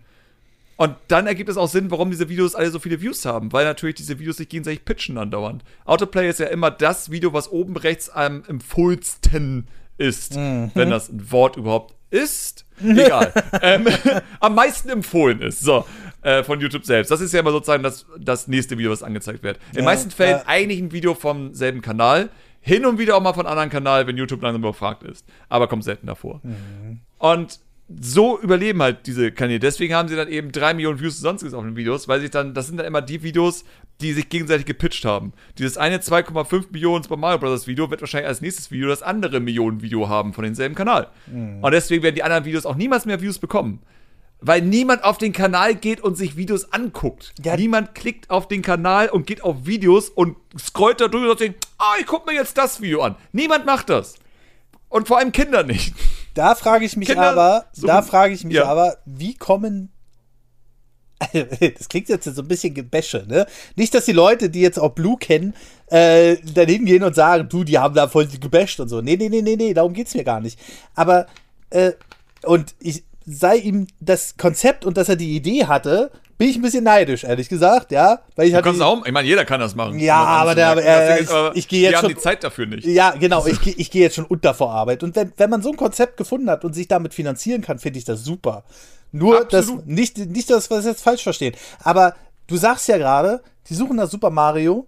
Und 0.76 0.94
dann 1.08 1.26
ergibt 1.26 1.50
es 1.50 1.56
auch 1.56 1.68
Sinn, 1.68 1.90
warum 1.90 2.10
diese 2.10 2.28
Videos 2.28 2.54
alle 2.54 2.70
so 2.70 2.78
viele 2.78 3.00
Views 3.00 3.24
haben, 3.24 3.52
weil 3.52 3.64
natürlich 3.64 3.96
diese 3.96 4.20
Videos 4.20 4.36
sich 4.36 4.48
gegenseitig 4.48 4.84
pitchen 4.84 5.18
andauernd. 5.18 5.64
Autoplay 5.84 6.28
ist 6.28 6.38
ja 6.38 6.46
immer 6.46 6.70
das 6.70 7.10
Video, 7.10 7.32
was 7.32 7.50
oben 7.50 7.76
rechts 7.76 8.08
am 8.08 8.44
empfohlensten 8.46 9.66
ist, 9.96 10.36
mhm. 10.36 10.70
wenn 10.74 10.90
das 10.90 11.08
ein 11.08 11.32
Wort 11.32 11.56
überhaupt 11.56 11.96
ist. 12.10 12.64
Egal. 12.80 13.32
ähm, 13.62 13.88
am 14.40 14.54
meisten 14.54 14.88
empfohlen 14.88 15.42
ist. 15.42 15.60
So, 15.60 15.84
äh, 16.22 16.44
von 16.44 16.60
YouTube 16.60 16.84
selbst. 16.84 17.10
Das 17.10 17.20
ist 17.20 17.32
ja 17.32 17.40
immer 17.40 17.50
sozusagen 17.50 17.82
das, 17.82 18.06
das 18.18 18.48
nächste 18.48 18.78
Video, 18.78 18.90
was 18.90 19.02
angezeigt 19.02 19.42
wird. 19.42 19.56
In 19.70 19.72
den 19.72 19.78
ja, 19.78 19.84
meisten 19.84 20.10
Fällen 20.10 20.38
ja. 20.38 20.44
eigentlich 20.46 20.80
ein 20.80 20.92
Video 20.92 21.14
vom 21.14 21.54
selben 21.54 21.82
Kanal. 21.82 22.30
Hin 22.60 22.84
und 22.84 22.98
wieder 22.98 23.16
auch 23.16 23.22
mal 23.22 23.32
von 23.32 23.46
anderen 23.46 23.70
Kanal, 23.70 24.06
wenn 24.06 24.16
YouTube 24.16 24.42
langsam 24.42 24.62
überfragt 24.62 25.02
ist. 25.02 25.26
Aber 25.48 25.68
kommt 25.68 25.84
selten 25.84 26.06
davor. 26.06 26.40
Mhm. 26.42 27.00
Und 27.18 27.60
so 27.88 28.38
überleben 28.38 28.82
halt 28.82 29.06
diese 29.06 29.32
Kanäle. 29.32 29.60
Deswegen 29.60 29.94
haben 29.94 30.08
sie 30.08 30.16
dann 30.16 30.28
eben 30.28 30.52
drei 30.52 30.74
Millionen 30.74 31.00
Views 31.00 31.16
und 31.16 31.22
sonstiges 31.22 31.54
auf 31.54 31.64
den 31.64 31.76
Videos, 31.76 32.06
weil 32.06 32.20
sich 32.20 32.30
dann, 32.30 32.52
das 32.52 32.66
sind 32.66 32.76
dann 32.76 32.86
immer 32.86 33.00
die 33.00 33.22
Videos, 33.22 33.64
die 34.02 34.12
sich 34.12 34.28
gegenseitig 34.28 34.66
gepitcht 34.66 35.04
haben. 35.06 35.32
Dieses 35.56 35.78
eine 35.78 35.98
2,5 35.98 36.66
Millionen 36.70 37.02
Super 37.02 37.16
Mario 37.16 37.38
Bros. 37.38 37.66
Video 37.66 37.90
wird 37.90 38.02
wahrscheinlich 38.02 38.28
als 38.28 38.42
nächstes 38.42 38.70
Video 38.70 38.88
das 38.88 39.02
andere 39.02 39.40
Millionen 39.40 39.80
Video 39.80 40.08
haben 40.08 40.34
von 40.34 40.44
demselben 40.44 40.74
Kanal. 40.74 41.08
Mhm. 41.26 41.64
Und 41.64 41.72
deswegen 41.72 42.02
werden 42.02 42.14
die 42.14 42.22
anderen 42.22 42.44
Videos 42.44 42.66
auch 42.66 42.76
niemals 42.76 43.06
mehr 43.06 43.22
Views 43.22 43.38
bekommen. 43.38 43.80
Weil 44.40 44.62
niemand 44.62 45.02
auf 45.02 45.18
den 45.18 45.32
Kanal 45.32 45.74
geht 45.74 46.00
und 46.00 46.16
sich 46.16 46.36
Videos 46.36 46.72
anguckt. 46.72 47.34
Ja. 47.42 47.56
Niemand 47.56 47.94
klickt 47.94 48.30
auf 48.30 48.46
den 48.46 48.62
Kanal 48.62 49.08
und 49.08 49.26
geht 49.26 49.42
auf 49.42 49.66
Videos 49.66 50.08
und 50.10 50.36
scrollt 50.56 51.00
da 51.00 51.08
drüber 51.08 51.32
und 51.32 51.38
sagt, 51.38 51.66
ah, 51.78 51.94
ich 51.98 52.06
guck 52.06 52.26
mir 52.26 52.34
jetzt 52.34 52.56
das 52.56 52.80
Video 52.80 53.02
an. 53.02 53.16
Niemand 53.32 53.66
macht 53.66 53.90
das. 53.90 54.14
Und 54.88 55.08
vor 55.08 55.18
allem 55.18 55.32
Kinder 55.32 55.64
nicht. 55.64 55.94
Da 56.34 56.54
frage 56.54 56.84
ich 56.84 56.96
mich 56.96 57.08
Kinder 57.08 57.30
aber, 57.30 57.66
so, 57.72 57.86
da 57.86 58.00
frage 58.02 58.32
ich 58.32 58.44
mich 58.44 58.54
ja. 58.54 58.66
aber, 58.66 58.98
wie 59.04 59.34
kommen 59.34 59.90
das 61.32 61.88
klingt 61.88 62.08
jetzt 62.08 62.24
so 62.24 62.42
ein 62.42 62.48
bisschen 62.48 62.74
Gebäsche, 62.74 63.24
ne? 63.26 63.46
Nicht, 63.76 63.92
dass 63.92 64.04
die 64.04 64.12
Leute, 64.12 64.50
die 64.50 64.60
jetzt 64.60 64.78
auch 64.78 64.90
Blue 64.90 65.16
kennen, 65.18 65.54
äh, 65.86 66.36
dann 66.54 66.68
hingehen 66.68 67.02
und 67.02 67.14
sagen, 67.14 67.48
du, 67.48 67.64
die 67.64 67.78
haben 67.78 67.94
da 67.94 68.08
voll 68.08 68.26
gebäscht 68.26 68.78
und 68.80 68.88
so. 68.88 69.00
Nee, 69.00 69.16
nee, 69.16 69.28
nee, 69.28 69.42
nee, 69.42 69.56
nee, 69.56 69.74
darum 69.74 69.92
geht's 69.92 70.14
mir 70.14 70.24
gar 70.24 70.40
nicht. 70.40 70.58
Aber, 70.94 71.26
äh, 71.70 71.92
und 72.44 72.74
ich, 72.78 73.02
sei 73.28 73.56
ihm 73.56 73.86
das 74.00 74.36
Konzept 74.36 74.84
und 74.84 74.96
dass 74.96 75.08
er 75.08 75.16
die 75.16 75.36
Idee 75.36 75.66
hatte, 75.66 76.10
bin 76.38 76.48
ich 76.48 76.56
ein 76.56 76.62
bisschen 76.62 76.84
neidisch, 76.84 77.24
ehrlich 77.24 77.48
gesagt, 77.48 77.90
ja. 77.90 78.20
Weil 78.36 78.48
ich, 78.48 78.54
du 78.54 78.84
auch, 78.84 79.04
ich 79.04 79.12
meine, 79.12 79.26
jeder 79.26 79.44
kann 79.44 79.60
das 79.60 79.74
machen. 79.74 79.98
Ja, 79.98 80.16
aber, 80.16 80.54
der, 80.54 80.76
äh, 80.76 81.22
ich, 81.22 81.28
ich 81.54 81.68
gehe 81.68 81.82
jetzt 81.82 81.90
wir 81.90 81.98
schon. 81.98 82.08
haben 82.10 82.14
die 82.14 82.20
Zeit 82.20 82.44
dafür 82.44 82.66
nicht. 82.66 82.86
Ja, 82.86 83.10
genau, 83.10 83.44
ich, 83.44 83.78
ich 83.78 83.90
gehe 83.90 84.02
jetzt 84.02 84.14
schon 84.14 84.24
unter 84.24 84.54
vor 84.54 84.72
Arbeit. 84.72 85.02
Und 85.02 85.16
wenn, 85.16 85.32
wenn 85.36 85.50
man 85.50 85.62
so 85.62 85.70
ein 85.70 85.76
Konzept 85.76 86.16
gefunden 86.16 86.48
hat 86.48 86.64
und 86.64 86.74
sich 86.74 86.86
damit 86.88 87.12
finanzieren 87.12 87.60
kann, 87.60 87.78
finde 87.78 87.98
ich 87.98 88.04
das 88.04 88.24
super. 88.24 88.64
Nur, 89.10 89.44
dass, 89.46 89.68
nicht, 89.84 90.18
nicht, 90.18 90.48
dass 90.50 90.70
wir 90.70 90.76
das 90.76 90.86
jetzt 90.86 91.02
falsch 91.02 91.22
verstehen. 91.24 91.54
Aber 91.82 92.14
du 92.46 92.56
sagst 92.56 92.86
ja 92.88 92.98
gerade, 92.98 93.42
die 93.68 93.74
suchen 93.74 93.96
nach 93.96 94.08
Super 94.08 94.30
Mario, 94.30 94.86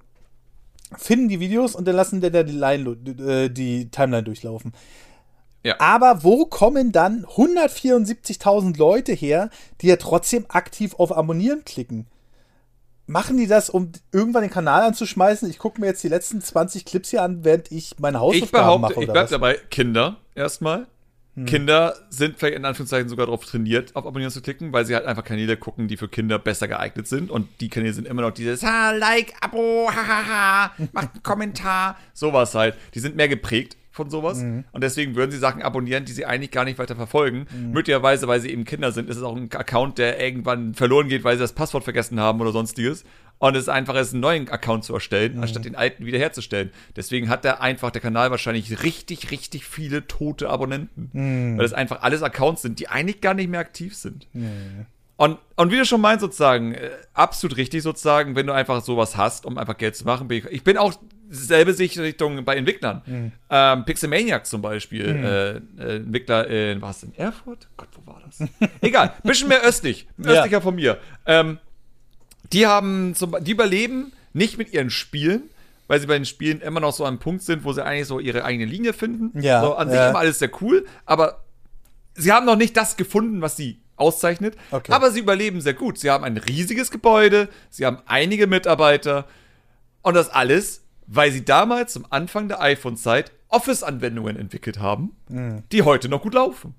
finden 0.97 1.29
die 1.29 1.41
Videos 1.41 1.75
und 1.75 1.87
dann 1.87 1.97
lassen 1.97 2.21
der 2.21 2.45
die, 2.45 2.53
Line, 2.53 2.97
äh, 3.27 3.49
die 3.49 3.91
Timeline 3.91 4.23
durchlaufen. 4.23 4.73
Ja. 5.63 5.79
Aber 5.79 6.25
wo 6.25 6.47
kommen 6.47 6.91
dann 6.93 7.25
174.000 7.27 8.79
Leute 8.79 9.13
her, 9.13 9.51
die 9.81 9.89
ja 9.89 9.97
trotzdem 9.97 10.47
aktiv 10.49 10.95
auf 10.97 11.17
Abonnieren 11.17 11.65
klicken? 11.65 12.07
Machen 13.07 13.37
die 13.37 13.47
das, 13.47 13.69
um 13.69 13.91
irgendwann 14.13 14.43
den 14.43 14.51
Kanal 14.51 14.83
anzuschmeißen? 14.83 15.51
Ich 15.51 15.59
gucke 15.59 15.81
mir 15.81 15.89
jetzt 15.89 16.03
die 16.03 16.09
letzten 16.09 16.41
20 16.41 16.85
Clips 16.85 17.11
hier 17.11 17.23
an, 17.23 17.45
während 17.45 17.71
ich 17.73 17.99
meine 17.99 18.21
Hausaufgaben 18.21 18.45
ich 18.45 18.51
behaupte, 18.53 18.81
mache. 18.81 18.95
Oder 18.95 19.03
ich 19.03 19.13
bleib 19.13 19.29
dabei, 19.29 19.59
Kinder 19.69 20.17
erstmal. 20.35 20.87
Hm. 21.35 21.47
Kinder 21.47 21.97
sind 22.09 22.39
vielleicht 22.39 22.57
in 22.57 22.65
Anführungszeichen 22.65 23.09
sogar 23.09 23.27
darauf 23.27 23.45
trainiert, 23.45 23.95
auf 23.97 24.07
Abonnieren 24.07 24.33
zu 24.33 24.41
klicken, 24.41 24.73
weil 24.73 24.85
sie 24.87 24.95
halt 24.95 25.07
einfach 25.07 25.25
Kanäle 25.25 25.57
gucken, 25.57 25.89
die 25.89 25.97
für 25.97 26.09
Kinder 26.09 26.39
besser 26.39 26.69
geeignet 26.69 27.07
sind. 27.09 27.31
Und 27.31 27.49
die 27.61 27.69
Kanäle 27.69 27.93
sind 27.93 28.07
immer 28.07 28.23
noch 28.23 28.33
dieses 28.33 28.63
Ha, 28.63 28.93
Like, 28.93 29.35
Abo, 29.41 29.91
hahaha, 29.91 30.27
ha, 30.27 30.77
ha, 30.79 30.89
macht 30.93 31.15
einen 31.15 31.23
Kommentar, 31.23 31.99
sowas 32.15 32.55
halt. 32.55 32.77
Die 32.95 33.01
sind 33.01 33.17
mehr 33.17 33.29
geprägt 33.29 33.77
von 34.01 34.09
sowas. 34.09 34.39
Mhm. 34.39 34.65
Und 34.73 34.83
deswegen 34.83 35.15
würden 35.15 35.31
sie 35.31 35.39
Sachen 35.39 35.61
abonnieren, 35.61 36.07
die 36.07 36.13
sie 36.13 36.25
eigentlich 36.25 36.51
gar 36.51 36.65
nicht 36.65 36.79
weiter 36.79 36.97
verfolgen. 36.97 37.47
Mhm. 37.53 37.73
Möglicherweise, 37.73 38.27
weil 38.29 38.41
sie 38.41 38.51
eben 38.51 38.65
Kinder 38.65 38.93
sind, 38.93 39.11
ist 39.11 39.19
es 39.19 39.23
auch 39.23 39.37
ein 39.37 39.53
Account, 39.53 39.99
der 39.99 40.19
irgendwann 40.19 40.75
verloren 40.75 41.09
geht, 41.09 41.23
weil 41.23 41.37
sie 41.37 41.43
das 41.43 41.53
Passwort 41.53 41.85
vergessen 41.85 42.19
haben 42.19 42.41
oder 42.41 42.53
sonstiges. 42.53 43.05
Und 43.39 43.57
es 43.57 43.65
ist 43.65 43.69
einfach, 43.69 43.95
ist 43.97 44.13
einen 44.13 44.23
neuen 44.23 44.49
Account 44.49 44.85
zu 44.85 44.95
erstellen, 44.95 45.37
mhm. 45.37 45.43
anstatt 45.43 45.67
den 45.67 45.77
alten 45.77 46.07
wiederherzustellen. 46.07 46.71
Deswegen 46.97 47.29
hat 47.29 47.45
der 47.45 47.61
einfach 47.61 47.91
der 47.91 48.01
Kanal 48.01 48.31
wahrscheinlich 48.31 48.83
richtig, 48.83 49.31
richtig 49.31 49.67
viele 49.67 50.07
tote 50.07 50.49
Abonnenten. 50.49 51.11
Mhm. 51.13 51.59
Weil 51.59 51.67
es 51.67 51.75
einfach 51.75 52.01
alles 52.01 52.23
Accounts 52.23 52.63
sind, 52.63 52.81
die 52.81 52.89
eigentlich 52.89 53.21
gar 53.21 53.35
nicht 53.35 53.51
mehr 53.51 53.61
aktiv 53.61 53.95
sind. 53.95 54.27
Und, 55.21 55.37
und 55.57 55.71
wie 55.71 55.77
du 55.77 55.85
schon 55.85 56.01
meinst, 56.01 56.23
sozusagen, 56.23 56.73
äh, 56.73 56.93
absolut 57.13 57.59
richtig, 57.59 57.83
sozusagen, 57.83 58.37
wenn 58.37 58.47
du 58.47 58.55
einfach 58.55 58.83
sowas 58.83 59.19
hast, 59.19 59.45
um 59.45 59.59
einfach 59.59 59.77
Geld 59.77 59.95
zu 59.95 60.07
machen. 60.07 60.29
Bin 60.29 60.39
ich, 60.39 60.47
ich 60.47 60.65
bin 60.65 60.79
auch 60.79 60.95
selbe 61.31 61.79
Richtung 61.79 62.45
bei 62.45 62.57
Entwicklern. 62.57 63.03
Mhm. 63.07 63.33
Ähm, 63.49 63.85
Pixelmaniac 63.85 64.47
zum 64.47 64.61
Beispiel, 64.61 65.15
mhm. 65.15 65.25
äh, 65.25 65.51
äh, 65.83 65.97
Entwickler 65.97 66.47
in, 66.49 66.83
was 66.83 67.03
in 67.03 67.15
Erfurt? 67.15 67.69
Gott, 67.77 67.89
wo 67.95 68.13
war 68.13 68.21
das? 68.27 68.47
Egal, 68.81 69.15
bisschen 69.23 69.49
mehr 69.49 69.63
östlich, 69.63 70.07
östlicher 70.19 70.49
ja. 70.51 70.61
von 70.61 70.75
mir. 70.75 70.99
Ähm, 71.27 71.59
die 72.53 72.67
haben, 72.67 73.15
zum, 73.15 73.37
die 73.41 73.53
überleben 73.53 74.13
nicht 74.33 74.59
mit 74.59 74.73
ihren 74.73 74.91
Spielen, 74.91 75.43
weil 75.87 76.01
sie 76.01 76.07
bei 76.07 76.15
den 76.15 76.27
Spielen 76.27 76.61
immer 76.61 76.81
noch 76.81 76.93
so 76.93 77.05
an 77.05 77.15
einem 77.15 77.19
Punkt 77.19 77.43
sind, 77.43 77.65
wo 77.65 77.73
sie 77.73 77.85
eigentlich 77.85 78.09
so 78.09 78.19
ihre 78.19 78.45
eigene 78.45 78.65
Linie 78.65 78.93
finden. 78.93 79.41
Ja. 79.41 79.63
So, 79.63 79.75
an 79.75 79.89
ja. 79.89 79.95
sich 79.95 80.11
immer 80.11 80.19
alles 80.19 80.39
sehr 80.41 80.51
cool, 80.61 80.87
aber 81.07 81.45
sie 82.15 82.33
haben 82.33 82.47
noch 82.47 82.57
nicht 82.57 82.77
das 82.77 82.97
gefunden, 82.97 83.41
was 83.41 83.57
sie 83.57 83.81
auszeichnet. 83.97 84.57
Okay. 84.71 84.93
Aber 84.93 85.11
sie 85.11 85.21
überleben 85.21 85.61
sehr 85.61 85.75
gut. 85.75 85.99
Sie 85.99 86.11
haben 86.11 86.25
ein 86.25 86.37
riesiges 86.37 86.91
Gebäude, 86.91 87.49
sie 87.71 87.87
haben 87.87 87.99
einige 88.07 88.47
Mitarbeiter 88.47 89.27
und 90.03 90.15
das 90.15 90.29
alles 90.31 90.80
weil 91.13 91.33
sie 91.33 91.45
damals 91.45 91.93
zum 91.93 92.07
Anfang 92.11 92.49
der 92.49 92.63
iPhone-Zeit 92.63 93.33
Office-Anwendungen 93.49 94.37
entwickelt 94.37 94.79
haben, 94.79 95.17
mhm. 95.29 95.65
die 95.73 95.83
heute 95.83 96.09
noch 96.09 96.23
gut 96.23 96.35
laufen. 96.35 96.75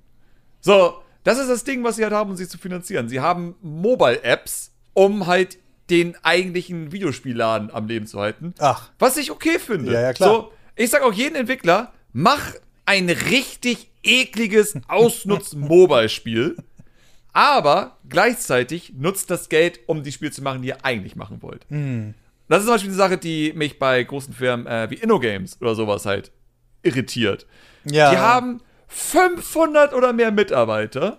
So, 0.61 0.95
das 1.25 1.37
ist 1.37 1.49
das 1.49 1.65
Ding, 1.65 1.83
was 1.83 1.97
sie 1.97 2.03
halt 2.03 2.13
haben, 2.13 2.31
um 2.31 2.37
sich 2.37 2.47
zu 2.47 2.57
finanzieren. 2.57 3.09
Sie 3.09 3.19
haben 3.19 3.55
Mobile-Apps, 3.61 4.71
um 4.93 5.27
halt 5.27 5.57
den 5.89 6.15
eigentlichen 6.23 6.93
Videospielladen 6.93 7.71
am 7.71 7.87
Leben 7.87 8.07
zu 8.07 8.19
halten. 8.19 8.53
Ach. 8.59 8.89
Was 8.99 9.17
ich 9.17 9.31
okay 9.31 9.59
finde. 9.59 9.91
Ja, 9.91 10.01
ja, 10.01 10.13
klar. 10.13 10.29
So, 10.29 10.51
ich 10.77 10.89
sag 10.89 11.01
auch 11.03 11.13
jedem 11.13 11.35
Entwickler, 11.35 11.91
mach 12.13 12.53
ein 12.85 13.09
richtig 13.09 13.89
ekliges 14.01 14.75
Ausnutz-Mobile-Spiel. 14.87 16.55
Aber 17.33 17.97
gleichzeitig 18.07 18.93
nutzt 18.97 19.29
das 19.29 19.49
Geld, 19.49 19.81
um 19.87 20.03
die 20.03 20.11
Spiele 20.13 20.31
zu 20.31 20.41
machen, 20.41 20.61
die 20.61 20.69
ihr 20.69 20.85
eigentlich 20.85 21.17
machen 21.17 21.41
wollt. 21.41 21.65
Das 22.51 22.59
ist 22.59 22.65
zum 22.65 22.73
Beispiel 22.73 22.89
eine 22.89 22.97
Sache, 22.97 23.17
die 23.17 23.53
mich 23.53 23.79
bei 23.79 24.03
großen 24.03 24.33
Firmen 24.33 24.67
äh, 24.67 24.89
wie 24.89 24.95
InnoGames 24.95 25.61
oder 25.61 25.73
sowas 25.73 26.05
halt 26.05 26.33
irritiert. 26.83 27.47
Ja. 27.85 28.11
Die 28.11 28.17
haben 28.17 28.59
500 28.89 29.93
oder 29.93 30.11
mehr 30.11 30.31
Mitarbeiter 30.31 31.17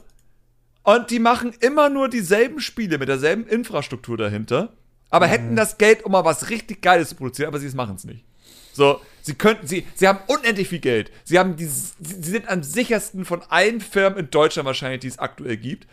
und 0.82 1.10
die 1.10 1.20
machen 1.20 1.54
immer 1.60 1.88
nur 1.88 2.10
dieselben 2.10 2.60
Spiele 2.60 2.98
mit 2.98 3.08
derselben 3.08 3.46
Infrastruktur 3.46 4.18
dahinter, 4.18 4.74
aber 5.08 5.26
hätten 5.26 5.56
das 5.56 5.78
Geld, 5.78 6.04
um 6.04 6.12
mal 6.12 6.26
was 6.26 6.50
richtig 6.50 6.82
Geiles 6.82 7.08
zu 7.08 7.14
produzieren, 7.14 7.48
aber 7.48 7.60
sie 7.60 7.74
machen 7.74 7.94
es 7.94 8.04
nicht. 8.04 8.26
So, 8.74 9.00
sie 9.22 9.32
könnten, 9.32 9.66
sie, 9.66 9.86
sie 9.94 10.08
haben 10.08 10.18
unendlich 10.26 10.68
viel 10.68 10.80
Geld. 10.80 11.10
Sie 11.24 11.38
haben 11.38 11.56
die, 11.56 11.64
sie 11.64 11.94
sind 11.98 12.46
am 12.46 12.62
sichersten 12.62 13.24
von 13.24 13.40
allen 13.48 13.80
Firmen 13.80 14.18
in 14.18 14.30
Deutschland 14.30 14.66
wahrscheinlich, 14.66 15.00
die 15.00 15.08
es 15.08 15.18
aktuell 15.18 15.56
gibt. 15.56 15.86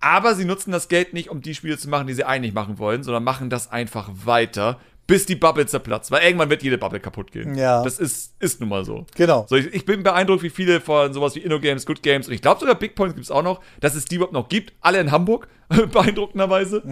Aber 0.00 0.34
sie 0.34 0.44
nutzen 0.44 0.72
das 0.72 0.88
Geld 0.88 1.12
nicht, 1.12 1.28
um 1.28 1.42
die 1.42 1.54
Spiele 1.54 1.76
zu 1.76 1.88
machen, 1.88 2.06
die 2.06 2.14
sie 2.14 2.24
eigentlich 2.24 2.54
machen 2.54 2.78
wollen, 2.78 3.02
sondern 3.02 3.22
machen 3.22 3.50
das 3.50 3.70
einfach 3.70 4.10
weiter, 4.24 4.80
bis 5.06 5.26
die 5.26 5.34
Bubble 5.34 5.66
zerplatzt. 5.66 6.10
Weil 6.10 6.22
irgendwann 6.22 6.48
wird 6.50 6.62
jede 6.62 6.78
Bubble 6.78 7.00
kaputt 7.00 7.32
gehen. 7.32 7.54
Ja. 7.54 7.82
Das 7.82 7.98
ist, 7.98 8.34
ist 8.38 8.60
nun 8.60 8.70
mal 8.70 8.84
so. 8.84 9.06
Genau. 9.16 9.46
So, 9.48 9.56
ich, 9.56 9.66
ich 9.74 9.84
bin 9.84 10.02
beeindruckt, 10.02 10.42
wie 10.42 10.50
viele 10.50 10.80
von 10.80 11.12
sowas 11.12 11.34
wie 11.34 11.40
InnoGames, 11.40 11.84
Good 11.84 12.02
Games 12.02 12.28
und 12.28 12.34
ich 12.34 12.40
glaube 12.40 12.60
sogar 12.60 12.76
Big 12.76 12.94
Points 12.94 13.14
gibt 13.14 13.24
es 13.24 13.30
auch 13.30 13.42
noch, 13.42 13.60
dass 13.80 13.94
es 13.94 14.04
die 14.04 14.16
überhaupt 14.16 14.32
noch 14.32 14.48
gibt. 14.48 14.72
Alle 14.80 15.00
in 15.00 15.10
Hamburg, 15.10 15.48
beeindruckenderweise. 15.68 16.82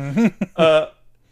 äh, 0.56 0.82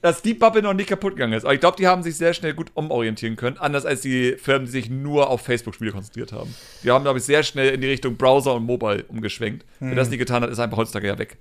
dass 0.03 0.23
die 0.23 0.35
Bubble 0.35 0.63
noch 0.63 0.75
nicht 0.75 0.89
kaputt 0.89 1.15
gegangen 1.15 1.33
ist. 1.33 1.45
Aber 1.45 1.55
ich 1.55 1.59
glaube, 1.59 1.77
die 1.77 1.89
haben 1.89 2.05
sich 2.05 2.17
sehr 2.17 2.33
schnell 2.33 2.55
gut 2.55 2.71
umorientieren 2.75 3.35
können. 3.35 3.59
Anders 3.59 3.85
als 3.85 4.03
die 4.03 4.35
Firmen, 4.35 4.67
die 4.67 4.71
sich 4.71 4.89
nur 4.89 5.29
auf 5.31 5.41
Facebook-Spiele 5.41 5.91
konzentriert 5.91 6.33
haben. 6.33 6.55
Die 6.85 6.91
haben, 6.93 7.03
glaube 7.03 7.19
ich, 7.19 7.25
sehr 7.25 7.43
schnell 7.43 7.75
in 7.75 7.81
die 7.81 7.89
Richtung 7.89 8.17
Browser 8.17 8.55
und 8.55 8.65
Mobile 8.65 9.05
umgeschwenkt. 9.09 9.65
Wer 9.81 9.97
das 9.97 10.09
nicht 10.09 10.21
getan 10.21 10.43
hat, 10.45 10.51
ist 10.51 10.61
einfach 10.61 10.77
heutzutage 10.77 11.09
ja 11.09 11.19
weg. 11.19 11.39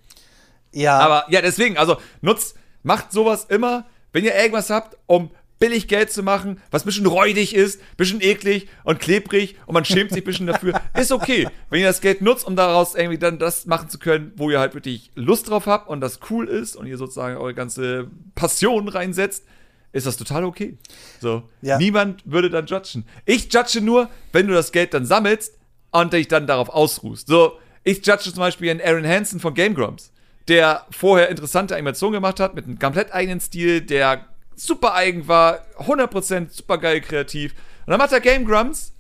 Ja. 0.76 1.00
Aber 1.00 1.26
ja, 1.30 1.42
deswegen, 1.42 1.78
also 1.78 1.98
nutzt, 2.22 2.56
macht 2.84 3.12
sowas 3.12 3.46
immer, 3.46 3.86
wenn 4.14 4.24
ihr 4.24 4.36
irgendwas 4.36 4.70
habt, 4.70 4.98
um 5.08 5.32
billig 5.58 5.88
Geld 5.88 6.12
zu 6.12 6.22
machen, 6.22 6.62
was 6.70 6.84
ein 6.84 6.88
bisschen 6.88 7.06
räudig 7.06 7.56
ist, 7.56 7.80
ein 7.80 7.96
bisschen 7.98 8.22
eklig 8.22 8.68
und 8.84 9.00
klebrig 9.00 9.56
und 9.66 9.74
man 9.74 9.86
schämt 9.86 10.12
sich 10.12 10.22
ein 10.22 10.26
bisschen 10.26 10.48
dafür, 10.48 10.80
ist 11.00 11.12
okay. 11.14 11.48
Wenn 11.70 11.80
ihr 11.80 11.88
das 11.88 12.02
Geld 12.02 12.22
nutzt, 12.22 12.46
um 12.46 12.56
daraus 12.58 12.94
irgendwie 12.94 13.18
dann 13.18 13.40
das 13.40 13.66
machen 13.66 13.88
zu 13.90 13.98
können, 13.98 14.34
wo 14.36 14.52
ihr 14.52 14.60
halt 14.60 14.74
wirklich 14.74 15.12
Lust 15.16 15.50
drauf 15.50 15.66
habt 15.66 15.88
und 15.90 16.02
das 16.02 16.20
cool 16.30 16.48
ist 16.50 16.76
und 16.76 16.88
ihr 16.88 16.98
sozusagen 16.98 17.38
eure 17.38 17.54
ganze 17.54 18.12
Passion 18.36 18.90
reinsetzt, 18.90 19.46
ist 19.94 20.06
das 20.06 20.18
total 20.18 20.44
okay. 20.44 20.78
So, 21.22 21.44
Ja. 21.62 21.78
niemand 21.78 22.22
würde 22.26 22.50
dann 22.50 22.66
judgen. 22.66 23.06
Ich 23.26 23.52
judge 23.52 23.80
nur, 23.80 24.10
wenn 24.34 24.48
du 24.48 24.54
das 24.54 24.74
Geld 24.74 24.94
dann 24.94 25.06
sammelst 25.06 25.58
und 25.92 26.12
dich 26.12 26.28
dann 26.28 26.48
darauf 26.48 26.68
ausruhst. 26.68 27.28
So, 27.28 27.54
ich 27.86 28.06
judge 28.06 28.24
zum 28.26 28.36
Beispiel 28.40 28.70
einen 28.72 28.82
Aaron 28.82 29.08
Hansen 29.08 29.40
von 29.40 29.54
Game 29.54 29.74
Grumps, 29.74 30.12
der 30.48 30.86
vorher 30.92 31.30
interessante 31.30 31.76
Animationen 31.76 32.14
gemacht 32.14 32.40
hat, 32.40 32.56
mit 32.56 32.66
einem 32.66 32.80
komplett 32.80 33.14
eigenen 33.14 33.40
Stil, 33.40 33.82
der 33.82 34.26
super 34.56 34.94
eigen 34.94 35.28
war, 35.28 35.60
100% 35.80 36.50
super 36.52 36.78
geil 36.78 37.02
kreativ. 37.02 37.54
Und 37.86 37.92
dann 37.92 38.00
macht 38.00 38.12
er 38.12 38.22
Game 38.22 38.46
Grumps 38.46 38.94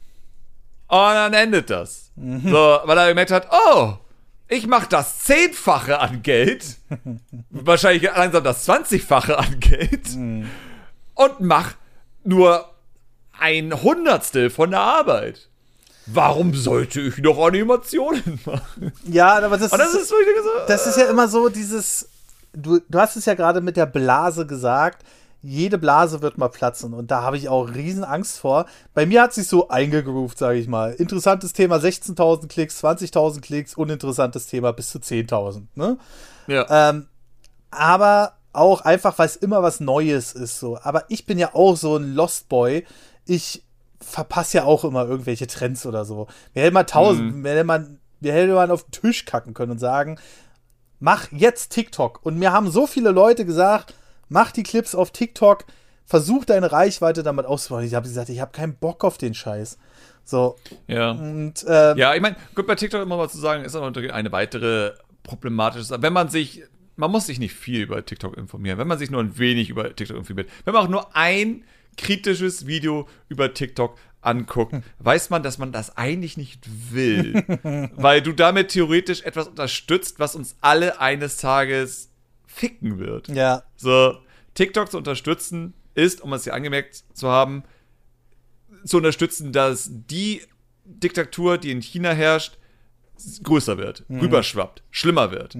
und 0.87 0.97
dann 0.97 1.33
endet 1.33 1.69
das. 1.69 2.11
So, 2.15 2.79
weil 2.83 2.97
er 2.97 3.09
gemerkt 3.09 3.31
hat, 3.31 3.47
oh, 3.51 3.95
ich 4.47 4.67
mache 4.67 4.87
das 4.89 5.19
Zehnfache 5.19 5.99
an 5.99 6.21
Geld, 6.21 6.77
wahrscheinlich 7.49 8.03
langsam 8.03 8.43
das 8.43 8.63
Zwanzigfache 8.65 9.37
an 9.37 9.59
Geld 9.59 10.15
und 11.15 11.39
mach 11.39 11.73
nur 12.23 12.69
ein 13.37 13.81
Hundertstel 13.81 14.49
von 14.49 14.71
der 14.71 14.81
Arbeit. 14.81 15.49
Warum 16.07 16.53
sollte 16.53 17.01
ich 17.01 17.17
noch 17.17 17.39
Animationen 17.39 18.39
machen? 18.45 18.91
ja, 19.05 19.37
aber 19.37 19.57
das, 19.57 19.71
das 19.71 19.93
ist, 19.93 20.09
so. 20.09 20.15
das 20.67 20.87
ist 20.87 20.97
ja 20.97 21.05
immer 21.05 21.27
so 21.27 21.49
dieses. 21.49 22.09
Du, 22.53 22.79
du 22.87 22.99
hast 22.99 23.15
es 23.15 23.25
ja 23.25 23.33
gerade 23.33 23.61
mit 23.61 23.75
der 23.75 23.85
Blase 23.85 24.45
gesagt. 24.45 25.03
Jede 25.41 25.77
Blase 25.77 26.23
wird 26.23 26.39
mal 26.39 26.47
platzen 26.47 26.93
und 26.93 27.11
da 27.11 27.21
habe 27.21 27.37
ich 27.37 27.49
auch 27.49 27.75
riesen 27.75 28.03
Angst 28.03 28.39
vor. 28.39 28.65
Bei 28.95 29.05
mir 29.05 29.21
hat 29.21 29.33
sich 29.33 29.47
so 29.47 29.67
eingegroovt, 29.67 30.39
sage 30.39 30.57
ich 30.57 30.67
mal. 30.67 30.93
Interessantes 30.93 31.53
Thema, 31.53 31.75
16.000 31.75 32.47
Klicks, 32.47 32.83
20.000 32.83 33.41
Klicks, 33.41 33.75
uninteressantes 33.75 34.47
Thema 34.47 34.73
bis 34.73 34.89
zu 34.89 34.97
10.000. 34.97 35.65
Ne? 35.75 35.97
ja. 36.47 36.89
Ähm, 36.89 37.07
aber 37.69 38.33
auch 38.53 38.81
einfach, 38.81 39.17
weil 39.19 39.27
es 39.27 39.35
immer 39.35 39.61
was 39.61 39.79
Neues 39.79 40.33
ist. 40.33 40.59
So. 40.59 40.79
Aber 40.81 41.05
ich 41.09 41.25
bin 41.25 41.37
ja 41.37 41.53
auch 41.53 41.75
so 41.75 41.97
ein 41.97 42.15
Lost 42.15 42.49
Boy. 42.49 42.85
Ich 43.25 43.64
verpasse 44.05 44.57
ja 44.57 44.63
auch 44.63 44.83
immer 44.83 45.05
irgendwelche 45.05 45.47
Trends 45.47 45.85
oder 45.85 46.05
so. 46.05 46.27
Wir 46.53 46.63
hätten 46.63 46.73
mal 46.73 46.83
tausend, 46.83 47.43
wir 47.43 47.51
hätten 47.51 47.67
mal, 47.67 47.97
wir 48.19 48.33
hätten 48.33 48.53
mal 48.53 48.71
auf 48.71 48.83
den 48.83 48.91
Tisch 48.91 49.25
kacken 49.25 49.53
können 49.53 49.71
und 49.71 49.79
sagen, 49.79 50.19
mach 50.99 51.31
jetzt 51.31 51.69
TikTok. 51.69 52.19
Und 52.23 52.37
mir 52.37 52.53
haben 52.53 52.69
so 52.69 52.87
viele 52.87 53.11
Leute 53.11 53.45
gesagt, 53.45 53.93
mach 54.29 54.51
die 54.51 54.63
Clips 54.63 54.95
auf 54.95 55.11
TikTok, 55.11 55.65
versuch 56.05 56.45
deine 56.45 56.71
Reichweite 56.71 57.23
damit 57.23 57.45
auszubauen. 57.45 57.83
Ich 57.83 57.95
habe 57.95 58.07
gesagt, 58.07 58.29
ich 58.29 58.39
habe 58.39 58.51
keinen 58.51 58.75
Bock 58.75 59.03
auf 59.03 59.17
den 59.17 59.33
Scheiß. 59.33 59.77
So, 60.23 60.55
ja. 60.87 61.11
und 61.11 61.65
ähm, 61.67 61.97
Ja, 61.97 62.15
ich 62.15 62.21
meine, 62.21 62.35
gut, 62.55 62.65
bei 62.67 62.75
TikTok 62.75 63.01
immer 63.01 63.17
mal 63.17 63.29
zu 63.29 63.37
sagen, 63.37 63.63
ist 63.63 63.75
auch 63.75 63.81
natürlich 63.81 64.13
eine 64.13 64.31
weitere 64.31 64.93
problematische 65.23 65.83
Sache. 65.83 66.01
Wenn 66.01 66.13
man 66.13 66.29
sich, 66.29 66.63
man 66.95 67.11
muss 67.11 67.25
sich 67.27 67.39
nicht 67.39 67.53
viel 67.53 67.81
über 67.81 68.03
TikTok 68.05 68.37
informieren, 68.37 68.77
wenn 68.77 68.87
man 68.87 68.97
sich 68.97 69.11
nur 69.11 69.21
ein 69.21 69.37
wenig 69.37 69.69
über 69.69 69.95
TikTok 69.95 70.17
informiert, 70.17 70.49
wenn 70.63 70.73
man 70.73 70.83
auch 70.83 70.89
nur 70.89 71.15
ein 71.15 71.63
kritisches 71.97 72.67
Video 72.67 73.07
über 73.29 73.53
TikTok 73.53 73.97
anguckt, 74.21 74.75
weiß 74.99 75.29
man, 75.29 75.43
dass 75.43 75.57
man 75.57 75.71
das 75.71 75.97
eigentlich 75.97 76.35
nicht 76.37 76.67
will. 76.91 77.43
weil 77.95 78.21
du 78.21 78.33
damit 78.33 78.69
theoretisch 78.69 79.21
etwas 79.21 79.47
unterstützt, 79.47 80.19
was 80.19 80.35
uns 80.35 80.55
alle 80.61 80.99
eines 80.99 81.37
Tages 81.37 82.09
ficken 82.47 82.99
wird. 82.99 83.27
ja, 83.27 83.63
So, 83.75 84.17
TikTok 84.55 84.89
zu 84.91 84.97
unterstützen 84.97 85.73
ist, 85.93 86.21
um 86.21 86.33
es 86.33 86.43
hier 86.45 86.53
angemerkt 86.53 87.03
zu 87.13 87.29
haben, 87.29 87.63
zu 88.85 88.97
unterstützen, 88.97 89.51
dass 89.51 89.89
die 89.91 90.41
Diktatur, 90.85 91.57
die 91.57 91.71
in 91.71 91.81
China 91.81 92.11
herrscht, 92.11 92.57
größer 93.43 93.77
wird, 93.77 94.03
rüberschwappt, 94.09 94.83
schlimmer 94.91 95.31
wird. 95.31 95.55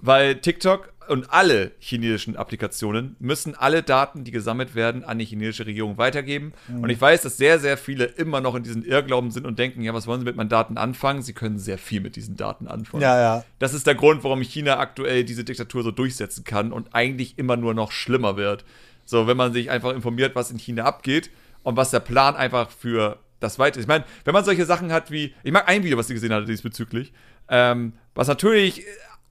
Weil 0.00 0.36
TikTok 0.36 0.92
und 1.08 1.32
alle 1.32 1.72
chinesischen 1.80 2.36
Applikationen 2.36 3.16
müssen 3.18 3.56
alle 3.56 3.82
Daten, 3.82 4.22
die 4.22 4.30
gesammelt 4.30 4.76
werden, 4.76 5.02
an 5.02 5.18
die 5.18 5.24
chinesische 5.24 5.66
Regierung 5.66 5.98
weitergeben. 5.98 6.52
Und 6.68 6.88
ich 6.88 7.00
weiß, 7.00 7.22
dass 7.22 7.36
sehr, 7.36 7.58
sehr 7.58 7.76
viele 7.76 8.04
immer 8.04 8.40
noch 8.40 8.54
in 8.54 8.62
diesen 8.62 8.84
Irrglauben 8.84 9.32
sind 9.32 9.44
und 9.44 9.58
denken, 9.58 9.82
ja, 9.82 9.92
was 9.92 10.06
wollen 10.06 10.20
sie 10.20 10.24
mit 10.24 10.36
meinen 10.36 10.48
Daten 10.48 10.78
anfangen? 10.78 11.22
Sie 11.22 11.32
können 11.32 11.58
sehr 11.58 11.78
viel 11.78 12.00
mit 12.00 12.14
diesen 12.14 12.36
Daten 12.36 12.68
anfangen. 12.68 13.02
ja, 13.02 13.20
ja. 13.20 13.44
Das 13.58 13.74
ist 13.74 13.88
der 13.88 13.96
Grund, 13.96 14.22
warum 14.22 14.40
China 14.42 14.78
aktuell 14.78 15.24
diese 15.24 15.42
Diktatur 15.42 15.82
so 15.82 15.90
durchsetzen 15.90 16.44
kann 16.44 16.72
und 16.72 16.94
eigentlich 16.94 17.38
immer 17.38 17.56
nur 17.56 17.74
noch 17.74 17.90
schlimmer 17.90 18.36
wird. 18.36 18.64
So, 19.04 19.26
wenn 19.26 19.36
man 19.36 19.52
sich 19.52 19.68
einfach 19.68 19.92
informiert, 19.92 20.36
was 20.36 20.52
in 20.52 20.58
China 20.58 20.84
abgeht 20.84 21.30
und 21.64 21.76
was 21.76 21.90
der 21.90 22.00
Plan 22.00 22.36
einfach 22.36 22.70
für 22.70 23.18
das 23.40 23.58
Weite 23.58 23.78
ist. 23.78 23.84
Ich 23.84 23.88
meine, 23.88 24.04
wenn 24.24 24.34
man 24.34 24.44
solche 24.44 24.64
Sachen 24.64 24.92
hat 24.92 25.10
wie, 25.10 25.34
ich 25.42 25.52
mag 25.52 25.68
ein 25.68 25.82
Video, 25.82 25.98
was 25.98 26.08
sie 26.08 26.14
gesehen 26.14 26.32
hatte 26.32 26.46
diesbezüglich, 26.46 27.12
ähm, 27.48 27.94
was 28.14 28.28
natürlich 28.28 28.84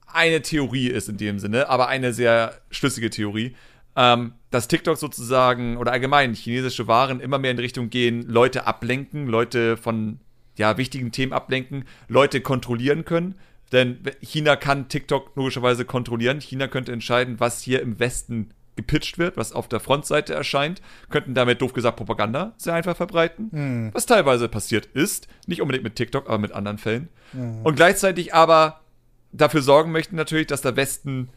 eine 0.08 0.42
Theorie 0.42 0.88
ist 0.88 1.08
in 1.08 1.18
dem 1.18 1.40
Sinne, 1.40 1.70
aber 1.70 1.88
eine 1.88 2.14
sehr 2.14 2.60
schlüssige 2.72 3.10
Theorie, 3.10 3.56
ähm, 3.96 4.34
dass 4.50 4.68
TikTok 4.68 4.98
sozusagen 4.98 5.78
oder 5.78 5.92
allgemein 5.92 6.34
chinesische 6.34 6.88
Waren 6.88 7.20
immer 7.20 7.38
mehr 7.38 7.52
in 7.52 7.60
Richtung 7.60 7.90
gehen, 7.90 8.24
Leute 8.28 8.66
ablenken, 8.66 9.28
Leute 9.28 9.78
von 9.78 10.20
ja, 10.58 10.78
wichtigen 10.78 11.12
Themen 11.12 11.34
ablenken, 11.34 11.86
Leute 12.08 12.42
kontrollieren 12.42 13.06
können. 13.06 13.36
Denn 13.72 14.00
China 14.22 14.56
kann 14.56 14.90
TikTok 14.90 15.36
logischerweise 15.36 15.86
kontrollieren. 15.86 16.42
China 16.42 16.68
könnte 16.68 16.92
entscheiden, 16.92 17.40
was 17.40 17.62
hier 17.62 17.82
im 17.82 18.00
Westen 18.00 18.50
gepitcht 18.76 19.18
wird, 19.18 19.36
was 19.36 19.52
auf 19.52 19.68
der 19.68 19.80
Frontseite 19.80 20.34
erscheint, 20.34 20.82
könnten 21.10 21.34
damit 21.34 21.62
doof 21.62 21.74
gesagt 21.74 21.98
Propaganda 21.98 22.54
sehr 22.58 22.74
einfach 22.74 22.96
verbreiten, 22.96 23.50
was 23.94 24.06
teilweise 24.06 24.48
passiert 24.48 24.86
ist, 24.94 25.28
nicht 25.48 25.62
unbedingt 25.62 25.84
mit 25.84 25.96
TikTok, 25.96 26.28
aber 26.28 26.38
mit 26.38 26.54
anderen 26.54 26.78
Fällen. 26.78 27.10
Und 27.64 27.76
gleichzeitig 27.76 28.34
aber 28.34 28.80
dafür 29.32 29.62
sorgen 29.62 29.92
möchten 29.92 30.16
natürlich, 30.16 30.48
dass 30.48 30.62
der 30.62 30.76
Westen 30.76 31.30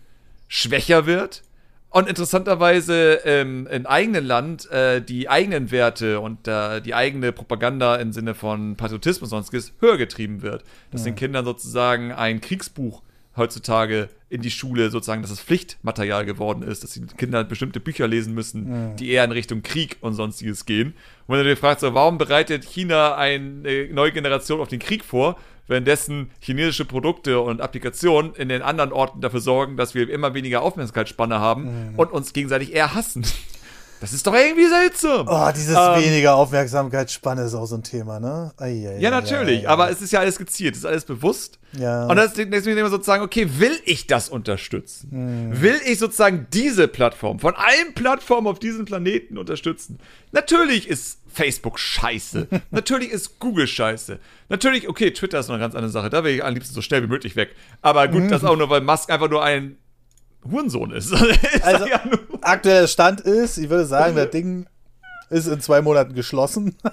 schwächer 0.48 1.06
wird 1.06 1.42
und 1.90 2.08
interessanterweise 2.08 3.20
ähm, 3.24 3.66
im 3.70 3.86
eigenen 3.86 4.24
Land 4.24 4.70
äh, 4.70 5.02
die 5.02 5.28
eigenen 5.28 5.70
Werte 5.70 6.20
und 6.20 6.48
äh, 6.48 6.80
die 6.80 6.94
eigene 6.94 7.32
Propaganda 7.32 7.96
im 7.96 8.12
Sinne 8.12 8.34
von 8.34 8.76
Patriotismus 8.76 9.30
und 9.30 9.38
sonstiges 9.38 9.74
höher 9.80 9.98
getrieben 9.98 10.40
wird. 10.40 10.64
Dass 10.90 11.02
den 11.04 11.16
Kindern 11.16 11.44
sozusagen 11.44 12.12
ein 12.12 12.40
Kriegsbuch 12.40 13.02
heutzutage 13.36 14.08
in 14.28 14.42
die 14.42 14.50
Schule 14.50 14.90
sozusagen, 14.90 15.22
dass 15.22 15.30
es 15.30 15.40
Pflichtmaterial 15.40 16.24
geworden 16.24 16.62
ist, 16.62 16.82
dass 16.82 16.92
die 16.92 17.04
Kinder 17.18 17.44
bestimmte 17.44 17.80
Bücher 17.80 18.08
lesen 18.08 18.34
müssen, 18.34 18.96
die 18.96 19.10
eher 19.10 19.24
in 19.24 19.32
Richtung 19.32 19.62
Krieg 19.62 19.96
und 20.00 20.14
sonstiges 20.14 20.64
gehen. 20.66 20.94
Und 21.26 21.36
wenn 21.36 21.44
du 21.44 21.50
dir 21.50 21.56
fragst, 21.56 21.80
so, 21.80 21.94
warum 21.94 22.18
bereitet 22.18 22.64
China 22.64 23.14
eine 23.16 23.88
neue 23.92 24.12
Generation 24.12 24.60
auf 24.60 24.68
den 24.68 24.78
Krieg 24.78 25.04
vor, 25.04 25.36
währenddessen 25.66 26.30
chinesische 26.40 26.84
Produkte 26.84 27.40
und 27.40 27.60
Applikationen 27.60 28.34
in 28.34 28.48
den 28.48 28.62
anderen 28.62 28.92
Orten 28.92 29.20
dafür 29.20 29.40
sorgen, 29.40 29.76
dass 29.76 29.94
wir 29.94 30.08
immer 30.10 30.34
weniger 30.34 30.62
Aufmerksamkeitsspanne 30.62 31.38
haben 31.38 31.94
und 31.96 32.12
uns 32.12 32.32
gegenseitig 32.32 32.74
eher 32.74 32.94
hassen. 32.94 33.24
Das 34.02 34.12
ist 34.12 34.26
doch 34.26 34.34
irgendwie 34.34 34.66
seltsam. 34.66 35.28
Oh, 35.28 35.52
dieses 35.54 35.76
Ähm, 35.76 36.02
weniger 36.02 36.34
Aufmerksamkeitsspanne 36.34 37.42
ist 37.42 37.54
auch 37.54 37.66
so 37.66 37.76
ein 37.76 37.84
Thema, 37.84 38.18
ne? 38.18 38.52
Eieiei, 38.56 38.98
Ja, 38.98 39.10
natürlich, 39.10 39.62
ja, 39.62 39.68
aber 39.68 39.90
es 39.90 40.02
ist 40.02 40.12
ja 40.12 40.18
alles 40.18 40.38
gezielt, 40.38 40.74
es 40.74 40.80
ist 40.80 40.86
alles 40.86 41.04
bewusst. 41.04 41.60
Ja. 41.78 42.08
Und 42.08 42.16
das, 42.16 42.32
deswegen 42.34 42.76
immer 42.76 42.90
sozusagen, 42.90 43.22
okay, 43.22 43.46
will 43.58 43.78
ich 43.84 44.08
das 44.08 44.28
unterstützen? 44.28 45.10
Hm. 45.52 45.62
Will 45.62 45.80
ich 45.86 46.00
sozusagen 46.00 46.48
diese 46.52 46.88
Plattform 46.88 47.38
von 47.38 47.54
allen 47.54 47.94
Plattformen 47.94 48.48
auf 48.48 48.58
diesem 48.58 48.86
Planeten 48.86 49.38
unterstützen? 49.38 50.00
Natürlich 50.32 50.88
ist 50.88 51.20
Facebook 51.32 51.78
scheiße. 51.78 52.48
Natürlich 52.72 53.10
ist 53.10 53.38
Google 53.38 53.68
scheiße. 53.68 54.18
Natürlich, 54.48 54.88
okay, 54.88 55.12
Twitter 55.12 55.38
ist 55.38 55.46
noch 55.46 55.54
eine 55.54 55.62
ganz 55.62 55.76
andere 55.76 55.92
Sache. 55.92 56.10
Da 56.10 56.24
will 56.24 56.34
ich 56.34 56.44
am 56.44 56.52
liebsten 56.52 56.74
so 56.74 56.82
schnell 56.82 57.04
wie 57.04 57.08
möglich 57.08 57.36
weg. 57.36 57.54
Aber 57.82 58.08
gut, 58.08 58.32
das 58.32 58.42
auch 58.42 58.56
nur, 58.56 58.68
weil 58.68 58.80
Musk 58.80 59.10
einfach 59.10 59.30
nur 59.30 59.44
ein 59.44 59.76
Hurensohn 60.50 60.90
ist. 60.92 61.12
Ist 61.12 61.64
Also, 61.64 61.86
ja 61.86 62.00
aktueller 62.40 62.88
Stand 62.88 63.20
ist, 63.20 63.58
ich 63.58 63.70
würde 63.70 63.84
sagen, 63.86 64.16
das 64.16 64.30
Ding 64.30 64.66
ist 65.30 65.46
in 65.46 65.60
zwei 65.60 65.80
Monaten 65.80 66.14
geschlossen. 66.14 66.76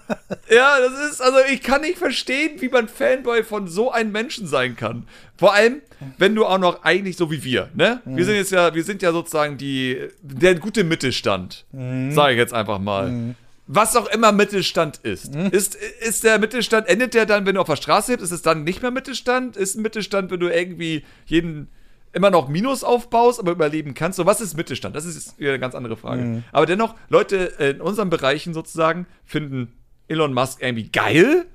Ja, 0.52 0.78
das 0.80 1.12
ist, 1.12 1.22
also 1.22 1.38
ich 1.54 1.62
kann 1.62 1.82
nicht 1.82 2.00
verstehen, 2.00 2.60
wie 2.60 2.70
man 2.70 2.88
Fanboy 2.88 3.44
von 3.44 3.68
so 3.68 3.92
einem 3.92 4.12
Menschen 4.12 4.48
sein 4.48 4.76
kann. 4.76 5.08
Vor 5.38 5.54
allem, 5.54 5.82
wenn 6.18 6.34
du 6.34 6.44
auch 6.46 6.58
noch 6.58 6.84
eigentlich 6.84 7.18
so 7.18 7.30
wie 7.30 7.44
wir, 7.44 7.70
ne? 7.76 8.02
Wir 8.06 8.26
sind 8.26 8.34
jetzt 8.34 8.52
ja, 8.52 8.74
wir 8.74 8.84
sind 8.84 9.04
ja 9.04 9.12
sozusagen 9.12 9.60
die, 9.60 10.08
der 10.24 10.56
gute 10.56 10.84
Mittelstand. 10.84 11.66
Sage 11.72 12.32
ich 12.34 12.38
jetzt 12.40 12.54
einfach 12.54 12.80
mal. 12.80 13.36
Was 13.68 13.96
auch 13.96 14.08
immer 14.10 14.32
Mittelstand 14.32 14.98
ist. 15.04 15.36
ist. 15.36 15.76
Ist 15.76 16.24
der 16.24 16.40
Mittelstand, 16.40 16.88
endet 16.88 17.14
der 17.14 17.28
dann, 17.28 17.46
wenn 17.46 17.54
du 17.54 17.62
auf 17.62 17.68
der 17.68 17.76
Straße 17.76 18.12
lebst? 18.14 18.24
Ist 18.26 18.32
es 18.32 18.42
dann 18.42 18.64
nicht 18.64 18.82
mehr 18.82 18.90
Mittelstand? 18.92 19.56
Ist 19.56 19.76
ein 19.76 19.84
Mittelstand, 19.84 20.32
wenn 20.32 20.40
du 20.40 20.48
irgendwie 20.48 21.04
jeden 21.28 21.68
immer 22.14 22.30
noch 22.30 22.48
Minus 22.48 22.84
aufbaust, 22.84 23.40
aber 23.40 23.52
überleben 23.52 23.94
kannst. 23.94 24.18
So, 24.18 24.26
was 24.26 24.42
ist 24.42 24.56
Mittelstand? 24.58 24.96
Das 24.96 25.06
ist 25.06 25.40
wieder 25.40 25.52
eine 25.52 25.60
ganz 25.60 25.76
andere 25.76 25.98
Frage. 25.98 26.44
Aber 26.52 26.66
dennoch, 26.66 26.96
Leute 27.10 27.36
in 27.60 27.82
unseren 27.82 28.10
Bereichen 28.10 28.54
sozusagen 28.54 29.06
finden 29.26 29.74
Elon 30.08 30.34
Musk 30.34 30.62
irgendwie 30.62 30.90
geil, 30.90 31.46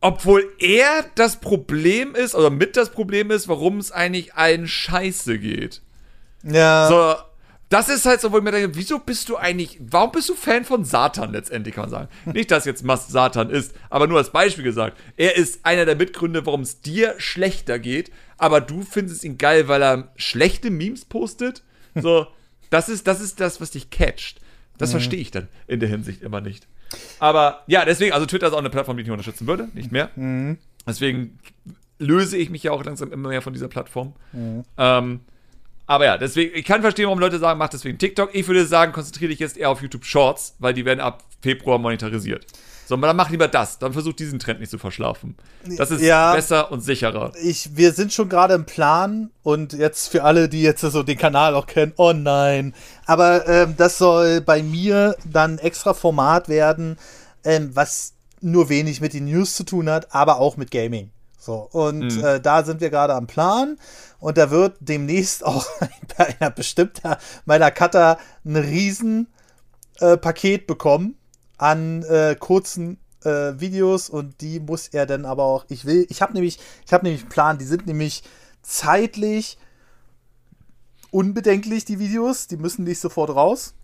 obwohl 0.00 0.48
er 0.58 1.04
das 1.14 1.36
Problem 1.40 2.14
ist, 2.14 2.34
oder 2.34 2.50
mit 2.50 2.76
das 2.76 2.90
Problem 2.90 3.30
ist, 3.30 3.48
warum 3.48 3.78
es 3.78 3.92
eigentlich 3.92 4.34
allen 4.34 4.66
scheiße 4.66 5.38
geht. 5.38 5.80
Ja. 6.44 6.88
So, 6.88 7.14
das 7.72 7.88
ist 7.88 8.04
halt 8.04 8.20
so, 8.20 8.30
wo 8.32 8.38
ich 8.38 8.44
mir 8.44 8.50
denke, 8.50 8.76
wieso 8.76 8.98
bist 8.98 9.30
du 9.30 9.36
eigentlich, 9.38 9.78
warum 9.80 10.12
bist 10.12 10.28
du 10.28 10.34
Fan 10.34 10.64
von 10.64 10.84
Satan 10.84 11.32
letztendlich, 11.32 11.74
kann 11.74 11.84
man 11.84 11.90
sagen. 11.90 12.08
Nicht, 12.32 12.50
dass 12.50 12.66
jetzt 12.66 12.84
Musk 12.84 13.08
Satan 13.08 13.48
ist, 13.48 13.74
aber 13.88 14.06
nur 14.06 14.18
als 14.18 14.30
Beispiel 14.30 14.64
gesagt. 14.64 14.98
Er 15.16 15.36
ist 15.36 15.64
einer 15.64 15.86
der 15.86 15.96
Mitgründe, 15.96 16.44
warum 16.44 16.60
es 16.60 16.82
dir 16.82 17.14
schlechter 17.16 17.78
geht, 17.78 18.10
aber 18.42 18.60
du 18.60 18.82
findest 18.82 19.22
ihn 19.22 19.38
geil, 19.38 19.68
weil 19.68 19.80
er 19.82 20.08
schlechte 20.16 20.70
Memes 20.70 21.04
postet. 21.04 21.62
So, 21.94 22.26
das 22.70 22.88
ist, 22.88 23.06
das 23.06 23.20
ist 23.20 23.38
das, 23.38 23.60
was 23.60 23.70
dich 23.70 23.90
catcht. 23.90 24.40
Das 24.78 24.90
verstehe 24.90 25.20
ich 25.20 25.30
dann 25.30 25.46
in 25.68 25.78
der 25.78 25.88
Hinsicht 25.88 26.22
immer 26.22 26.40
nicht. 26.40 26.66
Aber 27.20 27.62
ja, 27.68 27.84
deswegen, 27.84 28.12
also 28.12 28.26
Twitter 28.26 28.48
ist 28.48 28.52
auch 28.52 28.58
eine 28.58 28.68
Plattform, 28.68 28.96
die 28.96 29.02
ich 29.02 29.06
nicht 29.06 29.12
unterstützen 29.12 29.46
würde, 29.46 29.68
nicht 29.74 29.92
mehr. 29.92 30.10
Deswegen 30.84 31.38
löse 32.00 32.36
ich 32.36 32.50
mich 32.50 32.64
ja 32.64 32.72
auch 32.72 32.84
langsam 32.84 33.12
immer 33.12 33.28
mehr 33.28 33.42
von 33.42 33.52
dieser 33.52 33.68
Plattform. 33.68 34.14
Ähm, 34.76 35.20
aber 35.86 36.04
ja, 36.04 36.18
deswegen, 36.18 36.56
ich 36.56 36.64
kann 36.64 36.80
verstehen, 36.80 37.04
warum 37.04 37.20
Leute 37.20 37.38
sagen, 37.38 37.60
mach 37.60 37.68
deswegen 37.68 37.96
TikTok. 37.98 38.34
Ich 38.34 38.48
würde 38.48 38.66
sagen, 38.66 38.92
konzentriere 38.92 39.30
dich 39.30 39.38
jetzt 39.38 39.56
eher 39.56 39.70
auf 39.70 39.82
YouTube 39.82 40.04
Shorts, 40.04 40.56
weil 40.58 40.74
die 40.74 40.84
werden 40.84 41.00
ab 41.00 41.22
Februar 41.42 41.78
monetarisiert. 41.78 42.46
So, 42.86 42.96
dann 42.96 43.16
mach 43.16 43.30
lieber 43.30 43.48
das. 43.48 43.78
Dann 43.78 43.92
versuch 43.92 44.12
diesen 44.12 44.38
Trend 44.38 44.60
nicht 44.60 44.70
zu 44.70 44.78
verschlafen. 44.78 45.36
Das 45.78 45.90
ist 45.90 46.02
Ja. 46.02 46.34
besser 46.34 46.70
und 46.72 46.80
sicherer. 46.80 47.32
ich, 47.42 47.76
wir 47.76 47.92
sind 47.92 48.12
schon 48.12 48.28
gerade 48.28 48.54
im 48.54 48.66
Plan 48.66 49.30
und 49.42 49.72
jetzt 49.72 50.08
für 50.08 50.24
alle, 50.24 50.48
die 50.48 50.62
jetzt 50.62 50.80
so 50.80 51.02
den 51.02 51.16
Kanal 51.16 51.54
auch 51.54 51.66
kennen, 51.66 51.92
oh 51.96 52.12
nein. 52.12 52.74
Aber 53.06 53.46
ähm, 53.48 53.74
das 53.76 53.98
soll 53.98 54.40
bei 54.40 54.62
mir 54.62 55.16
dann 55.24 55.58
extra 55.58 55.94
Format 55.94 56.48
werden, 56.48 56.98
ähm, 57.44 57.70
was 57.74 58.14
nur 58.40 58.68
wenig 58.68 59.00
mit 59.00 59.12
den 59.14 59.26
News 59.26 59.54
zu 59.54 59.62
tun 59.64 59.88
hat, 59.88 60.12
aber 60.14 60.38
auch 60.38 60.56
mit 60.56 60.70
Gaming. 60.72 61.10
So, 61.38 61.68
und 61.72 62.16
Mhm. 62.16 62.24
äh, 62.24 62.40
da 62.40 62.64
sind 62.64 62.80
wir 62.80 62.90
gerade 62.90 63.14
am 63.14 63.26
Plan 63.26 63.76
und 64.18 64.36
da 64.38 64.50
wird 64.50 64.76
demnächst 64.80 65.44
auch 65.46 65.64
bei 66.18 66.34
einer 66.40 66.50
bestimmter 66.50 67.18
meiner 67.44 67.70
Cutter 67.70 68.18
ein 68.44 68.56
riesen 68.56 69.28
äh, 70.00 70.16
Paket 70.16 70.66
bekommen 70.66 71.16
an 71.62 72.02
äh, 72.02 72.34
kurzen 72.36 72.98
äh, 73.24 73.60
Videos 73.60 74.10
und 74.10 74.40
die 74.40 74.58
muss 74.58 74.88
er 74.88 75.06
dann 75.06 75.24
aber 75.24 75.44
auch. 75.44 75.64
Ich 75.68 75.84
will, 75.84 76.06
ich 76.08 76.20
habe 76.20 76.32
nämlich, 76.32 76.58
ich 76.84 76.92
habe 76.92 77.04
nämlich 77.04 77.22
einen 77.22 77.30
Plan. 77.30 77.58
Die 77.58 77.64
sind 77.64 77.86
nämlich 77.86 78.24
zeitlich 78.62 79.58
unbedenklich 81.12 81.84
die 81.84 82.00
Videos. 82.00 82.48
Die 82.48 82.56
müssen 82.56 82.82
nicht 82.82 82.98
sofort 82.98 83.30
raus. 83.30 83.74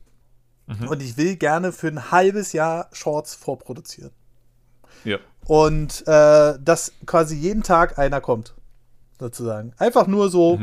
Und 0.88 1.02
ich 1.02 1.16
will 1.16 1.36
gerne 1.36 1.72
für 1.72 1.88
ein 1.88 2.10
halbes 2.10 2.52
Jahr 2.52 2.88
Shorts 2.92 3.34
vorproduzieren. 3.34 4.10
Ja. 5.04 5.18
Und 5.46 6.06
äh, 6.06 6.58
dass 6.60 6.92
quasi 7.06 7.36
jeden 7.36 7.62
Tag 7.62 7.98
einer 7.98 8.20
kommt, 8.20 8.54
sozusagen. 9.18 9.72
Einfach 9.78 10.06
nur 10.08 10.28
so, 10.28 10.60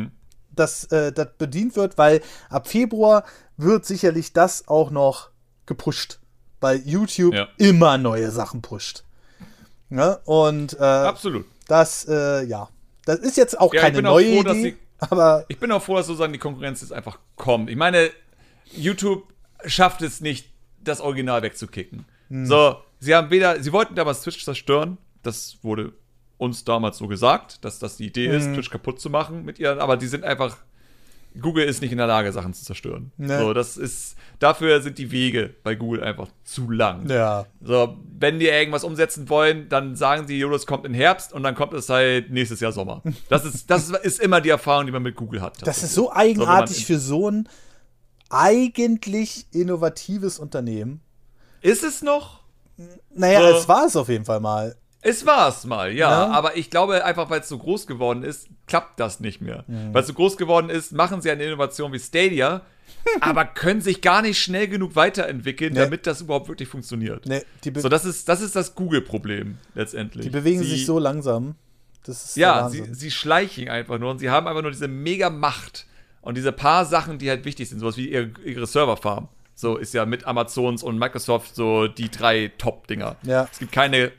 dass 0.51 0.84
äh, 0.91 1.11
das 1.11 1.30
bedient 1.39 1.76
wird, 1.76 1.97
weil 1.97 2.22
ab 2.49 2.68
Februar 2.68 3.24
wird 3.57 3.86
sicherlich 3.86 4.34
das 4.34 4.68
auch 4.68 4.91
noch 4.91 5.32
gepusht, 5.66 6.20
weil 6.62 6.78
YouTube 6.88 7.34
Ja. 7.34 7.47
immer 7.58 7.97
neue 7.97 8.32
Sachen 8.32 8.62
pusht. 8.62 9.03
Ne? 9.89 10.20
Und 10.26 10.74
äh, 10.80 10.84
Absolut. 10.84 11.45
das, 11.68 12.08
äh, 12.08 12.43
ja, 12.45 12.70
das 13.06 13.20
ist 13.20 13.38
jetzt 13.38 13.60
auch 13.60 13.74
Ja, 13.74 13.82
ich 13.82 13.84
keine 13.86 13.97
bin 13.97 14.06
auch 14.08 14.14
neue 14.14 14.34
froh, 14.38 14.43
dass 14.43 14.58
Idee, 14.58 14.70
sie- 14.72 14.78
aber 14.99 15.45
Ich 15.47 15.60
bin 15.60 15.72
auch 15.72 15.82
froh, 15.84 15.95
dass 15.95 16.08
sozusagen 16.08 16.34
die 16.34 16.39
Konkurrenz 16.39 16.82
jetzt 16.82 16.91
einfach 16.93 17.20
kommt. 17.36 17.70
Ich 17.70 17.76
meine, 17.76 18.10
YouTube 18.72 19.24
schafft 19.66 20.01
es 20.01 20.22
nicht, 20.22 20.49
das 20.84 21.01
Original 21.01 21.41
wegzukicken. 21.41 22.06
So, 22.30 22.78
sie 22.99 23.14
haben 23.16 23.30
weder, 23.30 23.62
sie 23.62 23.72
wollten 23.72 23.93
damals 23.95 24.22
Twitch 24.22 24.43
zerstören, 24.43 24.97
das 25.24 25.58
wurde 25.62 25.93
uns 26.38 26.64
damals 26.66 26.97
so 26.97 27.08
gesagt, 27.08 27.64
dass 27.64 27.78
das 27.80 27.97
die 27.97 28.08
Idee 28.08 28.28
ist, 28.28 28.45
Twitch 28.53 28.70
kaputt 28.72 28.99
zu 28.99 29.10
machen 29.10 29.45
mit 29.45 29.60
ihren, 29.60 29.80
aber 29.80 29.95
die 29.97 30.08
sind 30.08 30.24
einfach, 30.24 30.58
Google 31.41 31.65
ist 31.65 31.81
nicht 31.81 31.91
in 31.91 31.97
der 31.97 32.07
Lage, 32.07 32.31
Sachen 32.31 32.53
zu 32.53 32.63
zerstören. 32.63 33.11
Ne. 33.17 33.39
So, 33.39 33.53
das 33.53 33.77
ist, 33.77 34.15
dafür 34.39 34.81
sind 34.81 34.97
die 34.97 35.11
Wege 35.11 35.53
bei 35.63 35.75
Google 35.75 36.03
einfach 36.03 36.27
zu 36.43 36.69
lang. 36.71 37.09
ja, 37.09 37.45
So, 37.61 37.97
wenn 38.17 38.39
die 38.39 38.47
irgendwas 38.47 38.83
umsetzen 38.83 39.27
wollen, 39.29 39.67
dann 39.69 39.95
sagen 39.95 40.27
sie, 40.27 40.38
jo, 40.39 40.49
das 40.49 40.65
kommt 40.65 40.86
im 40.86 40.93
Herbst 40.93 41.33
und 41.33 41.43
dann 41.43 41.55
kommt 41.55 41.73
es 41.73 41.89
halt 41.89 42.31
nächstes 42.31 42.59
Jahr 42.59 42.71
Sommer. 42.71 43.01
Das 43.29 43.43
ist, 43.45 43.69
das 43.69 43.89
ist 43.89 44.19
immer 44.19 44.39
die 44.41 44.49
Erfahrung, 44.49 44.86
die 44.86 44.91
man 44.91 45.03
mit 45.03 45.15
Google 45.15 45.41
hat. 45.41 45.65
das 45.67 45.83
ist 45.83 45.93
so 45.93 46.03
So, 46.05 46.13
eigenartig 46.13 46.79
in- 46.79 46.86
für 46.86 46.99
so 46.99 47.29
ein 47.29 47.49
eigentlich 48.29 49.47
innovatives 49.53 50.39
Unternehmen. 50.39 51.01
Ist 51.61 51.83
es 51.83 52.01
noch? 52.01 52.41
Naja, 53.13 53.41
So. 53.51 53.57
es 53.57 53.67
war 53.67 53.86
es 53.86 53.95
auf 53.95 54.09
jeden 54.09 54.25
Fall 54.25 54.39
mal. 54.39 54.75
Es 55.06 55.26
war 55.26 55.47
es 55.49 55.66
mal, 55.66 55.91
ja. 55.93 56.10
Ja. 56.10 56.32
Aber 56.32 56.58
ich 56.58 56.70
glaube 56.70 57.06
einfach, 57.06 57.30
weil 57.30 57.41
es 57.41 57.47
so 57.47 57.58
groß 57.58 57.86
geworden 57.88 58.24
ist, 58.24 58.47
klappt 58.68 58.99
das 58.99 59.20
nicht 59.20 59.39
mehr. 59.41 59.64
Mhm. 59.68 59.93
Weil 59.93 60.01
es 60.01 60.08
so 60.08 60.14
groß 60.14 60.36
geworden 60.38 60.70
ist, 60.70 60.91
machen 60.93 61.22
sie 61.22 61.30
eine 61.30 61.43
Innovation 61.43 61.93
wie 61.93 61.99
Stadia, 61.99 62.62
aber 63.22 63.45
können 63.45 63.82
sich 63.82 64.01
gar 64.01 64.22
nicht 64.22 64.39
schnell 64.39 64.68
genug 64.68 64.95
weiterentwickeln, 64.95 65.74
Nee. 65.74 65.80
damit 65.80 66.08
das 66.08 66.22
überhaupt 66.22 66.47
wirklich 66.47 66.68
funktioniert. 66.70 67.26
Nee, 67.26 67.41
So, 67.76 67.88
das 67.89 68.03
ist 68.06 68.28
das, 68.30 68.41
ist 68.41 68.56
das 68.56 68.74
Google-Problem 68.76 69.58
letztendlich. 69.76 70.26
die 70.26 70.32
bewegen 70.32 70.60
sie, 70.64 70.70
sich 70.72 70.86
so 70.86 70.97
langsam. 70.99 71.56
Das 72.03 72.24
ist 72.26 72.38
Ja, 72.38 72.70
sie, 72.70 72.84
sie 72.93 73.12
schleichen 73.12 73.70
einfach 73.70 73.97
nur 73.99 74.12
und 74.12 74.20
sie 74.20 74.30
haben 74.30 74.47
einfach 74.47 74.62
nur 74.62 74.72
diese 74.72 74.88
mega 74.88 75.30
Macht 75.30 75.86
und 76.22 76.36
diese 76.38 76.51
paar 76.51 76.86
Sachen, 76.86 77.18
die 77.20 77.30
halt 77.30 77.45
wichtig 77.45 77.70
sind, 77.70 77.80
sowas 77.80 77.97
wie 77.97 78.10
ihre, 78.10 78.32
ihre 78.43 78.66
Serverfarm. 78.68 79.28
So 79.53 79.78
ist 79.78 79.93
ja 79.93 80.06
mit 80.06 80.26
Amazons 80.26 80.84
und 80.84 80.97
Microsoft 80.99 81.56
so 81.56 81.88
die 81.88 82.10
drei 82.12 82.51
Top-Dinger. 82.58 83.16
Ja. 83.24 83.47
Es 83.51 83.60
gibt 83.60 83.72
keine 83.72 84.12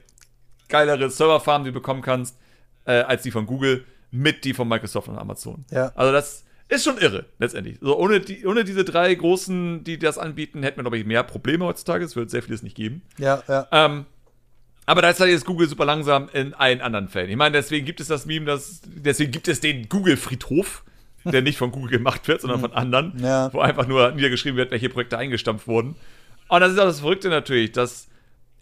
geilere 0.69 1.11
Serverfarm, 1.11 1.65
die 1.65 1.71
du 1.71 1.75
bekommen 1.75 2.03
kannst, 2.03 2.37
äh, 2.85 2.93
als 3.01 3.23
die 3.23 3.31
von 3.31 3.47
Google 3.47 3.85
mit 4.11 4.45
die 4.45 4.55
von 4.55 4.69
Microsoft 4.69 5.09
und 5.09 5.19
Amazon. 5.19 5.65
Ja. 5.71 5.93
Also 5.95 6.13
das 6.13 6.45
ist 6.69 6.85
schon 6.85 6.99
irre, 6.99 7.27
letztendlich. 7.39 7.79
So, 7.81 7.97
ohne, 7.99 8.21
die, 8.21 8.45
ohne 8.47 8.65
diese 8.65 8.85
drei 8.85 9.15
großen, 9.15 9.85
die 9.85 9.99
das 9.99 10.19
anbieten, 10.19 10.63
hätten 10.63 10.79
wir, 10.79 10.83
glaube 10.85 10.99
ich, 10.99 11.05
mehr 11.07 11.23
Probleme 11.23 11.65
heutzutage. 11.65 12.05
Es 12.05 12.17
wird 12.17 12.31
sehr 12.31 12.43
vieles 12.43 12.63
nicht 12.63 12.77
geben. 12.77 13.03
ja, 13.19 13.43
ja. 13.49 13.67
Ähm, 13.73 14.07
aber 14.89 15.03
da 15.03 15.11
ist 15.11 15.19
halt 15.19 15.31
jetzt 15.33 15.45
Google 15.45 15.69
super 15.69 15.85
langsam 15.85 16.29
in 16.33 16.55
allen 16.55 16.81
anderen 16.81 17.09
Fällen. 17.09 17.29
Ich 17.29 17.37
meine, 17.37 17.57
deswegen 17.57 17.85
gibt 17.85 17.99
es 18.01 18.07
das 18.07 18.25
Meme, 18.25 18.47
dass, 18.47 18.83
deswegen 18.87 19.33
gibt 19.33 19.49
es 19.49 19.59
den 19.59 19.89
Google-Friedhof, 19.89 20.85
der 21.25 21.43
nicht 21.43 21.59
von 21.59 21.73
Google 21.73 21.91
gemacht 21.91 22.29
wird, 22.29 22.41
sondern 22.41 22.61
von 22.61 22.73
anderen, 22.73 23.13
Ja. 23.19 23.53
wo 23.53 23.59
einfach 23.59 23.89
nur 23.89 24.13
niedergeschrieben 24.13 24.57
wird, 24.57 24.71
welche 24.71 24.89
Projekte 24.89 25.19
eingestampft 25.19 25.67
wurden. 25.67 25.97
Und 26.47 26.61
das 26.61 26.73
ist 26.73 26.79
auch 26.79 26.85
das 26.85 27.01
Verrückte 27.01 27.31
natürlich, 27.31 27.73
dass, 27.73 28.07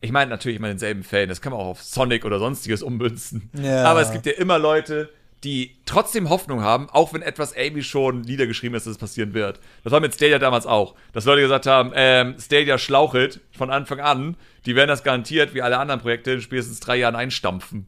ich 0.04 0.12
meine 0.12 0.30
natürlich 0.30 0.58
immer 0.58 0.68
denselben 0.68 1.02
Fällen, 1.02 1.30
das 1.30 1.40
kann 1.40 1.52
man 1.52 1.60
auch 1.60 1.66
auf 1.66 1.82
Sonic 1.82 2.24
oder 2.24 2.38
sonstiges 2.38 2.82
ummünzen. 2.82 3.50
Ja. 3.54 3.84
Aber 3.84 4.02
es 4.02 4.12
gibt 4.12 4.26
ja 4.26 4.32
immer 4.32 4.58
Leute, 4.58 5.10
die 5.44 5.76
trotzdem 5.86 6.28
Hoffnung 6.28 6.62
haben, 6.62 6.88
auch 6.90 7.14
wenn 7.14 7.22
etwas 7.22 7.54
irgendwie 7.54 7.82
schon 7.82 8.20
niedergeschrieben 8.20 8.76
ist, 8.76 8.86
dass 8.86 8.92
es 8.92 8.98
passieren 8.98 9.34
wird. 9.34 9.60
Das 9.82 9.92
war 9.92 10.00
mit 10.00 10.14
Stadia 10.14 10.38
damals 10.38 10.66
auch. 10.66 10.94
Dass 11.12 11.24
Leute 11.24 11.42
gesagt 11.42 11.66
haben, 11.66 11.92
ähm, 11.94 12.36
Stadia 12.38 12.78
schlauchelt 12.78 13.40
von 13.56 13.70
Anfang 13.70 14.00
an, 14.00 14.36
die 14.66 14.76
werden 14.76 14.88
das 14.88 15.02
garantiert, 15.02 15.54
wie 15.54 15.62
alle 15.62 15.78
anderen 15.78 16.00
Projekte, 16.00 16.32
in 16.32 16.40
spätestens 16.40 16.80
drei 16.80 16.96
Jahren 16.96 17.16
einstampfen. 17.16 17.86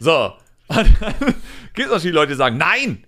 So. 0.00 0.32
Gibt 0.68 1.86
es 1.88 1.92
natürlich 1.92 2.14
Leute, 2.14 2.32
die 2.32 2.38
sagen, 2.38 2.56
nein! 2.56 3.04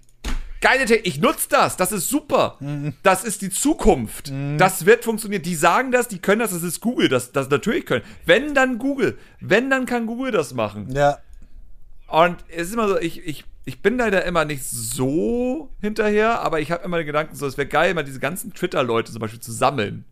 Geile 0.64 0.86
Technik, 0.86 1.06
ich 1.06 1.20
nutze 1.20 1.46
das, 1.50 1.76
das 1.76 1.92
ist 1.92 2.08
super. 2.08 2.58
Das 3.02 3.22
ist 3.22 3.42
die 3.42 3.50
Zukunft. 3.50 4.32
Das 4.56 4.86
wird 4.86 5.04
funktionieren. 5.04 5.42
Die 5.42 5.54
sagen 5.54 5.92
das, 5.92 6.08
die 6.08 6.18
können 6.18 6.40
das, 6.40 6.52
das 6.52 6.62
ist 6.62 6.80
Google, 6.80 7.10
das, 7.10 7.32
das 7.32 7.50
natürlich 7.50 7.84
können. 7.84 8.02
Wenn 8.24 8.54
dann 8.54 8.78
Google, 8.78 9.18
wenn 9.40 9.68
dann 9.68 9.84
kann 9.84 10.06
Google 10.06 10.32
das 10.32 10.54
machen. 10.54 10.90
Ja. 10.90 11.18
Und 12.08 12.38
es 12.48 12.68
ist 12.68 12.74
immer 12.74 12.88
so, 12.88 12.98
ich, 12.98 13.26
ich, 13.26 13.44
ich 13.64 13.80
bin 13.80 13.96
leider 13.96 14.24
immer 14.24 14.44
nicht 14.44 14.64
so 14.64 15.70
hinterher, 15.80 16.40
aber 16.40 16.60
ich 16.60 16.70
habe 16.70 16.84
immer 16.84 16.98
den 16.98 17.06
Gedanken, 17.06 17.34
so, 17.34 17.46
es 17.46 17.56
wäre 17.56 17.68
geil, 17.68 17.94
mal 17.94 18.04
diese 18.04 18.20
ganzen 18.20 18.52
Twitter-Leute 18.52 19.12
zum 19.12 19.20
Beispiel 19.20 19.40
zu 19.40 19.52
sammeln. 19.52 20.04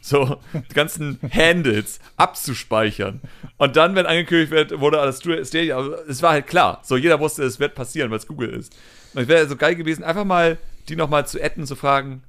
So, 0.00 0.40
die 0.52 0.74
ganzen 0.74 1.20
Handles 1.32 2.00
abzuspeichern. 2.16 3.20
Und 3.56 3.76
dann, 3.76 3.94
wenn 3.94 4.06
angekündigt 4.06 4.50
wird, 4.50 4.80
wurde 4.80 5.00
alles 5.00 5.20
Stadia, 5.20 5.78
aber 5.78 6.08
es 6.08 6.22
war 6.22 6.32
halt 6.32 6.48
klar. 6.48 6.80
So, 6.82 6.96
jeder 6.96 7.20
wusste, 7.20 7.44
es 7.44 7.60
wird 7.60 7.76
passieren, 7.76 8.10
weil 8.10 8.18
es 8.18 8.26
Google 8.26 8.50
ist. 8.50 8.76
Und 9.14 9.22
es 9.22 9.28
wäre 9.28 9.46
so 9.48 9.54
geil 9.54 9.76
gewesen, 9.76 10.02
einfach 10.02 10.24
mal 10.24 10.58
die 10.88 10.96
nochmal 10.96 11.26
zu 11.26 11.40
adden, 11.40 11.66
zu 11.66 11.76
fragen, 11.76 12.24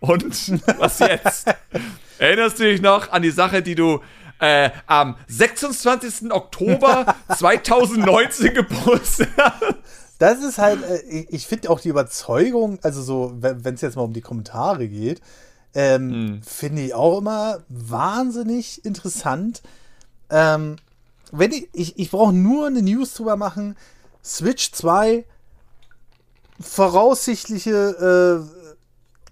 und 0.00 0.24
was 0.78 0.98
jetzt? 0.98 1.48
Erinnerst 2.18 2.58
du 2.58 2.64
dich 2.64 2.82
noch 2.82 3.10
an 3.10 3.22
die 3.22 3.30
Sache, 3.30 3.62
die 3.62 3.74
du 3.74 4.00
äh, 4.40 4.70
am 4.86 5.16
26. 5.28 6.32
Oktober 6.32 7.14
2019 7.36 8.54
gepostet 8.54 9.28
hast? 9.36 9.99
Das 10.20 10.44
ist 10.44 10.58
halt, 10.58 10.82
äh, 10.82 11.26
ich, 11.30 11.46
finde 11.46 11.70
auch 11.70 11.80
die 11.80 11.88
Überzeugung, 11.88 12.78
also 12.82 13.02
so, 13.02 13.32
wenn 13.38 13.74
es 13.74 13.80
jetzt 13.80 13.96
mal 13.96 14.02
um 14.02 14.12
die 14.12 14.20
Kommentare 14.20 14.86
geht, 14.86 15.22
ähm, 15.74 16.10
Hm. 16.12 16.42
finde 16.42 16.82
ich 16.82 16.94
auch 16.94 17.18
immer 17.18 17.60
wahnsinnig 17.70 18.84
interessant. 18.84 19.62
Ähm, 20.28 20.76
wenn 21.32 21.52
ich, 21.52 21.68
ich, 21.72 21.98
ich 21.98 22.10
brauche 22.10 22.34
nur 22.34 22.66
eine 22.66 22.82
News 22.82 23.14
drüber 23.14 23.36
machen. 23.36 23.76
Switch 24.22 24.72
2, 24.72 25.24
voraussichtliche, 26.60 28.44
äh, 28.44 28.72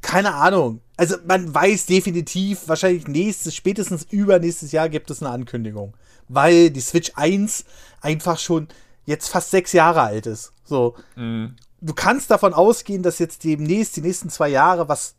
keine 0.01 0.35
Ahnung. 0.35 0.81
Also 0.97 1.17
man 1.27 1.55
weiß 1.55 1.85
definitiv, 1.85 2.67
wahrscheinlich 2.67 3.09
nächstes, 3.09 3.55
spätestens 3.55 4.07
übernächstes 4.09 4.73
Jahr 4.73 4.89
gibt 4.89 5.11
es 5.11 5.23
eine 5.23 5.33
Ankündigung. 5.33 5.93
Weil 6.29 6.71
die 6.71 6.81
Switch 6.81 7.13
1 7.15 7.67
einfach 8.01 8.39
schon 8.39 8.69
jetzt 9.05 9.29
fast 9.29 9.51
sechs 9.51 9.75
Jahre 9.75 10.01
alt 10.01 10.25
ist. 10.25 10.53
So. 10.69 10.95
Du 11.17 11.95
kannst 11.95 12.31
davon 12.31 12.53
ausgehen, 12.55 13.03
dass 13.03 13.19
jetzt 13.19 13.45
demnächst, 13.45 13.97
die 13.97 14.01
nächsten 14.01 14.31
zwei 14.31 14.49
Jahre, 14.49 14.89
was. 14.89 15.15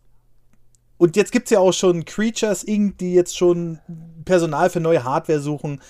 Und 0.98 1.16
jetzt 1.16 1.32
gibt 1.32 1.46
es 1.48 1.52
ja 1.52 1.60
auch 1.60 1.72
schon 1.72 2.04
Creatures 2.06 2.64
Inc., 2.64 2.98
die 2.98 3.14
jetzt 3.14 3.38
schon 3.38 3.80
Personal 4.26 4.70
für 4.70 4.80
neue 4.82 5.04
Hardware 5.04 5.40
suchen. 5.40 5.82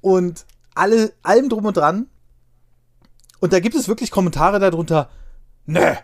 Und 0.00 0.44
alle, 0.74 1.12
allem 1.22 1.48
drum 1.48 1.64
und 1.66 1.76
dran. 1.76 2.06
Und 3.40 3.52
da 3.52 3.60
gibt 3.60 3.74
es 3.74 3.88
wirklich 3.88 4.10
Kommentare 4.10 4.58
darunter. 4.58 5.08
Ne, 5.66 5.98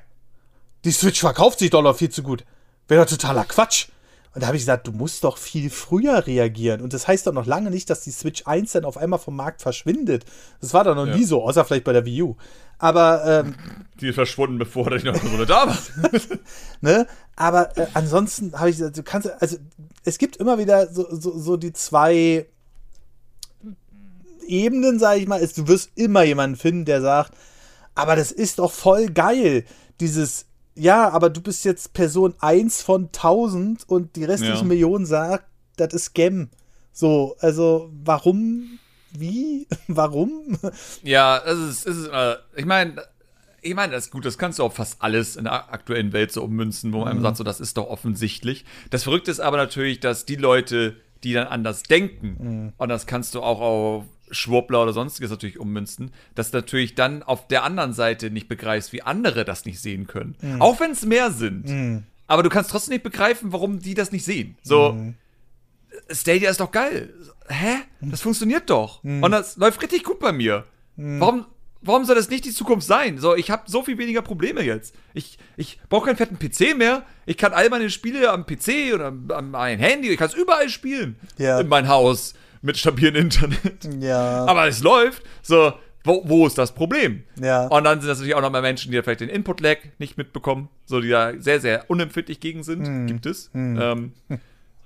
die 0.84 0.92
Switch 0.92 1.20
verkauft 1.20 1.58
sich 1.58 1.70
doch 1.70 1.82
noch 1.82 1.96
viel 1.96 2.10
zu 2.10 2.22
gut. 2.22 2.44
Wäre 2.88 3.02
doch 3.04 3.10
totaler 3.10 3.44
Quatsch. 3.44 3.88
Und 4.34 4.42
da 4.42 4.48
habe 4.48 4.56
ich 4.58 4.62
gesagt, 4.62 4.86
du 4.86 4.92
musst 4.92 5.24
doch 5.24 5.38
viel 5.38 5.70
früher 5.70 6.26
reagieren. 6.26 6.82
Und 6.82 6.92
das 6.92 7.08
heißt 7.08 7.26
doch 7.26 7.32
noch 7.32 7.46
lange 7.46 7.70
nicht, 7.70 7.88
dass 7.88 8.02
die 8.02 8.10
Switch 8.10 8.46
1 8.46 8.72
dann 8.72 8.84
auf 8.84 8.98
einmal 8.98 9.18
vom 9.18 9.34
Markt 9.34 9.62
verschwindet. 9.62 10.26
Das 10.60 10.74
war 10.74 10.84
doch 10.84 10.94
noch 10.94 11.06
Ja. 11.06 11.16
nie 11.16 11.24
so, 11.24 11.42
außer 11.42 11.64
vielleicht 11.64 11.84
bei 11.84 11.94
der 11.94 12.04
Wii 12.04 12.22
U. 12.22 12.36
Aber, 12.78 13.24
ähm, 13.46 13.54
Die 14.00 14.08
ist 14.08 14.16
verschwunden, 14.16 14.58
bevor 14.58 14.90
da 14.90 14.96
noch 14.96 15.22
so 15.22 15.44
da 15.44 15.66
war. 15.66 15.78
ne? 16.80 17.06
Aber 17.36 17.76
äh, 17.76 17.86
ansonsten 17.94 18.52
habe 18.58 18.70
ich 18.70 18.76
gesagt, 18.76 18.96
du 18.98 19.02
kannst, 19.02 19.30
also 19.40 19.56
es 20.04 20.18
gibt 20.18 20.36
immer 20.36 20.58
wieder 20.58 20.92
so, 20.92 21.06
so, 21.10 21.38
so 21.38 21.56
die 21.56 21.72
zwei 21.72 22.46
Ebenen, 24.46 24.98
sage 24.98 25.20
ich 25.20 25.26
mal. 25.26 25.40
Es, 25.42 25.54
du 25.54 25.66
wirst 25.68 25.90
immer 25.94 26.22
jemanden 26.22 26.56
finden, 26.56 26.84
der 26.84 27.00
sagt, 27.00 27.32
aber 27.94 28.16
das 28.16 28.32
ist 28.32 28.58
doch 28.58 28.72
voll 28.72 29.06
geil. 29.06 29.64
Dieses, 30.00 30.46
ja, 30.74 31.08
aber 31.08 31.30
du 31.30 31.40
bist 31.40 31.64
jetzt 31.64 31.94
Person 31.94 32.34
1 32.40 32.82
von 32.82 33.06
1000 33.06 33.88
und 33.88 34.16
die 34.16 34.24
restlichen 34.24 34.56
Ja. 34.56 34.64
Millionen 34.64 35.06
sagt, 35.06 35.46
das 35.76 35.94
ist 35.94 36.04
Scam. 36.06 36.50
So, 36.92 37.36
also 37.40 37.90
warum? 38.04 38.78
Wie? 39.20 39.66
Warum? 39.88 40.58
Ja, 41.02 41.40
das 41.44 41.58
ist, 41.58 41.86
das 41.86 41.96
ist 41.96 42.08
äh, 42.08 42.36
ich 42.56 42.64
meine, 42.64 42.96
ich 43.62 43.74
meine, 43.74 43.92
das 43.92 44.06
ist 44.06 44.10
gut, 44.10 44.24
das 44.24 44.38
kannst 44.38 44.58
du 44.58 44.62
auf 44.64 44.74
fast 44.74 45.02
alles 45.02 45.36
in 45.36 45.44
der 45.44 45.72
aktuellen 45.72 46.12
Welt 46.12 46.30
so 46.32 46.42
ummünzen, 46.44 46.92
wo 46.92 47.00
man 47.00 47.08
einem 47.08 47.22
sagt, 47.22 47.36
so, 47.38 47.44
das 47.44 47.60
ist 47.60 47.76
doch 47.76 47.88
offensichtlich. 47.88 48.64
Das 48.90 49.02
Verrückte 49.02 49.30
ist 49.30 49.40
aber 49.40 49.56
natürlich, 49.56 49.98
dass 50.00 50.24
die 50.24 50.36
Leute, 50.36 50.96
die 51.24 51.32
dann 51.32 51.48
anders 51.48 51.82
denken, 51.82 52.72
und 52.76 52.88
das 52.88 53.06
kannst 53.06 53.34
du 53.34 53.42
auch 53.42 53.60
auf 53.60 54.04
Schwurbler 54.30 54.82
oder 54.82 54.92
sonstiges 54.92 55.30
natürlich 55.30 55.58
ummünzen, 55.58 56.12
dass 56.34 56.50
du 56.50 56.58
natürlich 56.58 56.94
dann 56.94 57.22
auf 57.22 57.48
der 57.48 57.64
anderen 57.64 57.92
Seite 57.92 58.30
nicht 58.30 58.48
begreifst, 58.48 58.92
wie 58.92 59.02
andere 59.02 59.44
das 59.44 59.64
nicht 59.64 59.80
sehen 59.80 60.06
können. 60.06 60.36
Auch 60.60 60.78
wenn 60.80 60.92
es 60.92 61.04
mehr 61.04 61.30
sind. 61.32 61.68
Aber 62.28 62.42
du 62.42 62.48
kannst 62.48 62.70
trotzdem 62.70 62.92
nicht 62.94 63.04
begreifen, 63.04 63.52
warum 63.52 63.78
die 63.80 63.94
das 63.94 64.12
nicht 64.12 64.24
sehen. 64.24 64.56
So, 64.62 64.96
Stadia 66.10 66.50
ist 66.50 66.60
doch 66.60 66.70
geil. 66.72 67.12
Hä? 67.48 67.76
Das 68.00 68.20
funktioniert 68.20 68.68
doch. 68.70 69.02
Und 69.04 69.30
das 69.30 69.56
läuft 69.56 69.82
richtig 69.82 70.04
gut 70.04 70.20
bei 70.20 70.32
mir. 70.32 70.64
Warum, 70.96 71.46
warum 71.82 72.04
soll 72.04 72.16
das 72.16 72.30
nicht 72.30 72.44
die 72.44 72.52
Zukunft 72.52 72.86
sein? 72.86 73.18
So, 73.18 73.34
ich 73.34 73.50
habe 73.50 73.62
so 73.66 73.82
viel 73.82 73.98
weniger 73.98 74.22
Probleme 74.22 74.62
jetzt. 74.62 74.94
Ich, 75.14 75.38
ich 75.56 75.78
brauche 75.88 76.06
keinen 76.06 76.16
fetten 76.16 76.38
PC 76.38 76.76
mehr. 76.76 77.04
Ich 77.26 77.36
kann 77.36 77.52
all 77.52 77.68
meine 77.68 77.90
Spiele 77.90 78.30
am 78.30 78.46
PC 78.46 78.94
oder 78.94 79.06
am, 79.06 79.30
am 79.30 79.50
meinem 79.50 79.78
Handy, 79.78 80.08
ich 80.08 80.18
kann 80.18 80.28
es 80.28 80.34
überall 80.34 80.68
spielen. 80.68 81.16
Ja. 81.38 81.60
In 81.60 81.68
mein 81.68 81.88
Haus 81.88 82.34
mit 82.62 82.76
stabilem 82.76 83.14
Internet. 83.16 83.88
ja. 84.00 84.44
Aber 84.46 84.66
es 84.66 84.82
läuft. 84.82 85.22
So, 85.42 85.72
wo, 86.04 86.22
wo 86.24 86.46
ist 86.46 86.56
das 86.56 86.72
Problem? 86.72 87.24
Ja. 87.40 87.66
Und 87.66 87.84
dann 87.84 88.00
sind 88.00 88.08
das 88.08 88.18
natürlich 88.18 88.36
auch 88.36 88.40
nochmal 88.40 88.62
Menschen, 88.62 88.90
die 88.90 88.96
da 88.96 89.02
vielleicht 89.02 89.20
den 89.20 89.28
Input-Lag 89.28 89.78
nicht 89.98 90.16
mitbekommen, 90.16 90.68
so 90.84 91.00
die 91.00 91.08
da 91.08 91.32
sehr, 91.38 91.60
sehr 91.60 91.90
unempfindlich 91.90 92.40
gegen 92.40 92.62
sind. 92.62 92.86
Hm. 92.86 93.06
Gibt 93.06 93.26
es. 93.26 93.50
Ähm, 93.54 94.12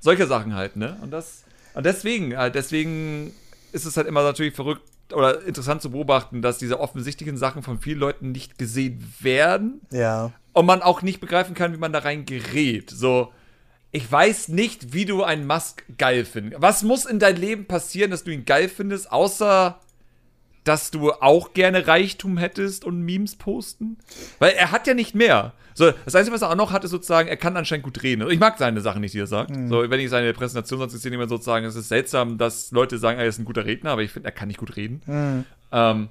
solche 0.01 0.27
Sachen 0.27 0.55
halt, 0.55 0.77
ne? 0.77 0.97
Und 1.03 1.11
das, 1.11 1.45
und 1.75 1.87
deswegen, 1.87 2.37
halt, 2.37 2.55
deswegen 2.55 3.33
ist 3.73 3.85
es 3.85 3.97
halt 3.97 4.07
immer 4.07 4.23
natürlich 4.23 4.55
verrückt 4.55 4.83
oder 5.13 5.43
interessant 5.45 5.83
zu 5.83 5.91
beobachten, 5.91 6.43
dass 6.43 6.59
diese 6.59 6.81
offensichtlichen 6.81 7.37
Sachen 7.37 7.63
von 7.63 7.81
vielen 7.81 7.99
Leuten 7.99 8.33
nicht 8.33 8.59
gesehen 8.59 9.13
werden 9.21 9.81
ja. 9.91 10.33
und 10.53 10.67
man 10.67 10.83
auch 10.83 11.03
nicht 11.03 11.21
begreifen 11.21 11.55
kann, 11.55 11.73
wie 11.73 11.79
man 11.79 11.93
da 11.93 12.01
rein 12.01 12.27
gerät. 12.27 12.91
So, 12.91 13.33
ich 13.93 14.11
weiß 14.11 14.49
nicht, 14.49 14.93
wie 14.93 15.05
du 15.05 15.25
einen 15.25 15.47
Musk 15.47 15.85
geil 15.99 16.25
findest. 16.25 16.63
Was 16.63 16.83
muss 16.83 17.07
in 17.07 17.19
deinem 17.19 17.41
Leben 17.41 17.67
passieren, 17.67 18.11
dass 18.11 18.25
du 18.25 18.31
ihn 18.31 18.45
geil 18.45 18.69
findest, 18.69 19.11
außer 19.11 19.81
dass 20.65 20.91
du 20.91 21.13
auch 21.13 21.55
gerne 21.55 21.87
Reichtum 21.87 22.39
hättest 22.39 22.85
und 22.85 23.03
Memes 23.03 23.37
posten? 23.37 23.99
Weil 24.39 24.53
er 24.53 24.71
hat 24.71 24.87
ja 24.87 24.95
nicht 24.95 25.15
mehr. 25.15 25.55
So, 25.81 25.93
das 26.05 26.15
Einzige, 26.15 26.35
was 26.35 26.43
er 26.43 26.51
auch 26.51 26.57
noch 26.57 26.73
hat, 26.73 26.85
ist 26.85 26.91
sozusagen, 26.91 27.27
er 27.27 27.39
kann 27.39 27.57
anscheinend 27.57 27.85
gut 27.85 28.03
reden. 28.03 28.29
Ich 28.31 28.39
mag 28.39 28.59
seine 28.59 28.83
Sachen 28.83 29.01
nicht, 29.01 29.15
die 29.15 29.19
er 29.19 29.27
sagt. 29.27 29.51
So, 29.71 29.89
wenn 29.89 29.99
ich 29.99 30.11
seine 30.11 30.31
Präsentation 30.35 30.79
sonst 30.79 31.01
sehe, 31.01 31.11
immer 31.11 31.27
sozusagen, 31.27 31.65
es 31.65 31.75
ist 31.75 31.89
seltsam, 31.89 32.37
dass 32.37 32.71
Leute 32.71 32.99
sagen, 32.99 33.19
er 33.19 33.25
ist 33.25 33.39
ein 33.39 33.47
guter 33.47 33.65
Redner, 33.65 33.93
aber 33.93 34.03
ich 34.03 34.13
finde, 34.13 34.29
er 34.29 34.33
kann 34.33 34.49
nicht 34.49 34.59
gut 34.61 34.77
reden. 34.77 35.01
Ähm, 35.73 36.11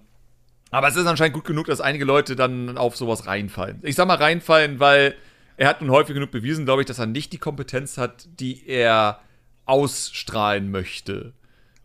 aber 0.71 0.87
es 0.87 0.95
ist 0.95 1.05
anscheinend 1.05 1.35
gut 1.35 1.45
genug, 1.45 1.67
dass 1.67 1.81
einige 1.81 2.03
Leute 2.03 2.35
dann 2.35 2.79
auf 2.79 2.97
sowas 2.97 3.27
reinfallen. 3.27 3.77
Ich 3.83 3.93
sag 3.93 4.07
mal 4.07 4.17
reinfallen, 4.17 4.79
weil 4.79 5.13
er 5.55 5.67
hat 5.67 5.81
nun 5.81 5.91
häufig 5.91 6.15
genug 6.15 6.31
bewiesen, 6.31 6.65
glaube 6.65 6.81
ich, 6.81 6.87
dass 6.87 6.97
er 6.97 7.05
nicht 7.05 7.31
die 7.31 7.37
Kompetenz 7.37 7.99
hat, 7.99 8.27
die 8.39 8.67
er 8.67 9.19
ausstrahlen 9.65 10.71
möchte. 10.71 11.33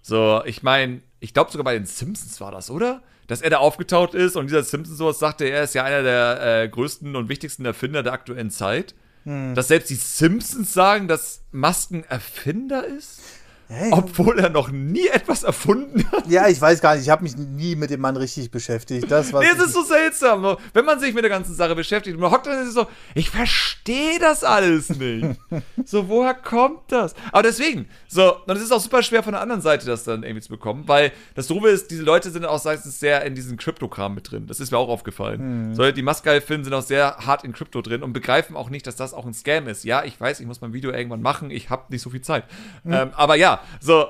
So, 0.01 0.43
ich 0.47 0.63
meine, 0.63 1.03
ich 1.21 1.35
glaube 1.35 1.51
sogar 1.51 1.65
bei 1.65 1.75
den 1.75 1.85
Simpsons 1.85 2.41
war 2.41 2.51
das, 2.51 2.71
oder? 2.71 3.03
Dass 3.27 3.41
er 3.41 3.51
da 3.51 3.59
aufgetaucht 3.59 4.15
ist 4.15 4.37
und 4.37 4.47
dieser 4.47 4.63
Simpsons 4.63 4.99
sowas 4.99 5.19
sagte, 5.19 5.45
er 5.45 5.65
ist 5.65 5.75
ja 5.75 5.85
einer 5.85 6.03
der 6.03 6.63
äh, 6.63 6.69
größten 6.69 7.17
und 7.17 7.29
wichtigsten 7.29 7.65
Erfinder 7.65 8.03
der 8.03 8.13
aktuellen 8.13 8.51
Zeit. 8.51 8.95
Dass 9.55 9.69
selbst 9.69 9.89
die 9.89 9.95
Simpsons 9.95 10.75
sagen, 10.75 11.09
dass 11.09 11.43
Masken 11.51 12.05
Erfinder 12.05 12.85
ist, 12.87 13.23
Hey, 13.69 13.91
obwohl 13.93 14.39
er 14.39 14.51
noch 14.51 14.71
nie 14.71 15.07
etwas 15.09 15.43
erfunden 15.43 16.05
hat. 16.13 16.27
ja, 16.29 16.49
ich 16.49 16.61
weiß 16.61 16.81
gar 16.81 16.95
nicht, 16.95 17.05
ich 17.05 17.11
habe 17.11 17.23
mich 17.23 17.37
nie 17.37 17.77
mit 17.77 17.91
dem 17.91 18.01
Mann 18.01 18.17
richtig 18.17 18.51
beschäftigt. 18.51 19.11
Das 19.11 19.33
war 19.33 19.41
Nee, 19.41 19.49
es 19.57 19.65
ist 19.65 19.73
so 19.73 19.83
seltsam. 19.83 20.57
Wenn 20.73 20.85
man 20.85 21.01
sich 21.01 21.15
mit 21.15 21.25
der 21.25 21.31
ganzen 21.31 21.55
Sache 21.55 21.75
beschäftigt, 21.75 22.19
man 22.19 22.31
hockt 22.31 22.47
dann 22.47 22.71
so, 22.71 22.87
ich 23.15 23.31
verstehe 23.31 24.19
das 24.19 24.45
alles 24.45 24.91
nicht. 24.91 25.27
so, 25.85 26.09
woher 26.09 26.35
kommt 26.35 26.81
das? 26.89 27.15
Aber 27.33 27.43
deswegen, 27.43 27.89
so, 28.07 28.37
und 28.47 28.57
es 28.57 28.63
ist 28.63 28.73
auch 28.73 28.81
super 28.81 29.03
schwer 29.03 29.23
von 29.23 29.33
der 29.33 29.41
anderen 29.41 29.63
Seite 29.63 29.87
das 29.87 30.05
dann 30.05 30.23
irgendwie 30.23 30.43
zu 30.43 30.51
bekommen, 30.51 30.85
weil 30.87 31.13
das 31.35 31.47
Doofe 31.47 31.69
ist, 31.69 31.91
diese 31.91 32.03
Leute 32.03 32.31
sind 32.31 32.45
auch 32.45 32.63
meistens 32.65 33.01
sehr 33.01 33.23
in 33.25 33.35
diesen 33.35 33.57
Kryptokram 33.57 34.15
mit 34.15 34.31
drin. 34.31 34.47
Das 34.47 34.61
ist 34.61 34.71
mir 34.71 34.79
auch 34.79 34.89
aufgefallen. 34.89 35.75
So, 35.75 35.91
die 35.91 36.03
Maskai-Filme 36.03 36.65
sind 36.65 36.75
auch 36.75 36.83
sehr 36.83 37.17
hart 37.19 37.45
in 37.45 37.53
Krypto 37.53 37.83
drin 37.83 38.03
und 38.03 38.13
begreifen 38.13 38.57
auch 38.57 38.71
nicht, 38.71 38.87
dass 38.87 38.97
das 38.97 39.15
auch 39.15 39.27
ein 39.27 39.35
Scam 39.35 39.69
ist. 39.69 39.85
Ja, 39.85 40.05
ich 40.05 40.21
weiß, 40.21 40.41
ich 40.41 40.47
muss 40.47 40.61
mein 40.61 40.73
Video 40.73 40.91
irgendwann 40.93 41.23
machen, 41.23 41.51
ich 41.51 41.71
habe 41.71 41.85
nicht 41.89 42.03
so 42.03 42.11
viel 42.11 42.21
Zeit. 42.23 42.45
Ähm, 42.87 43.11
aber 43.15 43.37
ja, 43.37 43.54
so, 43.81 44.07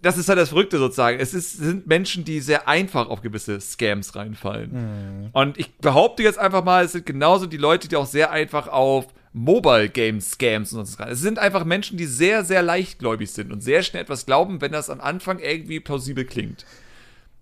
das 0.00 0.16
ist 0.16 0.28
halt 0.28 0.38
das 0.38 0.50
Verrückte 0.50 0.78
sozusagen. 0.78 1.18
Es 1.18 1.34
ist, 1.34 1.56
sind 1.56 1.86
Menschen, 1.86 2.24
die 2.24 2.40
sehr 2.40 2.68
einfach 2.68 3.08
auf 3.08 3.20
gewisse 3.20 3.60
Scams 3.60 4.14
reinfallen. 4.14 5.30
Und 5.32 5.58
ich 5.58 5.76
behaupte 5.78 6.22
jetzt 6.22 6.38
einfach 6.38 6.64
mal, 6.64 6.84
es 6.84 6.92
sind 6.92 7.06
genauso 7.06 7.46
die 7.46 7.56
Leute, 7.56 7.88
die 7.88 7.96
auch 7.96 8.06
sehr 8.06 8.30
einfach 8.30 8.68
auf 8.68 9.06
Mobile 9.32 9.88
Game 9.88 10.20
Scams 10.20 10.72
und 10.72 10.86
sonst 10.86 10.98
was. 10.98 11.10
Es 11.10 11.20
sind 11.20 11.38
einfach 11.38 11.64
Menschen, 11.64 11.98
die 11.98 12.06
sehr, 12.06 12.44
sehr 12.44 12.62
leichtgläubig 12.62 13.30
sind 13.30 13.52
und 13.52 13.60
sehr 13.60 13.82
schnell 13.82 14.02
etwas 14.02 14.26
glauben, 14.26 14.60
wenn 14.60 14.72
das 14.72 14.88
am 14.88 15.00
Anfang 15.00 15.38
irgendwie 15.38 15.80
plausibel 15.80 16.24
klingt. 16.24 16.64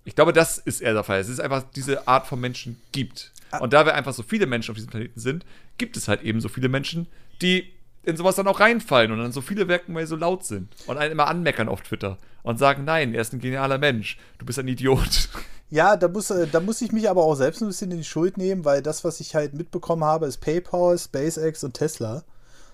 Ich 0.05 0.15
glaube, 0.15 0.33
das 0.33 0.59
ist 0.59 0.81
eher 0.81 0.95
der 0.95 1.05
Fall. 1.05 1.21
Es 1.21 1.29
ist 1.29 1.41
einfach 1.41 1.65
diese 1.75 2.07
Art 2.09 2.27
von 2.27 2.41
Menschen 2.41 2.81
gibt. 2.93 3.33
Und 3.61 3.73
da 3.73 3.87
wir 3.87 3.95
einfach 3.95 4.13
so 4.13 4.23
viele 4.23 4.47
Menschen 4.47 4.71
auf 4.71 4.77
diesem 4.77 4.91
Planeten 4.91 5.19
sind, 5.19 5.45
gibt 5.79 5.97
es 5.97 6.09
halt 6.09 6.23
eben 6.23 6.41
so 6.41 6.49
viele 6.49 6.69
Menschen, 6.69 7.07
die 7.43 7.73
in 8.07 8.17
sowas 8.17 8.37
dann 8.37 8.47
auch 8.49 8.61
reinfallen 8.61 9.13
und 9.13 9.19
dann 9.19 9.33
so 9.33 9.41
viele 9.41 9.67
sie 9.67 10.07
so 10.07 10.17
laut 10.17 10.45
sind 10.45 10.75
und 10.87 10.97
einen 10.97 11.13
immer 11.13 11.27
anmeckern 11.27 11.69
auf 11.69 11.83
Twitter 11.83 12.19
und 12.43 12.59
sagen, 12.59 12.85
nein, 12.85 13.15
er 13.15 13.21
ist 13.21 13.33
ein 13.33 13.41
genialer 13.41 13.79
Mensch, 13.79 14.19
du 14.39 14.47
bist 14.47 14.59
ein 14.59 14.69
Idiot. 14.69 15.29
Ja, 15.69 15.97
da 15.97 16.07
muss, 16.07 16.31
äh, 16.31 16.47
da 16.47 16.61
muss 16.61 16.81
ich 16.81 16.93
mich 16.93 17.11
aber 17.11 17.25
auch 17.25 17.35
selbst 17.35 17.61
ein 17.61 17.67
bisschen 17.67 17.91
in 17.91 17.99
die 17.99 18.05
Schuld 18.05 18.39
nehmen, 18.39 18.65
weil 18.65 18.83
das, 18.83 19.03
was 19.03 19.19
ich 19.19 19.35
halt 19.35 19.53
mitbekommen 19.53 20.05
habe, 20.05 20.27
ist 20.27 20.37
PayPal, 20.37 20.97
SpaceX 20.97 21.65
und 21.65 21.75
Tesla. 21.75 22.23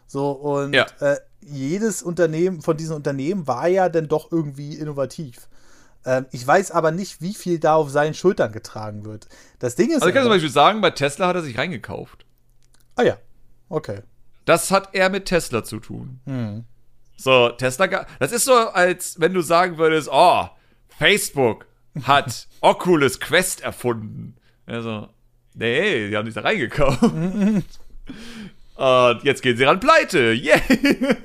So, 0.06 0.32
und 0.32 0.74
Ja. 0.74 0.84
äh, 1.00 1.16
jedes 1.40 2.02
Unternehmen 2.02 2.60
von 2.60 2.76
diesen 2.76 2.94
Unternehmen 2.94 3.46
war 3.46 3.66
ja 3.66 3.88
dann 3.88 4.08
doch 4.08 4.30
irgendwie 4.30 4.74
innovativ. 4.74 5.48
Ähm, 6.04 6.26
ich 6.32 6.46
weiß 6.46 6.70
aber 6.70 6.90
nicht, 6.90 7.22
wie 7.22 7.32
viel 7.32 7.58
da 7.58 7.76
auf 7.76 7.88
seinen 7.88 8.12
Schultern 8.12 8.52
getragen 8.52 9.06
wird. 9.06 9.26
Das 9.58 9.74
Ding 9.74 9.88
ist. 9.88 10.02
Also 10.02 10.08
ich 10.08 10.14
kann 10.14 10.24
zum 10.24 10.32
Beispiel 10.32 10.50
sagen, 10.50 10.82
bei 10.82 10.90
Tesla 10.90 11.28
hat 11.28 11.36
er 11.36 11.42
sich 11.42 11.56
reingekauft. 11.56 12.26
ah 12.96 13.04
ja, 13.04 13.16
okay. 13.70 14.00
Das 14.44 14.70
hat 14.70 14.90
er 14.92 15.08
mit 15.08 15.26
Tesla 15.26 15.64
zu 15.64 15.78
tun. 15.78 16.20
Hm. 16.26 16.64
So, 17.16 17.50
Tesla, 17.50 18.06
das 18.18 18.32
ist 18.32 18.44
so, 18.44 18.52
als 18.52 19.20
wenn 19.20 19.32
du 19.34 19.42
sagen 19.42 19.78
würdest, 19.78 20.08
oh, 20.10 20.48
Facebook 20.98 21.66
hat 22.02 22.48
Oculus 22.60 23.20
Quest 23.20 23.60
erfunden. 23.60 24.36
Also, 24.66 25.08
nee, 25.54 26.08
die 26.08 26.16
haben 26.16 26.26
sich 26.26 26.34
da 26.34 26.40
reingekauft. 26.40 27.02
Und 28.74 29.24
jetzt 29.24 29.42
gehen 29.42 29.56
sie 29.56 29.64
ran 29.64 29.80
pleite. 29.80 30.32
Yay! 30.32 30.60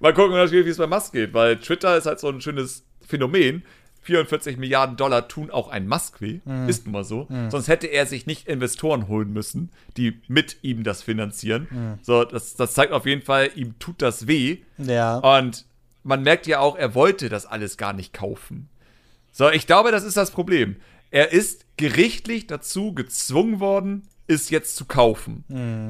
Mal 0.00 0.14
gucken 0.14 0.34
wie 0.34 0.68
es 0.68 0.76
bei 0.78 0.86
Musk 0.86 1.12
geht, 1.12 1.34
weil 1.34 1.56
Twitter 1.56 1.96
ist 1.96 2.06
halt 2.06 2.20
so 2.20 2.28
ein 2.28 2.40
schönes 2.40 2.86
Phänomen. 3.06 3.64
44 4.02 4.56
Milliarden 4.56 4.96
Dollar 4.96 5.28
tun 5.28 5.50
auch 5.50 5.68
ein 5.68 5.86
Musk 5.86 6.20
weh. 6.20 6.40
Ist 6.66 6.84
nun 6.86 6.92
mal 6.92 7.04
so. 7.04 7.28
Sonst 7.50 7.68
hätte 7.68 7.86
er 7.86 8.06
sich 8.06 8.26
nicht 8.26 8.48
Investoren 8.48 9.08
holen 9.08 9.32
müssen, 9.32 9.70
die 9.96 10.20
mit 10.28 10.58
ihm 10.62 10.84
das 10.84 11.02
finanzieren. 11.02 11.98
So, 12.02 12.24
das, 12.24 12.56
das 12.56 12.74
zeigt 12.74 12.92
auf 12.92 13.06
jeden 13.06 13.22
Fall, 13.22 13.50
ihm 13.54 13.78
tut 13.78 14.00
das 14.02 14.26
weh. 14.26 14.58
Ja. 14.78 15.18
Und 15.18 15.66
man 16.02 16.22
merkt 16.22 16.46
ja 16.46 16.60
auch, 16.60 16.76
er 16.76 16.94
wollte 16.94 17.28
das 17.28 17.46
alles 17.46 17.76
gar 17.76 17.92
nicht 17.92 18.12
kaufen. 18.12 18.68
So, 19.32 19.50
ich 19.50 19.66
glaube, 19.66 19.90
das 19.92 20.04
ist 20.04 20.16
das 20.16 20.30
Problem. 20.30 20.76
Er 21.10 21.32
ist 21.32 21.66
gerichtlich 21.76 22.46
dazu 22.46 22.94
gezwungen 22.94 23.60
worden, 23.60 24.08
es 24.30 24.50
jetzt 24.50 24.76
zu 24.76 24.84
kaufen. 24.84 25.44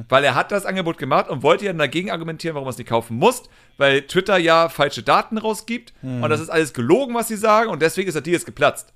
Weil 0.09 0.23
er 0.23 0.35
hat 0.35 0.51
das 0.51 0.65
Angebot 0.65 0.97
gemacht 0.97 1.29
und 1.29 1.43
wollte 1.43 1.65
ja 1.65 1.73
dagegen 1.73 2.11
argumentieren, 2.11 2.55
warum 2.55 2.67
er 2.67 2.71
es 2.71 2.77
nicht 2.77 2.89
kaufen 2.89 3.17
muss, 3.17 3.43
weil 3.77 4.01
Twitter 4.01 4.37
ja 4.37 4.67
falsche 4.69 5.03
Daten 5.03 5.37
rausgibt 5.37 5.93
und 6.01 6.29
das 6.29 6.41
ist 6.41 6.49
alles 6.49 6.73
gelogen, 6.73 7.13
was 7.15 7.27
sie 7.27 7.37
sagen 7.37 7.69
und 7.69 7.81
deswegen 7.81 8.07
ist 8.07 8.15
der 8.15 8.21
Deal 8.21 8.33
jetzt 8.33 8.45
geplatzt. 8.45 8.93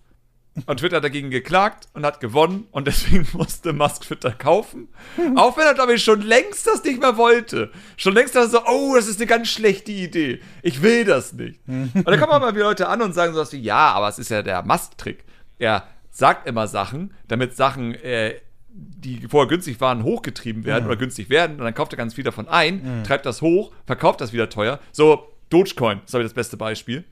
Und 0.67 0.79
Twitter 0.79 0.97
hat 0.97 1.03
dagegen 1.03 1.31
geklagt 1.31 1.89
und 1.93 2.05
hat 2.05 2.21
gewonnen 2.21 2.67
und 2.71 2.87
deswegen 2.87 3.27
musste 3.33 3.73
Musk 3.73 4.03
Twitter 4.03 4.31
kaufen. 4.31 4.87
Auch 5.35 5.57
wenn 5.57 5.65
er, 5.65 5.73
glaube 5.73 5.93
ich, 5.93 6.03
schon 6.03 6.21
längst 6.21 6.65
das 6.65 6.81
nicht 6.83 7.01
mehr 7.01 7.17
wollte. 7.17 7.71
Schon 7.97 8.13
längst 8.13 8.35
dachte 8.35 8.49
so, 8.49 8.61
oh, 8.65 8.95
das 8.95 9.07
ist 9.07 9.19
eine 9.19 9.27
ganz 9.27 9.49
schlechte 9.49 9.91
Idee. 9.91 10.39
Ich 10.61 10.81
will 10.81 11.03
das 11.03 11.33
nicht. 11.33 11.59
Und 11.67 12.07
dann 12.07 12.19
kommen 12.19 12.39
mal 12.39 12.55
wieder 12.55 12.65
Leute 12.65 12.87
an 12.87 13.01
und 13.01 13.13
sagen 13.13 13.33
sowas 13.33 13.51
wie, 13.51 13.59
ja, 13.59 13.91
aber 13.91 14.07
es 14.07 14.17
ist 14.17 14.29
ja 14.29 14.41
der 14.41 14.63
Musk-Trick. 14.63 15.25
Er 15.59 15.87
sagt 16.09 16.47
immer 16.47 16.67
Sachen, 16.69 17.13
damit 17.27 17.57
Sachen, 17.57 17.93
äh, 17.95 18.35
die 18.77 19.27
vorher 19.29 19.47
günstig 19.47 19.79
waren, 19.79 20.03
hochgetrieben 20.03 20.65
werden 20.65 20.85
oder 20.85 20.97
günstig 20.97 21.29
werden 21.29 21.59
und 21.59 21.63
dann 21.63 21.73
kauft 21.73 21.93
er 21.93 21.97
ganz 21.97 22.15
viel 22.15 22.23
davon 22.23 22.47
ein, 22.47 23.03
treibt 23.03 23.25
das 23.25 23.41
hoch, 23.41 23.71
verkauft 23.85 24.19
das 24.19 24.33
wieder 24.33 24.49
teuer. 24.49 24.79
So, 24.91 25.31
Dogecoin 25.49 26.01
ist, 26.05 26.13
ich, 26.13 26.21
das 26.21 26.33
beste 26.33 26.57
Beispiel 26.57 27.05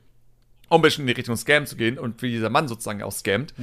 um 0.68 0.80
ein 0.80 0.82
bisschen 0.82 1.02
in 1.02 1.08
die 1.08 1.12
Richtung 1.12 1.36
Scam 1.36 1.66
zu 1.66 1.76
gehen 1.76 1.98
und 1.98 2.22
wie 2.22 2.30
dieser 2.30 2.50
Mann 2.50 2.68
sozusagen 2.68 3.02
auch 3.02 3.12
scammt. 3.12 3.54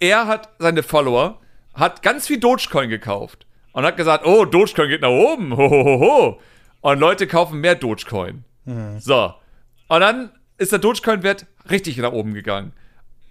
Er 0.00 0.26
hat 0.26 0.50
seine 0.58 0.82
Follower, 0.82 1.40
hat 1.74 2.02
ganz 2.02 2.26
viel 2.26 2.38
Dogecoin 2.40 2.88
gekauft 2.90 3.46
und 3.72 3.84
hat 3.84 3.96
gesagt, 3.96 4.26
oh, 4.26 4.44
Dogecoin 4.44 4.88
geht 4.88 5.02
nach 5.02 5.10
oben, 5.10 5.56
ho, 5.56 5.70
ho, 5.70 5.84
ho, 5.84 6.00
ho. 6.00 6.40
Und 6.80 6.98
Leute 6.98 7.26
kaufen 7.26 7.60
mehr 7.60 7.76
Dogecoin. 7.76 8.44
So. 8.98 9.32
Und 9.88 10.00
dann 10.00 10.30
ist 10.58 10.72
der 10.72 10.80
Dogecoin-Wert 10.80 11.46
richtig 11.70 11.96
nach 11.98 12.12
oben 12.12 12.34
gegangen. 12.34 12.72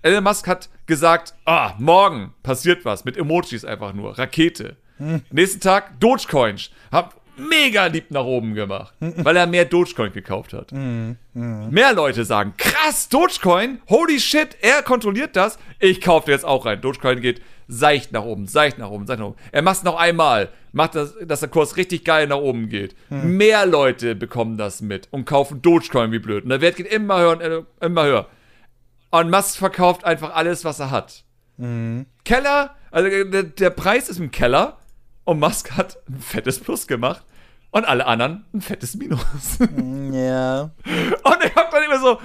Elon 0.01 0.23
Musk 0.23 0.47
hat 0.47 0.69
gesagt, 0.87 1.33
ah, 1.45 1.73
morgen 1.77 2.33
passiert 2.43 2.85
was 2.85 3.05
mit 3.05 3.17
Emojis 3.17 3.65
einfach 3.65 3.93
nur, 3.93 4.17
Rakete. 4.17 4.77
Nächsten 5.31 5.59
Tag 5.61 5.99
Dogecoin, 5.99 6.57
hab 6.91 7.19
mega 7.37 7.85
lieb 7.87 8.11
nach 8.11 8.23
oben 8.25 8.53
gemacht, 8.53 8.93
weil 8.99 9.35
er 9.35 9.47
mehr 9.47 9.65
Dogecoin 9.65 10.11
gekauft 10.11 10.53
hat. 10.53 10.71
Mehr 11.71 11.93
Leute 11.93 12.25
sagen, 12.25 12.53
krass, 12.57 13.09
Dogecoin, 13.09 13.79
holy 13.89 14.19
shit, 14.19 14.57
er 14.61 14.83
kontrolliert 14.83 15.35
das, 15.35 15.57
ich 15.79 16.01
kaufe 16.01 16.29
jetzt 16.31 16.45
auch 16.45 16.65
rein. 16.65 16.81
Dogecoin 16.81 17.21
geht 17.21 17.41
seicht 17.67 18.11
nach 18.11 18.23
oben, 18.23 18.47
seicht 18.47 18.77
nach 18.77 18.89
oben, 18.89 19.07
seicht 19.07 19.19
nach 19.19 19.27
oben. 19.27 19.37
Er 19.51 19.61
macht 19.61 19.77
es 19.77 19.83
noch 19.83 19.97
einmal, 19.97 20.49
macht 20.71 20.95
das, 20.95 21.15
dass 21.25 21.39
der 21.39 21.49
Kurs 21.49 21.77
richtig 21.77 22.03
geil 22.05 22.27
nach 22.27 22.37
oben 22.37 22.69
geht. 22.69 22.95
Mehr 23.09 23.65
Leute 23.65 24.13
bekommen 24.15 24.57
das 24.57 24.81
mit 24.81 25.07
und 25.11 25.25
kaufen 25.25 25.61
Dogecoin 25.61 26.11
wie 26.11 26.19
blöd. 26.19 26.43
Und 26.43 26.49
der 26.49 26.61
Wert 26.61 26.75
geht 26.75 26.87
immer 26.91 27.19
höher 27.19 27.31
und 27.31 27.65
immer 27.79 28.03
höher. 28.03 28.27
Und 29.11 29.29
Musk 29.29 29.57
verkauft 29.57 30.03
einfach 30.05 30.33
alles, 30.33 30.65
was 30.65 30.79
er 30.79 30.89
hat. 30.91 31.23
Keller, 32.25 32.75
also 32.89 33.07
der, 33.09 33.43
der 33.43 33.69
Preis 33.69 34.09
ist 34.09 34.17
im 34.19 34.31
Keller 34.31 34.77
und 35.25 35.39
Musk 35.39 35.71
hat 35.77 35.97
ein 36.09 36.19
fettes 36.19 36.59
Plus 36.59 36.87
gemacht 36.87 37.23
und 37.69 37.85
alle 37.85 38.07
anderen 38.07 38.45
ein 38.53 38.61
fettes 38.61 38.95
Minus. 38.95 39.59
Ja. 40.11 40.71
Und 41.23 41.37
ich 41.45 41.55
hab 41.55 41.69
dann 41.71 41.83
immer 41.83 41.99
so, 41.99 42.19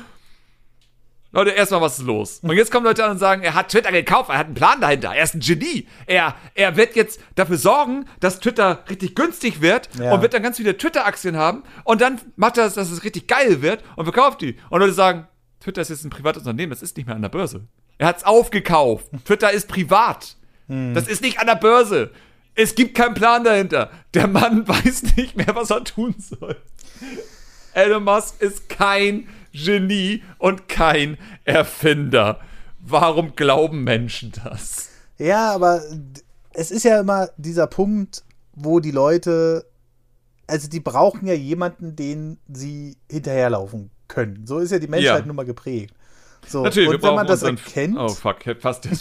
Leute, 1.32 1.50
erstmal, 1.50 1.82
was 1.82 1.98
ist 1.98 2.06
los? 2.06 2.38
Und 2.42 2.56
jetzt 2.56 2.70
kommen 2.72 2.86
Leute 2.86 3.04
an 3.04 3.10
und 3.10 3.18
sagen, 3.18 3.42
er 3.42 3.52
hat 3.54 3.68
Twitter 3.68 3.92
gekauft, 3.92 4.30
er 4.30 4.38
hat 4.38 4.46
einen 4.46 4.54
Plan 4.54 4.80
dahinter, 4.80 5.14
er 5.14 5.22
ist 5.24 5.34
ein 5.34 5.40
Genie. 5.40 5.86
Er, 6.06 6.34
er 6.54 6.76
wird 6.78 6.96
jetzt 6.96 7.20
dafür 7.34 7.58
sorgen, 7.58 8.06
dass 8.20 8.40
Twitter 8.40 8.84
richtig 8.88 9.14
günstig 9.14 9.60
wird 9.60 9.90
Ja. 9.98 10.14
und 10.14 10.22
wird 10.22 10.32
dann 10.32 10.42
ganz 10.42 10.56
viele 10.56 10.78
Twitter-Aktien 10.78 11.36
haben 11.36 11.62
und 11.84 12.00
dann 12.00 12.18
macht 12.36 12.56
er 12.56 12.64
es, 12.64 12.74
dass 12.74 12.90
es 12.90 13.04
richtig 13.04 13.28
geil 13.28 13.60
wird 13.60 13.84
und 13.96 14.04
verkauft 14.06 14.40
die. 14.40 14.56
Und 14.70 14.80
Leute 14.80 14.94
sagen, 14.94 15.28
Twitter 15.60 15.82
ist 15.82 15.90
jetzt 15.90 16.04
ein 16.04 16.10
privates 16.10 16.42
Unternehmen, 16.42 16.70
das 16.70 16.82
ist 16.82 16.96
nicht 16.96 17.06
mehr 17.06 17.16
an 17.16 17.22
der 17.22 17.28
Börse. 17.28 17.66
Er 17.98 18.08
hat 18.08 18.18
es 18.18 18.24
aufgekauft. 18.24 19.08
Twitter 19.24 19.50
ist 19.52 19.68
privat. 19.68 20.36
Das 20.68 21.06
ist 21.06 21.22
nicht 21.22 21.38
an 21.38 21.46
der 21.46 21.54
Börse. 21.54 22.10
Es 22.56 22.74
gibt 22.74 22.96
keinen 22.96 23.14
Plan 23.14 23.44
dahinter. 23.44 23.90
Der 24.14 24.26
Mann 24.26 24.66
weiß 24.68 25.16
nicht 25.16 25.36
mehr, 25.36 25.54
was 25.54 25.70
er 25.70 25.84
tun 25.84 26.14
soll. 26.18 26.56
Elon 27.72 28.04
Musk 28.04 28.40
ist 28.40 28.68
kein 28.68 29.28
Genie 29.52 30.22
und 30.38 30.68
kein 30.68 31.18
Erfinder. 31.44 32.40
Warum 32.80 33.36
glauben 33.36 33.84
Menschen 33.84 34.32
das? 34.44 34.88
Ja, 35.18 35.52
aber 35.54 35.82
es 36.52 36.70
ist 36.70 36.84
ja 36.84 37.00
immer 37.00 37.28
dieser 37.36 37.66
Punkt, 37.66 38.24
wo 38.54 38.80
die 38.80 38.90
Leute, 38.90 39.66
also 40.46 40.68
die 40.68 40.80
brauchen 40.80 41.26
ja 41.26 41.34
jemanden, 41.34 41.94
den 41.94 42.38
sie 42.48 42.96
hinterherlaufen 43.10 43.90
können. 44.08 44.46
So 44.46 44.58
ist 44.58 44.72
ja 44.72 44.78
die 44.78 44.88
Menschheit 44.88 45.20
Ja. 45.20 45.26
nun 45.26 45.36
mal 45.36 45.46
geprägt. 45.46 45.94
So, 46.48 46.62
Natürlich, 46.62 46.90
und 46.90 47.02
wenn 47.02 47.14
man 47.16 47.26
das 47.26 47.42
unseren- 47.42 47.56
erkennt, 47.66 47.96
Oh 47.98 48.08
fuck, 48.08 48.46
hätte 48.46 48.60
fast 48.60 48.84
den 48.84 48.92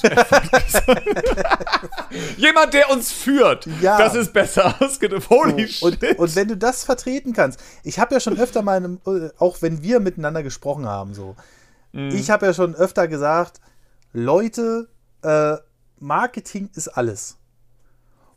Jemand, 2.38 2.73
der 2.73 2.90
uns 2.90 3.11
führt. 3.11 3.68
Ja. 3.82 3.98
Das 3.98 4.15
ist 4.15 4.34
besser 4.34 4.76
ausgedrückt. 4.82 5.30
Holy 5.30 5.68
so, 5.68 5.88
und, 5.88 5.99
shit. 5.99 6.18
und 6.18 6.36
wenn 6.36 6.48
du 6.48 6.57
das 6.57 6.84
vertreten 6.84 7.34
kannst, 7.34 7.60
ich 7.84 7.99
habe 7.99 8.15
ja 8.15 8.19
schon 8.19 8.40
öfter 8.40 8.61
mal, 8.61 8.77
einem, 8.77 8.99
äh, 9.06 9.30
auch 9.38 9.61
wenn 9.61 9.84
wir 9.84 9.99
miteinander 9.99 10.44
gesprochen 10.44 10.86
haben, 10.88 11.14
so, 11.14 11.36
Mhm. 11.91 12.10
ich 12.10 12.30
habe 12.30 12.45
ja 12.48 12.53
schon 12.53 12.76
öfter 12.76 13.07
gesagt, 13.07 13.61
Leute, 14.11 14.90
äh, 15.22 15.56
Marketing 15.99 16.69
ist 16.76 16.88
alles. 16.90 17.38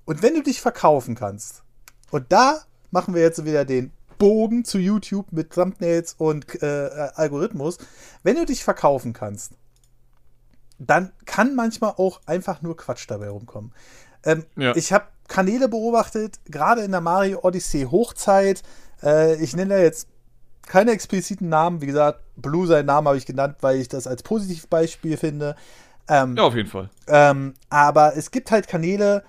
Und 0.04 0.22
wenn 0.22 0.34
du 0.34 0.42
dich 0.42 0.60
verkaufen 0.60 1.14
kannst, 1.14 1.62
und 2.10 2.30
da 2.32 2.60
machen 2.90 3.14
wir 3.14 3.22
jetzt 3.22 3.44
wieder 3.44 3.64
den 3.64 3.92
Bogen 4.18 4.64
zu 4.64 4.78
YouTube 4.78 5.32
mit 5.32 5.52
Thumbnails 5.52 6.14
und 6.18 6.62
äh, 6.62 6.86
äh, 6.86 7.10
Algorithmus, 7.14 7.78
wenn 8.22 8.36
du 8.36 8.44
dich 8.44 8.64
verkaufen 8.64 9.12
kannst, 9.12 9.52
dann 10.78 11.12
kann 11.24 11.54
manchmal 11.54 11.94
auch 11.96 12.20
einfach 12.26 12.62
nur 12.62 12.76
Quatsch 12.76 13.06
dabei 13.08 13.28
rumkommen. 13.30 13.72
Ähm, 14.24 14.44
Ja. 14.56 14.76
Ich 14.76 14.92
habe 14.92 15.06
Kanäle 15.28 15.68
beobachtet, 15.68 16.38
gerade 16.46 16.82
in 16.82 16.90
der 16.92 17.00
Mario 17.00 17.40
Odyssey 17.42 17.86
Hochzeit. 17.90 18.62
Äh, 19.02 19.36
ich 19.42 19.54
nenne 19.54 19.74
da 19.76 19.80
jetzt 19.80 20.08
keine 20.66 20.92
expliziten 20.92 21.48
Namen. 21.48 21.80
Wie 21.80 21.86
gesagt, 21.86 22.20
Blue 22.36 22.66
seinen 22.66 22.86
Namen 22.86 23.08
habe 23.08 23.16
ich 23.18 23.26
genannt, 23.26 23.56
weil 23.60 23.78
ich 23.78 23.88
das 23.88 24.06
als 24.06 24.22
Positivbeispiel 24.22 25.16
finde. 25.16 25.56
Ähm, 26.08 26.36
Ja, 26.36 26.44
auf 26.44 26.54
jeden 26.54 26.68
Fall. 26.68 26.88
ähm, 27.06 27.54
aber 27.68 28.16
es 28.16 28.30
gibt 28.30 28.50
halt 28.50 28.68
Kanäle, 28.68 29.22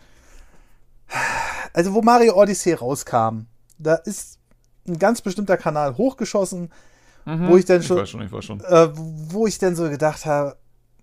also 1.74 1.94
wo 1.94 2.02
Mario 2.02 2.36
Odyssey 2.36 2.74
rauskam, 2.74 3.46
da 3.78 3.96
ist 3.96 4.39
ein 4.90 5.00
ganz 5.00 5.22
bestimmter 5.22 5.58
Kanal 5.58 5.96
hochgeschossen, 5.98 6.70
wo 7.26 7.58
ich 7.58 7.66
dann 7.66 7.78
Mhm. 7.78 7.82
Ich 7.82 7.88
schon, 7.88 7.98
weiß 7.98 8.10
schon, 8.10 8.22
ich 8.24 8.32
weiß 8.32 8.46
schon. 8.46 8.60
äh, 8.62 8.90
wo 8.94 9.46
ich 9.48 9.58
dann 9.60 9.76
so 9.76 9.90
gedacht 9.90 10.26
habe, 10.26 10.56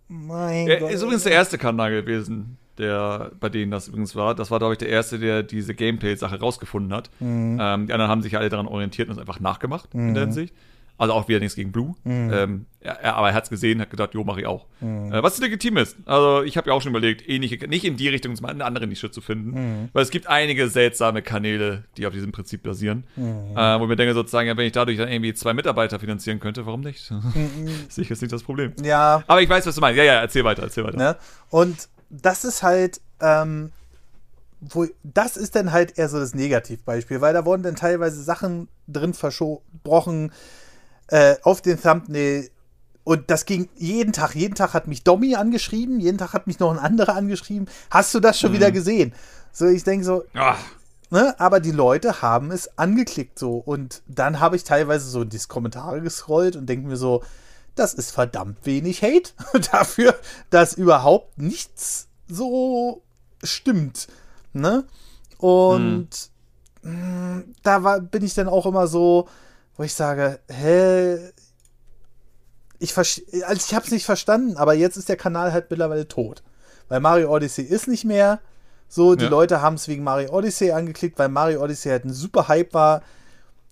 mein 0.09 0.67
Er 0.69 0.81
Gott. 0.81 0.91
ist 0.91 1.03
übrigens 1.03 1.23
der 1.25 1.33
erste 1.33 1.59
Kanal 1.59 1.91
gewesen, 1.91 2.57
der 2.79 3.31
bei 3.41 3.49
denen 3.49 3.71
das 3.71 3.89
übrigens 3.89 4.15
war. 4.15 4.35
Das 4.35 4.51
war, 4.51 4.59
glaube 4.59 4.75
ich, 4.75 4.79
der 4.79 4.89
erste, 4.89 5.19
der 5.19 5.43
diese 5.43 5.75
Gameplay-Sache 5.75 6.39
rausgefunden 6.41 6.93
hat. 6.93 7.11
Mhm. 7.21 7.59
Ähm, 7.61 7.87
die 7.87 7.93
anderen 7.93 8.11
haben 8.11 8.23
sich 8.23 8.33
ja 8.33 8.39
alle 8.41 8.49
daran 8.49 8.67
orientiert 8.67 9.09
und 9.09 9.15
es 9.15 9.19
einfach 9.21 9.41
nachgemacht 9.41 9.95
in 9.95 10.15
der 10.15 10.25
Hinsicht. 10.25 10.55
Also 10.99 11.13
auch 11.13 11.29
wieder 11.29 11.41
nichts 11.41 11.55
gegen 11.55 11.73
Blue. 11.73 11.95
Mhm. 12.05 12.33
Ähm, 12.33 12.67
er, 12.81 13.17
aber 13.17 13.29
er 13.29 13.35
hat 13.35 13.45
es 13.45 13.51
gesehen, 13.51 13.81
hat 13.81 13.91
gedacht, 13.91 14.15
jo, 14.15 14.25
mache 14.25 14.41
ich 14.41 14.47
auch. 14.47 14.67
Äh, 14.81 15.23
was 15.23 15.39
legitim 15.39 15.77
ist. 15.77 15.97
Also 16.07 16.43
ich 16.43 16.57
habe 16.57 16.71
ja 16.71 16.75
auch 16.75 16.81
schon 16.81 16.91
überlegt, 16.93 17.29
ähnliche, 17.29 17.67
nicht 17.69 17.85
in 17.85 17.97
die 17.97 18.09
Richtung, 18.09 18.35
sondern 18.35 18.57
eine 18.57 18.65
andere 18.65 18.87
Nische 18.87 19.11
zu 19.11 19.21
finden. 19.21 19.51
Mhm. 19.51 19.89
Weil 19.93 20.03
es 20.03 20.11
gibt 20.11 20.27
einige 20.27 20.69
seltsame 20.69 21.21
Kanäle, 21.21 21.85
die 21.97 22.07
auf 22.07 22.13
diesem 22.15 22.33
Prinzip 22.33 22.63
basieren. 22.63 23.05
Mhm. 23.17 23.57
Äh, 23.57 23.79
wo 23.79 23.83
ich 23.85 23.89
mir 23.89 23.97
denke 23.97 24.15
sozusagen, 24.15 24.49
ja, 24.49 24.57
wenn 24.57 24.67
ich 24.67 24.73
dadurch 24.73 24.97
dann 24.97 25.09
irgendwie 25.09 25.35
zwei 25.35 25.53
Mitarbeiter 25.53 25.99
finanzieren 25.99 26.41
könnte, 26.41 26.65
warum 26.65 26.81
nicht? 26.81 27.13
Sehe 27.89 28.03
ich 28.03 28.09
jetzt 28.09 28.23
nicht 28.23 28.33
das 28.33 28.43
Problem. 28.43 28.73
Ja, 28.83 29.23
Aber 29.27 29.43
ich 29.43 29.49
weiß, 29.49 29.67
was 29.67 29.75
du 29.75 29.81
meinst. 29.81 29.99
Ja, 29.99 30.05
ja, 30.05 30.15
erzähl 30.21 30.45
weiter, 30.45 30.63
erzähl 30.63 30.85
weiter. 30.85 30.97
ne? 30.97 31.17
Und 31.51 31.89
das 32.09 32.45
ist 32.45 32.63
halt, 32.63 33.01
ähm, 33.21 33.73
wo, 34.61 34.87
das 35.03 35.37
ist 35.37 35.57
dann 35.57 35.73
halt 35.73 35.99
eher 35.99 36.09
so 36.09 36.19
das 36.19 36.35
Negativbeispiel, 36.35 37.21
weil 37.21 37.35
da 37.35 37.45
wurden 37.45 37.63
dann 37.63 37.77
teilweise 37.77 38.23
Sachen 38.23 38.69
drin 38.89 39.13
versprochen 39.13 40.33
äh, 41.09 41.37
auf 41.43 41.61
den 41.61 41.81
Thumbnail. 41.81 42.51
Und 43.05 43.31
das 43.31 43.45
ging 43.45 43.69
jeden 43.77 44.13
Tag. 44.13 44.35
Jeden 44.35 44.55
Tag 44.55 44.75
hat 44.75 44.89
mich 44.89 45.05
Domi 45.05 45.37
angeschrieben, 45.37 46.01
jeden 46.01 46.19
Tag 46.19 46.33
hat 46.33 46.47
mich 46.47 46.59
noch 46.59 46.73
ein 46.73 46.79
anderer 46.79 47.15
angeschrieben. 47.15 47.69
Hast 47.91 48.13
du 48.15 48.21
das 48.21 48.39
schon 48.39 48.53
wieder 48.53 48.73
gesehen? 48.73 49.15
So, 49.53 49.67
ich 49.67 49.85
denke 49.85 50.05
so, 50.05 50.25
Ah, 50.35 50.57
ne? 51.11 51.39
Aber 51.39 51.61
die 51.61 51.71
Leute 51.71 52.21
haben 52.23 52.51
es 52.51 52.77
angeklickt 52.79 53.39
so. 53.39 53.59
Und 53.59 54.03
dann 54.09 54.41
habe 54.41 54.57
ich 54.57 54.65
teilweise 54.65 55.09
so 55.09 55.23
in 55.23 55.29
die 55.29 55.39
Kommentare 55.47 56.01
gescrollt 56.01 56.57
und 56.57 56.67
denke 56.67 56.89
mir 56.89 56.97
so, 56.97 57.23
das 57.77 57.95
ist 57.95 58.11
verdammt 58.11 58.65
wenig 58.65 59.03
Hate 59.03 59.31
dafür, 59.73 60.17
dass 60.51 60.73
überhaupt 60.73 61.39
nichts 61.39 62.09
so 62.27 63.03
stimmt. 63.45 64.09
Ne? 64.53 64.85
Und 65.39 66.09
mh, 66.83 67.43
da 67.63 67.85
war, 67.85 68.01
bin 68.01 68.25
ich 68.25 68.35
dann 68.35 68.49
auch 68.49 68.67
immer 68.67 68.87
so, 68.89 69.29
wo 69.77 69.83
ich 69.83 69.95
sage, 69.95 70.41
hä? 70.49 71.19
Ich, 72.79 72.97
also 72.97 73.13
ich 73.67 73.75
habe 73.75 73.87
es 73.87 73.91
nicht 73.91 74.05
verstanden, 74.05 74.57
aber 74.57 74.75
jetzt 74.75 74.97
ist 74.97 75.09
der 75.09 75.17
Kanal 75.17 75.53
halt 75.53 75.71
mittlerweile 75.71 76.09
tot. 76.09 76.43
Weil 76.89 77.01
Mario 77.01 77.35
Odyssey 77.35 77.65
ist 77.65 77.89
nicht 77.89 78.05
mehr. 78.05 78.41
So, 78.89 79.15
die 79.17 79.25
Ja. 79.25 79.31
Leute 79.31 79.61
haben 79.63 79.75
es 79.75 79.89
wegen 79.89 80.05
Mario 80.05 80.31
Odyssey 80.33 80.71
angeklickt, 80.73 81.19
weil 81.19 81.29
Mario 81.29 81.63
Odyssey 81.63 81.91
halt 81.91 82.05
ein 82.05 82.13
super 82.13 82.49
Hype 82.49 82.75
war, 82.75 83.03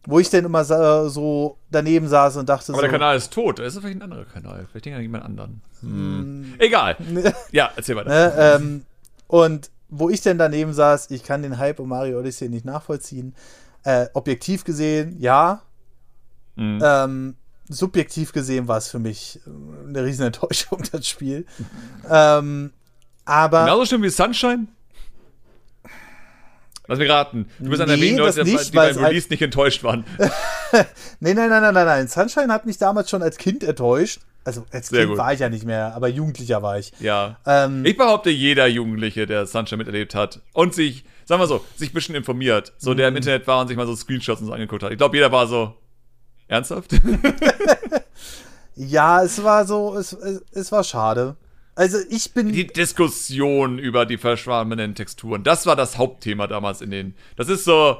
wo 0.07 0.19
ich 0.19 0.29
dann 0.31 0.45
immer 0.45 0.65
so 0.65 1.59
daneben 1.71 2.09
saß 2.09 2.37
und 2.39 2.49
dachte 2.49 2.73
aber 2.73 2.79
so. 2.79 2.83
der 2.83 2.91
Kanal 2.91 3.17
ist 3.17 3.33
tot. 3.33 3.59
Das 3.59 3.75
ist 3.75 3.81
vielleicht 3.81 3.99
ein 3.99 4.03
anderer 4.03 4.25
Kanal. 4.25 4.67
Vielleicht 4.71 4.87
denkt 4.87 4.97
an 4.97 5.03
jemand 5.03 5.25
anderen. 5.25 5.61
Hm. 5.81 6.55
Egal. 6.59 6.97
Ja, 7.53 7.71
erzähl 7.77 7.95
weiter. 7.97 8.09
Ne, 8.11 8.33
ähm, 8.37 8.85
und 9.29 9.71
wo 9.91 10.11
ich 10.11 10.23
denn 10.23 10.39
daneben 10.39 10.73
saß, 10.73 11.11
ich 11.11 11.23
kann 11.25 11.43
den 11.43 11.59
Hype 11.59 11.79
um 11.79 11.89
Mario 11.91 12.19
Odyssey 12.19 12.49
nicht 12.49 12.65
nachvollziehen. 12.65 13.35
Äh, 13.85 14.07
objektiv 14.15 14.65
gesehen, 14.65 15.17
ja. 15.21 15.63
Mhm. 16.57 16.81
Ähm, 16.83 17.35
subjektiv 17.69 18.33
gesehen 18.33 18.69
war 18.69 18.77
es 18.79 18.89
für 18.89 18.99
mich 18.99 19.41
äh, 19.47 19.89
eine 19.89 20.05
riesen 20.05 20.27
Enttäuschung, 20.27 20.83
das 20.93 21.09
Spiel. 21.09 21.47
ähm, 22.11 22.73
aber 23.25 23.61
Genauso 23.65 23.87
schlimm 23.87 24.03
wie 24.03 24.11
Sunshine? 24.11 24.67
Lass 26.87 26.99
mich 26.99 27.09
raten. 27.11 27.49
Du 27.59 27.71
bist 27.71 27.81
einer 27.81 27.87
der 27.89 27.97
Nee, 27.97 28.03
wenigen 28.03 28.19
das 28.19 28.37
Leute, 28.37 28.45
die- 28.51 28.53
nicht, 28.57 28.73
die 28.73 28.77
beim 28.77 28.97
Release 28.99 29.29
nicht 29.31 29.41
enttäuscht 29.41 29.83
waren. 29.85 30.05
nee, 31.21 31.33
nein, 31.33 31.49
nein, 31.49 31.63
nein, 31.63 31.73
nein, 31.73 31.87
nein. 31.87 32.09
Sunshine 32.09 32.53
hat 32.53 32.67
mich 32.67 32.77
damals 32.77 33.09
schon 33.09 33.23
als 33.23 33.39
Kind 33.39 33.65
enttäuscht. 33.65 34.21
Also 34.47 34.67
als 34.71 34.89
Sehr 34.89 35.01
Kind 35.01 35.11
gut. 35.13 35.19
war 35.19 35.33
ich 35.33 35.41
ja 35.41 35.49
nicht 35.49 35.65
mehr, 35.65 35.95
aber 35.95 36.09
Jugendlicher 36.09 36.61
war 36.63 36.79
ich. 36.79 36.93
Ja. 37.01 37.39
Ähm, 37.47 37.83
Ich 37.87 37.97
behaupte, 37.97 38.29
jeder 38.29 38.67
Jugendliche, 38.67 39.25
der 39.25 39.47
Sunshine 39.47 39.79
miterlebt 39.79 40.15
hat 40.15 40.43
und 40.53 40.75
sich, 40.75 41.07
sagen 41.25 41.41
wir 41.41 41.47
so, 41.47 41.65
sich 41.77 41.91
ein 41.91 41.95
bisschen 41.95 42.15
informiert, 42.15 42.75
so 42.77 42.93
der 42.93 43.11
Mhm. 43.11 43.17
im 43.17 43.23
Internet 43.23 43.47
war 43.47 43.63
und 43.63 43.69
sich 43.69 43.77
mal 43.79 43.87
so 43.87 43.97
Screenshots 43.97 44.43
und 44.43 44.49
so 44.49 44.53
angeguckt 44.53 44.83
hat. 44.83 44.93
Ich 44.93 44.99
glaube, 44.99 45.17
jeder 45.17 45.33
war 45.33 45.47
so, 45.47 45.75
ernsthaft? 46.49 46.93
ja, 48.77 49.23
es 49.23 49.43
war 49.43 49.67
so, 49.67 49.97
es, 49.97 50.13
es, 50.13 50.43
es 50.53 50.73
war 50.73 50.85
schade. 50.85 51.37
Also 51.77 51.99
ich 52.09 52.33
bin. 52.33 52.53
die 52.53 52.67
Diskussion 52.69 53.79
über 53.79 54.07
die 54.07 54.17
verschwommenen 54.19 54.95
Texturen, 54.95 55.43
das 55.43 55.67
war 55.67 55.75
das 55.75 55.99
Hauptthema 55.99 56.47
damals 56.47 56.81
in 56.81 56.91
den, 56.93 57.15
das 57.37 57.49
ist 57.49 57.65
so, 57.65 57.97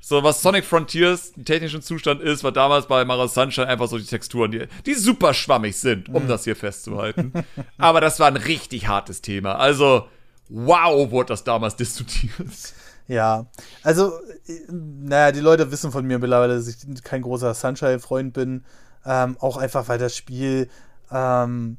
so 0.00 0.22
was 0.22 0.40
Sonic 0.40 0.64
Frontiers 0.64 1.32
im 1.36 1.44
technischen 1.44 1.82
Zustand 1.82 2.20
ist, 2.20 2.44
war 2.44 2.52
damals 2.52 2.86
bei 2.86 3.04
Mario 3.04 3.26
Sunshine 3.26 3.66
einfach 3.66 3.88
so 3.88 3.98
die 3.98 4.04
Texturen, 4.04 4.52
die, 4.52 4.66
die 4.86 4.94
super 4.94 5.34
schwammig 5.34 5.76
sind, 5.76 6.08
Mhm. 6.08 6.14
um 6.14 6.28
das 6.28 6.44
hier 6.44 6.54
festzuhalten. 6.54 7.32
Aber 7.76 8.00
das 8.00 8.20
war 8.20 8.28
ein 8.28 8.36
richtig 8.36 8.86
hartes 8.86 9.20
Thema. 9.20 9.56
Also, 9.56 10.06
wow, 10.48 11.10
wurde 11.10 11.30
das 11.30 11.42
damals 11.42 11.74
diskutiert. 11.74 12.32
Ja, 13.08 13.46
also, 13.82 14.12
äh, 14.46 14.60
naja, 14.70 15.32
die 15.32 15.40
Leute 15.40 15.72
wissen 15.72 15.90
von 15.90 16.06
mir 16.06 16.18
mittlerweile, 16.18 16.56
dass 16.56 16.68
ich 16.68 16.76
kein 17.02 17.22
großer 17.22 17.54
Sunshine-Freund 17.54 18.32
bin. 18.34 18.64
Ähm, 19.04 19.36
auch 19.40 19.56
einfach, 19.56 19.88
weil 19.88 19.98
das 19.98 20.14
Spiel, 20.14 20.68
ähm, 21.10 21.78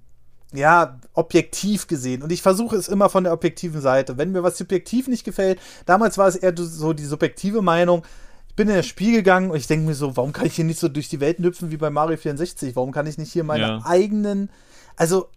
ja, 0.51 0.99
objektiv 1.14 1.85
gesehen. 1.85 2.23
Und 2.23 2.31
ich 2.31 2.41
versuche 2.41 2.76
es 2.76 2.88
immer 2.88 3.10
von 3.10 3.23
der 3.23 3.34
objektiven 3.34 3.81
Seite. 3.81 4.18
Wenn 4.18 4.31
mir 4.31 4.41
was 4.41 4.57
subjektiv 4.57 5.07
nicht 5.07 5.23
gefällt, 5.23 5.60
damals 5.85 6.18
war 6.18 6.27
es 6.27 6.35
eher 6.35 6.53
so 6.57 6.93
die 6.93 7.06
subjektive 7.06 7.61
Meinung. 7.61 8.03
Ich 8.47 8.56
bin 8.56 8.68
in 8.68 8.76
das 8.76 8.88
Spiel 8.88 9.11
gegangen 9.14 9.51
und 9.51 9.57
ich 9.57 9.68
denke 9.68 9.85
mir 9.85 9.93
so, 9.93 10.18
warum 10.18 10.34
kann 10.34 10.47
ich 10.47 10.56
hier 10.56 10.65
nicht 10.65 10.80
so 10.80 10.88
durch 10.89 11.07
die 11.07 11.19
Welt 11.19 11.38
hüpfen 11.38 11.69
wie 11.69 11.77
bei 11.77 11.91
Mario 11.91 12.18
64? 12.18 12.76
Warum 12.76 12.91
kann 12.91 13.06
ich 13.06 13.19
nicht 13.19 13.31
hier 13.31 13.43
meine 13.43 13.61
Ja. 13.64 13.81
eigenen, 13.85 14.49
also 14.95 15.30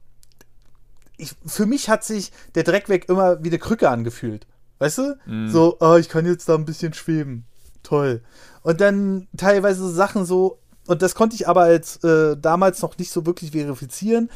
ich, 1.18 1.34
für 1.44 1.66
mich 1.66 1.90
hat 1.90 2.02
sich 2.04 2.32
der 2.54 2.62
Dreckweg 2.64 3.08
immer 3.10 3.44
wie 3.44 3.48
eine 3.50 3.58
Krücke 3.58 3.90
angefühlt. 3.90 4.46
Weißt 4.82 4.98
du? 4.98 5.16
So, 5.48 5.76
ah, 5.78 5.96
ich 5.98 6.08
kann 6.08 6.26
jetzt 6.26 6.48
da 6.48 6.56
ein 6.56 6.64
bisschen 6.64 6.92
schweben. 6.92 7.44
Toll. 7.84 8.20
Und 8.62 8.80
dann 8.80 9.28
teilweise 9.36 9.88
Sachen 9.88 10.24
so, 10.24 10.58
und 10.88 11.02
das 11.02 11.14
konnte 11.14 11.36
ich 11.36 11.46
aber 11.46 11.62
als 11.62 12.02
äh, 12.02 12.36
damals 12.36 12.82
noch 12.82 12.98
nicht 12.98 13.12
so 13.12 13.24
wirklich 13.24 13.52
verifizieren. 13.52 14.28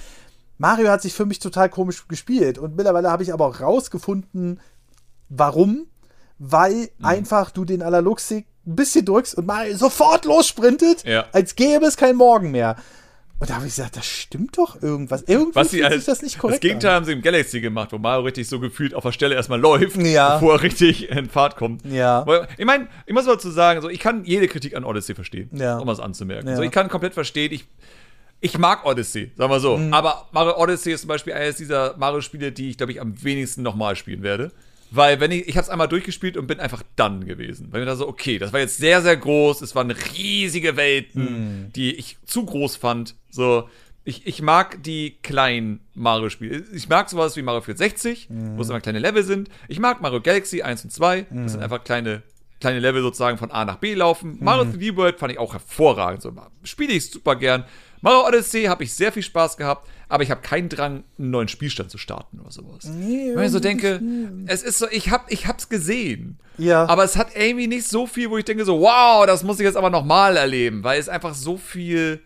Mario 0.58 0.88
hat 0.88 1.02
sich 1.02 1.14
für 1.14 1.26
mich 1.26 1.40
total 1.40 1.68
komisch 1.68 2.06
gespielt. 2.06 2.58
Und 2.58 2.76
mittlerweile 2.76 3.10
habe 3.10 3.24
ich 3.24 3.32
aber 3.32 3.46
auch 3.46 3.60
rausgefunden, 3.60 4.60
warum. 5.28 5.86
Weil 6.38 6.90
einfach 7.02 7.50
du 7.50 7.64
den 7.64 7.82
Analogstick 7.82 8.46
ein 8.66 8.76
bisschen 8.76 9.04
drückst 9.04 9.36
und 9.36 9.46
Mario 9.46 9.76
sofort 9.76 10.24
lossprintet, 10.26 11.02
Ja. 11.04 11.24
als 11.32 11.56
gäbe 11.56 11.86
es 11.86 11.96
keinen 11.96 12.16
Morgen 12.16 12.52
mehr. 12.52 12.76
Und 13.38 13.50
da 13.50 13.56
habe 13.56 13.66
ich 13.66 13.74
gesagt, 13.74 13.96
das 13.98 14.06
stimmt 14.06 14.56
doch 14.56 14.82
irgendwas. 14.82 15.22
Irgendwie 15.26 15.56
Was 15.56 15.70
sie 15.70 15.84
als 15.84 15.96
sich 15.96 16.04
das 16.06 16.22
nicht 16.22 16.38
korrekt 16.38 16.56
das 16.64 16.68
Gegenteil 16.68 16.90
an. 16.90 16.96
haben 16.96 17.04
sie 17.04 17.12
im 17.12 17.20
Galaxy 17.20 17.60
gemacht, 17.60 17.92
wo 17.92 17.98
Mario 17.98 18.22
richtig 18.24 18.48
so 18.48 18.58
gefühlt 18.60 18.94
auf 18.94 19.02
der 19.04 19.12
Stelle 19.12 19.34
erstmal 19.34 19.60
läuft, 19.60 19.96
Ja. 19.98 20.34
bevor 20.34 20.54
er 20.54 20.62
richtig 20.62 21.10
in 21.10 21.28
Fahrt 21.28 21.56
kommt. 21.56 21.84
Ja. 21.84 22.24
Ich 22.56 22.64
meine, 22.64 22.88
ich 23.04 23.12
muss 23.12 23.26
mal 23.26 23.34
dazu 23.34 23.50
sagen, 23.50 23.82
so, 23.82 23.90
ich 23.90 24.00
kann 24.00 24.24
jede 24.24 24.48
Kritik 24.48 24.74
an 24.74 24.84
Odyssey 24.84 25.14
verstehen, 25.14 25.50
Ja. 25.52 25.76
um 25.78 25.86
was 25.86 26.00
anzumerken. 26.00 26.48
Ja. 26.48 26.56
So, 26.56 26.62
ich 26.62 26.70
kann 26.70 26.88
komplett 26.88 27.12
verstehen, 27.12 27.52
ich, 27.52 27.66
ich 28.40 28.56
mag 28.58 28.86
Odyssey, 28.86 29.30
sagen 29.36 29.50
wir 29.52 29.58
Mhm. 29.58 29.60
so. 29.60 29.80
Aber 29.94 30.28
Mario 30.32 30.56
Odyssey 30.58 30.94
ist 30.94 31.02
zum 31.02 31.08
Beispiel 31.08 31.34
eines 31.34 31.56
dieser 31.56 31.94
Mario-Spiele, 31.98 32.52
die 32.52 32.70
ich, 32.70 32.78
glaube 32.78 32.92
ich, 32.92 33.02
am 33.02 33.22
wenigsten 33.22 33.60
nochmal 33.62 33.96
spielen 33.96 34.22
werde. 34.22 34.50
Weil, 34.90 35.18
wenn 35.20 35.30
ich, 35.32 35.48
ich 35.48 35.56
habe 35.56 35.64
es 35.64 35.68
einmal 35.70 35.88
durchgespielt 35.88 36.36
und 36.36 36.46
bin 36.46 36.60
einfach 36.60 36.82
dann 36.94 37.26
gewesen. 37.26 37.68
Weil 37.72 37.80
mir 37.80 37.86
da 37.86 37.96
so, 37.96 38.06
okay, 38.08 38.38
das 38.38 38.52
war 38.52 38.60
jetzt 38.60 38.78
sehr, 38.78 39.02
sehr 39.02 39.16
groß, 39.16 39.60
es 39.62 39.74
waren 39.74 39.90
riesige 39.90 40.76
Welten, 40.76 41.66
Mhm. 41.66 41.72
die 41.72 41.94
ich 41.94 42.16
zu 42.24 42.44
groß 42.44 42.76
fand. 42.76 43.14
So, 43.30 43.68
ich, 44.04 44.26
ich 44.26 44.40
mag 44.42 44.82
die 44.84 45.16
kleinen 45.22 45.80
Mario-Spiele. 45.94 46.64
Ich 46.72 46.88
mag 46.88 47.10
sowas 47.10 47.36
wie 47.36 47.42
Mario 47.42 47.60
64, 47.62 48.28
wo 48.30 48.62
es 48.62 48.68
immer 48.68 48.80
kleine 48.80 49.00
Level 49.00 49.24
sind. 49.24 49.48
Ich 49.68 49.80
mag 49.80 50.00
Mario 50.00 50.20
Galaxy 50.20 50.62
1 50.62 50.84
und 50.84 50.90
2. 50.92 51.26
Das 51.30 51.52
sind 51.52 51.62
einfach 51.62 51.82
kleine, 51.82 52.22
kleine 52.60 52.78
Level 52.78 53.02
sozusagen 53.02 53.36
von 53.38 53.50
A 53.50 53.64
nach 53.64 53.76
B 53.78 53.94
laufen. 53.94 54.38
Mario 54.40 54.70
3D 54.70 54.94
World 54.96 55.18
fand 55.18 55.32
ich 55.32 55.38
auch 55.38 55.52
hervorragend. 55.54 56.22
So, 56.22 56.32
spiele 56.62 56.92
ich 56.92 57.10
super 57.10 57.34
gern. 57.34 57.64
Mario 58.00 58.26
Odyssey 58.28 58.64
habe 58.64 58.84
ich 58.84 58.92
sehr 58.94 59.10
viel 59.10 59.24
Spaß 59.24 59.56
gehabt, 59.56 59.88
aber 60.08 60.22
ich 60.22 60.30
habe 60.30 60.40
keinen 60.40 60.68
Drang, 60.68 61.04
einen 61.18 61.30
neuen 61.30 61.48
Spielstand 61.48 61.90
zu 61.90 61.98
starten 61.98 62.38
oder 62.38 62.50
sowas. 62.50 62.84
Nee, 62.84 63.34
Weil 63.34 63.46
ich 63.46 63.52
so 63.52 63.60
denke, 63.60 64.00
es 64.46 64.62
ist 64.62 64.78
so, 64.78 64.86
ich 64.90 65.10
hab, 65.10 65.30
ich 65.32 65.46
hab's 65.46 65.68
gesehen. 65.68 66.38
Ja. 66.58 66.86
Aber 66.86 67.04
es 67.04 67.16
hat 67.16 67.34
irgendwie 67.34 67.66
nicht 67.66 67.88
so 67.88 68.06
viel, 68.06 68.30
wo 68.30 68.38
ich 68.38 68.44
denke 68.44 68.64
so, 68.64 68.80
wow, 68.80 69.26
das 69.26 69.42
muss 69.42 69.58
ich 69.58 69.64
jetzt 69.64 69.76
aber 69.76 69.90
nochmal 69.90 70.36
erleben, 70.36 70.84
weil 70.84 71.00
es 71.00 71.08
einfach 71.08 71.34
so 71.34 71.56
viel, 71.56 72.20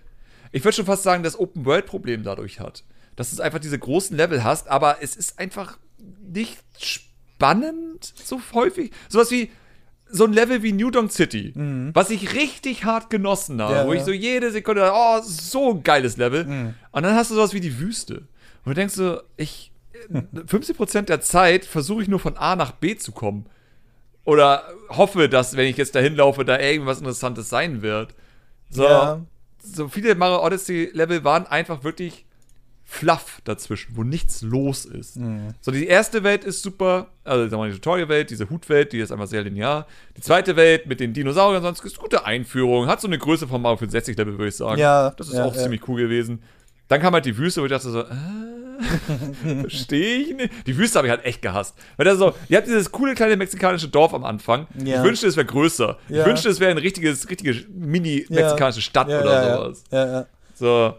ich 0.52 0.62
würde 0.62 0.77
schon 0.77 0.86
fast 0.86 1.02
sagen, 1.02 1.23
das 1.23 1.39
Open-World-Problem 1.39 2.23
dadurch 2.23 2.61
hat. 2.61 2.85
Dass 3.16 3.35
du 3.35 3.43
einfach 3.43 3.59
diese 3.59 3.78
großen 3.78 4.16
Level 4.16 4.44
hast, 4.44 4.69
aber 4.69 4.98
es 5.01 5.16
ist 5.16 5.39
einfach 5.39 5.78
nicht 6.23 6.59
spannend 6.78 8.12
so 8.24 8.40
häufig. 8.52 8.93
Sowas 9.09 9.31
wie 9.31 9.51
so 10.12 10.24
ein 10.24 10.32
Level 10.32 10.62
wie 10.62 10.73
New 10.73 10.91
Donk 10.91 11.12
City, 11.12 11.53
was 11.95 12.11
ich 12.11 12.35
richtig 12.35 12.85
hart 12.85 13.11
genossen 13.11 13.61
habe, 13.62 13.74
Ja, 13.74 13.87
wo 13.87 13.93
ich 13.93 14.03
so 14.03 14.11
jede 14.12 14.51
Sekunde, 14.51 14.91
oh, 14.93 15.20
so 15.23 15.70
ein 15.73 15.82
geiles 15.82 16.16
Level. 16.16 16.74
Und 16.93 17.03
dann 17.03 17.15
hast 17.15 17.31
du 17.31 17.35
sowas 17.37 17.53
wie 17.55 17.61
die 17.61 17.78
Wüste. 17.78 18.27
Und 18.65 18.70
du 18.70 18.74
denkst 18.74 18.95
so, 18.95 19.20
ich, 19.37 19.73
50% 20.12 21.03
der 21.03 21.20
Zeit 21.20 21.65
versuche 21.65 22.03
ich 22.03 22.09
nur 22.09 22.19
von 22.20 22.37
A 22.37 22.57
nach 22.57 22.73
B 22.73 22.97
zu 22.97 23.12
kommen. 23.12 23.47
Oder 24.24 24.65
hoffe, 24.91 25.28
dass, 25.28 25.57
wenn 25.57 25.66
ich 25.66 25.77
jetzt 25.77 25.95
dahin 25.95 26.15
laufe, 26.16 26.45
da 26.45 26.59
irgendwas 26.59 26.99
Interessantes 26.99 27.49
sein 27.49 27.82
wird. 27.82 28.15
So, 28.69 28.85
Ja. 28.85 29.20
so 29.62 29.89
viele 29.89 30.15
Mario 30.15 30.45
Odyssey 30.45 30.91
Level 30.93 31.24
waren 31.24 31.47
einfach 31.47 31.85
wirklich 31.85 32.27
Fluff 32.92 33.40
dazwischen, 33.44 33.96
wo 33.96 34.02
nichts 34.02 34.42
los 34.42 34.84
ist. 34.84 35.16
Mhm. 35.16 35.54
So, 35.60 35.70
die 35.70 35.86
erste 35.86 36.24
Welt 36.24 36.42
ist 36.42 36.60
super, 36.60 37.06
also 37.22 37.44
sagen 37.44 37.52
wir 37.52 37.58
mal 37.58 37.68
die 37.68 37.76
Tutorial-Welt, 37.76 38.30
diese 38.30 38.50
Hutwelt, 38.50 38.92
die 38.92 38.98
ist 38.98 39.12
einfach 39.12 39.28
sehr 39.28 39.44
linear. 39.44 39.86
Die 40.16 40.20
zweite 40.20 40.56
Welt 40.56 40.86
mit 40.86 40.98
den 40.98 41.12
Dinosauriern, 41.12 41.62
sonst 41.62 41.84
ist 41.84 41.98
gute 41.98 42.26
Einführung, 42.26 42.88
hat 42.88 43.00
so 43.00 43.06
eine 43.06 43.16
Größe 43.16 43.46
von 43.46 43.62
Mario 43.62 43.76
65 43.76 44.18
Level, 44.18 44.36
würde 44.36 44.48
ich 44.48 44.56
sagen. 44.56 44.80
Ja, 44.80 45.10
das 45.10 45.28
ist 45.28 45.34
ja, 45.34 45.44
auch 45.44 45.54
ja. 45.54 45.62
ziemlich 45.62 45.86
cool 45.86 46.02
gewesen. 46.02 46.42
Dann 46.88 47.00
kam 47.00 47.14
halt 47.14 47.24
die 47.26 47.38
Wüste, 47.38 47.60
wo 47.60 47.66
ich 47.66 47.70
dachte 47.70 47.90
so, 47.90 48.00
äh, 49.46 49.60
verstehe 49.60 50.18
ich 50.18 50.34
nicht. 50.34 50.66
Die 50.66 50.76
Wüste 50.76 50.98
habe 50.98 51.06
ich 51.06 51.12
halt 51.12 51.24
echt 51.24 51.42
gehasst. 51.42 51.78
Weil 51.96 52.06
das 52.06 52.18
so, 52.18 52.34
ihr 52.48 52.56
habt 52.56 52.66
dieses 52.66 52.90
coole 52.90 53.14
kleine 53.14 53.36
mexikanische 53.36 53.88
Dorf 53.88 54.12
am 54.14 54.24
Anfang. 54.24 54.66
Ja. 54.84 54.96
Ich 54.96 55.04
wünschte, 55.04 55.28
es 55.28 55.36
wäre 55.36 55.46
größer. 55.46 55.96
Ja. 56.08 56.22
Ich 56.22 56.26
wünschte, 56.26 56.48
es 56.48 56.58
wäre 56.58 56.72
ein 56.72 56.78
richtiges, 56.78 57.30
richtige 57.30 57.54
mini-mexikanische 57.72 58.82
Stadt 58.82 59.06
oder 59.06 59.24
ja, 59.24 59.56
sowas. 59.56 59.84
Ja, 59.92 60.06
ja. 60.06 60.26
So. 60.54 60.94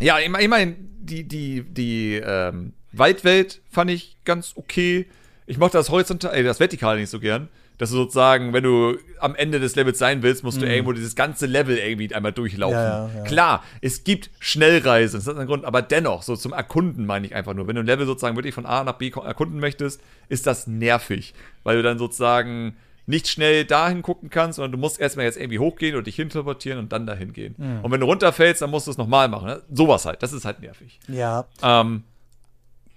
Ja, 0.00 0.18
ich 0.18 0.28
meine, 0.28 0.44
ich 0.44 0.50
mein, 0.50 0.76
die, 1.00 1.24
die, 1.24 1.62
die 1.62 2.14
ähm, 2.24 2.72
Waldwelt 2.92 3.60
fand 3.70 3.90
ich 3.90 4.16
ganz 4.24 4.52
okay. 4.56 5.06
Ich 5.46 5.58
mochte 5.58 5.78
das 5.78 5.90
horizontal, 5.90 6.34
äh, 6.34 6.42
das 6.42 6.60
vertikale 6.60 7.00
nicht 7.00 7.10
so 7.10 7.20
gern. 7.20 7.48
Dass 7.78 7.90
du 7.90 7.96
sozusagen, 7.96 8.52
wenn 8.52 8.64
du 8.64 8.98
am 9.20 9.36
Ende 9.36 9.60
des 9.60 9.76
Levels 9.76 9.98
sein 9.98 10.24
willst, 10.24 10.42
musst 10.42 10.60
du 10.60 10.66
irgendwo 10.66 10.92
dieses 10.92 11.14
ganze 11.14 11.46
Level 11.46 11.78
irgendwie 11.78 12.12
einmal 12.12 12.32
durchlaufen. 12.32 12.76
Mhm. 12.76 12.82
Ja, 12.82 13.06
ja, 13.06 13.18
ja. 13.18 13.22
Klar, 13.22 13.64
es 13.80 14.02
gibt 14.02 14.30
Schnellreisen, 14.40 15.20
das 15.20 15.28
ist 15.28 15.38
ein 15.38 15.46
Grund, 15.46 15.64
aber 15.64 15.80
dennoch, 15.80 16.24
so 16.24 16.34
zum 16.34 16.52
Erkunden 16.52 17.06
meine 17.06 17.24
ich 17.24 17.36
einfach 17.36 17.54
nur. 17.54 17.68
Wenn 17.68 17.76
du 17.76 17.82
ein 17.82 17.86
Level 17.86 18.04
sozusagen 18.04 18.34
wirklich 18.34 18.54
von 18.54 18.66
A 18.66 18.82
nach 18.82 18.94
B 18.94 19.10
erkunden 19.10 19.60
möchtest, 19.60 20.00
ist 20.28 20.48
das 20.48 20.66
nervig, 20.66 21.34
weil 21.62 21.76
du 21.76 21.84
dann 21.84 21.98
sozusagen 21.98 22.76
nicht 23.08 23.26
schnell 23.28 23.64
dahin 23.64 24.02
gucken 24.02 24.28
kannst, 24.30 24.56
sondern 24.56 24.72
du 24.72 24.78
musst 24.78 25.00
erstmal 25.00 25.24
jetzt 25.24 25.38
irgendwie 25.38 25.58
hochgehen 25.58 25.96
und 25.96 26.06
dich 26.06 26.16
hinterportieren 26.16 26.78
und 26.78 26.92
dann 26.92 27.06
dahin 27.06 27.32
gehen. 27.32 27.54
Mhm. 27.56 27.80
Und 27.82 27.90
wenn 27.90 28.00
du 28.00 28.06
runterfällst, 28.06 28.60
dann 28.62 28.70
musst 28.70 28.86
du 28.86 28.90
es 28.90 28.98
nochmal 28.98 29.28
machen. 29.28 29.46
Ne? 29.46 29.62
Sowas 29.72 30.04
halt, 30.04 30.22
das 30.22 30.32
ist 30.32 30.44
halt 30.44 30.60
nervig. 30.60 31.00
ja. 31.08 31.46
Ähm, 31.62 32.04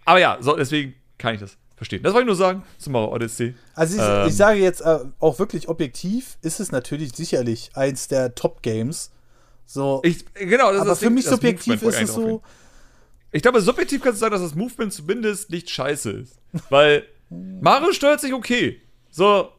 aber 0.04 0.20
ja, 0.20 0.38
so, 0.42 0.56
deswegen 0.56 0.96
kann 1.20 1.36
ich 1.36 1.40
das 1.40 1.58
verstehen. 1.76 2.02
Das 2.04 2.14
wollte 2.14 2.24
ich 2.24 2.28
nur 2.28 2.36
sagen 2.36 2.64
zu 2.78 2.90
Mario 2.90 3.14
Odyssey. 3.14 3.56
Also 3.76 3.98
ich, 3.98 4.04
Ähm. 4.04 4.28
ich 4.28 4.36
sage 4.36 4.60
jetzt 4.60 4.82
äh, 4.82 5.00
auch 5.20 5.40
wirklich 5.40 5.70
objektiv, 5.70 6.38
ist 6.42 6.60
es 6.60 6.72
natürlich 6.72 7.16
sicherlich 7.16 7.70
eins 7.76 8.08
der 8.08 8.36
Top-Games. 8.36 9.12
So, 9.66 10.02
Ich, 10.04 10.26
genau, 10.34 10.68
das 10.68 10.76
ist 10.76 10.82
aber 10.82 10.90
das 10.90 11.00
für 11.00 11.06
Ding, 11.06 11.14
mich 11.14 11.26
subjektiv 11.26 11.82
ist 11.84 12.02
es 12.02 12.14
so. 12.14 12.42
Ich 13.32 13.42
glaube, 13.42 13.62
subjektiv 13.62 14.02
kannst 14.02 14.18
du 14.18 14.22
sagen, 14.22 14.34
dass 14.34 14.42
das 14.42 14.56
Movement 14.56 14.92
zumindest 14.92 15.50
nicht 15.52 15.70
scheiße 15.70 16.12
ist. 16.12 16.40
Weil 16.70 17.06
Mario 17.30 17.94
steuert 17.94 18.20
sich 18.20 18.34
okay. 18.34 18.82
So, 19.10 19.50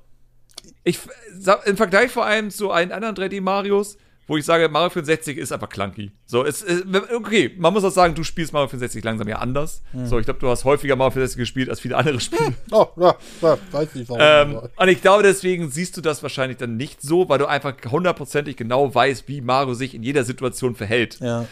ich 0.85 0.99
sag- 1.39 1.67
im 1.67 1.77
Vergleich 1.77 2.11
vor 2.11 2.25
allem 2.25 2.51
zu 2.51 2.71
allen 2.71 2.93
anderen 2.93 3.15
3D-Marios, 3.15 3.97
wo 4.29 4.37
ich 4.37 4.45
sage, 4.45 4.69
Mario 4.69 4.89
64 4.91 5.37
ist 5.37 5.53
einfach 5.53 5.69
clunky. 5.69 6.13
So, 6.27 6.45
es, 6.45 6.63
es, 6.63 6.85
okay, 7.13 7.55
man 7.59 7.73
muss 7.73 7.83
auch 7.85 7.91
sagen, 7.91 8.15
du 8.15 8.23
spielst 8.23 8.53
Mario 8.53 8.69
64 8.69 9.03
langsam 9.03 9.29
ja 9.29 9.39
anders. 9.39 9.83
Hm. 9.91 10.07
So, 10.07 10.19
ich 10.19 10.25
glaube, 10.25 10.39
du 10.41 10.49
hast 10.49 10.65
häufiger 10.65 10.95
Mario 10.95 11.11
64 11.11 11.39
gespielt 11.39 11.69
als 11.69 11.81
viele 11.81 11.97
andere 11.97 12.21
Spiele. 12.21 12.55
oh, 12.71 12.87
ja, 12.97 13.17
ja, 13.43 13.59
weiß 13.73 13.95
nicht 13.97 14.09
warum. 14.09 14.23
Ähm, 14.25 14.69
und 14.77 14.89
ich 14.89 15.03
glaube, 15.03 15.25
deswegen 15.25 15.71
siehst 15.71 15.97
du 15.97 16.01
das 16.01 16.23
wahrscheinlich 16.23 16.57
dann 16.59 16.77
nicht 16.77 17.03
so, 17.03 17.29
weil 17.29 17.39
du 17.39 17.47
einfach 17.47 17.75
hundertprozentig 17.91 18.57
genau 18.57 18.95
weißt, 18.95 19.27
wie 19.27 19.41
Mario 19.41 19.75
sich 19.75 19.95
in 19.95 20.03
jeder 20.05 20.25
Situation 20.25 20.75
verhält. 20.77 21.19
ja. 21.21 21.47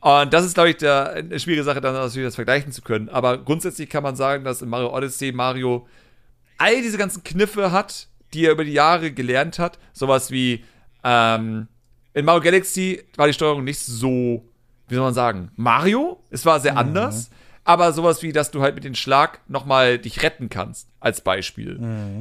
Und 0.00 0.32
das 0.32 0.44
ist, 0.44 0.54
glaube 0.54 0.70
ich, 0.70 0.76
der, 0.76 1.10
eine 1.10 1.40
schwierige 1.40 1.64
Sache, 1.64 1.80
dann 1.80 1.92
natürlich 1.92 2.28
das 2.28 2.36
vergleichen 2.36 2.70
zu 2.70 2.82
können. 2.82 3.08
Aber 3.08 3.36
grundsätzlich 3.38 3.90
kann 3.90 4.04
man 4.04 4.14
sagen, 4.14 4.44
dass 4.44 4.62
in 4.62 4.68
Mario 4.68 4.96
Odyssey 4.96 5.32
Mario 5.32 5.88
all 6.56 6.80
diese 6.82 6.98
ganzen 6.98 7.24
Kniffe 7.24 7.72
hat, 7.72 8.06
die 8.34 8.46
er 8.46 8.52
über 8.52 8.64
die 8.64 8.72
Jahre 8.72 9.12
gelernt 9.12 9.58
hat. 9.58 9.78
Sowas 9.92 10.30
wie, 10.30 10.64
ähm, 11.04 11.68
in 12.14 12.24
Mario 12.24 12.42
Galaxy 12.42 13.02
war 13.16 13.26
die 13.26 13.32
Steuerung 13.32 13.64
nicht 13.64 13.78
so, 13.80 14.44
wie 14.88 14.94
soll 14.94 15.04
man 15.04 15.14
sagen, 15.14 15.50
Mario. 15.56 16.22
Es 16.30 16.44
war 16.46 16.60
sehr 16.60 16.76
anders. 16.76 17.30
Aber 17.64 17.92
sowas 17.92 18.22
wie, 18.22 18.32
dass 18.32 18.50
du 18.50 18.62
halt 18.62 18.74
mit 18.76 18.84
dem 18.84 18.94
Schlag 18.94 19.40
nochmal 19.46 19.98
dich 19.98 20.22
retten 20.22 20.48
kannst, 20.48 20.88
als 21.00 21.20
Beispiel. 21.20 21.76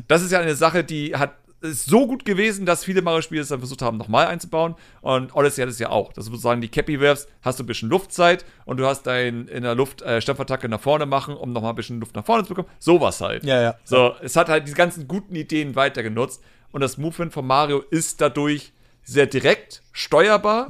Das 0.10 0.22
ist 0.22 0.32
ja 0.32 0.40
eine 0.42 0.56
Sache, 0.56 0.84
die 0.84 1.16
hat 1.16 1.36
ist 1.62 1.86
so 1.86 2.08
gut 2.08 2.26
gewesen, 2.26 2.66
dass 2.66 2.84
viele 2.84 3.02
Mario-Spiele 3.02 3.42
es 3.42 3.48
dann 3.48 3.60
versucht 3.60 3.82
haben, 3.82 3.98
nochmal 3.98 4.28
einzubauen. 4.28 4.76
Und 5.02 5.36
Odyssey 5.36 5.62
hat 5.62 5.70
es 5.70 5.80
ja 5.80 5.90
auch. 5.90 6.14
Dass 6.14 6.26
du 6.26 6.32
sozusagen 6.32 6.62
die 6.62 6.70
Cappy 6.70 7.00
wirfst, 7.00 7.28
hast 7.42 7.60
du 7.60 7.64
ein 7.64 7.68
bisschen 7.68 7.90
Luftzeit 7.90 8.46
und 8.66 8.78
du 8.78 8.86
hast 8.86 9.04
dein 9.04 9.48
in 9.48 9.64
der 9.64 9.76
Luft 9.76 10.02
äh, 10.02 10.22
Stempfattacke 10.22 10.70
nach 10.70 10.82
vorne 10.82 11.06
machen, 11.06 11.36
um 11.36 11.54
nochmal 11.54 11.72
ein 11.72 11.76
bisschen 11.76 12.00
Luft 12.00 12.16
nach 12.16 12.26
vorne 12.26 12.44
zu 12.44 12.50
bekommen. 12.50 12.70
Sowas 12.80 13.22
halt. 13.22 13.44
Ja, 13.44 13.62
ja. 13.62 13.76
So, 13.84 14.16
es 14.22 14.36
hat 14.36 14.50
halt 14.50 14.66
diese 14.66 14.76
ganzen 14.76 15.08
guten 15.08 15.36
Ideen 15.36 15.76
weiter 15.76 16.04
genutzt. 16.04 16.44
Und 16.72 16.82
das 16.82 16.98
Movement 16.98 17.34
von 17.34 17.48
Mario 17.48 17.80
ist 17.90 18.22
dadurch 18.22 18.74
sehr 19.04 19.26
direkt, 19.26 19.84
steuerbar 19.94 20.68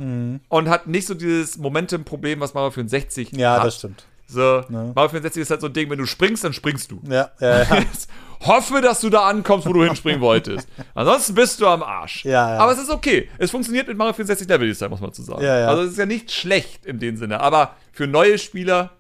und 0.50 0.70
hat 0.70 0.86
nicht 0.86 1.08
so 1.08 1.16
dieses 1.16 1.58
Momentum-Problem, 1.58 2.40
was 2.40 2.54
Mario 2.54 2.70
64 2.70 3.32
ja, 3.32 3.58
hat. 3.58 3.66
das 3.66 3.78
stimmt. 3.78 4.06
So, 4.30 4.64
Mario 4.70 5.10
64 5.10 5.42
ist 5.42 5.50
halt 5.52 5.62
so 5.62 5.68
ein 5.68 5.74
Ding, 5.74 5.90
wenn 5.90 6.00
du 6.00 6.06
springst, 6.06 6.44
dann 6.44 6.52
springst 6.52 6.92
du. 6.92 7.02
Ja, 7.08 7.32
ja, 7.40 7.64
ja. 7.64 7.68
Hoffe, 8.42 8.82
dass 8.82 9.02
du 9.02 9.10
da 9.10 9.28
ankommst, 9.28 9.66
wo 9.66 9.74
du 9.74 9.84
hinspringen 9.84 10.22
wolltest. 10.22 10.68
Ansonsten 10.94 11.34
bist 11.34 11.60
du 11.60 11.68
am 11.68 11.82
Arsch. 11.82 12.24
Ja, 12.24 12.56
ja. 12.56 12.60
Aber 12.60 12.72
es 12.72 12.78
ist 12.78 12.90
okay. 12.90 13.30
Es 13.40 13.52
funktioniert 13.52 13.88
mit 13.88 13.98
Mario 13.98 14.14
64 14.14 14.48
Level 14.48 14.68
Design, 14.68 14.92
muss 14.92 15.00
man 15.00 15.14
zu 15.14 15.24
sagen. 15.24 15.42
Ja, 15.42 15.60
ja. 15.60 15.68
Also 15.68 15.84
es 15.84 15.92
ist 15.92 15.98
ja 15.98 16.06
nicht 16.06 16.32
schlecht 16.32 16.86
in 16.86 17.00
dem 17.00 17.18
Sinne. 17.18 17.40
Aber 17.40 17.76
für 17.94 18.06
neue 18.06 18.38
Spieler 18.38 18.92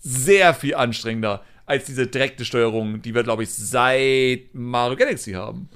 sehr 0.00 0.52
viel 0.52 0.74
anstrengender 0.74 1.42
als 1.64 1.84
diese 1.84 2.06
direkte 2.06 2.44
Steuerung, 2.44 3.00
die 3.00 3.14
wir, 3.14 3.22
glaube 3.22 3.44
ich, 3.44 3.54
seit 3.54 4.52
Mario 4.52 4.96
Galaxy 4.96 5.32
haben. 5.32 5.70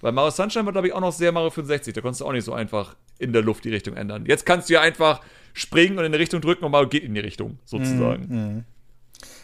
Weil 0.00 0.12
Mario 0.12 0.30
Sunshine 0.30 0.66
war, 0.66 0.72
glaube 0.72 0.88
ich, 0.88 0.92
auch 0.92 1.00
noch 1.00 1.12
sehr 1.12 1.32
Mario 1.32 1.50
65. 1.50 1.94
Da 1.94 2.00
konntest 2.00 2.20
du 2.20 2.26
auch 2.26 2.32
nicht 2.32 2.44
so 2.44 2.52
einfach 2.52 2.96
in 3.18 3.32
der 3.32 3.42
Luft 3.42 3.64
die 3.64 3.70
Richtung 3.70 3.96
ändern. 3.96 4.26
Jetzt 4.26 4.44
kannst 4.44 4.68
du 4.68 4.74
ja 4.74 4.80
einfach 4.80 5.20
springen 5.58 5.98
und 5.98 6.04
in 6.04 6.12
eine 6.12 6.18
Richtung 6.18 6.40
drücken 6.40 6.64
und 6.64 6.70
Mario 6.72 6.88
geht 6.88 7.04
in 7.04 7.14
die 7.14 7.20
Richtung, 7.20 7.58
sozusagen. 7.64 8.64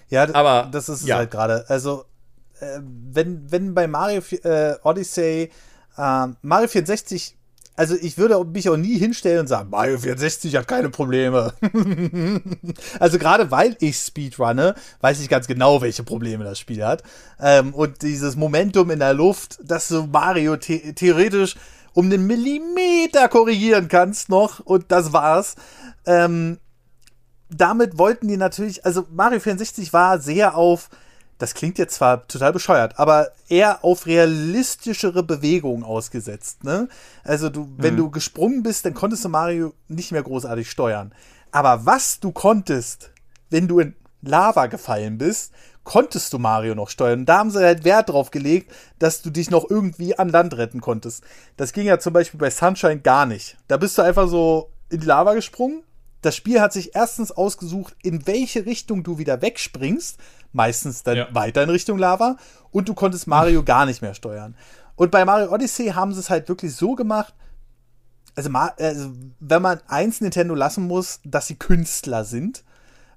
Ja, 0.09 0.27
d- 0.27 0.35
Aber, 0.35 0.69
das 0.71 0.89
ist 0.89 1.07
ja. 1.07 1.17
halt 1.17 1.31
gerade. 1.31 1.65
Also, 1.69 2.05
äh, 2.61 2.81
wenn, 3.13 3.51
wenn 3.51 3.75
bei 3.75 3.87
Mario 3.87 4.23
äh, 4.45 4.75
Odyssey 4.83 5.51
äh, 5.97 6.27
Mario 6.43 6.69
64, 6.69 7.37
also 7.77 7.97
ich 8.01 8.17
würde 8.19 8.43
mich 8.45 8.69
auch 8.69 8.77
nie 8.77 8.99
hinstellen 8.99 9.41
und 9.41 9.47
sagen, 9.49 9.71
Mario 9.71 9.99
64 9.99 10.55
hat 10.55 10.69
keine 10.69 10.91
Probleme. 10.91 11.55
also 13.01 13.19
gerade 13.19 13.51
weil 13.51 13.77
ich 13.81 13.97
Speedrunne, 13.99 14.75
weiß 15.01 15.21
ich 15.21 15.29
ganz 15.29 15.47
genau, 15.49 15.83
welche 15.83 16.05
Probleme 16.05 16.45
das 16.45 16.59
Spiel 16.59 16.85
hat. 16.85 17.03
Ähm, 17.41 17.75
und 17.75 18.03
dieses 18.03 18.37
Momentum 18.37 18.91
in 18.91 19.01
der 19.01 19.15
Luft, 19.15 19.59
dass 19.65 19.89
du 19.89 20.05
Mario 20.07 20.57
the 20.61 20.93
theoretisch 20.95 21.57
um 21.95 22.07
einen 22.07 22.27
Millimeter 22.27 23.29
korrigieren 23.29 23.89
kannst 23.89 24.29
noch 24.29 24.61
und 24.61 24.93
das 24.93 25.13
war's. 25.13 25.55
Ähm, 26.05 26.59
damit 27.49 27.99
wollten 27.99 28.29
die 28.29 28.37
natürlich, 28.37 28.85
also 28.85 29.07
Mario 29.11 29.41
64 29.41 29.93
war 29.93 30.19
sehr 30.19 30.57
auf, 30.57 30.91
das 31.39 31.55
klingt 31.55 31.79
jetzt 31.79 31.95
zwar 31.95 32.27
total 32.27 32.53
bescheuert, 32.53 32.99
aber 32.99 33.29
eher 33.49 33.85
auf 33.85 34.07
realistischere 34.07 35.23
Bewegungen 35.23 35.85
ausgesetzt. 35.85 36.65
Ne? 36.65 36.89
Also 37.23 37.49
du, 37.49 37.69
wenn 37.77 37.97
du 37.97 38.11
gesprungen 38.11 38.63
bist, 38.63 38.85
dann 38.85 38.95
konntest 38.95 39.25
du 39.25 39.29
Mario 39.29 39.73
nicht 39.89 40.13
mehr 40.13 40.23
großartig 40.23 40.71
steuern. 40.71 41.13
Aber 41.51 41.87
was 41.87 42.21
du 42.21 42.33
konntest, 42.33 43.13
wenn 43.51 43.69
du 43.69 43.79
in 43.79 43.95
Lava 44.23 44.67
gefallen 44.67 45.19
bist, 45.19 45.53
konntest 45.85 46.33
du 46.33 46.39
Mario 46.39 46.75
noch 46.75 46.89
steuern. 46.89 47.27
Da 47.27 47.39
haben 47.39 47.51
sie 47.51 47.63
halt 47.63 47.85
Wert 47.85 48.09
drauf 48.09 48.31
gelegt, 48.31 48.73
dass 48.99 49.23
du 49.23 49.31
dich 49.31 49.51
noch 49.51 49.69
irgendwie 49.69 50.19
an 50.19 50.31
Land 50.31 50.57
retten 50.57 50.81
konntest. 50.81 51.23
Das 51.57 51.73
ging 51.73 51.87
ja 51.87 51.99
zum 51.99 52.13
Beispiel 52.13 52.41
bei 52.41 52.51
Sunshine 52.51 53.01
gar 53.01 53.27
nicht. 53.27 53.57
Da 53.69 53.77
bist 53.77 53.97
du 53.99 54.03
einfach 54.03 54.29
so 54.29 54.71
in 54.89 55.01
die 55.01 55.07
Lava 55.07 55.35
gesprungen. 55.35 55.83
Das 56.23 56.35
Spiel 56.35 56.61
hat 56.61 56.73
sich 56.73 56.95
erstens 56.95 57.33
ausgesucht, 57.33 57.95
in 58.03 58.27
welche 58.27 58.65
Richtung 58.65 59.03
du 59.03 59.19
wieder 59.19 59.43
wegspringst. 59.43 60.19
Meistens 60.53 61.03
dann 61.03 61.17
Ja. 61.17 61.29
weiter 61.33 61.63
in 61.63 61.71
Richtung 61.71 61.99
Lava. 61.99 62.37
Und 62.71 62.89
du 62.89 62.95
konntest 62.95 63.27
Mario 63.27 63.63
gar 63.65 63.85
nicht 63.85 64.01
mehr 64.01 64.15
steuern. 64.15 64.57
Und 64.97 65.11
bei 65.11 65.25
Mario 65.25 65.53
Odyssey 65.53 65.89
haben 65.89 66.15
sie 66.15 66.21
es 66.21 66.31
halt 66.31 66.49
wirklich 66.49 66.75
so 66.75 66.95
gemacht, 66.95 67.35
also, 68.37 68.51
also 68.51 69.13
wenn 69.41 69.63
man 69.63 69.81
eins 69.87 70.21
Nintendo 70.21 70.55
lassen 70.55 70.87
muss, 70.87 71.21
dass 71.25 71.47
sie 71.47 71.57
Künstler 71.57 72.25
sind, 72.25 72.65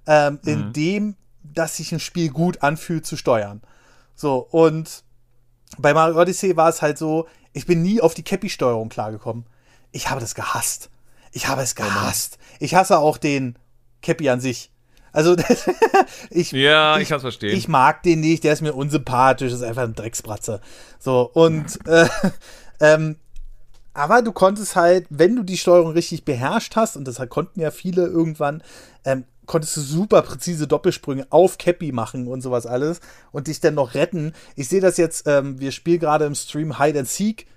ähm, 0.05 0.39
in 0.45 0.73
dem, 0.73 1.15
dass 1.57 1.77
sich 1.77 1.91
ein 1.91 1.99
Spiel 1.99 2.29
gut 2.29 2.63
anfühlt 2.63 3.05
zu 3.05 3.17
steuern. 3.17 3.61
So, 4.15 4.37
und 4.37 5.03
bei 5.77 5.93
Mario 5.93 6.19
Odyssey 6.19 6.55
war 6.55 6.69
es 6.69 6.81
halt 6.81 6.97
so, 6.97 7.27
ich 7.53 7.65
bin 7.65 7.81
nie 7.81 8.01
auf 8.01 8.13
die 8.13 8.23
Cappy-Steuerung 8.23 8.89
klargekommen. 8.89 9.45
Ich 9.91 10.09
habe 10.09 10.21
das 10.21 10.35
gehasst. 10.35 10.89
Ich 11.31 11.47
habe 11.47 11.61
es 11.61 11.75
gehasst. 11.75 12.37
Ich 12.59 12.75
hasse 12.75 12.97
auch 12.99 13.17
den 13.17 13.57
Cappy 14.01 14.29
an 14.29 14.39
sich. 14.39 14.71
Also, 15.11 15.35
ich, 16.29 16.51
Ja, 16.51 16.99
ich 16.99 17.07
verstehen. 17.07 17.57
Ich 17.57 17.67
mag 17.67 18.03
den 18.03 18.19
nicht, 18.19 18.43
der 18.43 18.53
ist 18.53 18.61
mir 18.61 18.73
unsympathisch, 18.73 19.51
ist 19.51 19.63
einfach 19.63 19.83
ein 19.83 19.95
Drecksbratze. 19.95 20.61
So, 20.99 21.29
und, 21.33 21.79
äh, 21.87 22.07
ähm, 22.79 23.17
aber 23.93 24.21
du 24.21 24.31
konntest 24.31 24.75
halt, 24.75 25.07
wenn 25.09 25.35
du 25.35 25.41
die 25.41 25.57
Steuerung 25.57 25.91
richtig 25.93 26.23
beherrscht 26.23 26.75
hast, 26.75 26.97
und 26.97 27.07
das 27.07 27.19
konnten 27.29 27.59
ja 27.59 27.71
viele 27.71 28.05
irgendwann, 28.05 28.61
ähm, 29.05 29.25
konntest 29.47 29.77
du 29.77 29.81
super 29.81 30.21
präzise 30.21 30.67
Doppelsprünge 30.67 31.25
auf 31.29 31.57
Cappy 31.57 31.91
machen 31.91 32.27
und 32.27 32.41
sowas 32.41 32.67
alles 32.67 32.99
und 33.31 33.47
dich 33.47 33.59
dann 33.59 33.73
noch 33.73 33.95
retten. 33.95 34.33
Ich 34.55 34.69
sehe 34.69 34.81
das 34.81 34.97
jetzt, 34.97 35.27
ähm, 35.27 35.59
wir 35.59 35.71
spielen 35.71 35.99
gerade 35.99 36.25
im 36.25 36.35
Stream 36.35 36.77
Hide 36.77 36.99
and 36.99 37.07
Seek. 37.07 37.47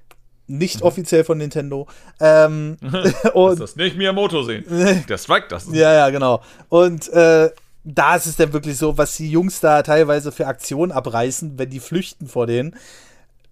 nicht 0.46 0.82
offiziell 0.82 1.24
von 1.24 1.38
Nintendo. 1.38 1.86
Ähm, 2.18 2.78
und 3.34 3.60
das 3.60 3.76
nicht 3.76 3.96
Miyamoto 3.96 4.42
sehen. 4.42 4.64
Der 5.08 5.18
Strike 5.18 5.48
das. 5.48 5.66
Ja, 5.70 5.92
ja, 5.92 6.10
genau. 6.10 6.42
Und 6.68 7.08
äh, 7.12 7.50
da 7.84 8.16
ist 8.16 8.26
es 8.26 8.36
dann 8.36 8.52
wirklich 8.52 8.76
so, 8.76 8.98
was 8.98 9.16
die 9.16 9.30
Jungs 9.30 9.60
da 9.60 9.82
teilweise 9.82 10.32
für 10.32 10.46
Aktionen 10.46 10.92
abreißen, 10.92 11.58
wenn 11.58 11.70
die 11.70 11.80
flüchten 11.80 12.28
vor 12.28 12.46
denen. 12.46 12.76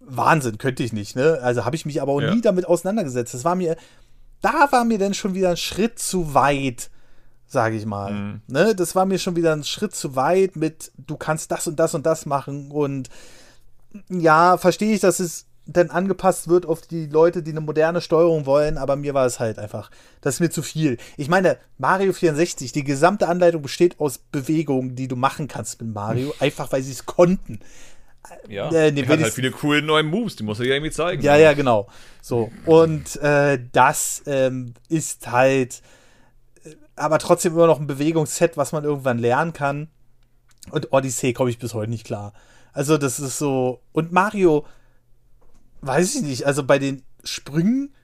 Wahnsinn, 0.01 0.59
könnte 0.59 0.83
ich 0.83 0.93
nicht, 0.93 1.17
ne? 1.17 1.39
Also 1.43 1.65
habe 1.65 1.77
ich 1.77 1.87
mich 1.87 2.01
aber 2.01 2.13
auch 2.13 2.21
ja. 2.21 2.35
nie 2.35 2.41
damit 2.41 2.67
auseinandergesetzt. 2.67 3.35
Das 3.35 3.45
war 3.45 3.55
mir, 3.55 3.77
da 4.41 4.69
war 4.71 4.85
mir 4.85 4.99
dann 4.99 5.15
schon 5.15 5.35
wieder 5.35 5.51
ein 5.51 5.57
Schritt 5.57 5.99
zu 5.99 6.35
weit, 6.35 6.91
sage 7.49 7.77
ich 7.77 7.87
mal. 7.87 8.13
Mhm. 8.13 8.41
Ne? 8.47 8.75
Das 8.75 8.95
war 8.95 9.07
mir 9.07 9.19
schon 9.19 9.35
wieder 9.35 9.53
ein 9.53 9.65
Schritt 9.65 9.95
zu 9.95 10.15
weit 10.15 10.55
mit, 10.55 10.93
du 10.99 11.17
kannst 11.17 11.51
das 11.51 11.67
und 11.67 11.81
das 11.81 11.95
und 11.95 12.07
das 12.07 12.27
machen 12.27 12.71
und 12.71 13.09
ja, 14.11 14.59
verstehe 14.59 14.95
ich, 14.95 15.01
dass 15.01 15.19
es 15.19 15.47
dann 15.69 15.91
angepasst 15.91 16.49
wird 16.49 16.67
auf 16.67 16.83
die 16.83 17.07
Leute, 17.07 17.43
die 17.43 17.51
eine 17.51 17.61
moderne 17.61 18.01
Steuerung 18.01 18.47
wollen, 18.47 18.79
aber 18.79 18.97
mir 18.97 19.13
war 19.13 19.27
es 19.27 19.39
halt 19.39 19.59
einfach, 19.59 19.91
das 20.23 20.37
ist 20.37 20.41
mir 20.41 20.51
zu 20.51 20.63
viel. 20.63 20.97
Ich 21.17 21.29
meine, 21.29 21.59
Mario 21.77 22.13
64, 22.13 22.73
die 22.73 22.85
gesamte 22.85 23.29
Anleitung 23.29 23.63
besteht 23.63 24.01
aus 24.01 24.19
Bewegungen, 24.19 24.95
die 24.95 25.09
du 25.09 25.17
machen 25.17 25.47
kannst 25.47 25.81
mit 25.81 25.93
Mario, 25.93 26.35
einfach 26.41 26.73
weil 26.73 26.83
sie 26.83 26.93
es 26.93 27.07
konnten. 27.07 27.61
Ja, 28.49 28.71
äh, 28.71 28.93
nee, 28.93 29.07
hat 29.07 29.21
halt 29.21 29.33
viele 29.33 29.51
coole 29.51 29.81
neue 29.81 30.03
Moves, 30.03 30.37
die 30.37 30.43
muss 30.43 30.59
er 30.59 30.67
ja 30.67 30.75
irgendwie 30.75 30.91
zeigen. 30.91 31.23
Ja, 31.23 31.37
ja, 31.37 31.53
genau. 31.53 31.89
So, 32.21 32.51
und 32.67 33.17
äh, 33.17 33.59
das 33.73 34.23
ähm, 34.27 34.75
ist 34.89 35.31
halt 35.31 35.83
aber 36.99 37.19
trotzdem 37.19 37.55
immer 37.55 37.67
noch 37.67 37.81
ein 37.81 37.87
Bewegungsset, 37.87 38.57
was 38.57 38.73
man 38.73 38.85
irgendwann 38.85 39.19
lernen 39.19 39.53
kann. 39.53 39.89
Und 40.71 40.93
Odyssey 40.93 41.33
komme 41.33 41.51
ich 41.51 41.59
bis 41.59 41.75
heute 41.75 41.91
nicht 41.91 42.05
klar. 42.05 42.33
Also, 42.73 42.99
das 42.99 43.19
ist 43.21 43.39
so. 43.39 43.81
Und 43.93 44.13
Mario, 44.13 44.67
weiß 45.81 46.17
ich 46.17 46.23
nicht, 46.23 46.47
also 46.47 46.65
bei 46.65 46.79
den 46.79 47.03
Sprüngen 47.25 47.95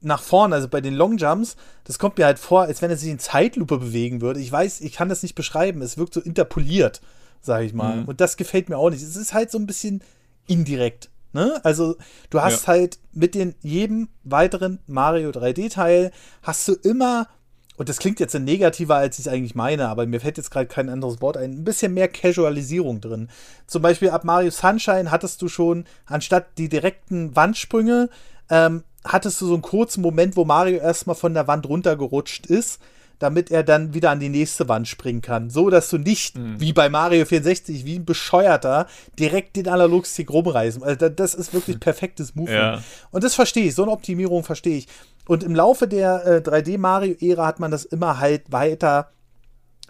nach 0.00 0.22
vorne, 0.22 0.54
also 0.54 0.68
bei 0.68 0.80
den 0.80 0.94
Longjumps, 0.94 1.56
das 1.84 1.98
kommt 1.98 2.18
mir 2.18 2.24
halt 2.24 2.38
vor, 2.38 2.62
als 2.62 2.80
wenn 2.82 2.90
er 2.90 2.96
sich 2.96 3.10
in 3.10 3.18
Zeitlupe 3.18 3.78
bewegen 3.78 4.20
würde. 4.20 4.40
Ich 4.40 4.50
weiß, 4.50 4.80
ich 4.80 4.92
kann 4.92 5.08
das 5.08 5.22
nicht 5.22 5.34
beschreiben. 5.34 5.82
Es 5.82 5.98
wirkt 5.98 6.14
so 6.14 6.20
interpoliert, 6.20 7.00
sage 7.40 7.64
ich 7.64 7.74
mal. 7.74 7.98
Mhm. 7.98 8.04
Und 8.06 8.20
das 8.20 8.36
gefällt 8.36 8.68
mir 8.68 8.78
auch 8.78 8.90
nicht. 8.90 9.02
Es 9.02 9.16
ist 9.16 9.34
halt 9.34 9.50
so 9.50 9.58
ein 9.58 9.66
bisschen 9.66 10.02
indirekt. 10.46 11.10
Ne? 11.32 11.60
Also 11.64 11.96
du 12.30 12.40
hast 12.40 12.62
ja. 12.62 12.68
halt 12.68 12.98
mit 13.12 13.34
den 13.34 13.54
jedem 13.60 14.08
weiteren 14.24 14.80
Mario 14.86 15.30
3D-Teil 15.30 16.10
hast 16.42 16.66
du 16.66 16.74
immer 16.74 17.28
und 17.76 17.88
das 17.88 17.98
klingt 17.98 18.20
jetzt 18.20 18.38
negativer, 18.38 18.96
als 18.96 19.18
ich 19.18 19.26
es 19.26 19.32
eigentlich 19.32 19.54
meine, 19.54 19.88
aber 19.88 20.06
mir 20.06 20.20
fällt 20.20 20.36
jetzt 20.36 20.50
gerade 20.50 20.66
kein 20.66 20.88
anderes 20.88 21.20
Wort 21.22 21.36
ein, 21.36 21.52
ein 21.52 21.64
bisschen 21.64 21.94
mehr 21.94 22.08
Casualisierung 22.08 23.00
drin. 23.00 23.28
Zum 23.66 23.80
Beispiel 23.80 24.10
ab 24.10 24.24
Mario 24.24 24.50
Sunshine 24.50 25.10
hattest 25.10 25.40
du 25.40 25.48
schon, 25.48 25.84
anstatt 26.04 26.58
die 26.58 26.68
direkten 26.68 27.34
Wandsprünge, 27.34 28.10
ähm, 28.50 28.82
hattest 29.04 29.40
du 29.40 29.46
so 29.46 29.54
einen 29.54 29.62
kurzen 29.62 30.02
Moment, 30.02 30.36
wo 30.36 30.44
Mario 30.44 30.78
erstmal 30.78 31.16
von 31.16 31.32
der 31.32 31.46
Wand 31.46 31.66
runtergerutscht 31.66 32.46
ist 32.46 32.80
damit 33.20 33.50
er 33.50 33.62
dann 33.62 33.94
wieder 33.94 34.10
an 34.10 34.18
die 34.18 34.30
nächste 34.30 34.66
Wand 34.68 34.88
springen 34.88 35.20
kann. 35.20 35.50
So, 35.50 35.70
dass 35.70 35.90
du 35.90 35.98
nicht, 35.98 36.36
mhm. 36.36 36.58
wie 36.58 36.72
bei 36.72 36.88
Mario 36.88 37.24
64, 37.24 37.84
wie 37.84 37.98
ein 37.98 38.04
Bescheuerter, 38.04 38.88
direkt 39.18 39.56
den 39.56 39.68
Analogstick 39.68 40.30
rumreißen. 40.30 40.82
Also, 40.82 41.08
das 41.08 41.34
ist 41.34 41.54
wirklich 41.54 41.78
perfektes 41.78 42.34
Movement. 42.34 42.58
Ja. 42.58 42.82
Und 43.10 43.22
das 43.22 43.34
verstehe 43.34 43.66
ich. 43.66 43.74
So 43.74 43.82
eine 43.82 43.92
Optimierung 43.92 44.42
verstehe 44.42 44.78
ich. 44.78 44.88
Und 45.30 45.44
im 45.44 45.54
Laufe 45.54 45.86
der 45.86 46.26
äh, 46.26 46.36
3D-Mario-Ära 46.38 47.46
hat 47.46 47.60
man 47.60 47.70
das 47.70 47.84
immer 47.84 48.18
halt 48.18 48.50
weiter, 48.50 49.12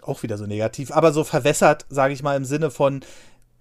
auch 0.03 0.21
wieder 0.21 0.37
so 0.37 0.45
negativ, 0.45 0.91
aber 0.91 1.11
so 1.13 1.23
verwässert, 1.23 1.87
sage 1.89 2.13
ich 2.13 2.21
mal, 2.21 2.37
im 2.37 2.45
Sinne 2.45 2.69
von, 2.69 3.01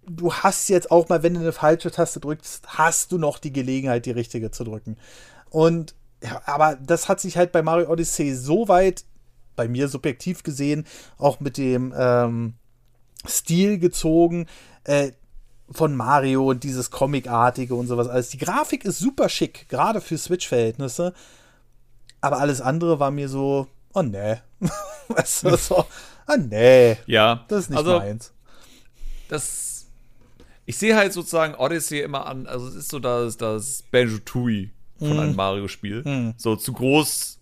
du 0.07 0.31
hast 0.31 0.69
jetzt 0.69 0.91
auch 0.91 1.09
mal, 1.09 1.23
wenn 1.23 1.33
du 1.33 1.41
eine 1.41 1.53
falsche 1.53 1.91
Taste 1.91 2.21
drückst, 2.21 2.65
hast 2.67 3.13
du 3.13 3.17
noch 3.17 3.39
die 3.39 3.55
Gelegenheit, 3.55 4.05
die 4.05 4.11
richtige 4.11 4.51
zu 4.51 4.65
drücken. 4.65 4.99
Und 5.49 5.95
ja, 6.23 6.43
aber 6.45 6.77
das 6.77 7.09
hat 7.09 7.19
sich 7.19 7.39
halt 7.39 7.51
bei 7.51 7.63
Mario 7.63 7.91
Odyssey 7.91 8.35
so 8.35 8.69
weit 8.69 9.07
bei 9.57 9.67
mir 9.67 9.89
subjektiv 9.89 10.43
gesehen 10.43 10.85
auch 11.17 11.41
mit 11.41 11.57
dem 11.57 11.95
ähm, 11.97 12.57
Stil 13.27 13.79
gezogen 13.79 14.49
äh, 14.85 15.13
von 15.71 15.97
Mario 15.97 16.51
und 16.51 16.63
dieses 16.63 16.91
Comicartige 16.91 17.75
und 17.75 17.87
sowas 17.87 18.09
alles. 18.09 18.29
Die 18.29 18.37
Grafik 18.37 18.85
ist 18.85 18.99
super 18.99 19.31
schick, 19.31 19.67
gerade 19.71 20.03
für 20.03 20.19
Switch-Verhältnisse. 20.19 21.15
Aber 22.21 22.39
alles 22.39 22.61
andere 22.61 23.01
war 23.01 23.11
mir 23.11 23.29
so, 23.29 23.67
oh 23.95 24.03
nee. 24.03 24.37
weißt 25.09 25.45
du, 25.45 25.57
so, 25.57 25.87
oh 26.29 26.37
nee. 26.37 26.97
Ja. 27.07 27.45
Das 27.49 27.65
ist 27.65 27.71
nicht 27.71 27.79
also, 27.79 27.99
meins. 27.99 28.33
Das. 29.29 29.87
Ich 30.67 30.79
sehe 30.79 30.95
halt 30.95 31.13
sozusagen 31.13 31.55
Odyssey 31.55 32.01
immer 32.01 32.27
an, 32.27 32.47
also 32.47 32.69
es 32.69 32.77
ist 32.77 32.91
so 32.91 33.01
das, 33.01 33.37
das 33.37 33.83
Banjo-Tooie 33.91 34.71
von 34.99 35.17
mm. 35.17 35.21
einem 35.21 35.35
Mario-Spiel. 35.35 36.03
Mm. 36.05 36.35
So 36.37 36.55
zu 36.55 36.73
groß 36.73 37.40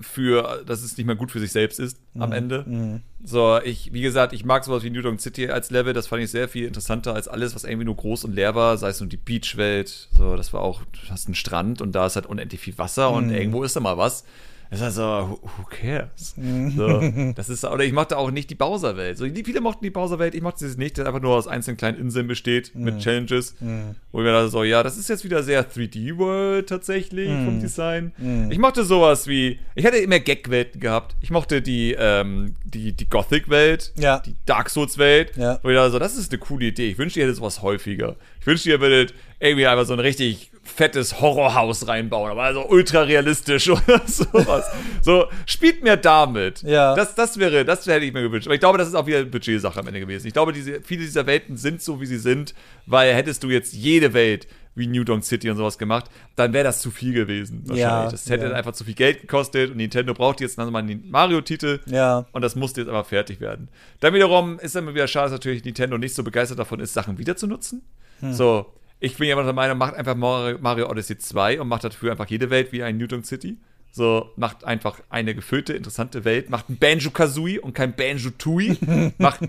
für, 0.00 0.62
dass 0.66 0.82
es 0.82 0.96
nicht 0.96 1.06
mehr 1.06 1.16
gut 1.16 1.30
für 1.30 1.40
sich 1.40 1.52
selbst 1.52 1.78
ist 1.78 1.98
mhm. 2.14 2.22
am 2.22 2.32
Ende. 2.32 2.64
Mhm. 2.66 3.02
So, 3.22 3.60
ich, 3.62 3.92
wie 3.92 4.00
gesagt, 4.00 4.32
ich 4.32 4.44
mag 4.44 4.64
sowas 4.64 4.82
wie 4.82 4.90
New 4.90 5.02
Donk 5.02 5.20
City 5.20 5.48
als 5.48 5.70
Level, 5.70 5.92
das 5.92 6.06
fand 6.06 6.22
ich 6.22 6.30
sehr 6.30 6.48
viel 6.48 6.66
interessanter 6.66 7.14
als 7.14 7.28
alles, 7.28 7.54
was 7.54 7.64
irgendwie 7.64 7.84
nur 7.84 7.96
groß 7.96 8.24
und 8.24 8.34
leer 8.34 8.54
war, 8.54 8.76
sei 8.78 8.88
es 8.88 9.00
nur 9.00 9.08
die 9.08 9.16
Beachwelt, 9.16 10.08
so, 10.16 10.36
das 10.36 10.52
war 10.52 10.62
auch, 10.62 10.82
du 10.82 11.10
hast 11.10 11.26
einen 11.26 11.34
Strand 11.34 11.82
und 11.82 11.92
da 11.92 12.06
ist 12.06 12.16
halt 12.16 12.26
unendlich 12.26 12.60
viel 12.60 12.78
Wasser 12.78 13.10
mhm. 13.10 13.16
und 13.16 13.30
irgendwo 13.30 13.62
ist 13.62 13.76
da 13.76 13.80
mal 13.80 13.98
was. 13.98 14.24
Das 14.70 14.80
ist 14.80 14.86
also, 14.86 15.40
who 15.42 15.64
cares? 15.68 16.34
Mhm. 16.36 16.70
So, 16.70 17.32
das 17.34 17.48
ist, 17.48 17.64
oder 17.64 17.82
ich 17.82 17.92
mochte 17.92 18.16
auch 18.16 18.30
nicht 18.30 18.50
die 18.50 18.54
Bowser-Welt. 18.54 19.18
So, 19.18 19.26
viele 19.26 19.60
mochten 19.60 19.84
die 19.84 19.90
Bowser-Welt, 19.90 20.34
ich 20.36 20.42
mochte 20.42 20.68
sie 20.68 20.78
nicht, 20.78 20.96
die 20.96 21.02
einfach 21.02 21.20
nur 21.20 21.34
aus 21.34 21.48
einzelnen 21.48 21.76
kleinen 21.76 21.98
Inseln 21.98 22.28
besteht, 22.28 22.72
mhm. 22.74 22.84
mit 22.84 22.98
Challenges. 23.00 23.56
Mhm. 23.60 23.96
Wo 24.12 24.22
wir 24.22 24.30
da 24.30 24.46
so, 24.48 24.62
ja, 24.62 24.84
das 24.84 24.96
ist 24.96 25.08
jetzt 25.08 25.24
wieder 25.24 25.42
sehr 25.42 25.68
3D-World 25.68 26.68
tatsächlich 26.68 27.28
mhm. 27.28 27.44
vom 27.44 27.60
Design. 27.60 28.12
Mhm. 28.16 28.52
Ich 28.52 28.58
mochte 28.58 28.84
sowas 28.84 29.26
wie, 29.26 29.58
ich 29.74 29.84
hatte 29.84 29.96
immer 29.96 30.20
Gag-Welten 30.20 30.80
gehabt. 30.80 31.16
Ich 31.20 31.32
mochte 31.32 31.62
die, 31.62 31.96
ähm, 31.98 32.54
die, 32.64 32.92
die 32.92 33.10
Gothic-Welt, 33.10 33.92
ja. 33.96 34.20
die 34.20 34.36
Dark 34.46 34.70
Souls-Welt. 34.70 35.36
Ja. 35.36 35.58
Wo 35.64 35.70
ich 35.70 35.74
da 35.74 35.90
so, 35.90 35.98
das 35.98 36.16
ist 36.16 36.30
eine 36.30 36.38
coole 36.38 36.66
Idee. 36.66 36.90
Ich 36.90 36.98
wünschte, 36.98 37.18
ihr 37.18 37.26
hättet 37.26 37.38
sowas 37.38 37.60
häufiger. 37.62 38.14
Ich 38.40 38.46
wünschte, 38.46 38.70
ihr 38.70 38.80
würdet 38.80 39.14
irgendwie 39.40 39.66
einfach 39.66 39.86
so 39.86 39.94
ein 39.94 40.00
richtig 40.00 40.52
fettes 40.70 41.20
Horrorhaus 41.20 41.88
reinbauen, 41.88 42.30
aber 42.30 42.42
also 42.42 42.66
ultra 42.66 43.02
realistisch 43.02 43.68
oder 43.70 44.00
sowas. 44.06 44.66
so, 45.02 45.26
spielt 45.46 45.82
mir 45.82 45.96
damit. 45.96 46.62
Ja. 46.62 46.94
Das, 46.94 47.14
das 47.14 47.38
wäre, 47.38 47.64
das 47.64 47.86
hätte 47.86 48.04
ich 48.04 48.12
mir 48.12 48.22
gewünscht. 48.22 48.46
Aber 48.46 48.54
ich 48.54 48.60
glaube, 48.60 48.78
das 48.78 48.88
ist 48.88 48.94
auch 48.94 49.06
wieder 49.06 49.18
eine 49.18 49.26
Budgetsache 49.26 49.78
am 49.78 49.86
Ende 49.86 50.00
gewesen. 50.00 50.26
Ich 50.26 50.32
glaube, 50.32 50.52
diese, 50.52 50.80
viele 50.82 51.02
dieser 51.02 51.26
Welten 51.26 51.56
sind 51.56 51.82
so, 51.82 52.00
wie 52.00 52.06
sie 52.06 52.18
sind, 52.18 52.54
weil 52.86 53.14
hättest 53.14 53.42
du 53.42 53.50
jetzt 53.50 53.72
jede 53.72 54.12
Welt 54.12 54.46
wie 54.74 54.86
New 54.86 55.04
Donk 55.04 55.24
City 55.24 55.50
und 55.50 55.56
sowas 55.56 55.78
gemacht, 55.78 56.06
dann 56.36 56.52
wäre 56.52 56.64
das 56.64 56.80
zu 56.80 56.90
viel 56.90 57.12
gewesen. 57.12 57.62
Wahrscheinlich. 57.64 57.82
Ja, 57.82 58.10
das 58.10 58.30
hätte 58.30 58.46
ja. 58.46 58.52
einfach 58.52 58.72
zu 58.72 58.84
viel 58.84 58.94
Geld 58.94 59.20
gekostet 59.22 59.70
und 59.70 59.76
Nintendo 59.76 60.14
braucht 60.14 60.40
jetzt 60.40 60.58
nochmal 60.58 60.82
einen 60.82 61.10
Mario-Titel. 61.10 61.80
Ja. 61.86 62.26
Und 62.32 62.42
das 62.42 62.54
musste 62.54 62.80
jetzt 62.80 62.88
aber 62.88 63.04
fertig 63.04 63.40
werden. 63.40 63.68
Dann 64.00 64.14
wiederum 64.14 64.58
ist 64.58 64.74
dann 64.76 64.92
wieder 64.94 65.08
schade, 65.08 65.26
dass 65.26 65.32
natürlich 65.32 65.64
Nintendo 65.64 65.98
nicht 65.98 66.14
so 66.14 66.22
begeistert 66.22 66.58
davon 66.58 66.80
ist, 66.80 66.94
Sachen 66.94 67.18
wieder 67.18 67.36
zu 67.36 67.46
nutzen. 67.46 67.82
Hm. 68.20 68.32
So, 68.32 68.72
ich 69.00 69.16
bin 69.16 69.28
ja 69.28 69.32
immer 69.32 69.44
der 69.44 69.54
Meinung, 69.54 69.78
macht 69.78 69.94
einfach 69.94 70.14
Mario 70.14 70.88
Odyssey 70.88 71.18
2 71.18 71.60
und 71.60 71.68
macht 71.68 71.84
dafür 71.84 72.12
einfach 72.12 72.26
jede 72.26 72.50
Welt 72.50 72.70
wie 72.72 72.82
ein 72.82 72.98
Newton 72.98 73.24
City. 73.24 73.56
So, 73.92 74.30
macht 74.36 74.64
einfach 74.64 75.00
eine 75.08 75.34
gefüllte, 75.34 75.72
interessante 75.72 76.24
Welt, 76.24 76.48
macht 76.48 76.68
ein 76.68 76.76
Banjo-Kazooie 76.76 77.58
und 77.60 77.74
kein 77.74 77.96
Banjo-Tui. 77.96 78.78
macht 79.18 79.40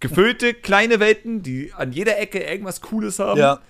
gefüllte, 0.00 0.52
kleine 0.52 1.00
Welten, 1.00 1.42
die 1.42 1.72
an 1.72 1.92
jeder 1.92 2.18
Ecke 2.18 2.40
irgendwas 2.40 2.80
Cooles 2.82 3.18
haben. 3.18 3.40
Ja. 3.40 3.60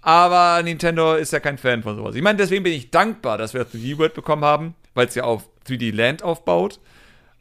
Aber 0.00 0.62
Nintendo 0.62 1.14
ist 1.14 1.32
ja 1.32 1.40
kein 1.40 1.58
Fan 1.58 1.82
von 1.82 1.96
sowas. 1.96 2.14
Ich 2.14 2.22
meine, 2.22 2.36
deswegen 2.36 2.62
bin 2.62 2.72
ich 2.72 2.90
dankbar, 2.90 3.36
dass 3.36 3.52
wir 3.52 3.62
3D 3.66 3.98
World 3.98 4.14
bekommen 4.14 4.44
haben, 4.44 4.74
weil 4.94 5.08
es 5.08 5.14
ja 5.16 5.24
auf 5.24 5.48
3D 5.66 5.92
Land 5.92 6.22
aufbaut. 6.22 6.78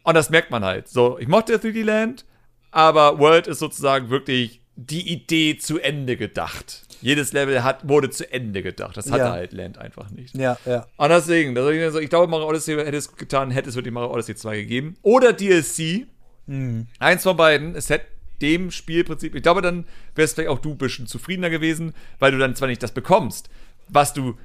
Und 0.02 0.16
das 0.16 0.30
merkt 0.30 0.50
man 0.50 0.66
halt. 0.66 0.88
So, 0.88 1.20
ich 1.20 1.28
mochte 1.28 1.58
3D 1.58 1.84
Land, 1.84 2.26
aber 2.72 3.20
World 3.20 3.46
ist 3.48 3.60
sozusagen 3.60 4.10
wirklich 4.10 4.62
die 4.76 5.12
Idee 5.12 5.58
zu 5.58 5.80
Ende 5.80 6.18
gedacht 6.18 6.87
jedes 7.02 7.34
Level 7.34 7.64
hat, 7.64 7.88
wurde 7.88 8.10
zu 8.10 8.32
Ende 8.32 8.64
gedacht. 8.64 8.98
Das 8.98 9.12
hatte 9.12 9.24
ja. 9.24 9.32
halt 9.32 9.54
Land 9.54 9.78
einfach 9.78 10.10
nicht. 10.10 10.36
Ja, 10.36 10.58
ja. 10.66 10.88
Und 10.98 11.10
deswegen, 11.10 11.58
also 11.58 12.00
ich 12.00 12.10
glaube, 12.10 12.28
Mario 12.28 12.48
Odyssey 12.48 12.76
hätte 12.76 12.98
es 12.98 13.16
getan, 13.16 13.52
hätte 13.52 13.70
es 13.70 13.76
wirklich 13.76 13.94
Mario 13.94 14.14
Odyssey 14.14 14.36
2 14.36 14.58
gegeben. 14.58 14.98
Oder 15.02 15.34
DLC. 15.34 16.08
Mhm. 16.48 16.88
Eins 17.00 17.24
von 17.24 17.38
beiden. 17.38 17.76
Es 17.76 17.90
hätte 17.90 18.06
dem 18.42 18.72
Spielprinzip, 18.72 19.36
ich 19.36 19.44
glaube, 19.44 19.62
dann 19.62 19.86
wärst 20.16 20.36
vielleicht 20.36 20.50
auch 20.50 20.60
du 20.60 20.72
ein 20.72 20.78
bisschen 20.78 21.08
zufriedener 21.08 21.50
gewesen, 21.50 21.94
weil 22.20 22.32
du 22.32 22.38
dann 22.38 22.56
zwar 22.56 22.68
nicht 22.68 22.84
das 22.84 22.92
bekommst, 22.92 23.50
was 23.88 24.14
du 24.14 24.38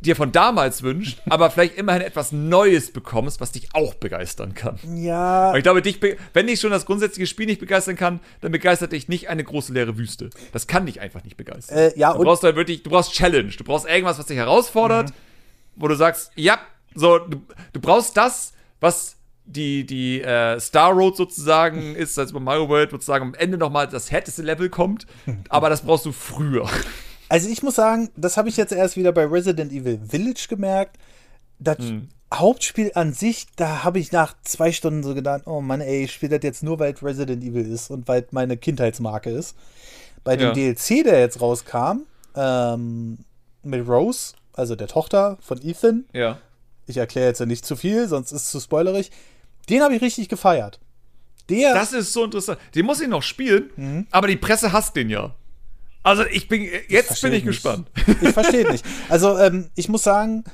dir 0.00 0.16
von 0.16 0.32
damals 0.32 0.82
wünscht, 0.82 1.20
aber 1.28 1.50
vielleicht 1.50 1.76
immerhin 1.76 2.02
etwas 2.02 2.32
Neues 2.32 2.92
bekommst, 2.92 3.40
was 3.40 3.52
dich 3.52 3.68
auch 3.74 3.94
begeistern 3.94 4.54
kann. 4.54 4.78
Ja. 4.96 5.48
Aber 5.48 5.58
ich 5.58 5.62
glaube, 5.62 5.82
dich, 5.82 6.00
wenn 6.32 6.46
dich 6.46 6.60
schon 6.60 6.70
das 6.70 6.86
grundsätzliche 6.86 7.26
Spiel 7.26 7.46
nicht 7.46 7.60
begeistern 7.60 7.96
kann, 7.96 8.20
dann 8.40 8.52
begeistert 8.52 8.92
dich 8.92 9.08
nicht 9.08 9.28
eine 9.28 9.44
große 9.44 9.72
leere 9.72 9.96
Wüste. 9.98 10.30
Das 10.52 10.66
kann 10.66 10.86
dich 10.86 11.00
einfach 11.00 11.24
nicht 11.24 11.36
begeistern. 11.36 11.78
Äh, 11.78 11.98
ja, 11.98 12.12
du 12.14 12.22
brauchst 12.22 12.42
halt 12.42 12.56
wirklich, 12.56 12.82
du 12.82 12.90
brauchst 12.90 13.12
Challenge, 13.12 13.50
du 13.50 13.64
brauchst 13.64 13.86
irgendwas, 13.86 14.18
was 14.18 14.26
dich 14.26 14.36
herausfordert, 14.36 15.10
mhm. 15.10 15.14
wo 15.76 15.88
du 15.88 15.94
sagst, 15.94 16.32
ja, 16.34 16.58
so, 16.94 17.18
du, 17.18 17.42
du 17.72 17.80
brauchst 17.80 18.16
das, 18.16 18.52
was 18.80 19.16
die, 19.44 19.84
die 19.84 20.22
äh, 20.22 20.60
Star 20.60 20.92
Road 20.92 21.16
sozusagen 21.16 21.94
ist, 21.94 22.18
als 22.18 22.32
bei 22.32 22.40
Mario 22.40 22.68
World 22.68 22.90
sozusagen 22.90 23.24
am 23.24 23.34
Ende 23.34 23.58
nochmal 23.58 23.88
das 23.88 24.10
härteste 24.10 24.42
Level 24.42 24.68
kommt, 24.68 25.06
aber 25.48 25.68
das 25.68 25.82
brauchst 25.82 26.06
du 26.06 26.12
früher. 26.12 26.68
Also 27.30 27.48
ich 27.48 27.62
muss 27.62 27.76
sagen, 27.76 28.10
das 28.16 28.36
habe 28.36 28.48
ich 28.48 28.56
jetzt 28.56 28.72
erst 28.72 28.96
wieder 28.96 29.12
bei 29.12 29.24
Resident 29.24 29.72
Evil 29.72 30.00
Village 30.06 30.46
gemerkt. 30.48 30.96
Das 31.60 31.78
Hm. 31.78 32.08
Hauptspiel 32.34 32.92
an 32.94 33.12
sich, 33.12 33.46
da 33.56 33.82
habe 33.84 33.98
ich 33.98 34.12
nach 34.12 34.34
zwei 34.42 34.72
Stunden 34.72 35.02
so 35.02 35.14
gedacht, 35.14 35.42
oh 35.46 35.60
Mann, 35.60 35.80
ey, 35.80 36.04
ich 36.04 36.12
spiele 36.12 36.38
das 36.38 36.44
jetzt 36.44 36.62
nur, 36.62 36.78
weil 36.78 36.92
es 36.92 37.02
Resident 37.02 37.42
Evil 37.42 37.66
ist 37.70 37.90
und 37.90 38.06
weil 38.08 38.22
es 38.22 38.32
meine 38.32 38.56
Kindheitsmarke 38.56 39.30
ist. 39.30 39.56
Bei 40.24 40.36
dem 40.36 40.48
Ja. 40.48 40.52
DLC, 40.52 41.02
der 41.04 41.20
jetzt 41.20 41.40
rauskam, 41.40 42.02
ähm, 42.36 43.18
mit 43.62 43.86
Rose, 43.88 44.34
also 44.52 44.74
der 44.76 44.86
Tochter 44.88 45.38
von 45.40 45.60
Ethan, 45.62 46.04
Ja. 46.12 46.38
ich 46.86 46.96
erkläre 46.96 47.28
jetzt 47.28 47.40
ja 47.40 47.46
nicht 47.46 47.64
zu 47.64 47.76
viel, 47.76 48.06
sonst 48.08 48.32
ist 48.32 48.42
es 48.42 48.50
zu 48.50 48.60
spoilerig, 48.60 49.10
den 49.68 49.82
habe 49.82 49.94
ich 49.94 50.02
richtig 50.02 50.28
gefeiert. 50.28 50.78
Der, 51.48 51.74
Das 51.74 51.92
ist 51.92 52.12
so 52.12 52.24
interessant. 52.24 52.58
Den 52.74 52.86
muss 52.86 53.00
ich 53.00 53.08
noch 53.08 53.22
spielen, 53.22 53.70
Mhm. 53.76 54.06
aber 54.10 54.28
die 54.28 54.36
Presse 54.36 54.72
hasst 54.72 54.94
den 54.96 55.10
ja. 55.10 55.34
Also 56.02 56.24
ich 56.24 56.48
bin, 56.48 56.66
jetzt 56.88 57.08
versteh 57.08 57.28
bin 57.28 57.36
ich 57.36 57.44
nicht. 57.44 57.52
gespannt. 57.54 57.88
Ich 58.22 58.30
verstehe 58.30 58.70
nicht. 58.70 58.84
Also, 59.08 59.38
ähm, 59.38 59.70
ich 59.74 59.88
muss 59.88 60.02
sagen, 60.02 60.44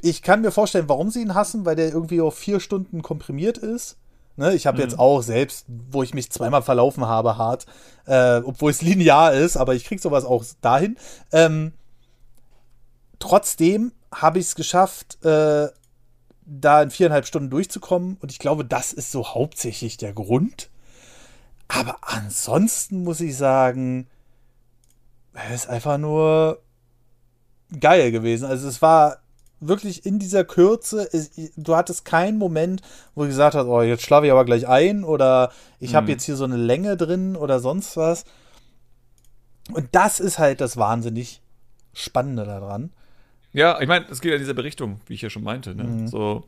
ich 0.00 0.22
kann 0.22 0.40
mir 0.40 0.50
vorstellen, 0.50 0.88
warum 0.88 1.10
sie 1.10 1.22
ihn 1.22 1.34
hassen, 1.34 1.64
weil 1.64 1.76
der 1.76 1.88
irgendwie 1.88 2.20
auf 2.20 2.36
vier 2.36 2.60
Stunden 2.60 3.02
komprimiert 3.02 3.58
ist. 3.58 3.96
Ne, 4.38 4.54
ich 4.54 4.66
habe 4.66 4.82
jetzt 4.82 4.98
auch 4.98 5.22
selbst, 5.22 5.64
wo 5.90 6.02
ich 6.02 6.12
mich 6.12 6.30
zweimal 6.30 6.60
verlaufen 6.60 7.06
habe, 7.06 7.38
hart, 7.38 7.64
äh, 8.04 8.36
obwohl 8.44 8.70
es 8.70 8.82
linear 8.82 9.32
ist, 9.32 9.56
aber 9.56 9.74
ich 9.74 9.84
krieg 9.84 9.98
sowas 9.98 10.26
auch 10.26 10.44
dahin. 10.60 10.98
Ähm, 11.32 11.72
trotzdem 13.18 13.92
habe 14.12 14.38
ich 14.38 14.46
es 14.46 14.54
geschafft, 14.54 15.24
äh, 15.24 15.68
da 16.44 16.82
in 16.82 16.90
viereinhalb 16.90 17.26
Stunden 17.26 17.50
durchzukommen. 17.50 18.18
Und 18.20 18.30
ich 18.30 18.38
glaube, 18.38 18.64
das 18.64 18.92
ist 18.92 19.10
so 19.10 19.26
hauptsächlich 19.26 19.96
der 19.96 20.12
Grund. 20.12 20.70
Aber 21.68 21.96
ansonsten 22.02 23.02
muss 23.02 23.20
ich 23.20 23.36
sagen, 23.36 24.06
es 25.50 25.62
ist 25.64 25.68
einfach 25.68 25.98
nur 25.98 26.60
geil 27.80 28.12
gewesen. 28.12 28.44
Also 28.46 28.68
es 28.68 28.80
war 28.82 29.18
wirklich 29.60 30.04
in 30.04 30.18
dieser 30.18 30.44
Kürze, 30.44 31.08
du 31.56 31.74
hattest 31.76 32.04
keinen 32.04 32.38
Moment, 32.38 32.82
wo 33.14 33.22
du 33.22 33.28
gesagt 33.28 33.54
hast, 33.54 33.66
oh, 33.66 33.80
jetzt 33.82 34.02
schlafe 34.02 34.26
ich 34.26 34.32
aber 34.32 34.44
gleich 34.44 34.68
ein 34.68 35.02
oder 35.04 35.50
ich 35.80 35.94
habe 35.94 36.04
Mhm. 36.04 36.10
jetzt 36.10 36.24
hier 36.24 36.36
so 36.36 36.44
eine 36.44 36.56
Länge 36.56 36.96
drin 36.96 37.36
oder 37.36 37.60
sonst 37.60 37.96
was. 37.96 38.24
Und 39.72 39.88
das 39.92 40.20
ist 40.20 40.38
halt 40.38 40.60
das 40.60 40.76
wahnsinnig 40.76 41.42
Spannende 41.92 42.44
daran. 42.44 42.92
Ja, 43.52 43.80
ich 43.80 43.88
meine, 43.88 44.06
es 44.10 44.20
geht 44.20 44.30
ja 44.30 44.36
in 44.36 44.42
dieser 44.42 44.54
Berichtung, 44.54 45.00
wie 45.06 45.14
ich 45.14 45.22
ja 45.22 45.30
schon 45.30 45.42
meinte. 45.42 45.74
Ne? 45.74 45.84
Mhm. 45.84 46.08
So, 46.08 46.44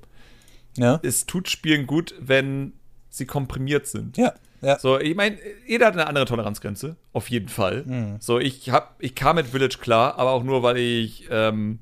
Ja, 0.77 1.01
es 1.03 1.25
tut 1.27 1.49
Spielen 1.49 1.87
gut, 1.87 2.15
wenn 2.21 2.75
sie 3.11 3.27
komprimiert 3.27 3.87
sind. 3.87 4.17
ja, 4.17 4.33
ja. 4.61 4.79
So, 4.79 4.99
ich 4.99 5.15
meine, 5.15 5.39
jeder 5.67 5.87
hat 5.87 5.95
eine 5.95 6.07
andere 6.09 6.25
Toleranzgrenze, 6.25 6.97
auf 7.13 7.31
jeden 7.31 7.49
Fall. 7.49 7.85
Mhm. 7.87 8.17
So, 8.21 8.39
ich 8.39 8.71
hab, 8.71 8.97
ich 9.03 9.15
kam 9.15 9.37
mit 9.37 9.47
Village 9.47 9.79
klar, 9.81 10.19
aber 10.19 10.33
auch 10.33 10.43
nur, 10.43 10.63
weil 10.63 10.77
ich, 10.79 11.29
ähm, 11.31 11.79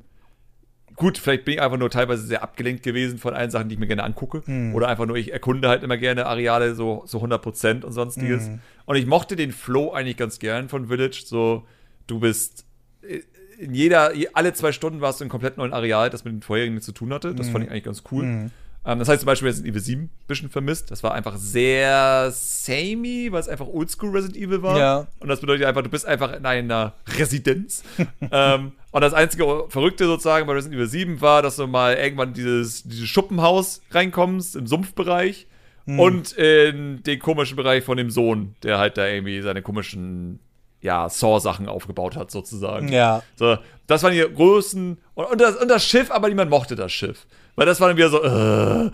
gut, 0.94 1.19
vielleicht 1.19 1.44
bin 1.44 1.55
ich 1.55 1.62
einfach 1.62 1.78
nur 1.78 1.90
teilweise 1.90 2.24
sehr 2.27 2.43
abgelenkt 2.43 2.82
gewesen 2.82 3.19
von 3.19 3.35
allen 3.35 3.51
Sachen, 3.51 3.69
die 3.69 3.74
ich 3.74 3.78
mir 3.78 3.86
gerne 3.86 4.05
angucke. 4.05 4.43
Mhm. 4.47 4.74
Oder 4.74 4.89
einfach 4.89 5.07
nur, 5.07 5.16
ich 5.16 5.32
erkunde 5.32 5.69
halt 5.69 5.82
immer 5.82 5.97
gerne 5.97 6.27
Areale 6.27 6.74
so, 6.74 7.03
so 7.07 7.19
100% 7.23 7.82
und 7.85 7.93
sonstiges. 7.93 8.48
Mhm. 8.48 8.61
Und 8.86 8.97
ich 8.97 9.07
mochte 9.07 9.36
den 9.36 9.53
Flow 9.53 9.93
eigentlich 9.93 10.16
ganz 10.16 10.39
gern 10.39 10.69
von 10.69 10.89
Village. 10.89 11.23
So, 11.27 11.66
du 12.07 12.20
bist 12.20 12.65
äh, 13.03 13.20
in 13.59 13.73
jeder, 13.74 14.15
je- 14.15 14.28
alle 14.35 14.53
zwei 14.53 14.70
Stunden 14.73 15.01
warst 15.01 15.20
du 15.20 15.24
in 15.24 15.27
einem 15.27 15.31
komplett 15.31 15.57
neuen 15.57 15.73
Areal, 15.73 16.11
das 16.11 16.24
mit 16.24 16.35
den 16.35 16.43
vorherigen 16.43 16.74
nichts 16.74 16.85
zu 16.86 16.93
tun 16.93 17.12
hatte. 17.12 17.35
Das 17.35 17.48
fand 17.48 17.65
ich 17.65 17.70
eigentlich 17.70 17.85
ganz 17.85 18.03
cool. 18.12 18.51
Ähm, 18.87 18.99
das 18.99 19.09
heißt 19.09 19.21
zum 19.21 19.27
Beispiel 19.27 19.49
Resident 19.49 19.73
Evil 19.73 19.83
7 19.83 20.03
ein 20.03 20.11
bisschen 20.27 20.49
vermisst. 20.49 20.91
Das 20.91 21.03
war 21.03 21.13
einfach 21.13 21.37
sehr 21.37 22.31
samey, 22.31 23.29
weil 23.31 23.41
es 23.41 23.49
einfach 23.49 23.67
Oldschool 23.67 24.11
Resident 24.11 24.39
Evil 24.39 24.63
war. 24.63 24.79
Ja. 24.79 25.07
Und 25.19 25.29
das 25.29 25.41
bedeutet 25.41 25.67
einfach, 25.67 25.83
du 25.83 25.91
bist 25.91 26.07
einfach 26.07 26.33
in 26.33 26.47
einer 26.47 26.95
Residenz. 27.19 27.83
ähm, 28.31 28.73
und 28.93 29.01
das 29.01 29.13
einzige 29.13 29.65
Verrückte 29.69 30.07
sozusagen 30.07 30.47
bei 30.47 30.55
Resident 30.55 30.77
Evil 30.77 30.89
7 30.89 31.21
war, 31.21 31.43
dass 31.43 31.57
du 31.57 31.67
mal 31.67 31.95
irgendwann 31.95 32.33
dieses, 32.33 32.85
dieses 32.85 33.09
Schuppenhaus 33.09 33.83
reinkommst 33.91 34.57
im 34.57 34.67
Sumpfbereich 34.67 35.47
Hm. 35.87 36.01
und 36.01 36.33
in 36.33 37.03
den 37.05 37.19
komischen 37.21 37.57
Bereich 37.57 37.85
von 37.85 37.97
dem 37.97 38.11
Sohn, 38.11 38.57
der 38.63 38.79
halt 38.79 38.99
da 38.99 39.07
irgendwie 39.07 39.41
seine 39.41 39.63
komischen 39.63 40.41
ja, 40.81 41.09
Saw-Sachen 41.09 41.69
aufgebaut 41.69 42.17
hat, 42.17 42.31
sozusagen. 42.31 42.89
Ja. 42.89 43.23
So, 43.37 43.57
das 43.87 44.03
waren 44.03 44.13
die 44.13 44.21
größten. 44.21 44.99
Und, 45.15 45.25
und, 45.25 45.41
das, 45.41 45.57
und 45.57 45.69
das 45.69 45.85
Schiff, 45.85 46.11
aber 46.11 46.29
niemand 46.29 46.51
mochte 46.51 46.77
das 46.77 46.93
Schiff. 46.93 47.27
Weil 47.57 47.66
das 47.66 47.81
war 47.81 47.89
dann 47.89 47.97
wieder 47.97 48.11
so, 48.11 48.23
äh. 48.23 48.91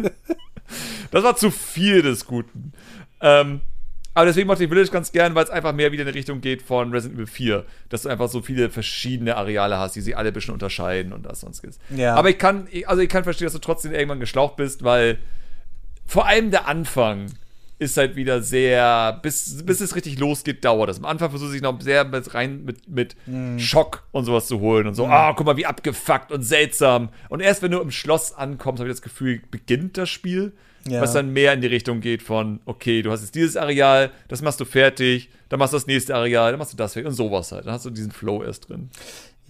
das 1.10 1.22
war 1.24 1.36
zu 1.36 1.50
viel 1.50 2.02
des 2.02 2.24
Guten. 2.24 2.72
Ähm, 3.20 3.60
aber 4.14 4.26
deswegen 4.26 4.46
mochte 4.46 4.64
ich 4.64 4.70
Village 4.70 4.90
ganz 4.90 5.12
gern, 5.12 5.34
weil 5.34 5.44
es 5.44 5.50
einfach 5.50 5.74
mehr 5.74 5.92
wieder 5.92 6.04
in 6.04 6.08
die 6.08 6.18
Richtung 6.18 6.40
geht 6.40 6.62
von 6.62 6.90
Resident 6.90 7.18
Evil 7.18 7.26
4. 7.26 7.66
Dass 7.90 8.02
du 8.02 8.08
einfach 8.08 8.30
so 8.30 8.40
viele 8.40 8.70
verschiedene 8.70 9.36
Areale 9.36 9.76
hast, 9.76 9.94
die 9.94 10.00
sich 10.00 10.16
alle 10.16 10.28
ein 10.28 10.32
bisschen 10.32 10.54
unterscheiden 10.54 11.12
und 11.12 11.26
das 11.26 11.40
sonstiges. 11.40 11.78
Ja. 11.94 12.14
Aber 12.14 12.30
ich 12.30 12.38
kann, 12.38 12.66
also 12.86 13.02
ich 13.02 13.10
kann 13.10 13.24
verstehen, 13.24 13.44
dass 13.44 13.52
du 13.52 13.58
trotzdem 13.58 13.92
irgendwann 13.92 14.20
geschlaucht 14.20 14.56
bist, 14.56 14.84
weil 14.84 15.18
vor 16.06 16.26
allem 16.26 16.50
der 16.50 16.66
Anfang 16.66 17.26
ist 17.78 17.96
halt 17.96 18.16
wieder 18.16 18.42
sehr, 18.42 19.18
bis, 19.22 19.62
bis 19.64 19.80
es 19.80 19.94
richtig 19.94 20.18
losgeht, 20.18 20.64
dauert 20.64 20.88
das. 20.88 20.98
Am 20.98 21.04
Anfang 21.04 21.30
versuche 21.30 21.54
ich 21.54 21.62
noch 21.62 21.78
sehr 21.80 22.04
mit 22.04 22.32
rein 22.34 22.64
mit, 22.64 22.88
mit 22.88 23.16
Mhm. 23.26 23.58
Schock 23.58 24.04
und 24.12 24.24
sowas 24.24 24.46
zu 24.46 24.60
holen 24.60 24.86
und 24.86 24.94
so, 24.94 25.06
ah, 25.06 25.34
guck 25.36 25.44
mal, 25.44 25.56
wie 25.56 25.66
abgefuckt 25.66 26.32
und 26.32 26.42
seltsam. 26.42 27.10
Und 27.28 27.40
erst 27.40 27.62
wenn 27.62 27.70
du 27.70 27.80
im 27.80 27.90
Schloss 27.90 28.32
ankommst, 28.32 28.80
habe 28.80 28.88
ich 28.88 28.94
das 28.94 29.02
Gefühl, 29.02 29.42
beginnt 29.50 29.98
das 29.98 30.08
Spiel. 30.08 30.52
Ja. 30.88 31.00
Was 31.02 31.12
dann 31.14 31.32
mehr 31.32 31.52
in 31.52 31.60
die 31.60 31.66
Richtung 31.66 32.00
geht 32.00 32.22
von, 32.22 32.60
okay, 32.64 33.02
du 33.02 33.10
hast 33.10 33.22
jetzt 33.22 33.34
dieses 33.34 33.56
Areal, 33.56 34.12
das 34.28 34.40
machst 34.40 34.60
du 34.60 34.64
fertig, 34.64 35.30
dann 35.48 35.58
machst 35.58 35.72
du 35.72 35.78
das 35.78 35.88
nächste 35.88 36.14
Areal, 36.14 36.52
dann 36.52 36.60
machst 36.60 36.72
du 36.72 36.76
das 36.76 36.92
fertig 36.92 37.08
und 37.08 37.14
sowas 37.14 37.50
halt. 37.50 37.66
Dann 37.66 37.72
hast 37.72 37.84
du 37.84 37.90
diesen 37.90 38.12
Flow 38.12 38.44
erst 38.44 38.68
drin. 38.68 38.90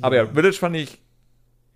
Aber 0.00 0.16
ja, 0.16 0.26
Village 0.26 0.56
fand 0.56 0.76
ich, 0.76 0.98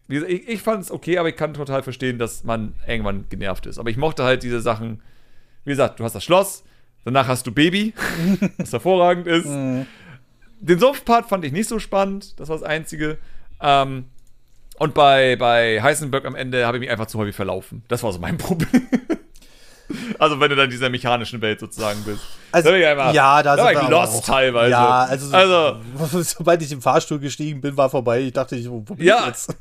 ich, 0.09 0.49
ich 0.49 0.63
fand 0.63 0.83
es 0.83 0.91
okay, 0.91 1.19
aber 1.19 1.29
ich 1.29 1.37
kann 1.37 1.53
total 1.53 1.83
verstehen, 1.83 2.19
dass 2.19 2.43
man 2.43 2.75
irgendwann 2.89 3.27
genervt 3.29 3.67
ist. 3.67 3.79
Aber 3.79 3.91
ich 3.91 3.99
mochte 3.99 4.25
halt 4.25 4.43
diese 4.43 4.63
Sachen, 4.63 5.03
wie 5.65 5.71
gesagt, 5.71 6.01
du 6.01 6.05
hast 6.05 6.15
das 6.15 6.25
Schloss, 6.25 6.65
danach 7.05 7.29
hast 7.29 7.47
du 7.47 7.53
Baby, 7.53 7.95
was 8.59 8.73
hervorragend 8.73 9.27
ist. 9.27 9.47
Den 9.47 10.79
Sumpfpart 10.79 11.29
fand 11.29 11.45
ich 11.45 11.53
nicht 11.53 11.69
so 11.69 11.79
spannend, 11.79 12.39
das 12.39 12.49
war 12.49 12.57
das 12.57 12.63
Einzige. 12.65 13.19
Ähm, 13.61 14.05
und 14.79 14.95
bei, 14.95 15.37
bei 15.37 15.83
Heisenberg 15.83 16.25
am 16.25 16.35
Ende 16.35 16.67
habe 16.67 16.79
ich 16.79 16.81
mich 16.81 16.91
einfach 16.91 17.07
zu 17.07 17.19
häufig 17.19 17.37
verlaufen. 17.37 17.83
Das 17.89 18.03
war 18.03 18.13
so 18.13 18.19
mein 18.19 18.39
Problem. 18.39 18.89
also, 20.19 20.39
wenn 20.41 20.49
du 20.51 20.57
dann 20.57 20.67
in 20.67 20.71
dieser 20.71 20.89
mechanischen 20.89 21.41
Welt 21.43 21.61
sozusagen 21.61 22.03
bist. 22.05 22.23
Also, 22.53 22.69
Da 22.69 22.73
bin 22.75 22.81
ich 22.83 22.87
einfach- 22.87 23.13
ja, 23.13 23.43
da 23.43 23.57
da 23.57 23.65
war 23.65 23.73
ich 23.73 23.89
lost 23.89 24.15
auch. 24.23 24.25
teilweise. 24.25 24.71
Ja, 24.71 25.01
also, 25.05 25.27
so- 25.27 25.37
also 25.37 26.23
sobald 26.23 26.63
ich 26.63 26.73
im 26.73 26.81
Fahrstuhl 26.81 27.19
gestiegen 27.19 27.61
bin, 27.61 27.77
war 27.77 27.91
vorbei. 27.91 28.21
Ich 28.21 28.33
dachte, 28.33 28.57
ich, 28.57 28.69
wo 28.71 28.81
bin 28.81 28.97
ich 28.99 29.05
Ja, 29.05 29.27
jetzt? 29.27 29.55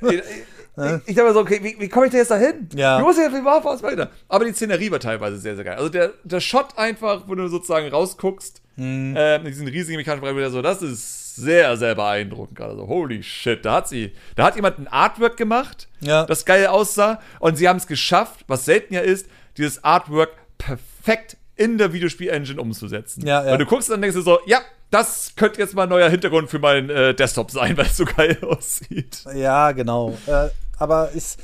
Ich, 0.77 0.83
ich, 0.83 1.07
ich 1.09 1.15
dachte 1.15 1.27
mir 1.29 1.33
so, 1.33 1.39
okay, 1.41 1.59
wie, 1.61 1.75
wie 1.79 1.89
komme 1.89 2.05
ich 2.05 2.11
denn 2.11 2.19
jetzt 2.19 2.31
da 2.31 2.37
hin? 2.37 2.67
Ja. 2.75 2.99
Wie 2.99 3.03
muss 3.03 3.17
ich 3.17 3.23
jetzt, 3.23 3.33
wie 3.35 3.43
war 3.43 3.63
was 3.63 3.83
weiter? 3.83 4.09
Aber 4.27 4.45
die 4.45 4.53
Szenerie 4.53 4.91
war 4.91 4.99
teilweise 4.99 5.37
sehr, 5.37 5.55
sehr 5.55 5.65
geil. 5.65 5.77
Also 5.77 5.89
der, 5.89 6.13
der 6.23 6.39
Shot 6.39 6.77
einfach, 6.77 7.23
wo 7.27 7.35
du 7.35 7.47
sozusagen 7.47 7.87
rausguckst, 7.89 8.61
Mhm. 8.77 9.13
äh, 9.17 9.39
mit 9.39 9.47
diesen 9.49 9.67
riesigen 9.67 9.97
mechanischen 9.97 10.37
wieder 10.37 10.49
so, 10.51 10.61
das 10.61 10.81
ist 10.81 11.35
sehr, 11.35 11.75
sehr 11.75 11.95
beeindruckend 11.95 12.57
gerade. 12.57 12.77
So, 12.77 12.87
holy 12.87 13.21
shit, 13.21 13.65
da 13.65 13.73
hat 13.75 13.89
sie, 13.89 14.13
da 14.37 14.45
hat 14.45 14.55
jemand 14.55 14.79
ein 14.79 14.87
Artwork 14.87 15.35
gemacht, 15.35 15.89
Ja. 15.99 16.25
das 16.25 16.45
geil 16.45 16.65
aussah 16.67 17.19
und 17.41 17.57
sie 17.57 17.67
haben 17.67 17.75
es 17.75 17.87
geschafft, 17.87 18.45
was 18.47 18.63
selten 18.63 18.93
ja 18.93 19.01
ist, 19.01 19.27
dieses 19.57 19.83
Artwork 19.83 20.29
perfekt 20.57 21.35
in 21.57 21.77
der 21.77 21.91
Videospiel-Engine 21.91 22.61
umzusetzen. 22.61 23.25
Ja, 23.27 23.43
ja. 23.43 23.51
Weil 23.51 23.57
du 23.57 23.65
guckst 23.65 23.89
und 23.89 23.95
dann 23.95 24.01
denkst 24.01 24.15
du 24.15 24.21
so, 24.21 24.39
ja, 24.45 24.59
das 24.91 25.33
könnte 25.35 25.59
jetzt 25.59 25.75
mal 25.75 25.83
ein 25.83 25.89
neuer 25.89 26.09
Hintergrund 26.09 26.49
für 26.49 26.59
meinen 26.59 26.89
äh, 26.89 27.13
Desktop 27.13 27.51
sein, 27.51 27.77
weil 27.77 27.85
es 27.85 27.97
so 27.97 28.05
geil 28.05 28.37
aussieht. 28.41 29.23
Ja, 29.35 29.71
genau. 29.71 30.17
Äh, 30.27 30.49
aber 30.77 31.11
ist, 31.11 31.39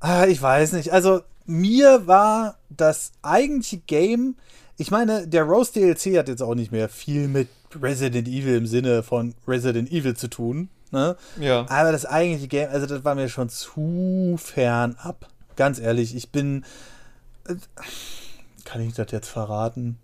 ah, 0.00 0.26
ich 0.26 0.40
weiß 0.40 0.72
nicht. 0.72 0.92
Also 0.92 1.22
mir 1.46 2.06
war 2.06 2.56
das 2.68 3.12
eigentliche 3.22 3.78
Game, 3.78 4.36
ich 4.76 4.90
meine, 4.90 5.26
der 5.26 5.42
Rose 5.42 5.72
DLC 5.72 6.16
hat 6.16 6.28
jetzt 6.28 6.42
auch 6.42 6.54
nicht 6.54 6.72
mehr 6.72 6.88
viel 6.88 7.28
mit 7.28 7.48
Resident 7.82 8.26
Evil 8.26 8.56
im 8.56 8.66
Sinne 8.66 9.02
von 9.02 9.34
Resident 9.46 9.92
Evil 9.92 10.16
zu 10.16 10.28
tun. 10.28 10.70
Ne? 10.90 11.16
Ja. 11.38 11.66
Aber 11.68 11.92
das 11.92 12.06
eigentliche 12.06 12.48
Game, 12.48 12.70
also 12.70 12.86
das 12.86 13.04
war 13.04 13.14
mir 13.14 13.28
schon 13.28 13.50
zu 13.50 14.36
fern 14.42 14.96
ab. 14.98 15.28
Ganz 15.56 15.78
ehrlich, 15.78 16.16
ich 16.16 16.30
bin. 16.30 16.64
äh, 17.46 17.56
Kann 18.64 18.80
ich 18.80 18.94
das 18.94 19.10
jetzt 19.10 19.28
verraten? 19.28 19.98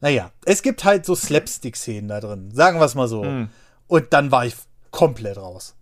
Naja, 0.00 0.30
es 0.44 0.62
gibt 0.62 0.84
halt 0.84 1.04
so 1.04 1.14
Slapstick-Szenen 1.14 2.08
da 2.08 2.20
drin. 2.20 2.50
Sagen 2.52 2.78
wir 2.80 2.86
es 2.86 2.94
mal 2.94 3.08
so. 3.08 3.24
Mhm. 3.24 3.50
Und 3.86 4.12
dann 4.12 4.30
war 4.30 4.46
ich 4.46 4.54
komplett 4.90 5.36
raus. 5.36 5.74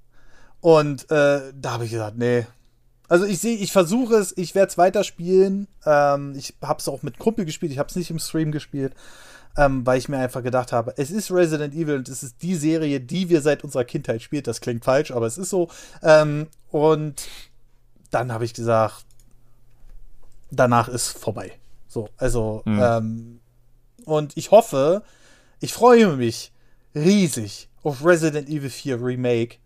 Und 0.61 1.11
äh, 1.11 1.53
da 1.55 1.73
habe 1.73 1.85
ich 1.85 1.91
gesagt, 1.91 2.19
nee. 2.19 2.47
Also 3.09 3.25
ich 3.25 3.39
sehe, 3.39 3.57
ich 3.57 3.73
versuche 3.73 4.17
es, 4.17 4.37
ich 4.37 4.55
werde 4.55 4.71
es 4.71 4.79
weiterspielen. 4.79 5.69
Ähm, 5.87 6.35
ich 6.37 6.55
habe 6.63 6.81
es 6.81 6.89
auch 6.89 7.03
mit 7.03 7.19
Kumpel 7.19 7.45
gespielt, 7.45 7.73
ich 7.73 7.79
habe 7.79 7.89
es 7.89 7.97
nicht 7.97 8.11
im 8.11 8.19
Stream 8.19 8.53
gespielt, 8.53 8.95
ähm, 9.57 9.87
weil 9.87 9.99
ich 9.99 10.09
mir 10.09 10.19
einfach 10.19 10.43
gedacht 10.43 10.73
habe, 10.73 10.93
es 10.97 11.11
ist 11.11 11.31
Resident 11.31 11.75
Evil 11.75 11.97
und 11.97 12.09
es 12.09 12.23
ist 12.23 12.43
die 12.43 12.55
Serie, 12.55 13.01
die 13.01 13.29
wir 13.31 13.41
seit 13.41 13.65
unserer 13.65 13.85
Kindheit 13.85 14.21
spielen. 14.21 14.43
Das 14.43 14.61
klingt 14.61 14.85
falsch, 14.85 15.11
aber 15.11 15.27
es 15.27 15.39
ist 15.39 15.51
so. 15.51 15.69
Ähm, 16.03 16.49
und 16.71 17.27
dann 18.11 18.33
habe 18.33 18.45
ich 18.45 18.53
gesagt, 18.53 19.07
danach 20.51 20.89
ist 20.89 21.11
vorbei. 21.11 21.53
So, 21.87 22.09
also, 22.19 22.63
ähm, 22.67 23.41
und 24.09 24.37
ich 24.37 24.51
hoffe, 24.51 25.03
ich 25.61 25.73
freue 25.73 26.17
mich 26.17 26.53
riesig 26.95 27.69
auf 27.83 28.05
Resident 28.05 28.49
Evil 28.49 28.71
4 28.71 29.03
Remake. 29.03 29.57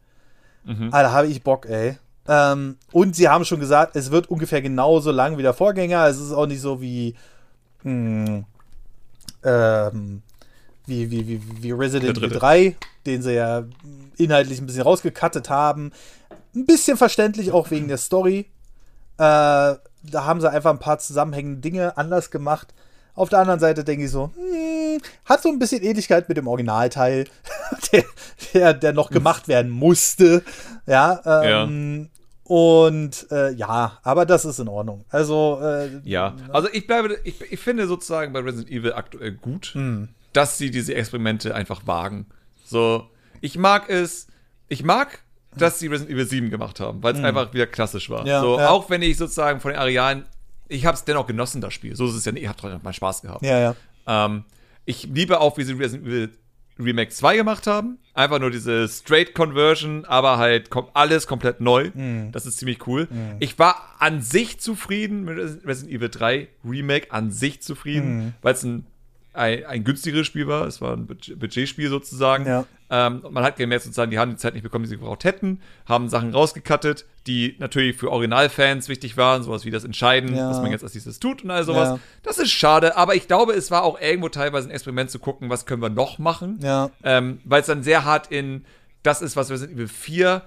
Alter, 0.92 1.12
habe 1.12 1.26
ich 1.28 1.42
Bock, 1.42 1.66
ey. 1.66 1.98
Ähm, 2.28 2.76
und 2.92 3.16
sie 3.16 3.28
haben 3.28 3.44
schon 3.44 3.60
gesagt, 3.60 3.96
es 3.96 4.10
wird 4.10 4.30
ungefähr 4.30 4.62
genauso 4.62 5.10
lang 5.10 5.38
wie 5.38 5.42
der 5.42 5.54
Vorgänger. 5.54 6.06
Es 6.06 6.20
ist 6.20 6.32
auch 6.32 6.46
nicht 6.46 6.60
so 6.60 6.80
wie, 6.80 7.14
hm, 7.82 8.44
ähm, 9.42 10.22
wie, 10.86 11.10
wie, 11.10 11.26
wie, 11.26 11.62
wie 11.62 11.72
Resident 11.72 12.16
Evil 12.16 12.28
dritte. 12.28 12.38
3, 12.38 12.76
den 13.06 13.22
sie 13.22 13.34
ja 13.34 13.64
inhaltlich 14.16 14.60
ein 14.60 14.66
bisschen 14.66 14.82
rausgekattet 14.82 15.50
haben. 15.50 15.92
Ein 16.54 16.66
bisschen 16.66 16.96
verständlich 16.96 17.50
auch 17.52 17.70
wegen 17.70 17.88
der 17.88 17.98
Story. 17.98 18.46
Äh, 19.18 19.18
da 19.18 19.78
haben 20.14 20.40
sie 20.40 20.50
einfach 20.50 20.70
ein 20.70 20.78
paar 20.78 20.98
zusammenhängende 20.98 21.60
Dinge 21.60 21.96
anders 21.96 22.30
gemacht. 22.30 22.72
Auf 23.14 23.28
der 23.28 23.40
anderen 23.40 23.60
Seite 23.60 23.84
denke 23.84 24.04
ich 24.06 24.10
so, 24.10 24.30
hm, 24.34 25.00
hat 25.26 25.42
so 25.42 25.48
ein 25.50 25.58
bisschen 25.58 25.82
Ähnlichkeit 25.82 26.28
mit 26.28 26.36
dem 26.38 26.46
Originalteil, 26.46 27.26
der, 27.92 28.04
der, 28.54 28.74
der 28.74 28.92
noch 28.92 29.10
gemacht 29.10 29.48
werden 29.48 29.70
musste. 29.70 30.42
Ja, 30.86 31.20
ähm, 31.44 32.08
und 32.44 33.26
äh, 33.30 33.52
ja, 33.52 33.98
aber 34.02 34.26
das 34.26 34.44
ist 34.44 34.58
in 34.58 34.68
Ordnung. 34.68 35.04
Also, 35.10 35.60
äh, 35.62 36.00
Ja, 36.04 36.36
also 36.52 36.68
ich 36.72 36.86
bleibe, 36.86 37.18
ich, 37.24 37.40
ich 37.52 37.60
finde 37.60 37.86
sozusagen 37.86 38.32
bei 38.32 38.40
Resident 38.40 38.70
Evil 38.70 38.92
aktuell 38.94 39.32
gut, 39.32 39.70
Hm. 39.74 40.08
dass 40.32 40.58
sie 40.58 40.70
diese 40.70 40.94
Experimente 40.94 41.54
einfach 41.54 41.86
wagen. 41.86 42.26
So, 42.64 43.06
ich 43.40 43.56
mag 43.58 43.88
es, 43.90 44.26
ich 44.68 44.82
mag, 44.84 45.20
dass 45.56 45.78
sie 45.78 45.86
Resident 45.88 46.14
Evil 46.14 46.26
7 46.26 46.50
gemacht 46.50 46.80
haben, 46.80 47.02
weil 47.02 47.14
es 47.14 47.22
einfach 47.22 47.52
wieder 47.52 47.66
klassisch 47.66 48.08
war. 48.10 48.26
Ja, 48.26 48.40
so, 48.40 48.58
ja. 48.58 48.70
auch 48.70 48.88
wenn 48.90 49.02
ich 49.02 49.18
sozusagen 49.18 49.60
von 49.60 49.70
den 49.72 49.80
Arealen, 49.80 50.24
ich 50.72 50.86
habe 50.86 50.96
es 50.96 51.04
dennoch 51.04 51.26
genossen, 51.26 51.60
das 51.60 51.74
Spiel. 51.74 51.94
So 51.96 52.06
ist 52.06 52.14
es 52.14 52.24
ja 52.24 52.32
nicht, 52.32 52.42
ich 52.42 52.48
habe 52.48 52.58
trotzdem 52.58 52.80
mal 52.82 52.92
Spaß 52.92 53.22
gehabt. 53.22 53.42
ja, 53.44 53.58
ja. 53.58 53.76
Ähm, 54.06 54.44
ich 54.84 55.04
liebe 55.04 55.40
auch, 55.40 55.56
wie 55.58 55.62
sie 55.64 55.74
Resident 55.74 56.06
Evil 56.08 56.30
Remake 56.78 57.10
2 57.10 57.36
gemacht 57.36 57.66
haben. 57.68 57.98
Einfach 58.14 58.40
nur 58.40 58.50
diese 58.50 58.88
Straight 58.88 59.34
Conversion, 59.34 60.04
aber 60.06 60.38
halt 60.38 60.70
kom 60.70 60.86
alles 60.94 61.26
komplett 61.26 61.60
neu. 61.60 61.90
Das 62.32 62.46
ist 62.46 62.58
ziemlich 62.58 62.86
cool. 62.86 63.06
Ich 63.40 63.58
war 63.58 63.94
an 64.00 64.20
sich 64.22 64.58
zufrieden 64.58 65.24
mit 65.24 65.36
Res- 65.38 65.58
Resident 65.64 65.92
Evil 65.94 66.08
3 66.08 66.48
Remake, 66.64 67.12
an 67.12 67.30
sich 67.30 67.62
zufrieden, 67.62 68.34
weil 68.42 68.54
es 68.54 68.64
ein, 68.64 68.86
ein, 69.34 69.64
ein 69.66 69.84
günstigeres 69.84 70.26
Spiel 70.26 70.46
war. 70.48 70.66
Es 70.66 70.80
war 70.80 70.94
ein 70.96 71.06
Budget- 71.06 71.38
Budgetspiel 71.38 71.88
sozusagen. 71.88 72.46
Ja. 72.46 72.64
Ähm, 72.94 73.20
und 73.20 73.32
man 73.32 73.42
hat 73.42 73.56
gemerkt, 73.56 73.84
sozusagen, 73.84 74.10
die 74.10 74.18
haben 74.18 74.32
die 74.32 74.36
Zeit 74.36 74.52
nicht 74.52 74.62
bekommen, 74.64 74.84
die 74.84 74.90
sie 74.90 74.96
gebraucht 74.98 75.24
hätten, 75.24 75.62
haben 75.86 76.10
Sachen 76.10 76.30
rausgekattet, 76.34 77.06
die 77.26 77.56
natürlich 77.58 77.96
für 77.96 78.10
Originalfans 78.12 78.90
wichtig 78.90 79.16
waren, 79.16 79.42
sowas 79.42 79.64
wie 79.64 79.70
das 79.70 79.84
Entscheiden, 79.84 80.36
Ja. 80.36 80.50
was 80.50 80.58
man 80.60 80.70
jetzt 80.70 80.84
als 80.84 80.92
nächstes 80.92 81.18
tut 81.18 81.42
und 81.42 81.50
all 81.50 81.64
sowas. 81.64 81.88
Ja. 81.88 81.98
Das 82.22 82.36
ist 82.38 82.50
schade, 82.50 82.96
aber 82.98 83.14
ich 83.14 83.28
glaube, 83.28 83.54
es 83.54 83.70
war 83.70 83.82
auch 83.84 83.98
irgendwo 83.98 84.28
teilweise 84.28 84.68
ein 84.68 84.72
Experiment 84.72 85.10
zu 85.10 85.18
gucken, 85.20 85.48
was 85.48 85.64
können 85.64 85.80
wir 85.80 85.88
noch 85.88 86.18
machen. 86.18 86.58
Ja. 86.62 86.90
Ähm, 87.02 87.40
Weil 87.44 87.62
es 87.62 87.66
dann 87.66 87.82
sehr 87.82 88.04
hart 88.04 88.30
in 88.30 88.66
das 89.02 89.22
ist, 89.22 89.34
was 89.36 89.50
Resident 89.50 89.76
Evil 89.78 89.88
4 89.88 90.42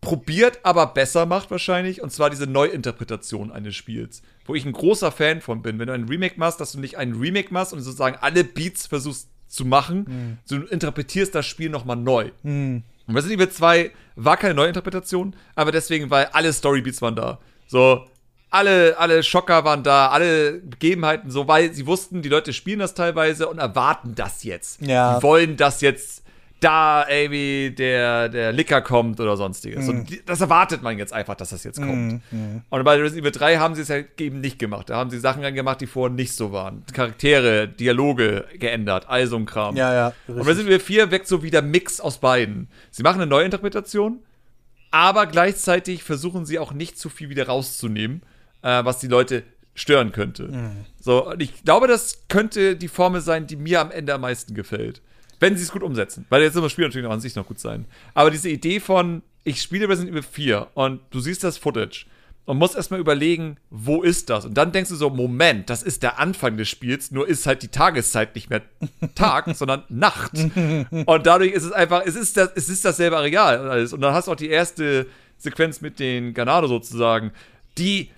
probiert, 0.00 0.60
aber 0.62 0.86
besser 0.88 1.26
macht 1.26 1.50
wahrscheinlich. 1.50 2.02
Und 2.02 2.10
zwar 2.12 2.30
diese 2.30 2.46
Neuinterpretation 2.46 3.50
eines 3.50 3.74
Spiels. 3.74 4.22
Wo 4.44 4.54
ich 4.54 4.64
ein 4.64 4.72
großer 4.72 5.10
Fan 5.10 5.40
von 5.40 5.62
bin. 5.62 5.78
Wenn 5.78 5.86
du 5.88 5.92
ein 5.94 6.04
Remake 6.08 6.34
machst, 6.38 6.60
dass 6.60 6.72
du 6.72 6.78
nicht 6.80 6.98
einen 6.98 7.14
Remake 7.18 7.52
machst 7.52 7.72
und 7.72 7.80
sozusagen 7.80 8.16
alle 8.20 8.44
Beats 8.44 8.86
versuchst 8.86 9.28
zu 9.54 9.64
machen, 9.64 10.38
sondern 10.44 10.68
du 10.68 10.72
interpretierst 10.72 11.34
das 11.34 11.46
Spiel 11.46 11.70
nochmal 11.70 11.96
neu. 11.96 12.30
Und 13.06 13.16
Resident 13.16 13.40
Evil 13.40 13.52
2 13.52 13.90
war 14.16 14.36
keine 14.36 14.54
Neuinterpretation, 14.54 15.36
aber 15.54 15.72
deswegen, 15.72 16.10
weil 16.10 16.26
alle 16.32 16.52
Storybeats 16.52 17.02
waren 17.02 17.16
da. 17.16 17.38
So, 17.66 18.04
alle, 18.50 18.96
alle 18.98 19.22
Schocker 19.22 19.64
waren 19.64 19.82
da, 19.82 20.08
alle 20.08 20.54
Begebenheiten, 20.54 21.30
so, 21.30 21.48
weil 21.48 21.72
sie 21.72 21.86
wussten, 21.86 22.22
die 22.22 22.28
Leute 22.28 22.52
spielen 22.52 22.78
das 22.78 22.94
teilweise 22.94 23.48
und 23.48 23.58
erwarten 23.58 24.14
das 24.14 24.44
jetzt. 24.44 24.80
Ja. 24.80 25.16
Die 25.16 25.22
wollen, 25.22 25.56
dass 25.56 25.80
jetzt 25.80 26.23
da 26.60 27.06
irgendwie 27.08 27.74
der, 27.76 28.28
der 28.28 28.52
Licker 28.52 28.80
kommt 28.80 29.20
oder 29.20 29.36
sonstiges. 29.36 29.86
Und 29.88 30.08
die, 30.08 30.24
das 30.24 30.40
erwartet 30.40 30.82
man 30.82 30.96
jetzt 30.96 31.12
einfach, 31.12 31.34
dass 31.34 31.50
das 31.50 31.62
jetzt 31.62 31.80
kommt. 31.80 32.22
Und 32.70 32.84
bei 32.84 32.96
Resident 32.96 33.22
Evil 33.22 33.32
3 33.32 33.56
haben 33.58 33.74
sie 33.74 33.82
es 33.82 33.90
halt 33.90 34.20
eben 34.20 34.40
nicht 34.40 34.58
gemacht. 34.58 34.88
Da 34.88 34.96
haben 34.96 35.10
sie 35.10 35.18
Sachen 35.18 35.42
gemacht, 35.54 35.80
die 35.80 35.86
vorher 35.86 36.14
nicht 36.14 36.32
so 36.32 36.52
waren. 36.52 36.84
Charaktere, 36.92 37.68
Dialoge 37.68 38.46
geändert, 38.58 39.06
all 39.08 39.26
so 39.26 39.36
ein 39.36 39.44
Kram. 39.46 39.76
Ja, 39.76 39.92
ja. 39.92 40.12
Und. 40.26 40.38
Resident 40.38 40.68
Evil 40.68 40.80
4 40.80 41.10
weckt 41.10 41.26
so 41.26 41.42
wie 41.42 41.50
der 41.50 41.62
Mix 41.62 42.00
aus 42.00 42.18
beiden. 42.18 42.68
Sie 42.90 43.02
machen 43.02 43.20
eine 43.20 43.26
Neuinterpretation, 43.26 44.20
aber 44.90 45.26
gleichzeitig 45.26 46.02
versuchen 46.02 46.46
sie 46.46 46.58
auch 46.58 46.72
nicht 46.72 46.98
zu 46.98 47.10
viel 47.10 47.28
wieder 47.28 47.46
rauszunehmen, 47.46 48.22
äh, 48.62 48.84
was 48.84 49.00
die 49.00 49.08
Leute 49.08 49.42
stören 49.74 50.12
könnte. 50.12 50.48
So, 51.00 51.30
und 51.30 51.42
ich 51.42 51.64
glaube, 51.64 51.88
das 51.88 52.28
könnte 52.28 52.76
die 52.76 52.88
Formel 52.88 53.20
sein, 53.20 53.46
die 53.46 53.56
mir 53.56 53.80
am 53.80 53.90
Ende 53.90 54.14
am 54.14 54.20
meisten 54.20 54.54
gefällt. 54.54 55.02
Wenn 55.40 55.56
sie 55.56 55.62
es 55.62 55.72
gut 55.72 55.82
umsetzen. 55.82 56.26
Weil 56.28 56.42
jetzt 56.42 56.54
immer 56.54 56.64
das 56.64 56.72
Spiel 56.72 56.84
natürlich 56.84 57.04
noch 57.04 57.12
an 57.12 57.20
sich 57.20 57.34
noch 57.34 57.46
gut 57.46 57.58
sein. 57.58 57.86
Aber 58.14 58.30
diese 58.30 58.48
Idee 58.48 58.80
von, 58.80 59.22
ich 59.44 59.60
spiele 59.60 59.88
Resident 59.88 60.12
Evil 60.12 60.22
4 60.22 60.68
und 60.74 61.00
du 61.10 61.20
siehst 61.20 61.44
das 61.44 61.58
Footage 61.58 62.06
und 62.46 62.58
musst 62.58 62.76
erstmal 62.76 63.00
überlegen, 63.00 63.56
wo 63.70 64.02
ist 64.02 64.28
das? 64.30 64.44
Und 64.44 64.54
dann 64.54 64.72
denkst 64.72 64.90
du 64.90 64.96
so, 64.96 65.10
Moment, 65.10 65.70
das 65.70 65.82
ist 65.82 66.02
der 66.02 66.18
Anfang 66.18 66.56
des 66.56 66.68
Spiels, 66.68 67.10
nur 67.10 67.26
ist 67.26 67.46
halt 67.46 67.62
die 67.62 67.68
Tageszeit 67.68 68.34
nicht 68.34 68.50
mehr 68.50 68.62
Tag, 69.14 69.48
sondern 69.54 69.84
Nacht. 69.88 70.32
Und 70.34 71.26
dadurch 71.26 71.52
ist 71.52 71.64
es 71.64 71.72
einfach, 71.72 72.02
es 72.04 72.16
ist, 72.16 72.36
das, 72.36 72.50
es 72.54 72.68
ist 72.68 72.84
dasselbe 72.84 73.16
Areal 73.16 73.60
und 73.60 73.68
alles. 73.68 73.92
Und 73.92 74.00
dann 74.00 74.14
hast 74.14 74.28
du 74.28 74.32
auch 74.32 74.36
die 74.36 74.50
erste 74.50 75.06
Sequenz 75.38 75.80
mit 75.80 75.98
den 75.98 76.34
Ganado 76.34 76.66
sozusagen, 76.66 77.32
die 77.78 78.10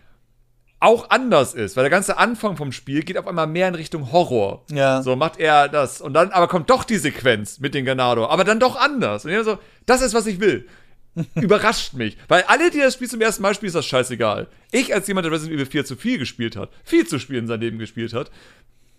auch 0.86 1.10
anders 1.10 1.52
ist, 1.52 1.76
weil 1.76 1.82
der 1.82 1.90
ganze 1.90 2.16
Anfang 2.16 2.56
vom 2.56 2.70
Spiel 2.70 3.02
geht 3.02 3.18
auf 3.18 3.26
einmal 3.26 3.48
mehr 3.48 3.66
in 3.66 3.74
Richtung 3.74 4.12
Horror. 4.12 4.64
Ja. 4.70 5.02
So 5.02 5.16
macht 5.16 5.40
er 5.40 5.68
das. 5.68 6.00
Und 6.00 6.14
dann 6.14 6.30
aber 6.30 6.46
kommt 6.46 6.70
doch 6.70 6.84
die 6.84 6.98
Sequenz 6.98 7.58
mit 7.58 7.74
den 7.74 7.84
Ganado, 7.84 8.26
aber 8.26 8.44
dann 8.44 8.60
doch 8.60 8.76
anders. 8.76 9.24
Und 9.24 9.32
ich 9.32 9.42
so, 9.42 9.58
das 9.84 10.00
ist, 10.00 10.14
was 10.14 10.28
ich 10.28 10.38
will. 10.38 10.68
Überrascht 11.34 11.94
mich. 11.94 12.16
Weil 12.28 12.44
alle, 12.44 12.70
die 12.70 12.78
das 12.78 12.94
Spiel 12.94 13.10
zum 13.10 13.20
ersten 13.20 13.42
Mal 13.42 13.52
spielen, 13.54 13.68
ist 13.68 13.74
das 13.74 13.84
scheißegal. 13.84 14.46
Ich, 14.70 14.94
als 14.94 15.08
jemand, 15.08 15.24
der 15.24 15.32
Resident 15.32 15.56
Evil 15.56 15.66
4 15.66 15.84
zu 15.86 15.96
viel 15.96 16.18
gespielt 16.18 16.54
hat, 16.54 16.70
viel 16.84 17.04
zu 17.04 17.18
viel 17.18 17.38
in 17.38 17.48
seinem 17.48 17.62
Leben 17.62 17.78
gespielt 17.78 18.12
hat, 18.12 18.30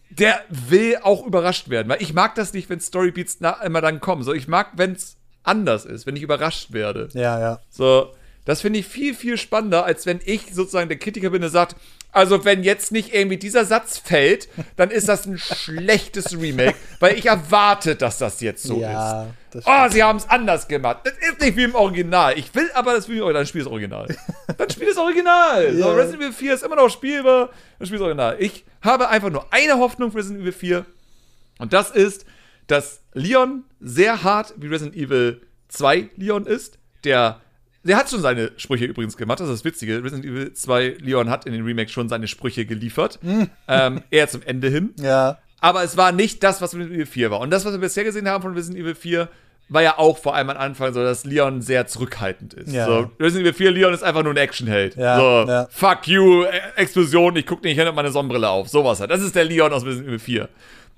der 0.09 0.41
will 0.49 0.97
auch 1.03 1.26
überrascht 1.26 1.69
werden. 1.69 1.88
Weil 1.88 2.01
ich 2.01 2.14
mag 2.14 2.35
das 2.35 2.51
nicht, 2.51 2.69
wenn 2.69 2.81
Storybeats 2.81 3.38
immer 3.64 3.80
dann 3.80 4.01
kommen. 4.01 4.23
So, 4.23 4.34
ich 4.34 4.49
mag, 4.49 4.72
wenn 4.76 4.91
es 4.91 5.15
anders 5.43 5.85
ist, 5.85 6.05
wenn 6.05 6.18
ich 6.18 6.23
überrascht 6.23 6.73
werde. 6.73 7.07
Ja, 7.14 7.39
ja. 7.39 7.59
So, 7.69 8.11
das 8.48 8.61
finde 8.61 8.80
ich 8.80 8.88
viel, 8.88 9.14
viel 9.14 9.38
spannender, 9.38 9.84
als 9.84 10.06
wenn 10.06 10.22
ich 10.26 10.53
sozusagen 10.53 10.88
der 10.88 10.98
Kritiker 10.98 11.30
bin, 11.32 11.41
der 11.41 11.49
sagt, 11.49 11.76
also 12.14 12.45
wenn 12.45 12.64
jetzt 12.64 12.94
nicht 12.94 13.14
irgendwie 13.14 13.36
dieser 13.36 13.65
Satz 13.65 13.98
fällt, 13.98 14.48
dann 14.78 14.90
ist 14.90 15.10
das 15.10 15.26
ein 15.26 15.38
schlechtes 15.38 16.32
Remake, 16.32 16.76
weil 17.02 17.18
ich 17.18 17.26
erwarte, 17.26 17.98
dass 17.98 18.18
das 18.18 18.40
jetzt 18.40 18.64
so 18.64 18.80
ja, 18.80 19.28
ist. 19.53 19.68
Oh, 19.68 19.90
sie 19.90 20.02
haben 20.02 20.15
es 20.15 20.30
anders 20.30 20.69
gemacht. 20.69 21.02
Das 21.03 21.14
ist 21.18 21.41
nicht 21.41 21.57
wie 21.57 21.64
im 21.64 21.76
Original. 21.76 22.38
Ich 22.40 22.56
will 22.56 22.72
aber 22.74 22.94
das 22.94 23.10
wie 23.10 23.18
im 23.18 23.24
Original. 23.24 23.44
Dann 23.44 23.48
spiel 23.48 23.61
das 23.61 23.68
Original. 23.69 24.07
Dann 24.57 24.69
spiel 24.69 24.88
das 24.88 24.98
Original. 24.98 25.74
So, 25.74 25.80
Ja. 25.80 25.91
Resident 25.94 26.22
Evil 26.24 26.34
4 26.34 26.53
ist 26.53 26.64
immer 26.64 26.78
noch 26.78 26.90
spielbar. 26.90 27.49
Dann 27.78 27.86
spiel 27.86 27.98
das 27.99 28.06
Original. 28.06 28.38
Ich 28.40 28.64
habe 28.82 29.10
einfach 29.10 29.30
nur 29.30 29.45
eine 29.52 29.78
Hoffnung 29.78 30.11
für 30.11 30.19
Resident 30.19 30.41
Evil 30.41 30.53
4. 30.53 30.86
Und 31.60 31.74
das 31.74 31.91
ist, 31.91 32.26
dass 32.68 33.02
Leon 33.14 33.65
sehr 33.82 34.24
hart 34.24 34.53
wie 34.56 34.68
Resident 34.68 34.95
Evil 34.95 35.41
2 35.68 36.10
Leon 36.15 36.45
ist. 36.45 36.78
Der, 37.03 37.41
der 37.88 37.97
hat 37.97 38.09
schon 38.09 38.22
seine 38.22 38.51
Sprüche 38.57 38.85
übrigens 38.85 39.18
gemacht. 39.18 39.39
Das 39.39 39.47
ist 39.49 39.53
das 39.59 39.65
Witzige. 39.65 40.03
Resident 40.03 40.26
Evil 40.26 40.53
2 40.53 40.97
Leon 40.99 41.30
hat 41.30 41.45
in 41.45 41.53
den 41.53 41.64
Remakes 41.65 41.91
schon 41.91 42.09
seine 42.09 42.27
Sprüche 42.27 42.65
geliefert. 42.65 43.19
ähm, 43.68 44.01
eher 44.11 44.27
zum 44.27 44.41
Ende 44.43 44.69
hin. 44.69 44.93
ja. 44.99 45.38
Aber 45.59 45.84
es 45.84 45.97
war 45.97 46.11
nicht 46.11 46.43
das, 46.43 46.61
was 46.61 46.73
Resident 46.76 46.93
Evil 46.93 47.07
4 47.07 47.31
war. 47.31 47.39
Und 47.39 47.49
das, 47.49 47.65
was 47.65 47.72
wir 47.73 47.80
bisher 47.80 48.03
gesehen 48.03 48.30
haben 48.30 48.43
von 48.43 48.53
Resident 48.53 48.80
Evil 48.80 48.93
4, 48.93 49.27
war 49.69 49.81
ja 49.81 49.97
auch 49.97 50.19
vor 50.19 50.35
allem 50.35 50.51
am 50.51 50.57
Anfang 50.57 50.93
so, 50.93 51.01
dass 51.01 51.26
Leon 51.26 51.64
sehr 51.64 51.88
zurückhaltend 51.88 52.53
ist. 52.53 52.72
Ja. 52.72 52.85
So, 52.85 53.11
Resident 53.19 53.47
Evil 53.47 53.53
4, 53.53 53.72
Leon 53.72 53.91
ist 53.93 54.03
einfach 54.03 54.22
nur 54.22 54.34
ein 54.34 54.38
Actionheld. 54.38 54.95
Ja, 54.95 55.18
so, 55.18 55.51
ja. 55.51 55.68
fuck 55.72 56.07
you, 56.07 56.43
E- 56.43 56.49
Explosion, 56.76 57.35
ich 57.38 57.47
guck 57.47 57.64
nicht 57.64 57.76
hin 57.77 57.88
und 57.88 57.95
meine 57.95 58.11
Sonnenbrille 58.11 58.47
auf. 58.47 58.69
Sowas 58.69 58.99
halt. 58.99 59.09
Das 59.09 59.19
ist 59.22 59.35
der 59.35 59.45
Leon 59.45 59.73
aus 59.73 59.84
Resident 59.84 60.09
Evil 60.09 60.19
4. 60.19 60.49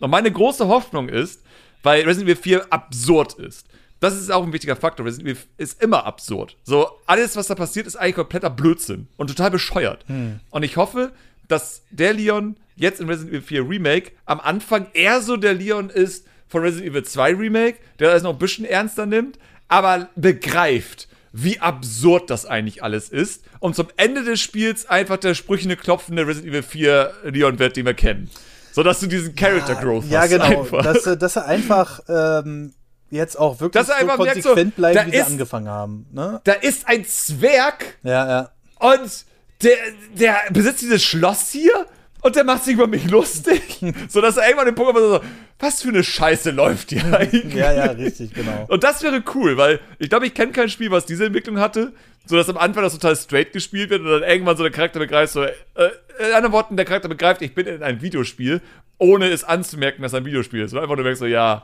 Und 0.01 0.11
meine 0.11 0.29
große 0.29 0.67
Hoffnung 0.67 1.07
ist, 1.07 1.41
weil 1.81 2.01
Resident 2.03 2.29
Evil 2.29 2.35
4 2.43 2.65
absurd 2.73 3.35
ist. 3.39 3.65
Das 3.99 4.15
ist 4.15 4.31
auch 4.31 4.43
ein 4.45 4.53
wichtiger 4.53 4.76
Faktor. 4.76 5.05
Resident 5.05 5.30
Evil 5.30 5.43
ist 5.57 5.81
immer 5.84 6.05
absurd. 6.05 6.55
So, 6.63 6.88
alles, 7.05 7.35
was 7.35 7.47
da 7.47 7.55
passiert, 7.55 7.85
ist 7.88 7.95
eigentlich 7.97 8.15
kompletter 8.15 8.49
Blödsinn 8.49 9.07
und 9.17 9.27
total 9.27 9.51
bescheuert. 9.51 10.05
Und 10.51 10.63
ich 10.63 10.77
hoffe, 10.77 11.11
dass 11.47 11.81
der 11.91 12.13
Leon 12.13 12.55
jetzt 12.76 13.01
in 13.01 13.09
Resident 13.09 13.31
Evil 13.34 13.41
4 13.41 13.69
Remake 13.69 14.11
am 14.26 14.39
Anfang 14.39 14.88
eher 14.93 15.21
so 15.21 15.35
der 15.35 15.53
Leon 15.53 15.89
ist 15.89 16.26
von 16.47 16.61
Resident 16.61 16.91
Evil 16.91 17.03
2 17.03 17.34
Remake, 17.35 17.77
der 17.99 18.11
das 18.13 18.23
noch 18.23 18.31
ein 18.34 18.39
bisschen 18.39 18.63
ernster 18.65 19.05
nimmt, 19.05 19.38
aber 19.67 20.07
begreift, 20.15 21.07
wie 21.34 21.59
absurd 21.59 22.30
das 22.30 22.45
eigentlich 22.45 22.81
alles 22.84 23.09
ist 23.09 23.43
und 23.59 23.76
zum 23.76 23.88
Ende 23.97 24.23
des 24.23 24.39
Spiels 24.39 24.88
einfach 24.89 25.17
der 25.17 25.35
sprüchende, 25.35 25.76
klopfende 25.76 26.26
Resident 26.26 26.51
Evil 26.53 26.63
4 26.63 27.13
Leon 27.26 27.59
wird, 27.59 27.76
den 27.76 27.85
wir 27.85 27.93
kennen. 27.93 28.30
So 28.71 28.81
dass 28.84 28.99
du 29.01 29.07
diesen 29.07 29.35
Character 29.35 29.76
Growth 29.76 30.05
Ja, 30.09 30.21
hast. 30.21 30.30
genau. 30.30 30.61
Einfach. 30.61 30.84
Dass, 30.84 31.05
er- 31.05 31.15
dass 31.17 31.35
er 31.35 31.45
einfach 31.47 31.99
ähm, 32.07 32.73
jetzt 33.11 33.38
auch 33.40 33.60
wirklich 33.60 33.86
so 33.86 33.94
konsequent 34.15 34.44
so, 34.44 34.56
bleibt, 34.81 34.95
da 34.98 35.06
wie 35.07 35.11
sie 35.11 35.18
ist- 35.18 35.27
angefangen 35.27 35.68
haben. 35.69 36.06
Ne? 36.11 36.41
da 36.44 36.53
ist 36.53 36.88
ein 36.88 37.06
Zwerg 37.06 37.98
Ja, 38.03 38.27
ja. 38.27 38.49
Und 38.80 39.26
der, 39.61 39.76
der 40.14 40.38
besitzt 40.52 40.81
dieses 40.81 41.03
Schloss 41.03 41.49
hier 41.52 41.86
und 42.22 42.36
der 42.36 42.44
macht 42.44 42.64
sich 42.65 42.73
über 42.73 42.88
mich 42.88 43.10
lustig. 43.10 43.80
so 44.10 44.22
dass 44.22 44.38
er 44.38 44.44
irgendwann 44.45 44.68
den 44.68 44.76
Punkt 44.76 44.94
hat, 44.94 45.02
so, 45.02 45.22
was 45.60 45.81
für 45.81 45.90
eine 45.90 46.03
Scheiße 46.03 46.52
läuft 46.52 46.90
hier 46.91 47.03
eigentlich? 47.18 47.53
Ja, 47.56 47.73
ja, 47.73 47.86
richtig, 47.91 48.34
genau. 48.34 48.65
Und 48.69 48.84
das 48.84 49.02
wäre 49.03 49.22
cool, 49.36 49.57
weil 49.57 49.80
ich 49.98 50.10
glaube, 50.10 50.26
ich 50.27 50.34
kenne 50.34 50.52
kein 50.53 50.69
Spiel, 50.69 50.91
was 50.91 51.06
diese 51.06 51.26
Entwicklung 51.26 51.60
hatte, 51.60 51.91
so 52.26 52.36
dass 52.38 52.48
am 52.49 52.57
Anfang 52.57 52.84
das 52.84 52.94
total 52.94 53.15
straight 53.15 53.52
gespielt 53.53 53.90
wird 53.90 54.02
und 54.02 54.07
dann 54.10 54.23
irgendwann 54.23 54.56
so 54.56 54.64
der 54.64 54.72
Charakter 54.72 54.99
begreift, 54.99 55.34
so, 55.34 55.44
äh, 55.44 55.52
in 56.19 56.34
anderen 56.34 56.52
Worten, 56.53 56.76
der 56.77 56.86
Charakter 56.86 57.10
begreift, 57.10 57.41
ich 57.41 57.53
bin 57.56 57.65
in 57.65 57.81
einem 57.84 58.02
Videospiel, 58.02 58.61
ohne 58.98 59.30
es 59.30 59.44
anzumerken, 59.44 60.02
dass 60.03 60.14
er 60.14 60.19
ein 60.19 60.26
Videospiel 60.26 60.61
ist. 60.64 60.73
Und 60.73 60.80
einfach 60.80 60.95
nur 60.95 61.03
merkst 61.03 61.19
so, 61.22 61.26
ja, 61.26 61.64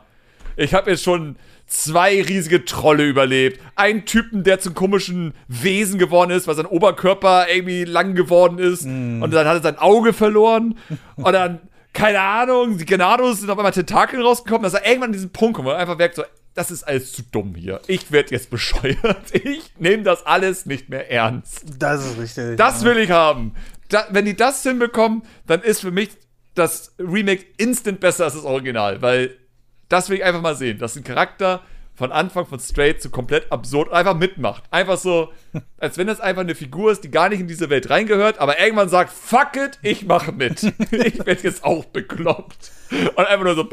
ich 0.58 0.74
habe 0.74 0.92
jetzt 0.92 1.04
schon 1.04 1.38
zwei 1.68 2.22
riesige 2.22 2.66
Trolle 2.66 3.06
überlebt, 3.06 3.60
einen 3.76 4.06
Typen, 4.06 4.44
der 4.44 4.60
zum 4.60 4.76
komischen 4.76 5.34
Wesen 5.48 5.98
geworden 5.98 6.32
ist, 6.32 6.48
weil 6.48 6.56
sein 6.56 6.68
Oberkörper 6.68 7.48
irgendwie 7.50 7.86
lang 7.86 8.14
geworden 8.14 8.60
ist 8.60 8.86
mm. 8.86 9.24
und 9.24 9.34
dann 9.34 9.48
hat 9.48 9.58
er 9.58 9.64
sein 9.64 9.80
Auge 9.80 10.14
verloren 10.14 10.78
und 11.16 11.34
dann 11.34 11.60
keine 11.96 12.20
Ahnung, 12.20 12.78
die 12.78 12.86
Genados 12.86 13.40
sind 13.40 13.50
auf 13.50 13.58
einmal 13.58 13.72
Tentakeln 13.72 14.22
rausgekommen, 14.22 14.64
dass 14.64 14.74
er 14.74 14.86
irgendwann 14.86 15.10
an 15.10 15.14
diesen 15.14 15.32
Punkt 15.32 15.56
kommt, 15.56 15.68
wo 15.68 15.72
er 15.72 15.78
einfach 15.78 15.98
merkt 15.98 16.16
so, 16.16 16.24
das 16.54 16.70
ist 16.70 16.84
alles 16.84 17.14
zu 17.14 17.24
dumm 17.24 17.56
hier. 17.56 17.82
Ich 17.88 18.12
werde 18.12 18.32
jetzt 18.32 18.50
bescheuert. 18.50 18.98
Ich 19.34 19.74
nehme 19.78 20.04
das 20.04 20.26
alles 20.26 20.66
nicht 20.66 20.90
mehr 20.90 21.12
ernst. 21.12 21.66
Das 21.80 22.06
ist 22.06 22.20
richtig. 22.20 22.58
Das 22.58 22.84
will 22.84 22.98
ich 22.98 23.12
haben. 23.12 23.56
Da, 23.90 24.08
wenn 24.12 24.26
die 24.26 24.36
das 24.36 24.64
hinbekommen, 24.64 25.24
dann 25.48 25.62
ist 25.62 25.82
für 25.82 25.92
mich 25.92 26.10
das 26.54 26.96
Remake 27.00 27.46
instant 27.58 28.00
besser 28.00 28.26
als 28.26 28.36
das 28.36 28.46
Original, 28.46 29.02
weil 29.02 29.36
das 29.90 30.10
will 30.10 30.18
ich 30.18 30.24
einfach 30.24 30.42
mal 30.42 30.56
sehen, 30.56 30.80
dass 30.80 30.96
ein 30.96 31.04
Charakter 31.04 31.62
von 31.96 32.12
Anfang 32.12 32.46
von 32.46 32.60
straight 32.60 33.02
zu 33.02 33.10
komplett 33.10 33.52
absurd 33.52 33.92
einfach 33.92 34.16
mitmacht. 34.16 34.64
Einfach 34.70 34.98
so, 34.98 35.32
als 35.78 35.98
wenn 35.98 36.08
das 36.08 36.20
einfach 36.20 36.42
eine 36.42 36.56
Figur 36.56 36.92
ist, 36.92 37.04
die 37.04 37.12
gar 37.12 37.30
nicht 37.30 37.40
in 37.40 37.48
diese 37.48 37.70
Welt 37.70 37.90
reingehört, 37.90 38.40
aber 38.40 38.60
irgendwann 38.60 38.90
sagt, 38.90 39.12
fuck 39.12 39.56
it, 39.56 39.80
ich 39.82 40.06
mache 40.06 40.32
mit. 40.32 40.62
ich 40.92 41.26
werde 41.26 41.44
jetzt 41.44 41.64
auch 41.64 41.86
bekloppt. 41.86 42.72
Und 42.92 43.26
einfach 43.26 43.46
nur 43.46 43.56
so 43.56 43.70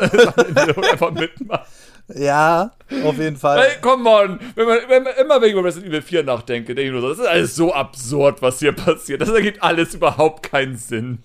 einfach 0.90 1.10
mitmacht. 1.10 1.66
Ja, 2.14 2.70
auf 3.02 3.18
jeden 3.18 3.36
Fall. 3.36 3.60
Hey, 3.60 3.76
come 3.80 4.08
on. 4.08 4.38
Wenn 4.54 4.66
man, 4.66 4.78
wenn 4.88 5.02
man 5.02 5.14
immer 5.14 5.40
wenn 5.40 5.48
ich 5.48 5.54
über 5.54 5.64
Resident 5.64 5.90
Evil 5.90 6.02
4 6.02 6.22
nachdenke, 6.22 6.74
denke 6.74 6.82
ich 6.86 6.92
nur 6.92 7.00
so, 7.00 7.08
das 7.08 7.18
ist 7.18 7.26
alles 7.26 7.56
so 7.56 7.74
absurd, 7.74 8.42
was 8.42 8.60
hier 8.60 8.72
passiert. 8.72 9.22
Das 9.22 9.30
ergibt 9.30 9.62
alles 9.62 9.94
überhaupt 9.94 10.44
keinen 10.44 10.76
Sinn. 10.76 11.18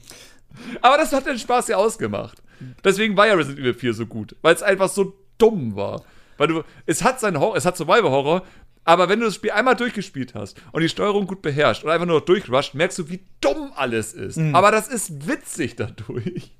Aber 0.81 0.97
das 0.97 1.13
hat 1.13 1.27
den 1.27 1.37
Spaß 1.37 1.67
ja 1.67 1.77
ausgemacht. 1.77 2.41
Deswegen 2.83 3.17
war 3.17 3.27
ja 3.27 3.33
Resident 3.33 3.59
Evil 3.59 3.73
4 3.73 3.93
so 3.93 4.05
gut, 4.05 4.35
weil 4.41 4.55
es 4.55 4.63
einfach 4.63 4.89
so 4.89 5.13
dumm 5.37 5.75
war. 5.75 6.03
Weil 6.37 6.47
du, 6.47 6.63
es 6.85 7.03
hat 7.03 7.19
seinen 7.19 7.39
Horror, 7.39 7.55
es 7.55 7.65
hat 7.65 7.77
Survival-Horror, 7.77 8.43
aber 8.83 9.09
wenn 9.09 9.19
du 9.19 9.25
das 9.25 9.35
Spiel 9.35 9.51
einmal 9.51 9.75
durchgespielt 9.75 10.33
hast 10.33 10.59
und 10.71 10.81
die 10.81 10.89
Steuerung 10.89 11.27
gut 11.27 11.41
beherrscht 11.41 11.83
und 11.83 11.91
einfach 11.91 12.07
nur 12.07 12.21
durchrusht, 12.21 12.73
merkst 12.73 12.99
du, 12.99 13.09
wie 13.09 13.21
dumm 13.39 13.71
alles 13.75 14.13
ist. 14.13 14.37
Mhm. 14.37 14.55
Aber 14.55 14.71
das 14.71 14.87
ist 14.87 15.27
witzig 15.27 15.75
dadurch. 15.75 16.51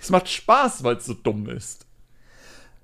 Es 0.00 0.10
macht 0.10 0.28
Spaß, 0.28 0.84
weil 0.84 0.96
es 0.96 1.06
so 1.06 1.14
dumm 1.14 1.48
ist. 1.48 1.86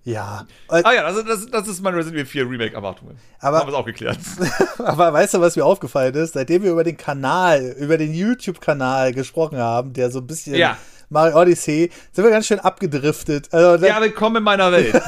Ja. 0.06 0.46
Ah 0.68 0.92
ja, 0.92 1.04
also 1.04 1.22
das, 1.22 1.46
das 1.46 1.66
ist 1.66 1.82
meine 1.82 1.96
Resident 1.96 2.20
Evil 2.20 2.26
4 2.26 2.50
Remake-Erwartungen. 2.50 3.18
Aber, 3.40 3.58
Haben 3.58 3.66
wir 3.66 3.72
es 3.72 3.78
auch 3.78 3.86
geklärt. 3.86 4.18
aber 4.78 5.12
weißt 5.12 5.34
du, 5.34 5.40
was 5.40 5.56
mir 5.56 5.64
aufgefallen 5.64 6.14
ist? 6.14 6.34
Seitdem 6.34 6.62
wir 6.62 6.70
über 6.70 6.84
den 6.84 6.96
Kanal, 6.96 7.74
über 7.78 7.98
den 7.98 8.14
YouTube-Kanal 8.14 9.12
gesprochen 9.12 9.58
haben, 9.58 9.92
der 9.94 10.12
so 10.12 10.20
ein 10.20 10.26
bisschen 10.28 10.54
ja. 10.54 10.78
Mario 11.08 11.40
Odyssey, 11.40 11.90
sind 12.12 12.24
wir 12.24 12.30
ganz 12.30 12.46
schön 12.46 12.58
abgedriftet. 12.58 13.52
Also, 13.52 13.84
ja, 13.84 14.00
willkommen 14.00 14.36
in 14.36 14.42
meiner 14.42 14.72
Welt. 14.72 14.94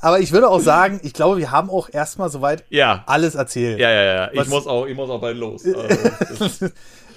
Aber 0.00 0.18
ich 0.18 0.32
würde 0.32 0.48
auch 0.48 0.60
sagen, 0.60 1.00
ich 1.02 1.14
glaube, 1.14 1.38
wir 1.38 1.50
haben 1.50 1.70
auch 1.70 1.88
erstmal 1.90 2.28
soweit 2.28 2.64
ja. 2.68 3.04
alles 3.06 3.36
erzählt. 3.36 3.78
Ja, 3.78 3.90
ja, 3.90 4.02
ja. 4.02 4.30
Ich 4.32 4.48
muss 4.48 4.66
auch, 4.66 4.86
ich 4.86 4.96
muss 4.96 5.08
auch 5.08 5.20
bald 5.20 5.38
los. 5.38 5.62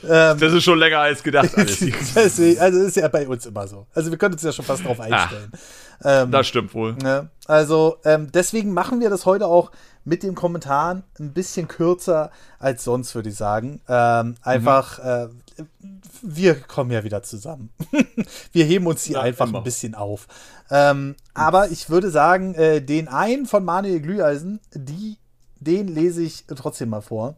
Also, 0.02 0.36
das, 0.36 0.40
das, 0.40 0.54
ist 0.54 0.64
schon 0.64 0.78
länger 0.78 1.00
als 1.00 1.24
gedacht. 1.24 1.50
Alles. 1.58 1.80
Deswegen, 1.80 2.60
also 2.60 2.80
ist 2.82 2.96
ja 2.96 3.08
bei 3.08 3.28
uns 3.28 3.48
immer 3.48 3.68
so. 3.68 3.88
Also 3.96 4.12
wir 4.12 4.20
können 4.20 4.36
uns 4.36 4.44
ja 4.44 4.52
schon 4.52 4.66
fast 4.66 4.86
drauf 4.86 5.00
einstellen. 5.00 5.52
Ähm, 6.04 6.30
das 6.30 6.46
stimmt 6.46 6.76
wohl. 6.76 6.94
Ne? 6.94 7.30
Also 7.48 7.98
ähm, 8.04 8.32
deswegen 8.32 8.72
machen 8.72 9.00
wir 9.00 9.10
das 9.10 9.26
heute 9.26 9.48
auch 9.48 9.72
mit 10.04 10.22
den 10.22 10.36
Kommentaren 10.36 11.02
ein 11.20 11.34
bisschen 11.34 11.68
kürzer 11.68 12.30
als 12.60 12.84
sonst, 12.84 13.16
würde 13.16 13.30
ich 13.30 13.36
sagen. 13.36 13.82
Ähm, 13.90 14.36
einfach, 14.44 15.00
mhm. 15.00 15.10
äh, 15.10 15.28
wir 16.22 16.56
kommen 16.56 16.92
ja 16.92 17.04
wieder 17.04 17.24
zusammen. 17.24 17.70
wir 18.52 18.66
heben 18.66 18.88
uns 18.88 19.04
hier 19.04 19.18
ja, 19.18 19.22
einfach 19.22 19.48
immer. 19.48 19.60
ein 19.60 19.64
bisschen 19.64 19.96
auf. 19.96 20.28
Ähm, 20.70 21.16
aber 21.34 21.72
ich 21.72 21.90
würde 21.90 22.10
sagen, 22.10 22.56
äh, 22.56 22.82
den 22.82 23.08
einen 23.08 23.46
von 23.46 23.64
Manuel 23.64 24.00
Glüheisen, 24.00 24.60
die, 24.74 25.18
den 25.60 25.88
lese 25.88 26.24
ich 26.24 26.46
trotzdem 26.48 26.90
mal 26.90 27.02
vor. 27.02 27.36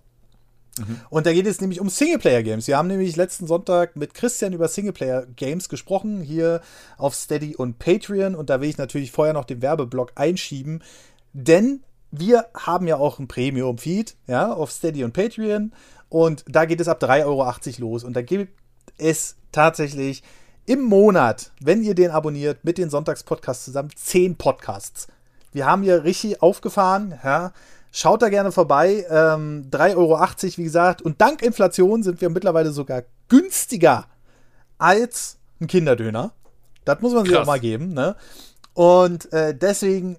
Mhm. 0.79 1.01
Und 1.09 1.25
da 1.25 1.33
geht 1.33 1.47
es 1.47 1.61
nämlich 1.61 1.79
um 1.79 1.89
Singleplayer-Games. 1.89 2.67
Wir 2.67 2.77
haben 2.77 2.87
nämlich 2.87 3.15
letzten 3.15 3.47
Sonntag 3.47 3.95
mit 3.95 4.13
Christian 4.13 4.53
über 4.53 4.67
Singleplayer-Games 4.67 5.69
gesprochen, 5.69 6.21
hier 6.21 6.61
auf 6.97 7.15
Steady 7.15 7.55
und 7.55 7.79
Patreon. 7.79 8.35
Und 8.35 8.49
da 8.49 8.61
will 8.61 8.69
ich 8.69 8.77
natürlich 8.77 9.11
vorher 9.11 9.33
noch 9.33 9.45
den 9.45 9.61
Werbeblock 9.61 10.13
einschieben, 10.15 10.83
denn 11.33 11.83
wir 12.11 12.47
haben 12.55 12.87
ja 12.87 12.97
auch 12.97 13.19
ein 13.19 13.27
Premium-Feed, 13.27 14.15
ja, 14.27 14.53
auf 14.53 14.71
Steady 14.71 15.03
und 15.03 15.13
Patreon. 15.13 15.73
Und 16.09 16.45
da 16.47 16.65
geht 16.65 16.81
es 16.81 16.87
ab 16.87 17.01
3,80 17.01 17.25
Euro 17.25 17.53
los. 17.79 18.03
Und 18.03 18.13
da 18.13 18.21
gibt 18.21 18.53
es 18.97 19.35
tatsächlich 19.51 20.23
im 20.65 20.81
Monat, 20.81 21.51
wenn 21.61 21.81
ihr 21.81 21.95
den 21.95 22.11
abonniert, 22.11 22.63
mit 22.63 22.77
den 22.77 22.89
Sonntagspodcasts 22.89 23.65
zusammen, 23.65 23.89
10 23.95 24.35
Podcasts. 24.35 25.07
Wir 25.53 25.65
haben 25.65 25.83
hier 25.83 26.03
richtig 26.03 26.41
aufgefahren, 26.41 27.17
ja. 27.23 27.51
Schaut 27.91 28.21
da 28.21 28.29
gerne 28.29 28.51
vorbei. 28.51 29.05
Ähm, 29.09 29.69
3,80 29.71 29.95
Euro, 29.95 30.19
wie 30.57 30.63
gesagt. 30.63 31.01
Und 31.01 31.19
dank 31.21 31.41
Inflation 31.41 32.03
sind 32.03 32.21
wir 32.21 32.29
mittlerweile 32.29 32.71
sogar 32.71 33.03
günstiger 33.29 34.05
als 34.77 35.37
ein 35.59 35.67
Kinderdöner. 35.67 36.31
Das 36.85 37.01
muss 37.01 37.13
man 37.13 37.23
sich 37.25 37.33
Krass. 37.33 37.43
auch 37.43 37.47
mal 37.47 37.59
geben. 37.59 37.93
Ne? 37.93 38.15
Und 38.73 39.31
äh, 39.33 39.57
deswegen 39.57 40.17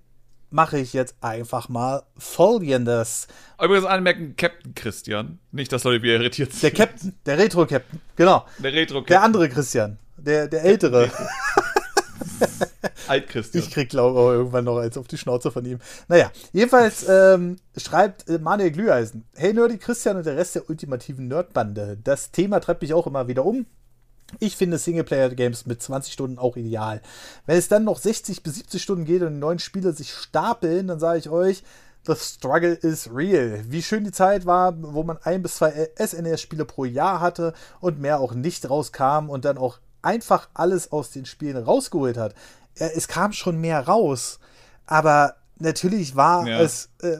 mache 0.50 0.78
ich 0.78 0.92
jetzt 0.92 1.16
einfach 1.20 1.68
mal 1.68 2.02
folgendes. 2.16 3.28
Übrigens 3.62 3.86
anmerken, 3.86 4.34
Captain 4.36 4.74
Christian. 4.74 5.38
Nicht, 5.52 5.72
dass 5.72 5.84
Leute 5.84 6.02
wieder 6.02 6.14
irritiert 6.14 6.52
sind. 6.52 6.62
Der 6.62 6.70
Captain, 6.70 7.14
der 7.26 7.38
Retro-Captain, 7.38 8.00
genau. 8.16 8.46
Der 8.58 8.72
Retro-Captain. 8.72 9.14
Der 9.14 9.22
andere 9.22 9.48
Christian, 9.48 9.98
der, 10.16 10.48
der 10.48 10.64
ältere. 10.64 11.10
Alt-Christian. 13.08 13.64
Ich 13.64 13.70
krieg, 13.70 13.88
glaube 13.88 14.18
ich, 14.18 14.38
irgendwann 14.38 14.64
noch 14.64 14.78
eins 14.78 14.96
auf 14.96 15.08
die 15.08 15.18
Schnauze 15.18 15.50
von 15.50 15.64
ihm. 15.64 15.78
Naja, 16.08 16.30
jedenfalls 16.52 17.08
ähm, 17.08 17.56
schreibt 17.76 18.28
äh, 18.28 18.38
Manuel 18.38 18.70
Glüheisen. 18.70 19.24
Hey 19.34 19.52
Nerdy 19.52 19.78
Christian 19.78 20.16
und 20.16 20.26
der 20.26 20.36
Rest 20.36 20.54
der 20.54 20.68
ultimativen 20.68 21.28
Nerdbande. 21.28 21.98
Das 22.02 22.30
Thema 22.30 22.60
treibt 22.60 22.82
mich 22.82 22.94
auch 22.94 23.06
immer 23.06 23.26
wieder 23.28 23.44
um. 23.44 23.66
Ich 24.40 24.56
finde 24.56 24.78
Singleplayer-Games 24.78 25.66
mit 25.66 25.82
20 25.82 26.12
Stunden 26.12 26.38
auch 26.38 26.56
ideal. 26.56 27.00
Wenn 27.46 27.56
es 27.56 27.68
dann 27.68 27.84
noch 27.84 27.98
60 27.98 28.42
bis 28.42 28.56
70 28.56 28.82
Stunden 28.82 29.04
geht 29.04 29.22
und 29.22 29.34
die 29.34 29.40
neuen 29.40 29.58
Spiele 29.58 29.92
sich 29.92 30.12
stapeln, 30.12 30.88
dann 30.88 31.00
sage 31.00 31.18
ich 31.18 31.30
euch, 31.30 31.62
the 32.06 32.14
struggle 32.14 32.72
is 32.72 33.10
real. 33.12 33.62
Wie 33.68 33.82
schön 33.82 34.04
die 34.04 34.12
Zeit 34.12 34.46
war, 34.46 34.74
wo 34.76 35.02
man 35.02 35.18
ein 35.22 35.42
bis 35.42 35.56
zwei 35.56 35.90
SNES-Spiele 35.98 36.64
pro 36.64 36.84
Jahr 36.84 37.20
hatte 37.20 37.54
und 37.80 38.00
mehr 38.00 38.20
auch 38.20 38.34
nicht 38.34 38.68
rauskam 38.68 39.30
und 39.30 39.44
dann 39.44 39.58
auch 39.58 39.78
einfach 40.02 40.48
alles 40.54 40.92
aus 40.92 41.10
den 41.10 41.26
Spielen 41.26 41.56
rausgeholt 41.56 42.16
hat. 42.16 42.34
Es 42.74 43.08
kam 43.08 43.32
schon 43.32 43.60
mehr 43.60 43.86
raus, 43.86 44.38
aber 44.86 45.36
natürlich 45.58 46.16
war 46.16 46.46
ja. 46.46 46.60
es 46.60 46.90
äh, 47.02 47.18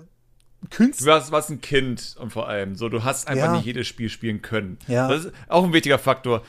Künstler. 0.71 1.05
Du 1.05 1.13
warst, 1.13 1.33
warst, 1.33 1.51
ein 1.51 1.61
Kind 1.61 2.17
und 2.19 2.33
vor 2.33 2.49
allem 2.49 2.77
so, 2.77 2.89
du 2.89 3.05
hast 3.05 3.29
einfach 3.29 3.47
ja. 3.47 3.53
nicht 3.53 3.67
jedes 3.67 3.87
Spiel 3.87 4.09
spielen 4.09 4.43
können. 4.43 4.79
Ja. 4.87 5.09
Das 5.09 5.27
ist 5.27 5.33
auch 5.49 5.65
ein 5.65 5.73
wichtiger 5.73 5.99
Faktor 5.99 6.43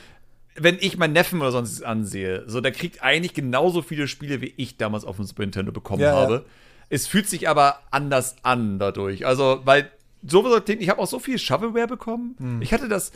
wenn 0.62 0.76
ich 0.80 0.98
meinen 0.98 1.12
Neffen 1.12 1.40
oder 1.40 1.52
sonst 1.52 1.82
ansehe, 1.82 2.44
so, 2.46 2.60
der 2.60 2.72
kriegt 2.72 3.02
eigentlich 3.02 3.34
genauso 3.34 3.82
viele 3.82 4.08
Spiele, 4.08 4.40
wie 4.40 4.52
ich 4.56 4.76
damals 4.76 5.04
auf 5.04 5.16
dem 5.16 5.24
Super 5.24 5.42
Nintendo 5.42 5.72
bekommen 5.72 6.02
ja, 6.02 6.12
habe. 6.12 6.34
Ja. 6.34 6.42
Es 6.90 7.06
fühlt 7.06 7.28
sich 7.28 7.48
aber 7.48 7.80
anders 7.90 8.36
an 8.42 8.78
dadurch. 8.78 9.26
Also, 9.26 9.60
weil 9.64 9.90
so 10.26 10.60
ich 10.66 10.88
habe 10.90 11.00
auch 11.00 11.06
so 11.06 11.18
viel 11.18 11.38
Shovelware 11.38 11.86
bekommen. 11.86 12.36
Hm. 12.38 12.62
Ich 12.62 12.74
hatte 12.74 12.88
das, 12.88 13.12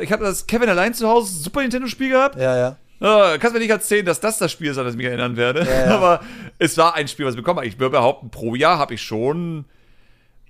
ich 0.00 0.12
habe 0.12 0.24
das 0.24 0.46
Kevin 0.46 0.68
allein 0.68 0.94
zu 0.94 1.06
Hause 1.08 1.36
Super 1.36 1.60
Nintendo 1.60 1.88
Spiel 1.88 2.10
gehabt. 2.10 2.36
Ja, 2.36 2.56
ja. 2.56 2.76
Uh, 3.00 3.38
kannst 3.38 3.52
mir 3.52 3.60
nicht 3.60 3.70
erzählen, 3.70 4.04
dass 4.04 4.18
das 4.18 4.38
das 4.38 4.50
Spiel 4.50 4.70
ist, 4.70 4.78
an 4.78 4.84
das 4.84 4.94
ich 4.94 4.98
mich 4.98 5.06
erinnern 5.06 5.36
werde. 5.36 5.64
Ja, 5.64 5.86
ja. 5.86 5.94
Aber 5.96 6.20
es 6.58 6.76
war 6.78 6.94
ein 6.94 7.06
Spiel, 7.06 7.26
was 7.26 7.34
ich 7.34 7.38
bekommen 7.40 7.58
habe. 7.58 7.66
Ich 7.66 7.78
würde 7.78 7.90
behaupten, 7.90 8.30
pro 8.30 8.54
Jahr 8.54 8.78
habe 8.78 8.94
ich 8.94 9.02
schon, 9.02 9.66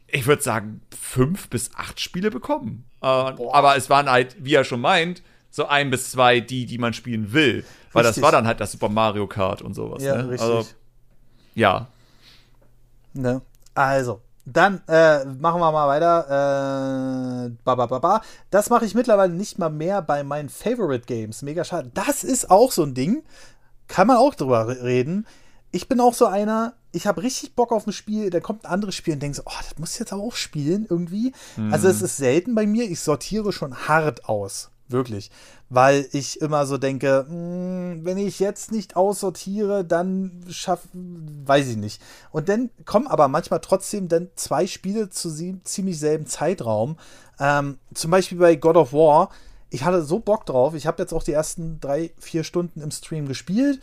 ich 0.07 0.27
würde 0.27 0.43
sagen, 0.43 0.81
fünf 0.99 1.49
bis 1.49 1.75
acht 1.75 2.01
Spiele 2.01 2.31
bekommen. 2.31 2.85
Uh, 3.03 3.53
aber 3.53 3.77
es 3.77 3.91
waren 3.91 4.11
halt, 4.11 4.37
wie 4.41 4.55
er 4.55 4.65
schon 4.65 4.81
meint, 4.81 5.23
so 5.51 5.67
ein 5.67 5.91
bis 5.91 6.11
zwei 6.11 6.41
die, 6.41 6.67
die 6.67 6.79
man 6.79 6.93
spielen 6.93 7.33
will. 7.33 7.65
Weil 7.93 8.05
richtig. 8.05 8.23
das 8.23 8.23
war 8.23 8.33
dann 8.33 8.47
halt 8.47 8.61
das 8.61 8.73
Super 8.73 8.89
Mario 8.89 9.27
Kart 9.27 9.63
und 9.63 9.75
sowas. 9.75 10.03
Ja, 10.03 10.17
ne? 10.17 10.31
richtig. 10.31 10.49
Also, 10.49 10.69
ja. 11.55 11.87
Ne? 13.15 13.41
Also, 13.75 14.21
dann 14.45 14.83
äh, 14.89 15.25
machen 15.25 15.61
wir 15.61 15.73
mal 15.73 15.89
weiter. 15.89 17.47
Äh, 17.47 17.51
ba, 17.65 17.75
ba, 17.75 17.87
ba, 17.87 17.99
ba. 17.99 18.23
Das 18.51 18.71
mache 18.71 18.85
ich 18.85 18.95
mittlerweile 18.95 19.33
nicht 19.33 19.59
mal 19.59 19.71
mehr 19.71 20.03
bei 20.03 20.23
meinen 20.23 20.49
Favorite 20.49 21.07
Games. 21.07 21.43
Mega 21.43 21.65
schade. 21.65 21.91
Das 21.95 22.25
ist 22.25 22.51
auch 22.51 22.73
so 22.73 22.83
ein 22.83 22.95
Ding. 22.95 23.23
Kann 23.89 24.07
man 24.07 24.19
auch 24.19 24.35
drüber 24.35 24.69
reden. 24.83 25.27
Ich 25.71 25.89
bin 25.89 26.01
auch 26.01 26.15
so 26.15 26.27
einer, 26.27 26.75
ich 26.93 27.07
habe 27.07 27.23
richtig 27.23 27.55
Bock 27.55 27.73
auf 27.73 27.87
ein 27.87 27.93
Spiel, 27.93 28.31
da 28.31 28.41
kommt 28.41 28.65
ein 28.65 28.71
anderes 28.71 28.95
Spiel 28.95 29.15
und 29.15 29.23
denke 29.23 29.37
so, 29.37 29.43
oh, 29.45 29.53
das 29.61 29.79
muss 29.79 29.93
ich 29.93 29.99
jetzt 29.99 30.13
aber 30.15 30.23
auch 30.23 30.35
spielen 30.35 30.87
irgendwie. 30.89 31.33
Mhm. 31.57 31.73
Also 31.73 31.89
es 31.89 32.01
ist 32.01 32.17
selten 32.17 32.55
bei 32.55 32.67
mir, 32.67 32.91
ich 32.91 33.01
sortiere 33.01 33.53
schon 33.53 33.89
hart 33.89 34.27
aus 34.27 34.71
Wirklich. 34.89 35.31
Weil 35.69 36.09
ich 36.13 36.41
immer 36.41 36.65
so 36.65 36.79
denke, 36.79 37.27
mh, 37.29 38.05
wenn 38.05 38.17
ich 38.17 38.41
jetzt 38.41 38.73
nicht 38.73 38.97
aussortiere, 38.97 39.85
dann 39.85 40.45
schaff, 40.49 40.81
weiß 40.93 41.69
ich 41.69 41.77
nicht. 41.77 42.01
Und 42.31 42.49
dann 42.49 42.71
kommen 42.87 43.07
aber 43.07 43.29
manchmal 43.29 43.61
trotzdem 43.61 44.09
dann 44.09 44.29
zwei 44.35 44.67
Spiele 44.67 45.11
zu 45.11 45.31
ziemlich 45.65 45.99
selben 45.99 46.27
Zeitraum. 46.27 46.97
Ähm, 47.39 47.79
zum 47.93 48.11
Beispiel 48.11 48.39
bei 48.39 48.57
God 48.57 48.77
of 48.77 48.93
War. 48.93 49.29
Ich 49.71 49.85
hatte 49.85 50.03
so 50.03 50.21
Bock 50.21 50.47
drauf. 50.47 50.75
Ich 50.75 50.87
habe 50.87 51.03
jetzt 51.03 51.13
auch 51.13 51.23
die 51.23 51.33
ersten 51.33 51.81
drei, 51.81 52.13
vier 52.19 52.45
Stunden 52.45 52.81
im 52.81 52.91
Stream 52.91 53.29
gespielt. 53.29 53.81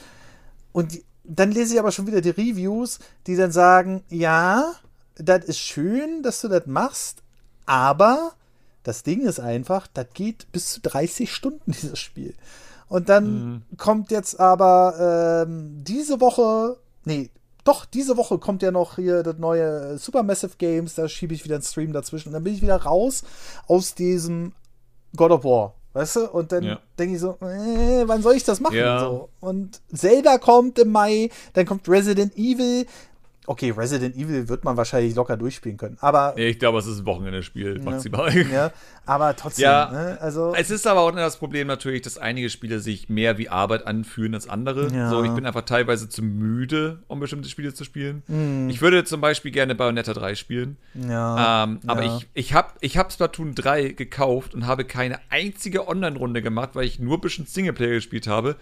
Und 0.71 0.99
dann 1.23 1.51
lese 1.51 1.73
ich 1.73 1.79
aber 1.79 1.91
schon 1.91 2.07
wieder 2.07 2.21
die 2.21 2.31
Reviews, 2.31 2.99
die 3.27 3.35
dann 3.35 3.51
sagen, 3.51 4.03
ja, 4.09 4.73
das 5.15 5.45
ist 5.45 5.59
schön, 5.59 6.23
dass 6.23 6.41
du 6.41 6.47
das 6.47 6.65
machst, 6.65 7.21
aber 7.65 8.33
das 8.85 9.03
Ding 9.03 9.21
ist 9.21 9.39
einfach, 9.39 9.87
das 9.93 10.07
geht 10.13 10.49
bis 10.53 10.71
zu 10.71 10.79
30 10.81 11.33
Stunden, 11.33 11.71
dieses 11.71 11.99
Spiel. 11.99 12.33
Und 12.87 13.09
dann 13.09 13.63
kommt 13.77 14.11
jetzt 14.11 14.39
aber 14.39 15.45
ähm, 15.47 15.83
diese 15.83 16.21
Woche, 16.21 16.77
nee, 17.03 17.31
doch, 17.63 17.83
diese 17.83 18.15
Woche 18.15 18.37
kommt 18.37 18.61
ja 18.61 18.69
noch 18.69 18.95
hier 18.97 19.23
das 19.23 19.37
neue 19.39 19.97
Supermassive 19.97 20.53
Games, 20.59 20.93
da 20.93 21.09
schiebe 21.09 21.33
ich 21.33 21.43
wieder 21.43 21.55
einen 21.55 21.63
Stream 21.63 21.93
dazwischen 21.93 22.29
und 22.29 22.33
dann 22.33 22.43
bin 22.43 22.53
ich 22.53 22.61
wieder 22.61 22.77
raus 22.77 23.23
aus 23.67 23.95
diesem 23.95 24.53
God 25.15 25.31
of 25.31 25.43
War. 25.43 25.73
Weißt 25.93 26.17
du? 26.17 26.29
Und 26.29 26.51
dann 26.51 26.63
Ja. 26.63 26.79
denke 26.99 27.15
ich 27.15 27.21
so, 27.21 27.37
äh, 27.41 28.03
wann 28.05 28.21
soll 28.21 28.35
ich 28.35 28.43
das 28.43 28.59
machen? 28.59 28.75
Ja. 28.75 28.99
So. 28.99 29.29
Und 29.39 29.81
Zelda 29.93 30.37
kommt 30.37 30.77
im 30.77 30.91
Mai, 30.91 31.29
dann 31.53 31.65
kommt 31.65 31.89
Resident 31.89 32.37
Evil. 32.37 32.85
Okay, 33.47 33.71
Resident 33.71 34.15
Evil 34.15 34.47
wird 34.49 34.63
man 34.63 34.77
wahrscheinlich 34.77 35.15
locker 35.15 35.37
durchspielen 35.37 35.77
können. 35.77 35.97
Aber, 36.01 36.33
Nee, 36.35 36.47
ich 36.47 36.59
glaube, 36.59 36.79
es 36.79 36.87
ist 36.87 36.99
ein 36.99 37.05
Wochenende-Spiel, 37.05 37.79
maximal. 37.79 38.35
ja, 38.51 38.71
aber 39.05 39.35
trotzdem, 39.35 39.63
Ja. 39.63 39.89
ne? 39.91 40.17
Also, 40.19 40.53
Es 40.55 40.69
ist 40.71 40.87
aber 40.87 41.01
auch 41.01 41.11
das 41.11 41.37
Problem 41.37 41.67
natürlich, 41.67 42.01
dass 42.01 42.17
einige 42.17 42.49
Spiele 42.49 42.79
sich 42.79 43.09
mehr 43.09 43.37
wie 43.37 43.49
Arbeit 43.49 43.85
anfühlen 43.87 44.33
als 44.33 44.49
andere. 44.49 44.91
Ja. 44.93 45.09
So, 45.09 45.23
ich 45.23 45.31
bin 45.31 45.45
einfach 45.45 45.61
teilweise 45.63 46.09
zu 46.09 46.21
müde, 46.23 46.99
um 47.07 47.19
bestimmte 47.19 47.49
Spiele 47.49 47.73
zu 47.73 47.83
spielen. 47.83 48.23
Mhm. 48.27 48.69
Ich 48.69 48.81
würde 48.81 49.03
zum 49.03 49.21
Beispiel 49.21 49.51
gerne 49.51 49.75
Bayonetta 49.75 50.13
3 50.13 50.35
spielen. 50.35 50.77
ja, 50.93 51.63
Ähm, 51.63 51.79
aber 51.87 52.03
ja. 52.03 52.17
ich, 52.17 52.27
ich 52.33 52.53
habe 52.53 52.69
ich 52.81 52.97
hab 52.97 53.11
Splatoon 53.11 53.55
3 53.55 53.89
gekauft 53.89 54.53
und 54.53 54.65
habe 54.67 54.85
keine 54.85 55.19
einzige 55.29 55.87
Online-Runde 55.87 56.41
gemacht, 56.41 56.71
weil 56.73 56.85
ich 56.85 56.99
nur 56.99 57.17
ein 57.17 57.21
bisschen 57.21 57.45
Singleplayer 57.45 57.93
gespielt 57.95 58.27
habe, 58.27 58.55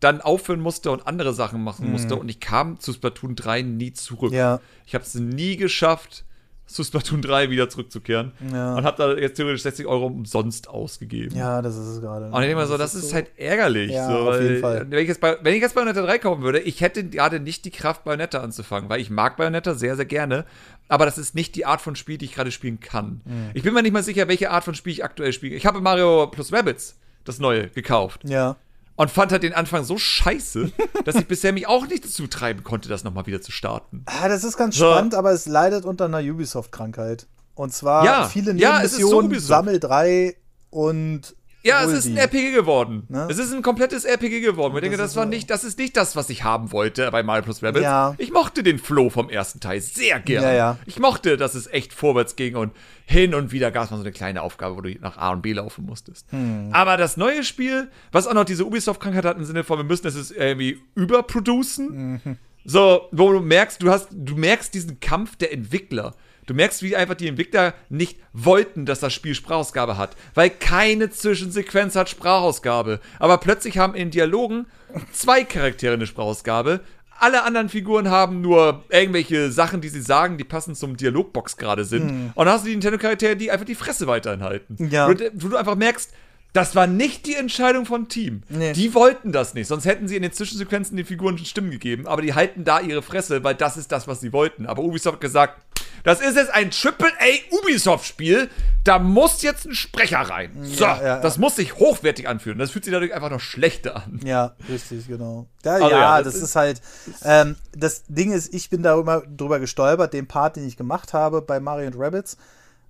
dann 0.00 0.20
aufhören 0.20 0.60
musste 0.60 0.90
und 0.90 1.06
andere 1.06 1.34
Sachen 1.34 1.62
machen 1.62 1.90
musste 1.90 2.16
und 2.16 2.28
ich 2.28 2.40
kam 2.40 2.78
zu 2.78 2.92
Splatoon 2.92 3.34
3 3.34 3.62
nie 3.62 3.92
zurück. 3.92 4.30
Mhm. 4.30 4.36
Ja. 4.36 4.60
Ich 4.86 4.94
habe 4.94 5.04
es 5.04 5.14
nie 5.14 5.56
geschafft, 5.56 6.24
zu 6.66 6.84
Splatoon 6.84 7.22
3 7.22 7.48
wieder 7.50 7.68
zurückzukehren 7.70 8.32
Ja. 8.52 8.74
und 8.76 8.84
habe 8.84 8.96
da 8.98 9.14
jetzt 9.20 9.36
theoretisch 9.36 9.62
60 9.62 9.86
Euro 9.86 10.06
umsonst 10.06 10.68
ausgegeben. 10.68 11.34
ja, 11.36 11.62
das 11.62 11.76
ist 11.76 11.86
es 11.86 12.00
gerade. 12.00 12.26
Und 12.26 12.34
ich 12.34 12.40
denke 12.40 12.56
mal 12.56 12.66
so, 12.66 12.76
das 12.76 12.94
ist, 12.94 13.14
halt 13.14 13.30
ärgerlich. 13.38 13.90
Ja, 13.90 14.06
so, 14.06 14.18
auf 14.18 14.26
weil, 14.26 14.42
jeden 14.42 14.60
Fall. 14.60 14.86
Wenn 14.88 14.98
ich, 14.98 15.08
jetzt 15.08 15.20
bei, 15.20 15.38
wenn 15.42 15.54
ich 15.54 15.62
jetzt 15.62 15.74
Bayonetta 15.74 16.02
3 16.02 16.18
kaufen 16.18 16.42
würde, 16.42 16.60
ich 16.60 16.82
hätte 16.82 17.04
gerade 17.08 17.40
nicht 17.40 17.64
die 17.64 17.70
Kraft, 17.70 18.04
Bayonetta 18.04 18.40
anzufangen, 18.40 18.90
weil 18.90 19.00
ich 19.00 19.08
mag 19.08 19.38
Bayonetta 19.38 19.74
sehr, 19.74 19.96
sehr 19.96 20.04
gerne. 20.04 20.44
Aber 20.88 21.06
das 21.06 21.16
ist 21.16 21.34
nicht 21.34 21.54
die 21.54 21.64
Art 21.64 21.80
von 21.80 21.96
Spiel, 21.96 22.18
die 22.18 22.26
ich 22.26 22.34
gerade 22.34 22.50
spielen 22.50 22.80
kann. 22.80 23.22
Mhm. 23.24 23.50
Ich 23.54 23.62
bin 23.62 23.72
mir 23.72 23.82
nicht 23.82 23.92
mal 23.92 24.02
sicher, 24.02 24.28
welche 24.28 24.50
Art 24.50 24.64
von 24.64 24.74
Spiel 24.74 24.92
ich 24.92 25.04
aktuell 25.04 25.32
spiele. 25.32 25.56
Ich 25.56 25.64
habe 25.64 25.80
Mario 25.80 26.26
plus 26.26 26.52
Rabbits, 26.52 26.98
das 27.24 27.38
neue, 27.38 27.68
gekauft. 27.68 28.20
Ja. 28.24 28.56
Und 28.98 29.10
fand 29.12 29.30
halt 29.32 29.44
den 29.44 29.54
Anfang 29.54 29.84
so 29.84 29.96
scheiße, 29.96 30.72
dass 31.04 31.14
ich 31.14 31.26
bisher 31.28 31.52
mich 31.52 31.68
auch 31.68 31.86
nicht 31.86 32.04
dazu 32.04 32.26
treiben 32.26 32.64
konnte, 32.64 32.88
das 32.88 33.04
nochmal 33.04 33.26
wieder 33.26 33.40
zu 33.40 33.52
starten. 33.52 34.02
Ah, 34.06 34.28
das 34.28 34.42
ist 34.42 34.56
ganz 34.56 34.76
So. 34.76 34.90
spannend, 34.90 35.14
aber 35.14 35.30
es 35.30 35.46
leidet 35.46 35.84
unter 35.84 36.06
einer 36.06 36.18
Ubisoft-Krankheit. 36.18 37.28
Und 37.54 37.72
zwar 37.72 38.04
Ja, 38.04 38.28
viele 38.28 38.52
ja, 38.54 38.82
es 38.82 38.92
ist 38.94 39.00
so 39.00 39.22
Nebenmissionen. 39.22 39.40
Sammel 39.40 39.80
3 39.80 40.36
und. 40.70 41.36
Ja, 41.62 41.80
es 41.82 41.88
hol 41.88 41.94
ist 41.94 42.06
ein 42.06 42.14
die. 42.14 42.20
RPG 42.20 42.52
geworden. 42.52 43.02
Ne? 43.08 43.26
Es 43.30 43.38
ist 43.38 43.52
ein 43.52 43.62
komplettes 43.62 44.04
RPG 44.04 44.40
geworden. 44.40 44.74
Ich 44.76 44.80
denke, 44.80 44.96
das 44.96 45.08
das 45.08 45.12
ist 45.12 45.16
war 45.16 45.26
nicht, 45.26 45.50
das 45.50 45.64
ist 45.64 45.78
nicht 45.78 45.96
das, 45.96 46.14
was 46.16 46.30
ich 46.30 46.44
haben 46.44 46.70
wollte 46.70 47.10
bei 47.10 47.22
Mario 47.22 47.42
plus 47.42 47.62
Rabbids. 47.62 47.82
Ja. 47.82 48.14
Ich 48.18 48.30
mochte 48.30 48.62
den 48.62 48.78
Flow 48.78 49.10
vom 49.10 49.28
ersten 49.28 49.58
Teil 49.58 49.80
sehr 49.80 50.20
gerne. 50.20 50.48
Ja, 50.48 50.52
ja. 50.52 50.78
Ich 50.86 50.98
mochte, 50.98 51.36
dass 51.36 51.54
es 51.54 51.66
echt 51.66 51.92
vorwärts 51.92 52.36
ging 52.36 52.56
und 52.56 52.72
hin 53.06 53.34
und 53.34 53.52
wieder 53.52 53.70
gab 53.70 53.84
es 53.84 53.90
mal 53.90 53.96
so 53.96 54.02
eine 54.02 54.12
kleine 54.12 54.42
Aufgabe, 54.42 54.76
wo 54.76 54.80
du 54.82 54.90
nach 55.00 55.16
A 55.16 55.30
und 55.30 55.42
B 55.42 55.52
laufen 55.52 55.86
musstest. 55.86 56.30
Hm. 56.30 56.70
Aber 56.72 56.96
das 56.96 57.16
neue 57.16 57.42
Spiel, 57.42 57.90
was 58.12 58.26
auch 58.26 58.34
noch 58.34 58.44
diese 58.44 58.64
Ubisoft-Krankheit 58.64 59.24
hat 59.24 59.36
im 59.36 59.44
Sinne 59.44 59.64
von, 59.64 59.78
wir 59.78 59.84
müssen 59.84 60.06
es 60.06 60.30
irgendwie 60.30 60.80
überproducen. 60.94 62.20
Mhm. 62.24 62.36
So, 62.64 63.08
wo 63.12 63.32
du 63.32 63.40
merkst, 63.40 63.82
du 63.82 63.90
hast, 63.90 64.08
du 64.12 64.36
merkst 64.36 64.74
diesen 64.74 65.00
Kampf 65.00 65.36
der 65.36 65.52
Entwickler. 65.52 66.14
Du 66.48 66.54
merkst, 66.54 66.82
wie 66.82 66.96
einfach 66.96 67.14
die 67.14 67.28
Entwickler 67.28 67.74
nicht 67.90 68.18
wollten, 68.32 68.86
dass 68.86 69.00
das 69.00 69.12
Spiel 69.14 69.34
Sprachausgabe 69.34 69.96
hat, 69.98 70.16
weil 70.34 70.50
keine 70.50 71.10
Zwischensequenz 71.10 71.94
hat 71.94 72.08
Sprachausgabe. 72.08 73.00
Aber 73.20 73.38
plötzlich 73.38 73.78
haben 73.78 73.94
in 73.94 74.10
Dialogen 74.10 74.66
zwei 75.12 75.44
Charaktere 75.44 75.94
eine 75.94 76.06
Sprachausgabe. 76.06 76.80
Alle 77.20 77.42
anderen 77.42 77.68
Figuren 77.68 78.08
haben 78.10 78.40
nur 78.40 78.84
irgendwelche 78.90 79.50
Sachen, 79.52 79.80
die 79.80 79.88
sie 79.88 80.00
sagen, 80.00 80.38
die 80.38 80.44
passend 80.44 80.78
zum 80.78 80.96
Dialogbox 80.96 81.56
gerade 81.56 81.84
sind. 81.84 82.32
Und 82.34 82.46
dann 82.46 82.48
hast 82.54 82.62
du 82.64 82.68
die 82.68 82.74
Nintendo-Charaktere, 82.76 83.36
die 83.36 83.50
einfach 83.50 83.66
die 83.66 83.74
Fresse 83.74 84.06
weiterhin 84.06 84.42
halten. 84.42 84.88
Ja. 84.90 85.08
Wo, 85.08 85.14
du- 85.14 85.30
wo 85.34 85.48
du 85.48 85.56
einfach 85.56 85.74
merkst, 85.76 86.12
das 86.54 86.74
war 86.74 86.86
nicht 86.86 87.26
die 87.26 87.34
Entscheidung 87.34 87.84
von 87.84 88.08
Team. 88.08 88.42
Nee. 88.48 88.72
Die 88.72 88.94
wollten 88.94 89.32
das 89.32 89.52
nicht, 89.52 89.66
sonst 89.66 89.84
hätten 89.84 90.08
sie 90.08 90.16
in 90.16 90.22
den 90.22 90.32
Zwischensequenzen 90.32 90.96
den 90.96 91.04
Figuren 91.04 91.36
schon 91.36 91.46
Stimmen 91.46 91.70
gegeben, 91.70 92.06
aber 92.06 92.22
die 92.22 92.32
halten 92.34 92.64
da 92.64 92.80
ihre 92.80 93.02
Fresse, 93.02 93.44
weil 93.44 93.54
das 93.54 93.76
ist 93.76 93.92
das, 93.92 94.08
was 94.08 94.20
sie 94.20 94.32
wollten. 94.32 94.64
Aber 94.64 94.82
Ubisoft 94.82 95.16
hat 95.16 95.20
gesagt, 95.20 95.60
das 96.08 96.20
ist 96.20 96.36
jetzt 96.36 96.50
ein 96.52 96.70
Triple-A 96.70 97.56
Ubisoft-Spiel, 97.58 98.48
da 98.84 98.98
muss 98.98 99.42
jetzt 99.42 99.66
ein 99.66 99.74
Sprecher 99.74 100.18
rein. 100.20 100.50
So, 100.62 100.84
Ja, 100.84 101.02
ja, 101.02 101.20
das 101.20 101.38
muss 101.38 101.56
sich 101.56 101.76
hochwertig 101.76 102.26
anfühlen. 102.28 102.58
Das 102.58 102.70
fühlt 102.70 102.84
sich 102.84 102.92
dadurch 102.92 103.12
einfach 103.14 103.30
noch 103.30 103.40
schlechter 103.40 103.96
an. 103.96 104.20
Ja, 104.24 104.54
richtig, 104.68 105.06
genau. 105.08 105.46
Ja, 105.64 105.72
Also 105.74 105.90
ja, 105.90 106.22
das, 106.22 106.34
das 106.34 106.42
ist, 106.42 106.56
halt. 106.56 106.80
Ähm, 107.24 107.56
das 107.76 108.04
Ding 108.08 108.32
ist, 108.32 108.54
ich 108.54 108.70
bin 108.70 108.82
da 108.82 108.98
immer 108.98 109.20
drüber 109.20 109.60
gestolpert, 109.60 110.12
den 110.12 110.26
Part, 110.26 110.56
den 110.56 110.66
ich 110.66 110.76
gemacht 110.76 111.12
habe 111.12 111.42
bei 111.42 111.60
Mario 111.60 111.86
und 111.88 111.96
Rabbits. 111.98 112.36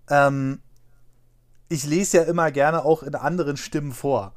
Ähm, 0.09 0.61
ich 1.69 1.85
lese 1.85 2.19
ja 2.19 2.23
immer 2.24 2.51
gerne 2.51 2.85
auch 2.85 3.03
in 3.03 3.15
anderen 3.15 3.57
Stimmen 3.57 3.93
vor. 3.93 4.35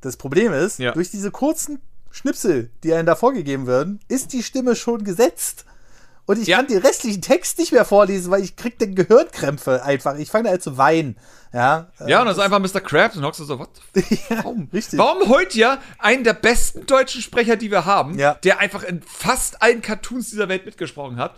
Das 0.00 0.16
Problem 0.16 0.52
ist, 0.52 0.78
Ja. 0.78 0.92
durch 0.92 1.10
diese 1.10 1.30
kurzen 1.30 1.80
Schnipsel, 2.10 2.70
die 2.84 2.92
einem 2.94 3.06
da 3.06 3.14
vorgegeben 3.16 3.66
werden, 3.66 4.00
ist 4.08 4.32
die 4.32 4.42
Stimme 4.42 4.74
schon 4.76 5.04
gesetzt. 5.04 5.64
Und 6.30 6.40
ich 6.40 6.46
Ja. 6.48 6.58
kann 6.58 6.66
den 6.68 6.78
restlichen 6.78 7.22
Text 7.22 7.58
nicht 7.58 7.72
mehr 7.72 7.84
vorlesen, 7.84 8.30
weil 8.30 8.42
ich 8.44 8.54
krieg 8.54 8.78
den 8.78 8.94
Gehirnkrämpfe 8.94 9.82
einfach. 9.82 10.16
Ich 10.16 10.30
fange 10.30 10.48
halt 10.48 10.62
zu 10.62 10.78
weinen. 10.78 11.16
Ja, 11.52 11.88
äh, 11.98 12.08
Ja, 12.08 12.20
und 12.20 12.26
dann 12.26 12.34
ist 12.36 12.40
einfach 12.40 12.60
Mr. 12.60 12.80
Krabs 12.80 13.16
und 13.16 13.24
hockst 13.24 13.40
du 13.40 13.44
so, 13.44 13.58
what? 13.58 13.70
f- 13.94 14.04
Warum? 14.28 14.68
richtig. 14.72 14.98
Warum 14.98 15.28
heute 15.28 15.58
ja 15.58 15.78
einen 15.98 16.22
der 16.22 16.34
besten 16.34 16.86
deutschen 16.86 17.20
Sprecher, 17.20 17.56
die 17.56 17.70
wir 17.72 17.84
haben, 17.84 18.16
Ja. 18.18 18.34
der 18.44 18.60
einfach 18.60 18.84
in 18.84 19.02
fast 19.02 19.60
allen 19.60 19.82
Cartoons 19.82 20.30
dieser 20.30 20.48
Welt 20.48 20.64
mitgesprochen 20.66 21.16
hat? 21.16 21.34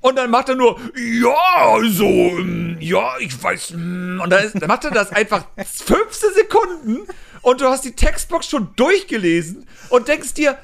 Und 0.00 0.14
dann 0.16 0.30
macht 0.30 0.48
er 0.50 0.54
nur, 0.54 0.78
ja, 0.94 1.34
also, 1.72 2.04
ähm, 2.04 2.76
ja, 2.78 3.18
ich 3.18 3.42
weiß, 3.42 3.72
mm, 3.72 4.20
und 4.22 4.30
dann, 4.30 4.44
ist, 4.44 4.54
dann 4.62 4.68
macht 4.68 4.84
er 4.84 4.92
das 4.92 5.10
einfach 5.10 5.46
15 5.56 6.34
Sekunden 6.34 6.98
und 7.42 7.60
du 7.60 7.64
hast 7.66 7.84
die 7.84 7.96
Textbox 7.96 8.46
schon 8.48 8.68
durchgelesen 8.76 9.66
und 9.88 10.06
denkst 10.06 10.34
dir, 10.34 10.56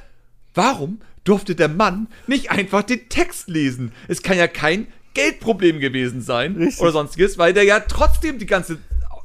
warum 0.53 1.01
durfte 1.23 1.55
der 1.55 1.69
Mann 1.69 2.07
nicht 2.27 2.51
einfach 2.51 2.83
den 2.83 3.09
Text 3.09 3.47
lesen? 3.47 3.91
Es 4.07 4.21
kann 4.23 4.37
ja 4.37 4.47
kein 4.47 4.87
Geldproblem 5.13 5.79
gewesen 5.79 6.21
sein 6.21 6.55
Richtig. 6.55 6.81
oder 6.81 6.91
sonstiges, 6.91 7.37
weil 7.37 7.53
der 7.53 7.63
ja 7.63 7.79
trotzdem 7.81 8.39
die 8.39 8.45
ganze 8.45 8.79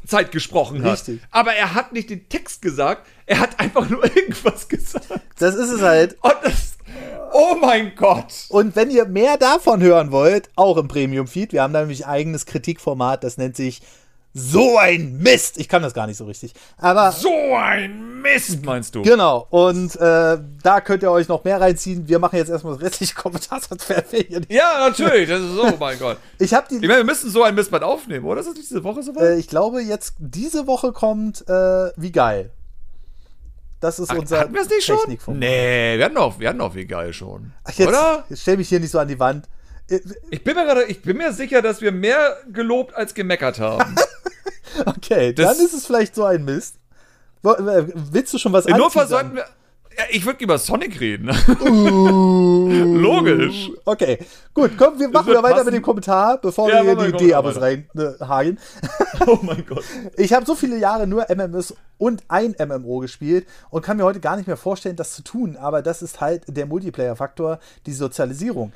Zeit 0.06 0.32
gesprochen 0.32 0.82
hat. 0.82 0.94
Richtig. 0.94 1.20
Aber 1.30 1.52
er 1.52 1.74
hat 1.74 1.92
nicht 1.92 2.10
den 2.10 2.28
Text 2.28 2.62
gesagt, 2.62 3.06
er 3.26 3.40
hat 3.40 3.60
einfach 3.60 3.88
nur 3.88 4.04
irgendwas 4.16 4.68
gesagt. 4.68 5.08
das 5.38 5.54
ist 5.54 5.70
es 5.70 5.82
halt. 5.82 6.16
Und 6.22 6.34
das, 6.42 6.78
oh 7.32 7.56
mein 7.60 7.94
Gott. 7.94 8.46
Und 8.48 8.74
wenn 8.74 8.90
ihr 8.90 9.04
mehr 9.04 9.36
davon 9.36 9.82
hören 9.82 10.10
wollt, 10.10 10.50
auch 10.56 10.76
im 10.78 10.88
Premium-Feed, 10.88 11.52
wir 11.52 11.62
haben 11.62 11.72
da 11.72 11.80
nämlich 11.80 12.06
ein 12.06 12.12
eigenes 12.12 12.46
Kritikformat, 12.46 13.22
das 13.22 13.36
nennt 13.36 13.56
sich 13.56 13.82
So 14.38 14.78
ein 14.78 15.18
Mist. 15.18 15.58
Ich 15.58 15.68
kann 15.68 15.82
das 15.82 15.92
gar 15.94 16.06
nicht 16.06 16.16
so 16.16 16.24
richtig. 16.24 16.52
Aber 16.76 17.12
So 17.12 17.30
ein 17.56 18.20
Mist, 18.22 18.64
meinst 18.64 18.94
du? 18.94 19.02
genau, 19.02 19.46
und 19.50 19.94
äh, 19.96 20.38
da 20.62 20.80
könnt 20.80 21.02
ihr 21.02 21.10
euch 21.10 21.28
noch 21.28 21.44
mehr 21.44 21.60
reinziehen. 21.60 22.08
Wir 22.08 22.18
machen 22.18 22.36
jetzt 22.36 22.48
erstmal 22.48 22.74
das 22.74 22.82
restliche 22.82 23.14
Kommentartransfer. 23.14 24.04
Ja, 24.48 24.88
natürlich. 24.88 25.28
Das 25.28 25.40
ist 25.40 25.52
so, 25.54 25.64
oh 25.64 25.76
mein 25.80 25.98
Gott. 25.98 26.18
Ich 26.38 26.54
habe 26.54 26.66
Ich 26.70 26.80
die. 26.80 26.86
meine, 26.86 27.00
wir 27.00 27.04
müssen 27.04 27.30
so 27.30 27.42
ein 27.42 27.54
Mistband 27.54 27.84
aufnehmen, 27.84 28.24
oder? 28.24 28.40
Ist 28.40 28.46
das 28.48 28.54
diese 28.54 28.84
Woche 28.84 29.02
so 29.02 29.12
Äh, 29.14 29.38
ich 29.38 29.48
glaube, 29.48 29.80
jetzt 29.82 30.14
diese 30.18 30.66
Woche 30.66 30.92
kommt 30.92 31.42
äh, 31.48 31.90
Wie 31.96 32.12
geil. 32.12 32.50
Das 33.80 34.00
ist 34.00 34.12
unser 34.12 34.40
Hatten 34.40 34.54
wir 34.54 34.62
es 34.62 34.68
nicht 34.68 34.84
schon? 34.84 35.38
Nee, 35.38 35.98
wir 35.98 36.04
hatten 36.04 36.16
auch, 36.16 36.40
wir 36.40 36.48
hatten 36.48 36.60
auch 36.60 36.74
wie 36.74 36.84
geil 36.86 37.12
schon. 37.12 37.52
Ach, 37.62 37.70
jetzt, 37.72 37.88
Oder? 37.88 38.24
jetzt 38.28 38.42
stell 38.42 38.56
mich 38.56 38.68
hier 38.68 38.80
nicht 38.80 38.90
so 38.90 38.98
an 38.98 39.06
die 39.06 39.20
Wand. 39.20 39.46
Äh, 39.88 40.00
Ich 40.30 40.44
bin 40.44 40.54
mir 40.54 40.64
gerade, 40.64 40.84
ich 40.84 41.02
bin 41.02 41.16
mir 41.16 41.32
sicher, 41.32 41.62
dass 41.62 41.80
wir 41.80 41.92
mehr 41.92 42.36
gelobt 42.52 42.94
als 42.94 43.14
gemeckert 43.14 43.58
haben. 43.60 43.94
Okay, 44.86 45.32
Das- 45.32 45.56
dann 45.56 45.66
ist 45.66 45.72
es 45.74 45.86
vielleicht 45.86 46.14
so 46.14 46.24
ein 46.24 46.44
Mist. 46.44 46.76
Äh, 47.44 47.48
Willst 48.12 48.32
du 48.34 48.38
schon 48.38 48.52
was 48.52 48.66
anteasern? 48.66 49.08
sollten 49.08 49.34
wir. 49.36 49.44
Ich 50.10 50.24
würde 50.24 50.44
über 50.44 50.56
Sonic 50.58 51.00
reden. 51.00 51.28
Uh, 51.60 52.68
Logisch. 52.68 53.70
Okay, 53.84 54.18
gut, 54.54 54.72
komm, 54.78 55.00
wir 55.00 55.08
machen 55.08 55.26
wir 55.32 55.42
weiter 55.42 55.54
passen. 55.56 55.64
mit 55.66 55.74
dem 55.74 55.82
Kommentar, 55.82 56.38
bevor 56.40 56.68
Ja, 56.68 56.76
wir 56.76 56.82
hier 56.82 56.90
die 56.90 56.96
Kommentar 57.12 57.20
D-Abos 57.26 57.60
reinhagen. 57.60 58.58
oh 59.26 59.38
mein 59.42 59.64
Gott. 59.66 59.82
Ich 60.16 60.32
habe 60.32 60.46
so 60.46 60.54
viele 60.54 60.76
Jahre 60.78 61.06
nur 61.08 61.26
MMOs 61.34 61.74
und 61.96 62.22
ein 62.28 62.54
MMO 62.64 62.98
gespielt 63.00 63.46
und 63.70 63.82
kann 63.84 63.96
mir 63.96 64.04
heute 64.04 64.20
gar 64.20 64.36
nicht 64.36 64.46
mehr 64.46 64.56
vorstellen, 64.56 64.94
das 64.96 65.12
zu 65.14 65.22
tun. 65.22 65.56
Aber 65.56 65.82
das 65.82 66.02
ist 66.02 66.20
halt 66.20 66.44
der 66.46 66.66
Multiplayer-Faktor, 66.66 67.58
die 67.86 67.92
Sozialisierung. 67.92 68.72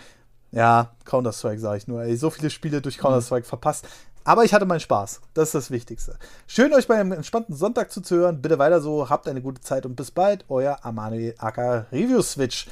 Ja, 0.53 0.91
Counter-Strike 1.07 1.59
sage 1.59 1.79
ich 1.79 1.89
nur. 1.89 2.03
Ey, 2.03 2.17
so 2.17 2.31
viele 2.31 2.51
Spiele 2.51 2.81
durch 2.81 2.99
Counter-Strike 2.99 3.47
verpasst. 3.47 3.89
Aber 4.25 4.45
ich 4.45 4.55
hatte 4.55 4.67
meinen 4.67 4.81
Spaß. 4.81 5.21
Das 5.35 5.49
ist 5.49 5.55
das 5.55 5.71
Wichtigste. 5.71 6.17
Schön, 6.47 6.73
euch 6.73 6.87
bei 6.87 6.95
einem 6.95 7.13
entspannten 7.13 7.57
Sonntag 7.57 7.91
zuzuhören. 7.91 8.41
Bitte 8.41 8.59
weiter 8.59 8.81
so. 8.81 9.11
Habt 9.11 9.27
eine 9.27 9.43
gute 9.43 9.61
Zeit 9.61 9.85
und 9.85 9.97
bis 9.97 10.11
bald. 10.11 10.45
Euer 10.49 10.79
Amani 10.83 11.35
Aka 11.39 11.87
Review 11.91 12.23
Switch. 12.23 12.69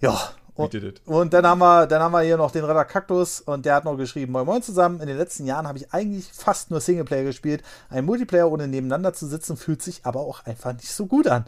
Ja. 0.00 0.16
Und, 0.54 0.74
und 1.04 1.34
dann 1.34 1.46
haben 1.46 1.58
wir, 1.58 1.86
dann 1.86 2.00
haben 2.00 2.12
wir 2.12 2.22
hier 2.22 2.38
noch 2.38 2.50
den 2.50 2.64
Redder 2.64 2.86
Kaktus 2.86 3.42
und 3.42 3.66
der 3.66 3.74
hat 3.74 3.84
noch 3.84 3.98
geschrieben, 3.98 4.32
moin 4.32 4.46
moin 4.46 4.62
zusammen. 4.62 5.00
In 5.00 5.06
den 5.06 5.18
letzten 5.18 5.44
Jahren 5.44 5.68
habe 5.68 5.76
ich 5.76 5.92
eigentlich 5.92 6.32
fast 6.32 6.70
nur 6.70 6.80
Singleplayer 6.80 7.24
gespielt. 7.24 7.62
Ein 7.90 8.06
Multiplayer 8.06 8.50
ohne 8.50 8.66
nebeneinander 8.66 9.12
zu 9.12 9.26
sitzen 9.26 9.58
fühlt 9.58 9.82
sich 9.82 10.06
aber 10.06 10.20
auch 10.20 10.46
einfach 10.46 10.72
nicht 10.72 10.90
so 10.90 11.04
gut 11.04 11.26
an. 11.26 11.44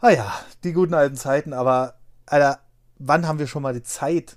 Ah 0.00 0.10
ja, 0.10 0.32
die 0.64 0.72
guten 0.72 0.94
alten 0.94 1.14
Zeiten, 1.14 1.52
aber 1.52 1.94
Alter, 2.26 2.58
wann 2.98 3.28
haben 3.28 3.38
wir 3.38 3.46
schon 3.46 3.62
mal 3.62 3.74
die 3.74 3.84
Zeit, 3.84 4.36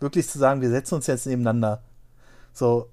wirklich 0.00 0.28
zu 0.28 0.38
sagen, 0.38 0.60
wir 0.60 0.70
setzen 0.70 0.94
uns 0.96 1.06
jetzt 1.06 1.26
nebeneinander? 1.26 1.82
So, 2.52 2.88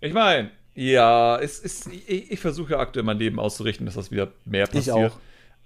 Ich 0.00 0.12
meine, 0.14 0.50
ja, 0.74 1.38
es 1.38 1.58
ist, 1.58 1.86
ich, 1.92 2.30
ich 2.32 2.40
versuche 2.40 2.78
aktuell 2.78 3.04
mein 3.04 3.18
Leben 3.18 3.38
auszurichten, 3.38 3.84
dass 3.86 3.94
das 3.96 4.10
wieder 4.10 4.28
mehr 4.44 4.66
passiert. 4.66 4.86
Ich 4.86 4.92
auch. 4.92 5.18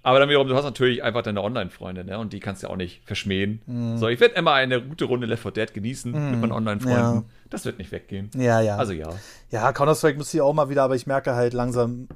Aber 0.03 0.19
dann 0.19 0.29
wiederum, 0.29 0.47
du 0.47 0.55
hast 0.55 0.63
natürlich 0.63 1.03
einfach 1.03 1.21
deine 1.21 1.41
Online-Freunde, 1.41 2.05
ne? 2.05 2.17
Und 2.19 2.31
die 2.31 2.39
kannst 2.39 2.63
du 2.63 2.67
ja 2.67 2.73
auch 2.73 2.77
nicht 2.77 3.01
verschmähen. 3.05 3.61
Mhm. 3.65 3.97
So, 3.97 4.07
ich 4.07 4.19
werde 4.19 4.35
immer 4.35 4.53
eine 4.53 4.81
gute 4.81 5.05
Runde 5.05 5.27
Left 5.27 5.41
4 5.43 5.51
Dead 5.51 5.73
genießen 5.73 6.11
mit 6.11 6.39
meinen 6.39 6.51
Online-Freunden. 6.51 6.95
Ja. 7.15 7.23
Das 7.49 7.65
wird 7.65 7.77
nicht 7.77 7.91
weggehen. 7.91 8.29
ja, 8.35 8.61
ja. 8.61 8.77
Also 8.77 8.93
ja. 8.93 9.09
ja, 9.49 9.71
Counter-Strike 9.73 10.17
müsste 10.17 10.37
ich 10.37 10.41
auch 10.41 10.53
mal 10.53 10.69
wieder, 10.69 10.83
aber 10.83 10.95
ich 10.95 11.07
merke 11.07 11.35
halt 11.35 11.53
langsam, 11.53 12.07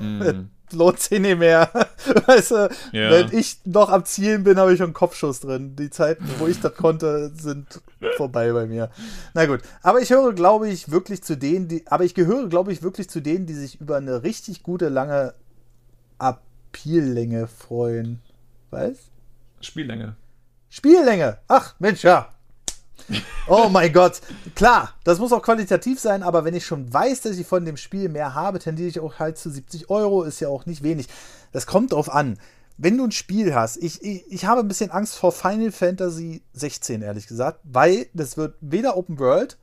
Mhm. 0.00 0.50
lohnt 0.72 1.00
sich 1.00 1.20
nicht 1.20 1.38
mehr. 1.38 1.70
weißt 2.26 2.50
du, 2.50 2.68
Ja. 2.92 3.10
wenn 3.10 3.32
ich 3.36 3.58
noch 3.64 3.90
am 3.90 4.04
Zielen 4.04 4.44
bin, 4.44 4.58
habe 4.58 4.72
ich 4.72 4.78
schon 4.78 4.86
einen 4.86 4.94
Kopfschuss 4.94 5.40
drin. 5.40 5.76
Die 5.76 5.90
Zeiten, 5.90 6.24
wo 6.38 6.46
ich 6.46 6.60
das 6.60 6.74
konnte, 6.74 7.30
sind 7.34 7.80
vorbei 8.16 8.52
bei 8.52 8.66
mir. 8.66 8.90
Na 9.34 9.46
gut, 9.46 9.60
aber 9.82 10.00
ich 10.00 10.10
höre, 10.10 10.32
glaube 10.32 10.68
ich, 10.68 10.90
wirklich 10.90 11.22
zu 11.22 11.36
denen, 11.36 11.68
die, 11.68 11.86
aber 11.86 12.04
ich 12.04 12.14
gehöre, 12.14 12.48
glaube 12.48 12.72
ich, 12.72 12.82
wirklich 12.82 13.08
zu 13.10 13.20
denen, 13.20 13.46
die 13.46 13.54
sich 13.54 13.80
über 13.80 13.96
eine 13.96 14.22
richtig 14.22 14.62
gute, 14.62 14.88
lange 14.88 15.34
Appeallänge 16.18 17.46
freuen. 17.46 18.20
Was? 18.70 18.96
Spiellänge. 19.60 20.16
Spiellänge. 20.68 21.38
Ach, 21.48 21.74
Mensch, 21.78 22.04
ja. 22.04 22.34
Oh 23.46 23.68
mein 23.70 23.92
Gott. 23.92 24.20
Klar, 24.54 24.94
das 25.04 25.18
muss 25.18 25.32
auch 25.32 25.42
qualitativ 25.42 25.98
sein, 25.98 26.22
aber 26.22 26.44
wenn 26.44 26.54
ich 26.54 26.66
schon 26.66 26.92
weiß, 26.92 27.22
dass 27.22 27.38
ich 27.38 27.46
von 27.46 27.64
dem 27.64 27.76
Spiel 27.76 28.08
mehr 28.08 28.34
habe, 28.34 28.58
tendiere 28.58 28.88
ich 28.88 29.00
auch 29.00 29.18
halt 29.18 29.38
zu 29.38 29.50
70 29.50 29.88
Euro, 29.90 30.24
ist 30.24 30.40
ja 30.40 30.48
auch 30.48 30.66
nicht 30.66 30.82
wenig. 30.82 31.08
Das 31.52 31.66
kommt 31.66 31.92
drauf 31.92 32.12
an. 32.12 32.38
Wenn 32.76 32.96
du 32.96 33.04
ein 33.04 33.12
Spiel 33.12 33.54
hast, 33.54 33.76
ich, 33.78 34.02
ich, 34.02 34.24
ich 34.30 34.44
habe 34.44 34.60
ein 34.60 34.68
bisschen 34.68 34.90
Angst 34.90 35.16
vor 35.16 35.32
Final 35.32 35.72
Fantasy 35.72 36.42
16, 36.52 37.02
ehrlich 37.02 37.26
gesagt, 37.26 37.60
weil 37.64 38.06
das 38.12 38.36
wird 38.36 38.54
weder 38.60 38.96
Open 38.96 39.18
World, 39.18 39.58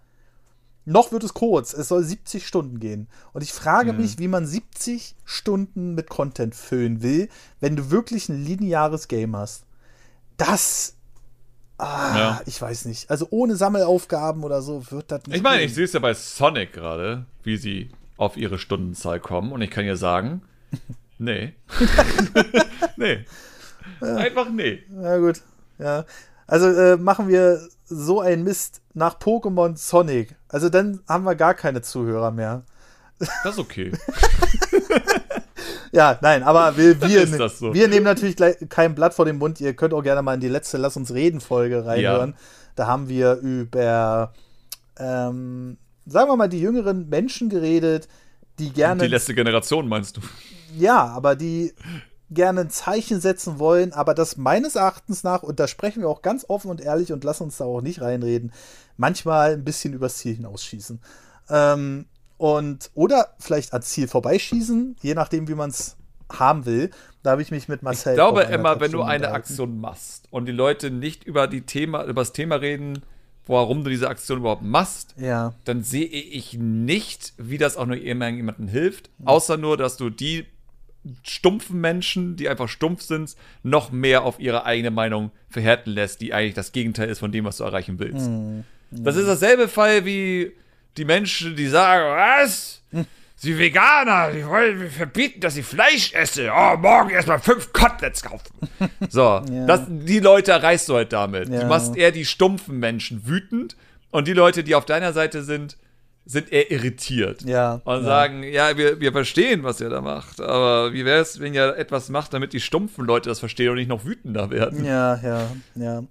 noch 0.85 1.11
wird 1.11 1.23
es 1.23 1.33
kurz. 1.33 1.73
Es 1.73 1.87
soll 1.87 2.03
70 2.03 2.45
Stunden 2.45 2.79
gehen. 2.79 3.07
Und 3.33 3.41
ich 3.41 3.53
frage 3.53 3.93
mich, 3.93 4.19
wie 4.19 4.27
man 4.27 4.45
70 4.45 5.15
Stunden 5.23 5.95
mit 5.95 6.09
Content 6.09 6.53
füllen 6.55 7.01
will, 7.01 7.29
wenn 7.59 7.75
du 7.75 7.89
wirklich 7.89 8.29
ein 8.29 8.43
lineares 8.43 9.07
Game 9.07 9.35
hast. 9.35 9.63
Das. 10.37 10.94
Ah, 11.77 12.17
Ja. 12.17 12.41
ich 12.45 12.61
weiß 12.61 12.85
nicht. 12.85 13.09
Also 13.09 13.27
ohne 13.31 13.55
Sammelaufgaben 13.55 14.43
oder 14.43 14.61
so 14.61 14.83
wird 14.91 15.11
das 15.11 15.25
nicht. 15.27 15.37
Ich 15.37 15.43
meine, 15.43 15.63
ich 15.63 15.73
sehe 15.73 15.85
es 15.85 15.93
ja 15.93 15.99
bei 15.99 16.13
Sonic 16.13 16.73
gerade, 16.73 17.25
wie 17.43 17.57
sie 17.57 17.89
auf 18.17 18.37
ihre 18.37 18.57
Stundenzahl 18.57 19.19
kommen. 19.19 19.51
Und 19.51 19.61
ich 19.61 19.69
kann 19.71 19.85
ja 19.85 19.95
sagen, 19.95 20.41
nee. 21.17 21.53
nee. 22.97 23.25
Einfach 24.01 24.49
nee. 24.49 24.83
Na 24.89 25.17
gut. 25.17 25.41
Ja. 25.77 26.05
Also 26.47 26.67
äh, 26.67 26.97
machen 26.97 27.27
wir 27.27 27.59
so 27.85 28.21
einen 28.21 28.43
Mist 28.43 28.81
nach 28.93 29.19
Pokémon 29.19 29.77
Sonic. 29.77 30.35
Also 30.47 30.69
dann 30.69 31.01
haben 31.07 31.23
wir 31.23 31.35
gar 31.35 31.53
keine 31.53 31.81
Zuhörer 31.81 32.31
mehr. 32.31 32.63
Das 33.43 33.53
ist 33.53 33.59
okay. 33.59 33.91
Ja, 35.95 36.19
nein, 36.21 36.43
aber 36.43 36.75
wir, 36.75 37.01
wir, 37.07 37.49
so. 37.49 37.73
wir 37.73 37.87
nehmen 37.87 38.03
natürlich 38.03 38.35
gleich 38.35 38.57
kein 38.67 38.95
Blatt 38.95 39.13
vor 39.13 39.23
den 39.23 39.37
Mund. 39.37 39.61
Ihr 39.61 39.73
könnt 39.73 39.93
auch 39.93 40.03
gerne 40.03 40.21
mal 40.21 40.33
in 40.33 40.41
die 40.41 40.49
letzte 40.49 40.77
Lass 40.77 40.97
uns 40.97 41.13
reden 41.13 41.39
Folge 41.39 41.85
reinhören. 41.85 42.35
Da 42.75 42.87
haben 42.87 43.07
wir 43.07 43.35
über, 43.35 44.33
ähm, 44.99 45.77
sagen 46.05 46.29
wir 46.29 46.35
mal, 46.35 46.49
die 46.49 46.59
jüngeren 46.59 47.07
Menschen 47.07 47.47
geredet, 47.47 48.09
die 48.59 48.71
gerne, 48.71 49.03
Die 49.03 49.09
letzte 49.09 49.33
Generation 49.33 49.87
meinst 49.87 50.17
du? 50.17 50.21
ja, 50.77 51.05
aber 51.07 51.37
die 51.37 51.73
gerne 52.29 52.61
ein 52.61 52.69
Zeichen 52.69 53.21
setzen 53.21 53.59
wollen, 53.59 53.93
aber 53.93 54.13
das 54.13 54.35
meines 54.35 54.75
Erachtens 54.75 55.23
nach, 55.23 55.43
und 55.43 55.61
da 55.61 55.67
sprechen 55.67 56.01
wir 56.01 56.09
auch 56.09 56.21
ganz 56.21 56.45
offen 56.49 56.71
und 56.71 56.81
ehrlich 56.81 57.13
und 57.13 57.23
lassen 57.23 57.43
uns 57.43 57.55
da 57.55 57.63
auch 57.63 57.81
nicht 57.81 58.01
reinreden, 58.01 58.51
manchmal 58.97 59.53
ein 59.53 59.63
bisschen 59.63 59.93
übers 59.93 60.17
Ziel 60.17 60.35
hinausschießen. 60.35 60.99
Ähm, 61.49 62.05
und, 62.37 62.91
oder 62.93 63.35
vielleicht 63.39 63.73
ans 63.73 63.89
Ziel 63.89 64.07
vorbeischießen, 64.07 64.97
je 65.01 65.13
nachdem, 65.13 65.47
wie 65.47 65.55
man 65.55 65.69
es 65.69 65.97
haben 66.31 66.65
will. 66.65 66.91
Da 67.23 67.31
habe 67.31 67.41
ich 67.41 67.51
mich 67.51 67.67
mit 67.67 67.83
Marcel. 67.83 68.13
Ich 68.13 68.17
glaube 68.17 68.43
immer, 68.43 68.79
wenn 68.79 68.91
du 68.91 69.01
eine. 69.01 69.31
Aktion 69.31 69.79
machst 69.79 70.27
und 70.31 70.45
die 70.45 70.51
Leute 70.51 70.91
nicht 70.91 71.23
über 71.23 71.47
die 71.47 71.61
Thema, 71.61 72.03
über 72.05 72.21
das 72.21 72.33
Thema 72.33 72.55
reden, 72.55 73.01
warum 73.47 73.83
du 73.83 73.89
diese 73.89 74.09
Aktion 74.09 74.39
überhaupt 74.39 74.63
machst, 74.63 75.15
Ja, 75.17 75.53
dann 75.65 75.83
sehe 75.83 76.05
ich 76.05 76.57
nicht, 76.57 77.33
wie 77.37 77.57
das 77.57 77.77
auch 77.77 77.85
nur 77.85 77.95
jemandem 77.97 78.67
hilft, 78.67 79.09
außer 79.23 79.57
nur, 79.57 79.77
dass 79.77 79.97
du 79.97 80.09
die 80.09 80.45
stumpfen 81.21 81.79
Menschen, 81.79 82.35
die 82.35 82.49
einfach 82.49 82.67
stumpf 82.67 83.03
sind, 83.03 83.35
noch 83.61 83.91
mehr 83.91 84.23
auf 84.23 84.39
ihre 84.39 84.65
eigene 84.65 84.89
Meinung 84.89 85.29
verhärten 85.49 85.91
lässt, 85.91 86.21
die 86.21 86.33
eigentlich 86.33 86.55
das 86.55 86.71
Gegenteil 86.71 87.09
ist 87.09 87.19
von 87.19 87.31
dem, 87.31 87.45
was 87.45 87.57
du 87.57 87.63
erreichen 87.63 87.99
willst. 87.99 88.27
Das 88.89 89.15
ist 89.15 89.27
dasselbe 89.27 89.67
Fall 89.67 90.05
wie 90.05 90.53
die 90.97 91.05
Menschen, 91.05 91.55
die 91.55 91.67
sagen, 91.67 92.15
was? 92.15 92.81
Sie 93.37 93.59
Veganer, 93.59 94.31
die 94.31 94.45
wollen 94.45 94.79
mir 94.79 94.89
verbieten, 94.89 95.41
dass 95.41 95.57
ich 95.57 95.65
Fleisch 95.65 96.13
esse. 96.13 96.49
Oh, 96.51 96.77
morgen 96.77 97.09
erstmal 97.09 97.39
fünf 97.39 97.73
Koteletts 97.73 98.23
kaufen. 98.23 98.53
So, 99.09 99.41
das, 99.67 99.81
die 99.87 100.19
Leute 100.19 100.51
erreichst 100.51 100.89
du 100.89 100.95
halt 100.95 101.13
damit. 101.13 101.49
Ja. 101.49 101.61
Du 101.61 101.67
machst 101.67 101.95
eher 101.95 102.11
die 102.11 102.25
stumpfen 102.25 102.79
Menschen 102.79 103.27
wütend 103.27 103.75
und 104.11 104.27
die 104.27 104.33
Leute, 104.33 104.63
die 104.63 104.73
auf 104.73 104.85
deiner 104.85 105.13
Seite 105.13 105.43
sind, 105.43 105.77
sind 106.25 106.51
eher 106.51 106.71
irritiert. 106.71 107.43
Ja, 107.43 107.81
Und 107.83 107.97
ja. 107.97 108.03
sagen, 108.03 108.43
ja, 108.43 108.77
wir, 108.77 108.99
wir 108.99 109.11
verstehen, 109.11 109.63
was 109.63 109.79
ihr 109.79 109.89
da 109.89 110.01
macht, 110.01 110.41
aber 110.41 110.93
wie 110.93 111.05
wäre 111.05 111.21
es, 111.21 111.39
wenn 111.39 111.53
ihr 111.53 111.77
etwas 111.77 112.09
macht, 112.09 112.33
damit 112.33 112.53
die 112.53 112.59
stumpfen 112.59 113.05
Leute 113.05 113.29
das 113.29 113.39
verstehen 113.39 113.69
und 113.69 113.75
nicht 113.75 113.89
noch 113.89 114.05
wütender 114.05 114.49
werden? 114.49 114.83
ja, 114.85 115.19
ja, 115.21 115.51
ja. 115.75 116.03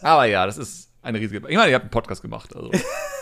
Aber 0.00 0.24
ja, 0.24 0.46
das 0.46 0.58
ist 0.58 0.88
eine 1.02 1.18
riesige. 1.18 1.46
Ich 1.48 1.56
meine, 1.56 1.70
ihr 1.70 1.74
habt 1.74 1.84
einen 1.84 1.90
Podcast 1.90 2.22
gemacht, 2.22 2.54
also 2.54 2.70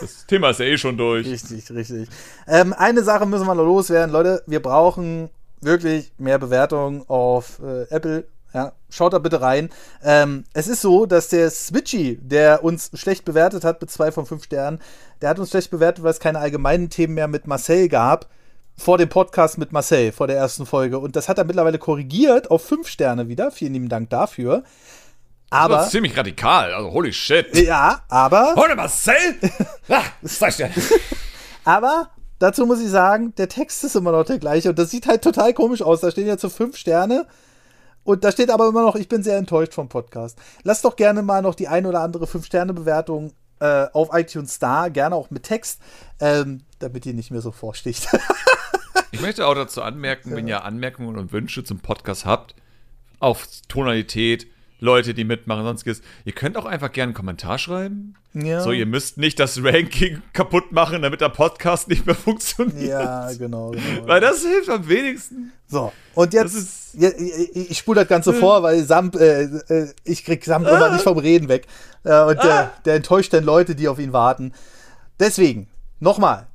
das 0.00 0.26
Thema 0.28 0.50
ist 0.50 0.60
ja 0.60 0.66
eh 0.66 0.78
schon 0.78 0.96
durch. 0.96 1.26
Richtig, 1.26 1.70
richtig. 1.70 2.08
Ähm, 2.46 2.72
eine 2.74 3.02
Sache 3.02 3.26
müssen 3.26 3.46
wir 3.46 3.54
noch 3.54 3.64
loswerden, 3.64 4.12
Leute. 4.12 4.42
Wir 4.46 4.60
brauchen 4.60 5.30
wirklich 5.60 6.12
mehr 6.18 6.38
Bewertungen 6.38 7.02
auf 7.08 7.60
äh, 7.60 7.82
Apple. 7.90 8.24
Ja, 8.52 8.72
schaut 8.88 9.12
da 9.12 9.18
bitte 9.18 9.40
rein. 9.40 9.70
Ähm, 10.02 10.44
es 10.52 10.66
ist 10.66 10.82
so, 10.82 11.06
dass 11.06 11.28
der 11.28 11.50
Switchy, 11.50 12.18
der 12.20 12.64
uns 12.64 12.90
schlecht 12.94 13.24
bewertet 13.24 13.64
hat 13.64 13.80
mit 13.80 13.90
zwei 13.90 14.10
von 14.10 14.26
fünf 14.26 14.44
Sternen, 14.44 14.80
der 15.22 15.30
hat 15.30 15.38
uns 15.38 15.50
schlecht 15.50 15.70
bewertet, 15.70 16.02
weil 16.02 16.10
es 16.10 16.18
keine 16.18 16.40
allgemeinen 16.40 16.90
Themen 16.90 17.14
mehr 17.14 17.28
mit 17.28 17.46
Marcel 17.46 17.88
gab. 17.88 18.28
Vor 18.76 18.98
dem 18.98 19.10
Podcast 19.10 19.58
mit 19.58 19.72
Marcel, 19.72 20.10
vor 20.10 20.26
der 20.26 20.36
ersten 20.36 20.64
Folge. 20.64 20.98
Und 20.98 21.14
das 21.14 21.28
hat 21.28 21.38
er 21.38 21.44
mittlerweile 21.44 21.78
korrigiert 21.78 22.50
auf 22.50 22.64
fünf 22.64 22.88
Sterne 22.88 23.28
wieder. 23.28 23.50
Vielen 23.50 23.74
lieben 23.74 23.88
Dank 23.90 24.10
dafür. 24.10 24.64
Das 25.50 25.58
Aber, 25.58 25.82
ist 25.82 25.90
ziemlich 25.90 26.16
radikal, 26.16 26.72
also 26.72 26.92
holy 26.92 27.12
shit. 27.12 27.56
ja, 27.56 28.04
aber. 28.08 28.54
Heute 28.56 28.76
Marcel? 28.76 29.14
Ah, 29.88 30.04
das 30.22 30.56
dir. 30.56 30.70
Aber 31.64 32.10
dazu 32.38 32.64
muss 32.64 32.80
ich 32.80 32.88
sagen, 32.88 33.34
der 33.34 33.48
Text 33.48 33.82
ist 33.82 33.96
immer 33.96 34.12
noch 34.12 34.24
der 34.24 34.38
gleiche 34.38 34.68
und 34.70 34.78
das 34.78 34.90
sieht 34.90 35.08
halt 35.08 35.22
total 35.22 35.52
komisch 35.52 35.82
aus. 35.82 36.00
Da 36.00 36.12
stehen 36.12 36.28
jetzt 36.28 36.42
so 36.42 36.48
fünf 36.48 36.76
Sterne 36.76 37.26
und 38.04 38.22
da 38.22 38.30
steht 38.30 38.50
aber 38.50 38.68
immer 38.68 38.82
noch, 38.82 38.94
ich 38.94 39.08
bin 39.08 39.24
sehr 39.24 39.36
enttäuscht 39.38 39.74
vom 39.74 39.88
Podcast. 39.88 40.38
Lasst 40.62 40.84
doch 40.84 40.94
gerne 40.94 41.22
mal 41.22 41.42
noch 41.42 41.56
die 41.56 41.66
ein 41.66 41.84
oder 41.86 42.00
andere 42.00 42.28
Fünf-Sterne-Bewertung 42.28 43.32
äh, 43.58 43.86
auf 43.92 44.10
iTunes 44.12 44.60
da, 44.60 44.88
gerne 44.88 45.16
auch 45.16 45.30
mit 45.30 45.42
Text, 45.42 45.80
ähm, 46.20 46.62
damit 46.78 47.04
ihr 47.06 47.14
nicht 47.14 47.30
mehr 47.32 47.42
so 47.42 47.50
vorsticht. 47.52 48.08
Ich 49.12 49.20
möchte 49.20 49.44
auch 49.46 49.54
dazu 49.54 49.82
anmerken, 49.82 50.36
wenn 50.36 50.46
ihr 50.46 50.64
Anmerkungen 50.64 51.18
und 51.18 51.32
Wünsche 51.32 51.64
zum 51.64 51.80
Podcast 51.80 52.26
habt, 52.26 52.54
auf 53.18 53.46
Tonalität, 53.68 54.46
Leute, 54.80 55.14
die 55.14 55.24
mitmachen, 55.24 55.64
sonstiges. 55.64 56.00
Ihr 56.24 56.32
könnt 56.32 56.56
auch 56.56 56.64
einfach 56.64 56.90
gerne 56.90 57.08
einen 57.10 57.14
Kommentar 57.14 57.58
schreiben. 57.58 58.14
Ja. 58.32 58.60
So, 58.60 58.72
ihr 58.72 58.86
müsst 58.86 59.18
nicht 59.18 59.38
das 59.38 59.62
Ranking 59.62 60.22
kaputt 60.32 60.72
machen, 60.72 61.02
damit 61.02 61.20
der 61.20 61.28
Podcast 61.28 61.88
nicht 61.88 62.06
mehr 62.06 62.14
funktioniert. 62.14 62.88
Ja, 62.88 63.30
genau, 63.34 63.70
genau. 63.70 64.06
Weil 64.06 64.20
das 64.20 64.42
hilft 64.42 64.68
am 64.70 64.88
wenigsten. 64.88 65.52
So, 65.68 65.92
und 66.14 66.32
jetzt, 66.32 66.54
ist- 66.54 66.94
ich, 67.54 67.78
spule 67.78 68.00
das 68.00 68.08
Ganze 68.08 68.32
vor, 68.32 68.62
weil 68.62 68.82
Sam, 68.84 69.10
äh, 69.16 69.42
äh, 69.42 69.92
ich 70.04 70.24
krieg 70.24 70.44
Sam 70.44 70.64
immer 70.66 70.90
nicht 70.90 71.02
vom 71.02 71.18
Reden 71.18 71.48
weg. 71.48 71.66
Äh, 72.04 72.22
und 72.24 72.42
der, 72.42 72.72
der 72.84 72.96
enttäuscht 72.96 73.32
dann 73.32 73.44
Leute, 73.44 73.74
die 73.74 73.86
auf 73.86 73.98
ihn 73.98 74.12
warten. 74.12 74.52
Deswegen, 75.20 75.68
nochmal, 76.00 76.46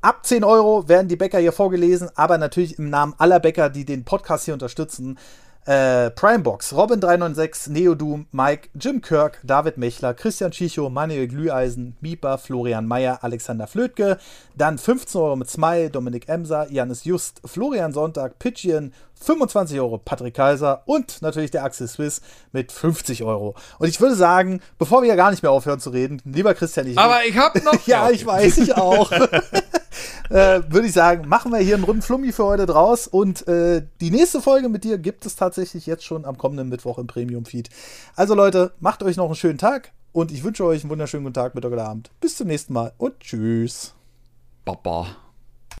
ab 0.00 0.24
10 0.26 0.44
Euro 0.44 0.88
werden 0.88 1.08
die 1.08 1.16
Bäcker 1.16 1.38
hier 1.38 1.52
vorgelesen, 1.52 2.08
aber 2.14 2.38
natürlich 2.38 2.78
im 2.78 2.90
Namen 2.90 3.14
aller 3.18 3.40
Bäcker, 3.40 3.70
die 3.70 3.84
den 3.84 4.04
Podcast 4.04 4.44
hier 4.44 4.54
unterstützen. 4.54 5.18
Äh, 5.66 6.10
Primebox, 6.10 6.72
Robin396, 6.72 7.70
Neodoom, 7.70 8.26
Mike, 8.32 8.70
Jim 8.74 9.02
Kirk, 9.02 9.40
David 9.42 9.76
Mechler, 9.76 10.14
Christian 10.14 10.52
Schicho, 10.52 10.88
Manuel 10.88 11.28
Glüheisen, 11.28 11.96
Mieper, 12.00 12.38
Florian 12.38 12.86
Mayer, 12.86 13.18
Alexander 13.22 13.66
Flötke, 13.66 14.18
dann 14.56 14.78
15 14.78 15.20
Euro 15.20 15.36
mit 15.36 15.50
Smile, 15.50 15.90
Dominik 15.90 16.28
Emser, 16.28 16.66
Janis 16.70 17.04
Just, 17.04 17.42
Florian 17.44 17.92
Sonntag, 17.92 18.38
Pitchian, 18.38 18.94
25 19.22 19.78
Euro 19.78 19.98
Patrick 19.98 20.34
Kaiser 20.34 20.82
und 20.86 21.20
natürlich 21.20 21.50
der 21.50 21.64
Axel 21.64 21.88
Swiss 21.88 22.22
mit 22.52 22.72
50 22.72 23.22
Euro. 23.22 23.54
Und 23.78 23.88
ich 23.88 24.00
würde 24.00 24.14
sagen, 24.14 24.60
bevor 24.78 25.02
wir 25.02 25.10
ja 25.10 25.16
gar 25.16 25.30
nicht 25.30 25.42
mehr 25.42 25.52
aufhören 25.52 25.78
zu 25.78 25.90
reden, 25.90 26.22
lieber 26.24 26.54
Christian, 26.54 26.86
ich 26.86 26.98
Aber 26.98 27.24
ich 27.26 27.36
hab 27.36 27.54
noch. 27.62 27.80
ja, 27.86 28.08
ich 28.10 28.24
weiß, 28.24 28.58
ich 28.58 28.76
auch. 28.76 29.12
äh, 30.30 30.62
Würde 30.68 30.86
ich 30.86 30.92
sagen, 30.92 31.28
machen 31.28 31.52
wir 31.52 31.58
hier 31.58 31.74
einen 31.74 31.84
runden 31.84 32.02
Flummi 32.02 32.32
für 32.32 32.44
heute 32.44 32.66
draus. 32.66 33.06
Und 33.06 33.46
äh, 33.48 33.82
die 34.00 34.10
nächste 34.10 34.40
Folge 34.40 34.68
mit 34.68 34.84
dir 34.84 34.98
gibt 34.98 35.26
es 35.26 35.36
tatsächlich 35.36 35.86
jetzt 35.86 36.04
schon 36.04 36.24
am 36.24 36.38
kommenden 36.38 36.68
Mittwoch 36.68 36.98
im 36.98 37.06
Premium-Feed. 37.06 37.68
Also 38.16 38.34
Leute, 38.34 38.72
macht 38.80 39.02
euch 39.02 39.16
noch 39.16 39.26
einen 39.26 39.34
schönen 39.34 39.58
Tag 39.58 39.92
und 40.12 40.32
ich 40.32 40.44
wünsche 40.44 40.64
euch 40.64 40.82
einen 40.82 40.90
wunderschönen 40.90 41.24
guten 41.24 41.34
Tag, 41.34 41.54
Mittag 41.54 41.72
oder 41.72 41.88
Abend. 41.88 42.10
Bis 42.20 42.36
zum 42.36 42.48
nächsten 42.48 42.72
Mal 42.72 42.92
und 42.98 43.20
tschüss. 43.20 43.94
Baba. 44.64 45.29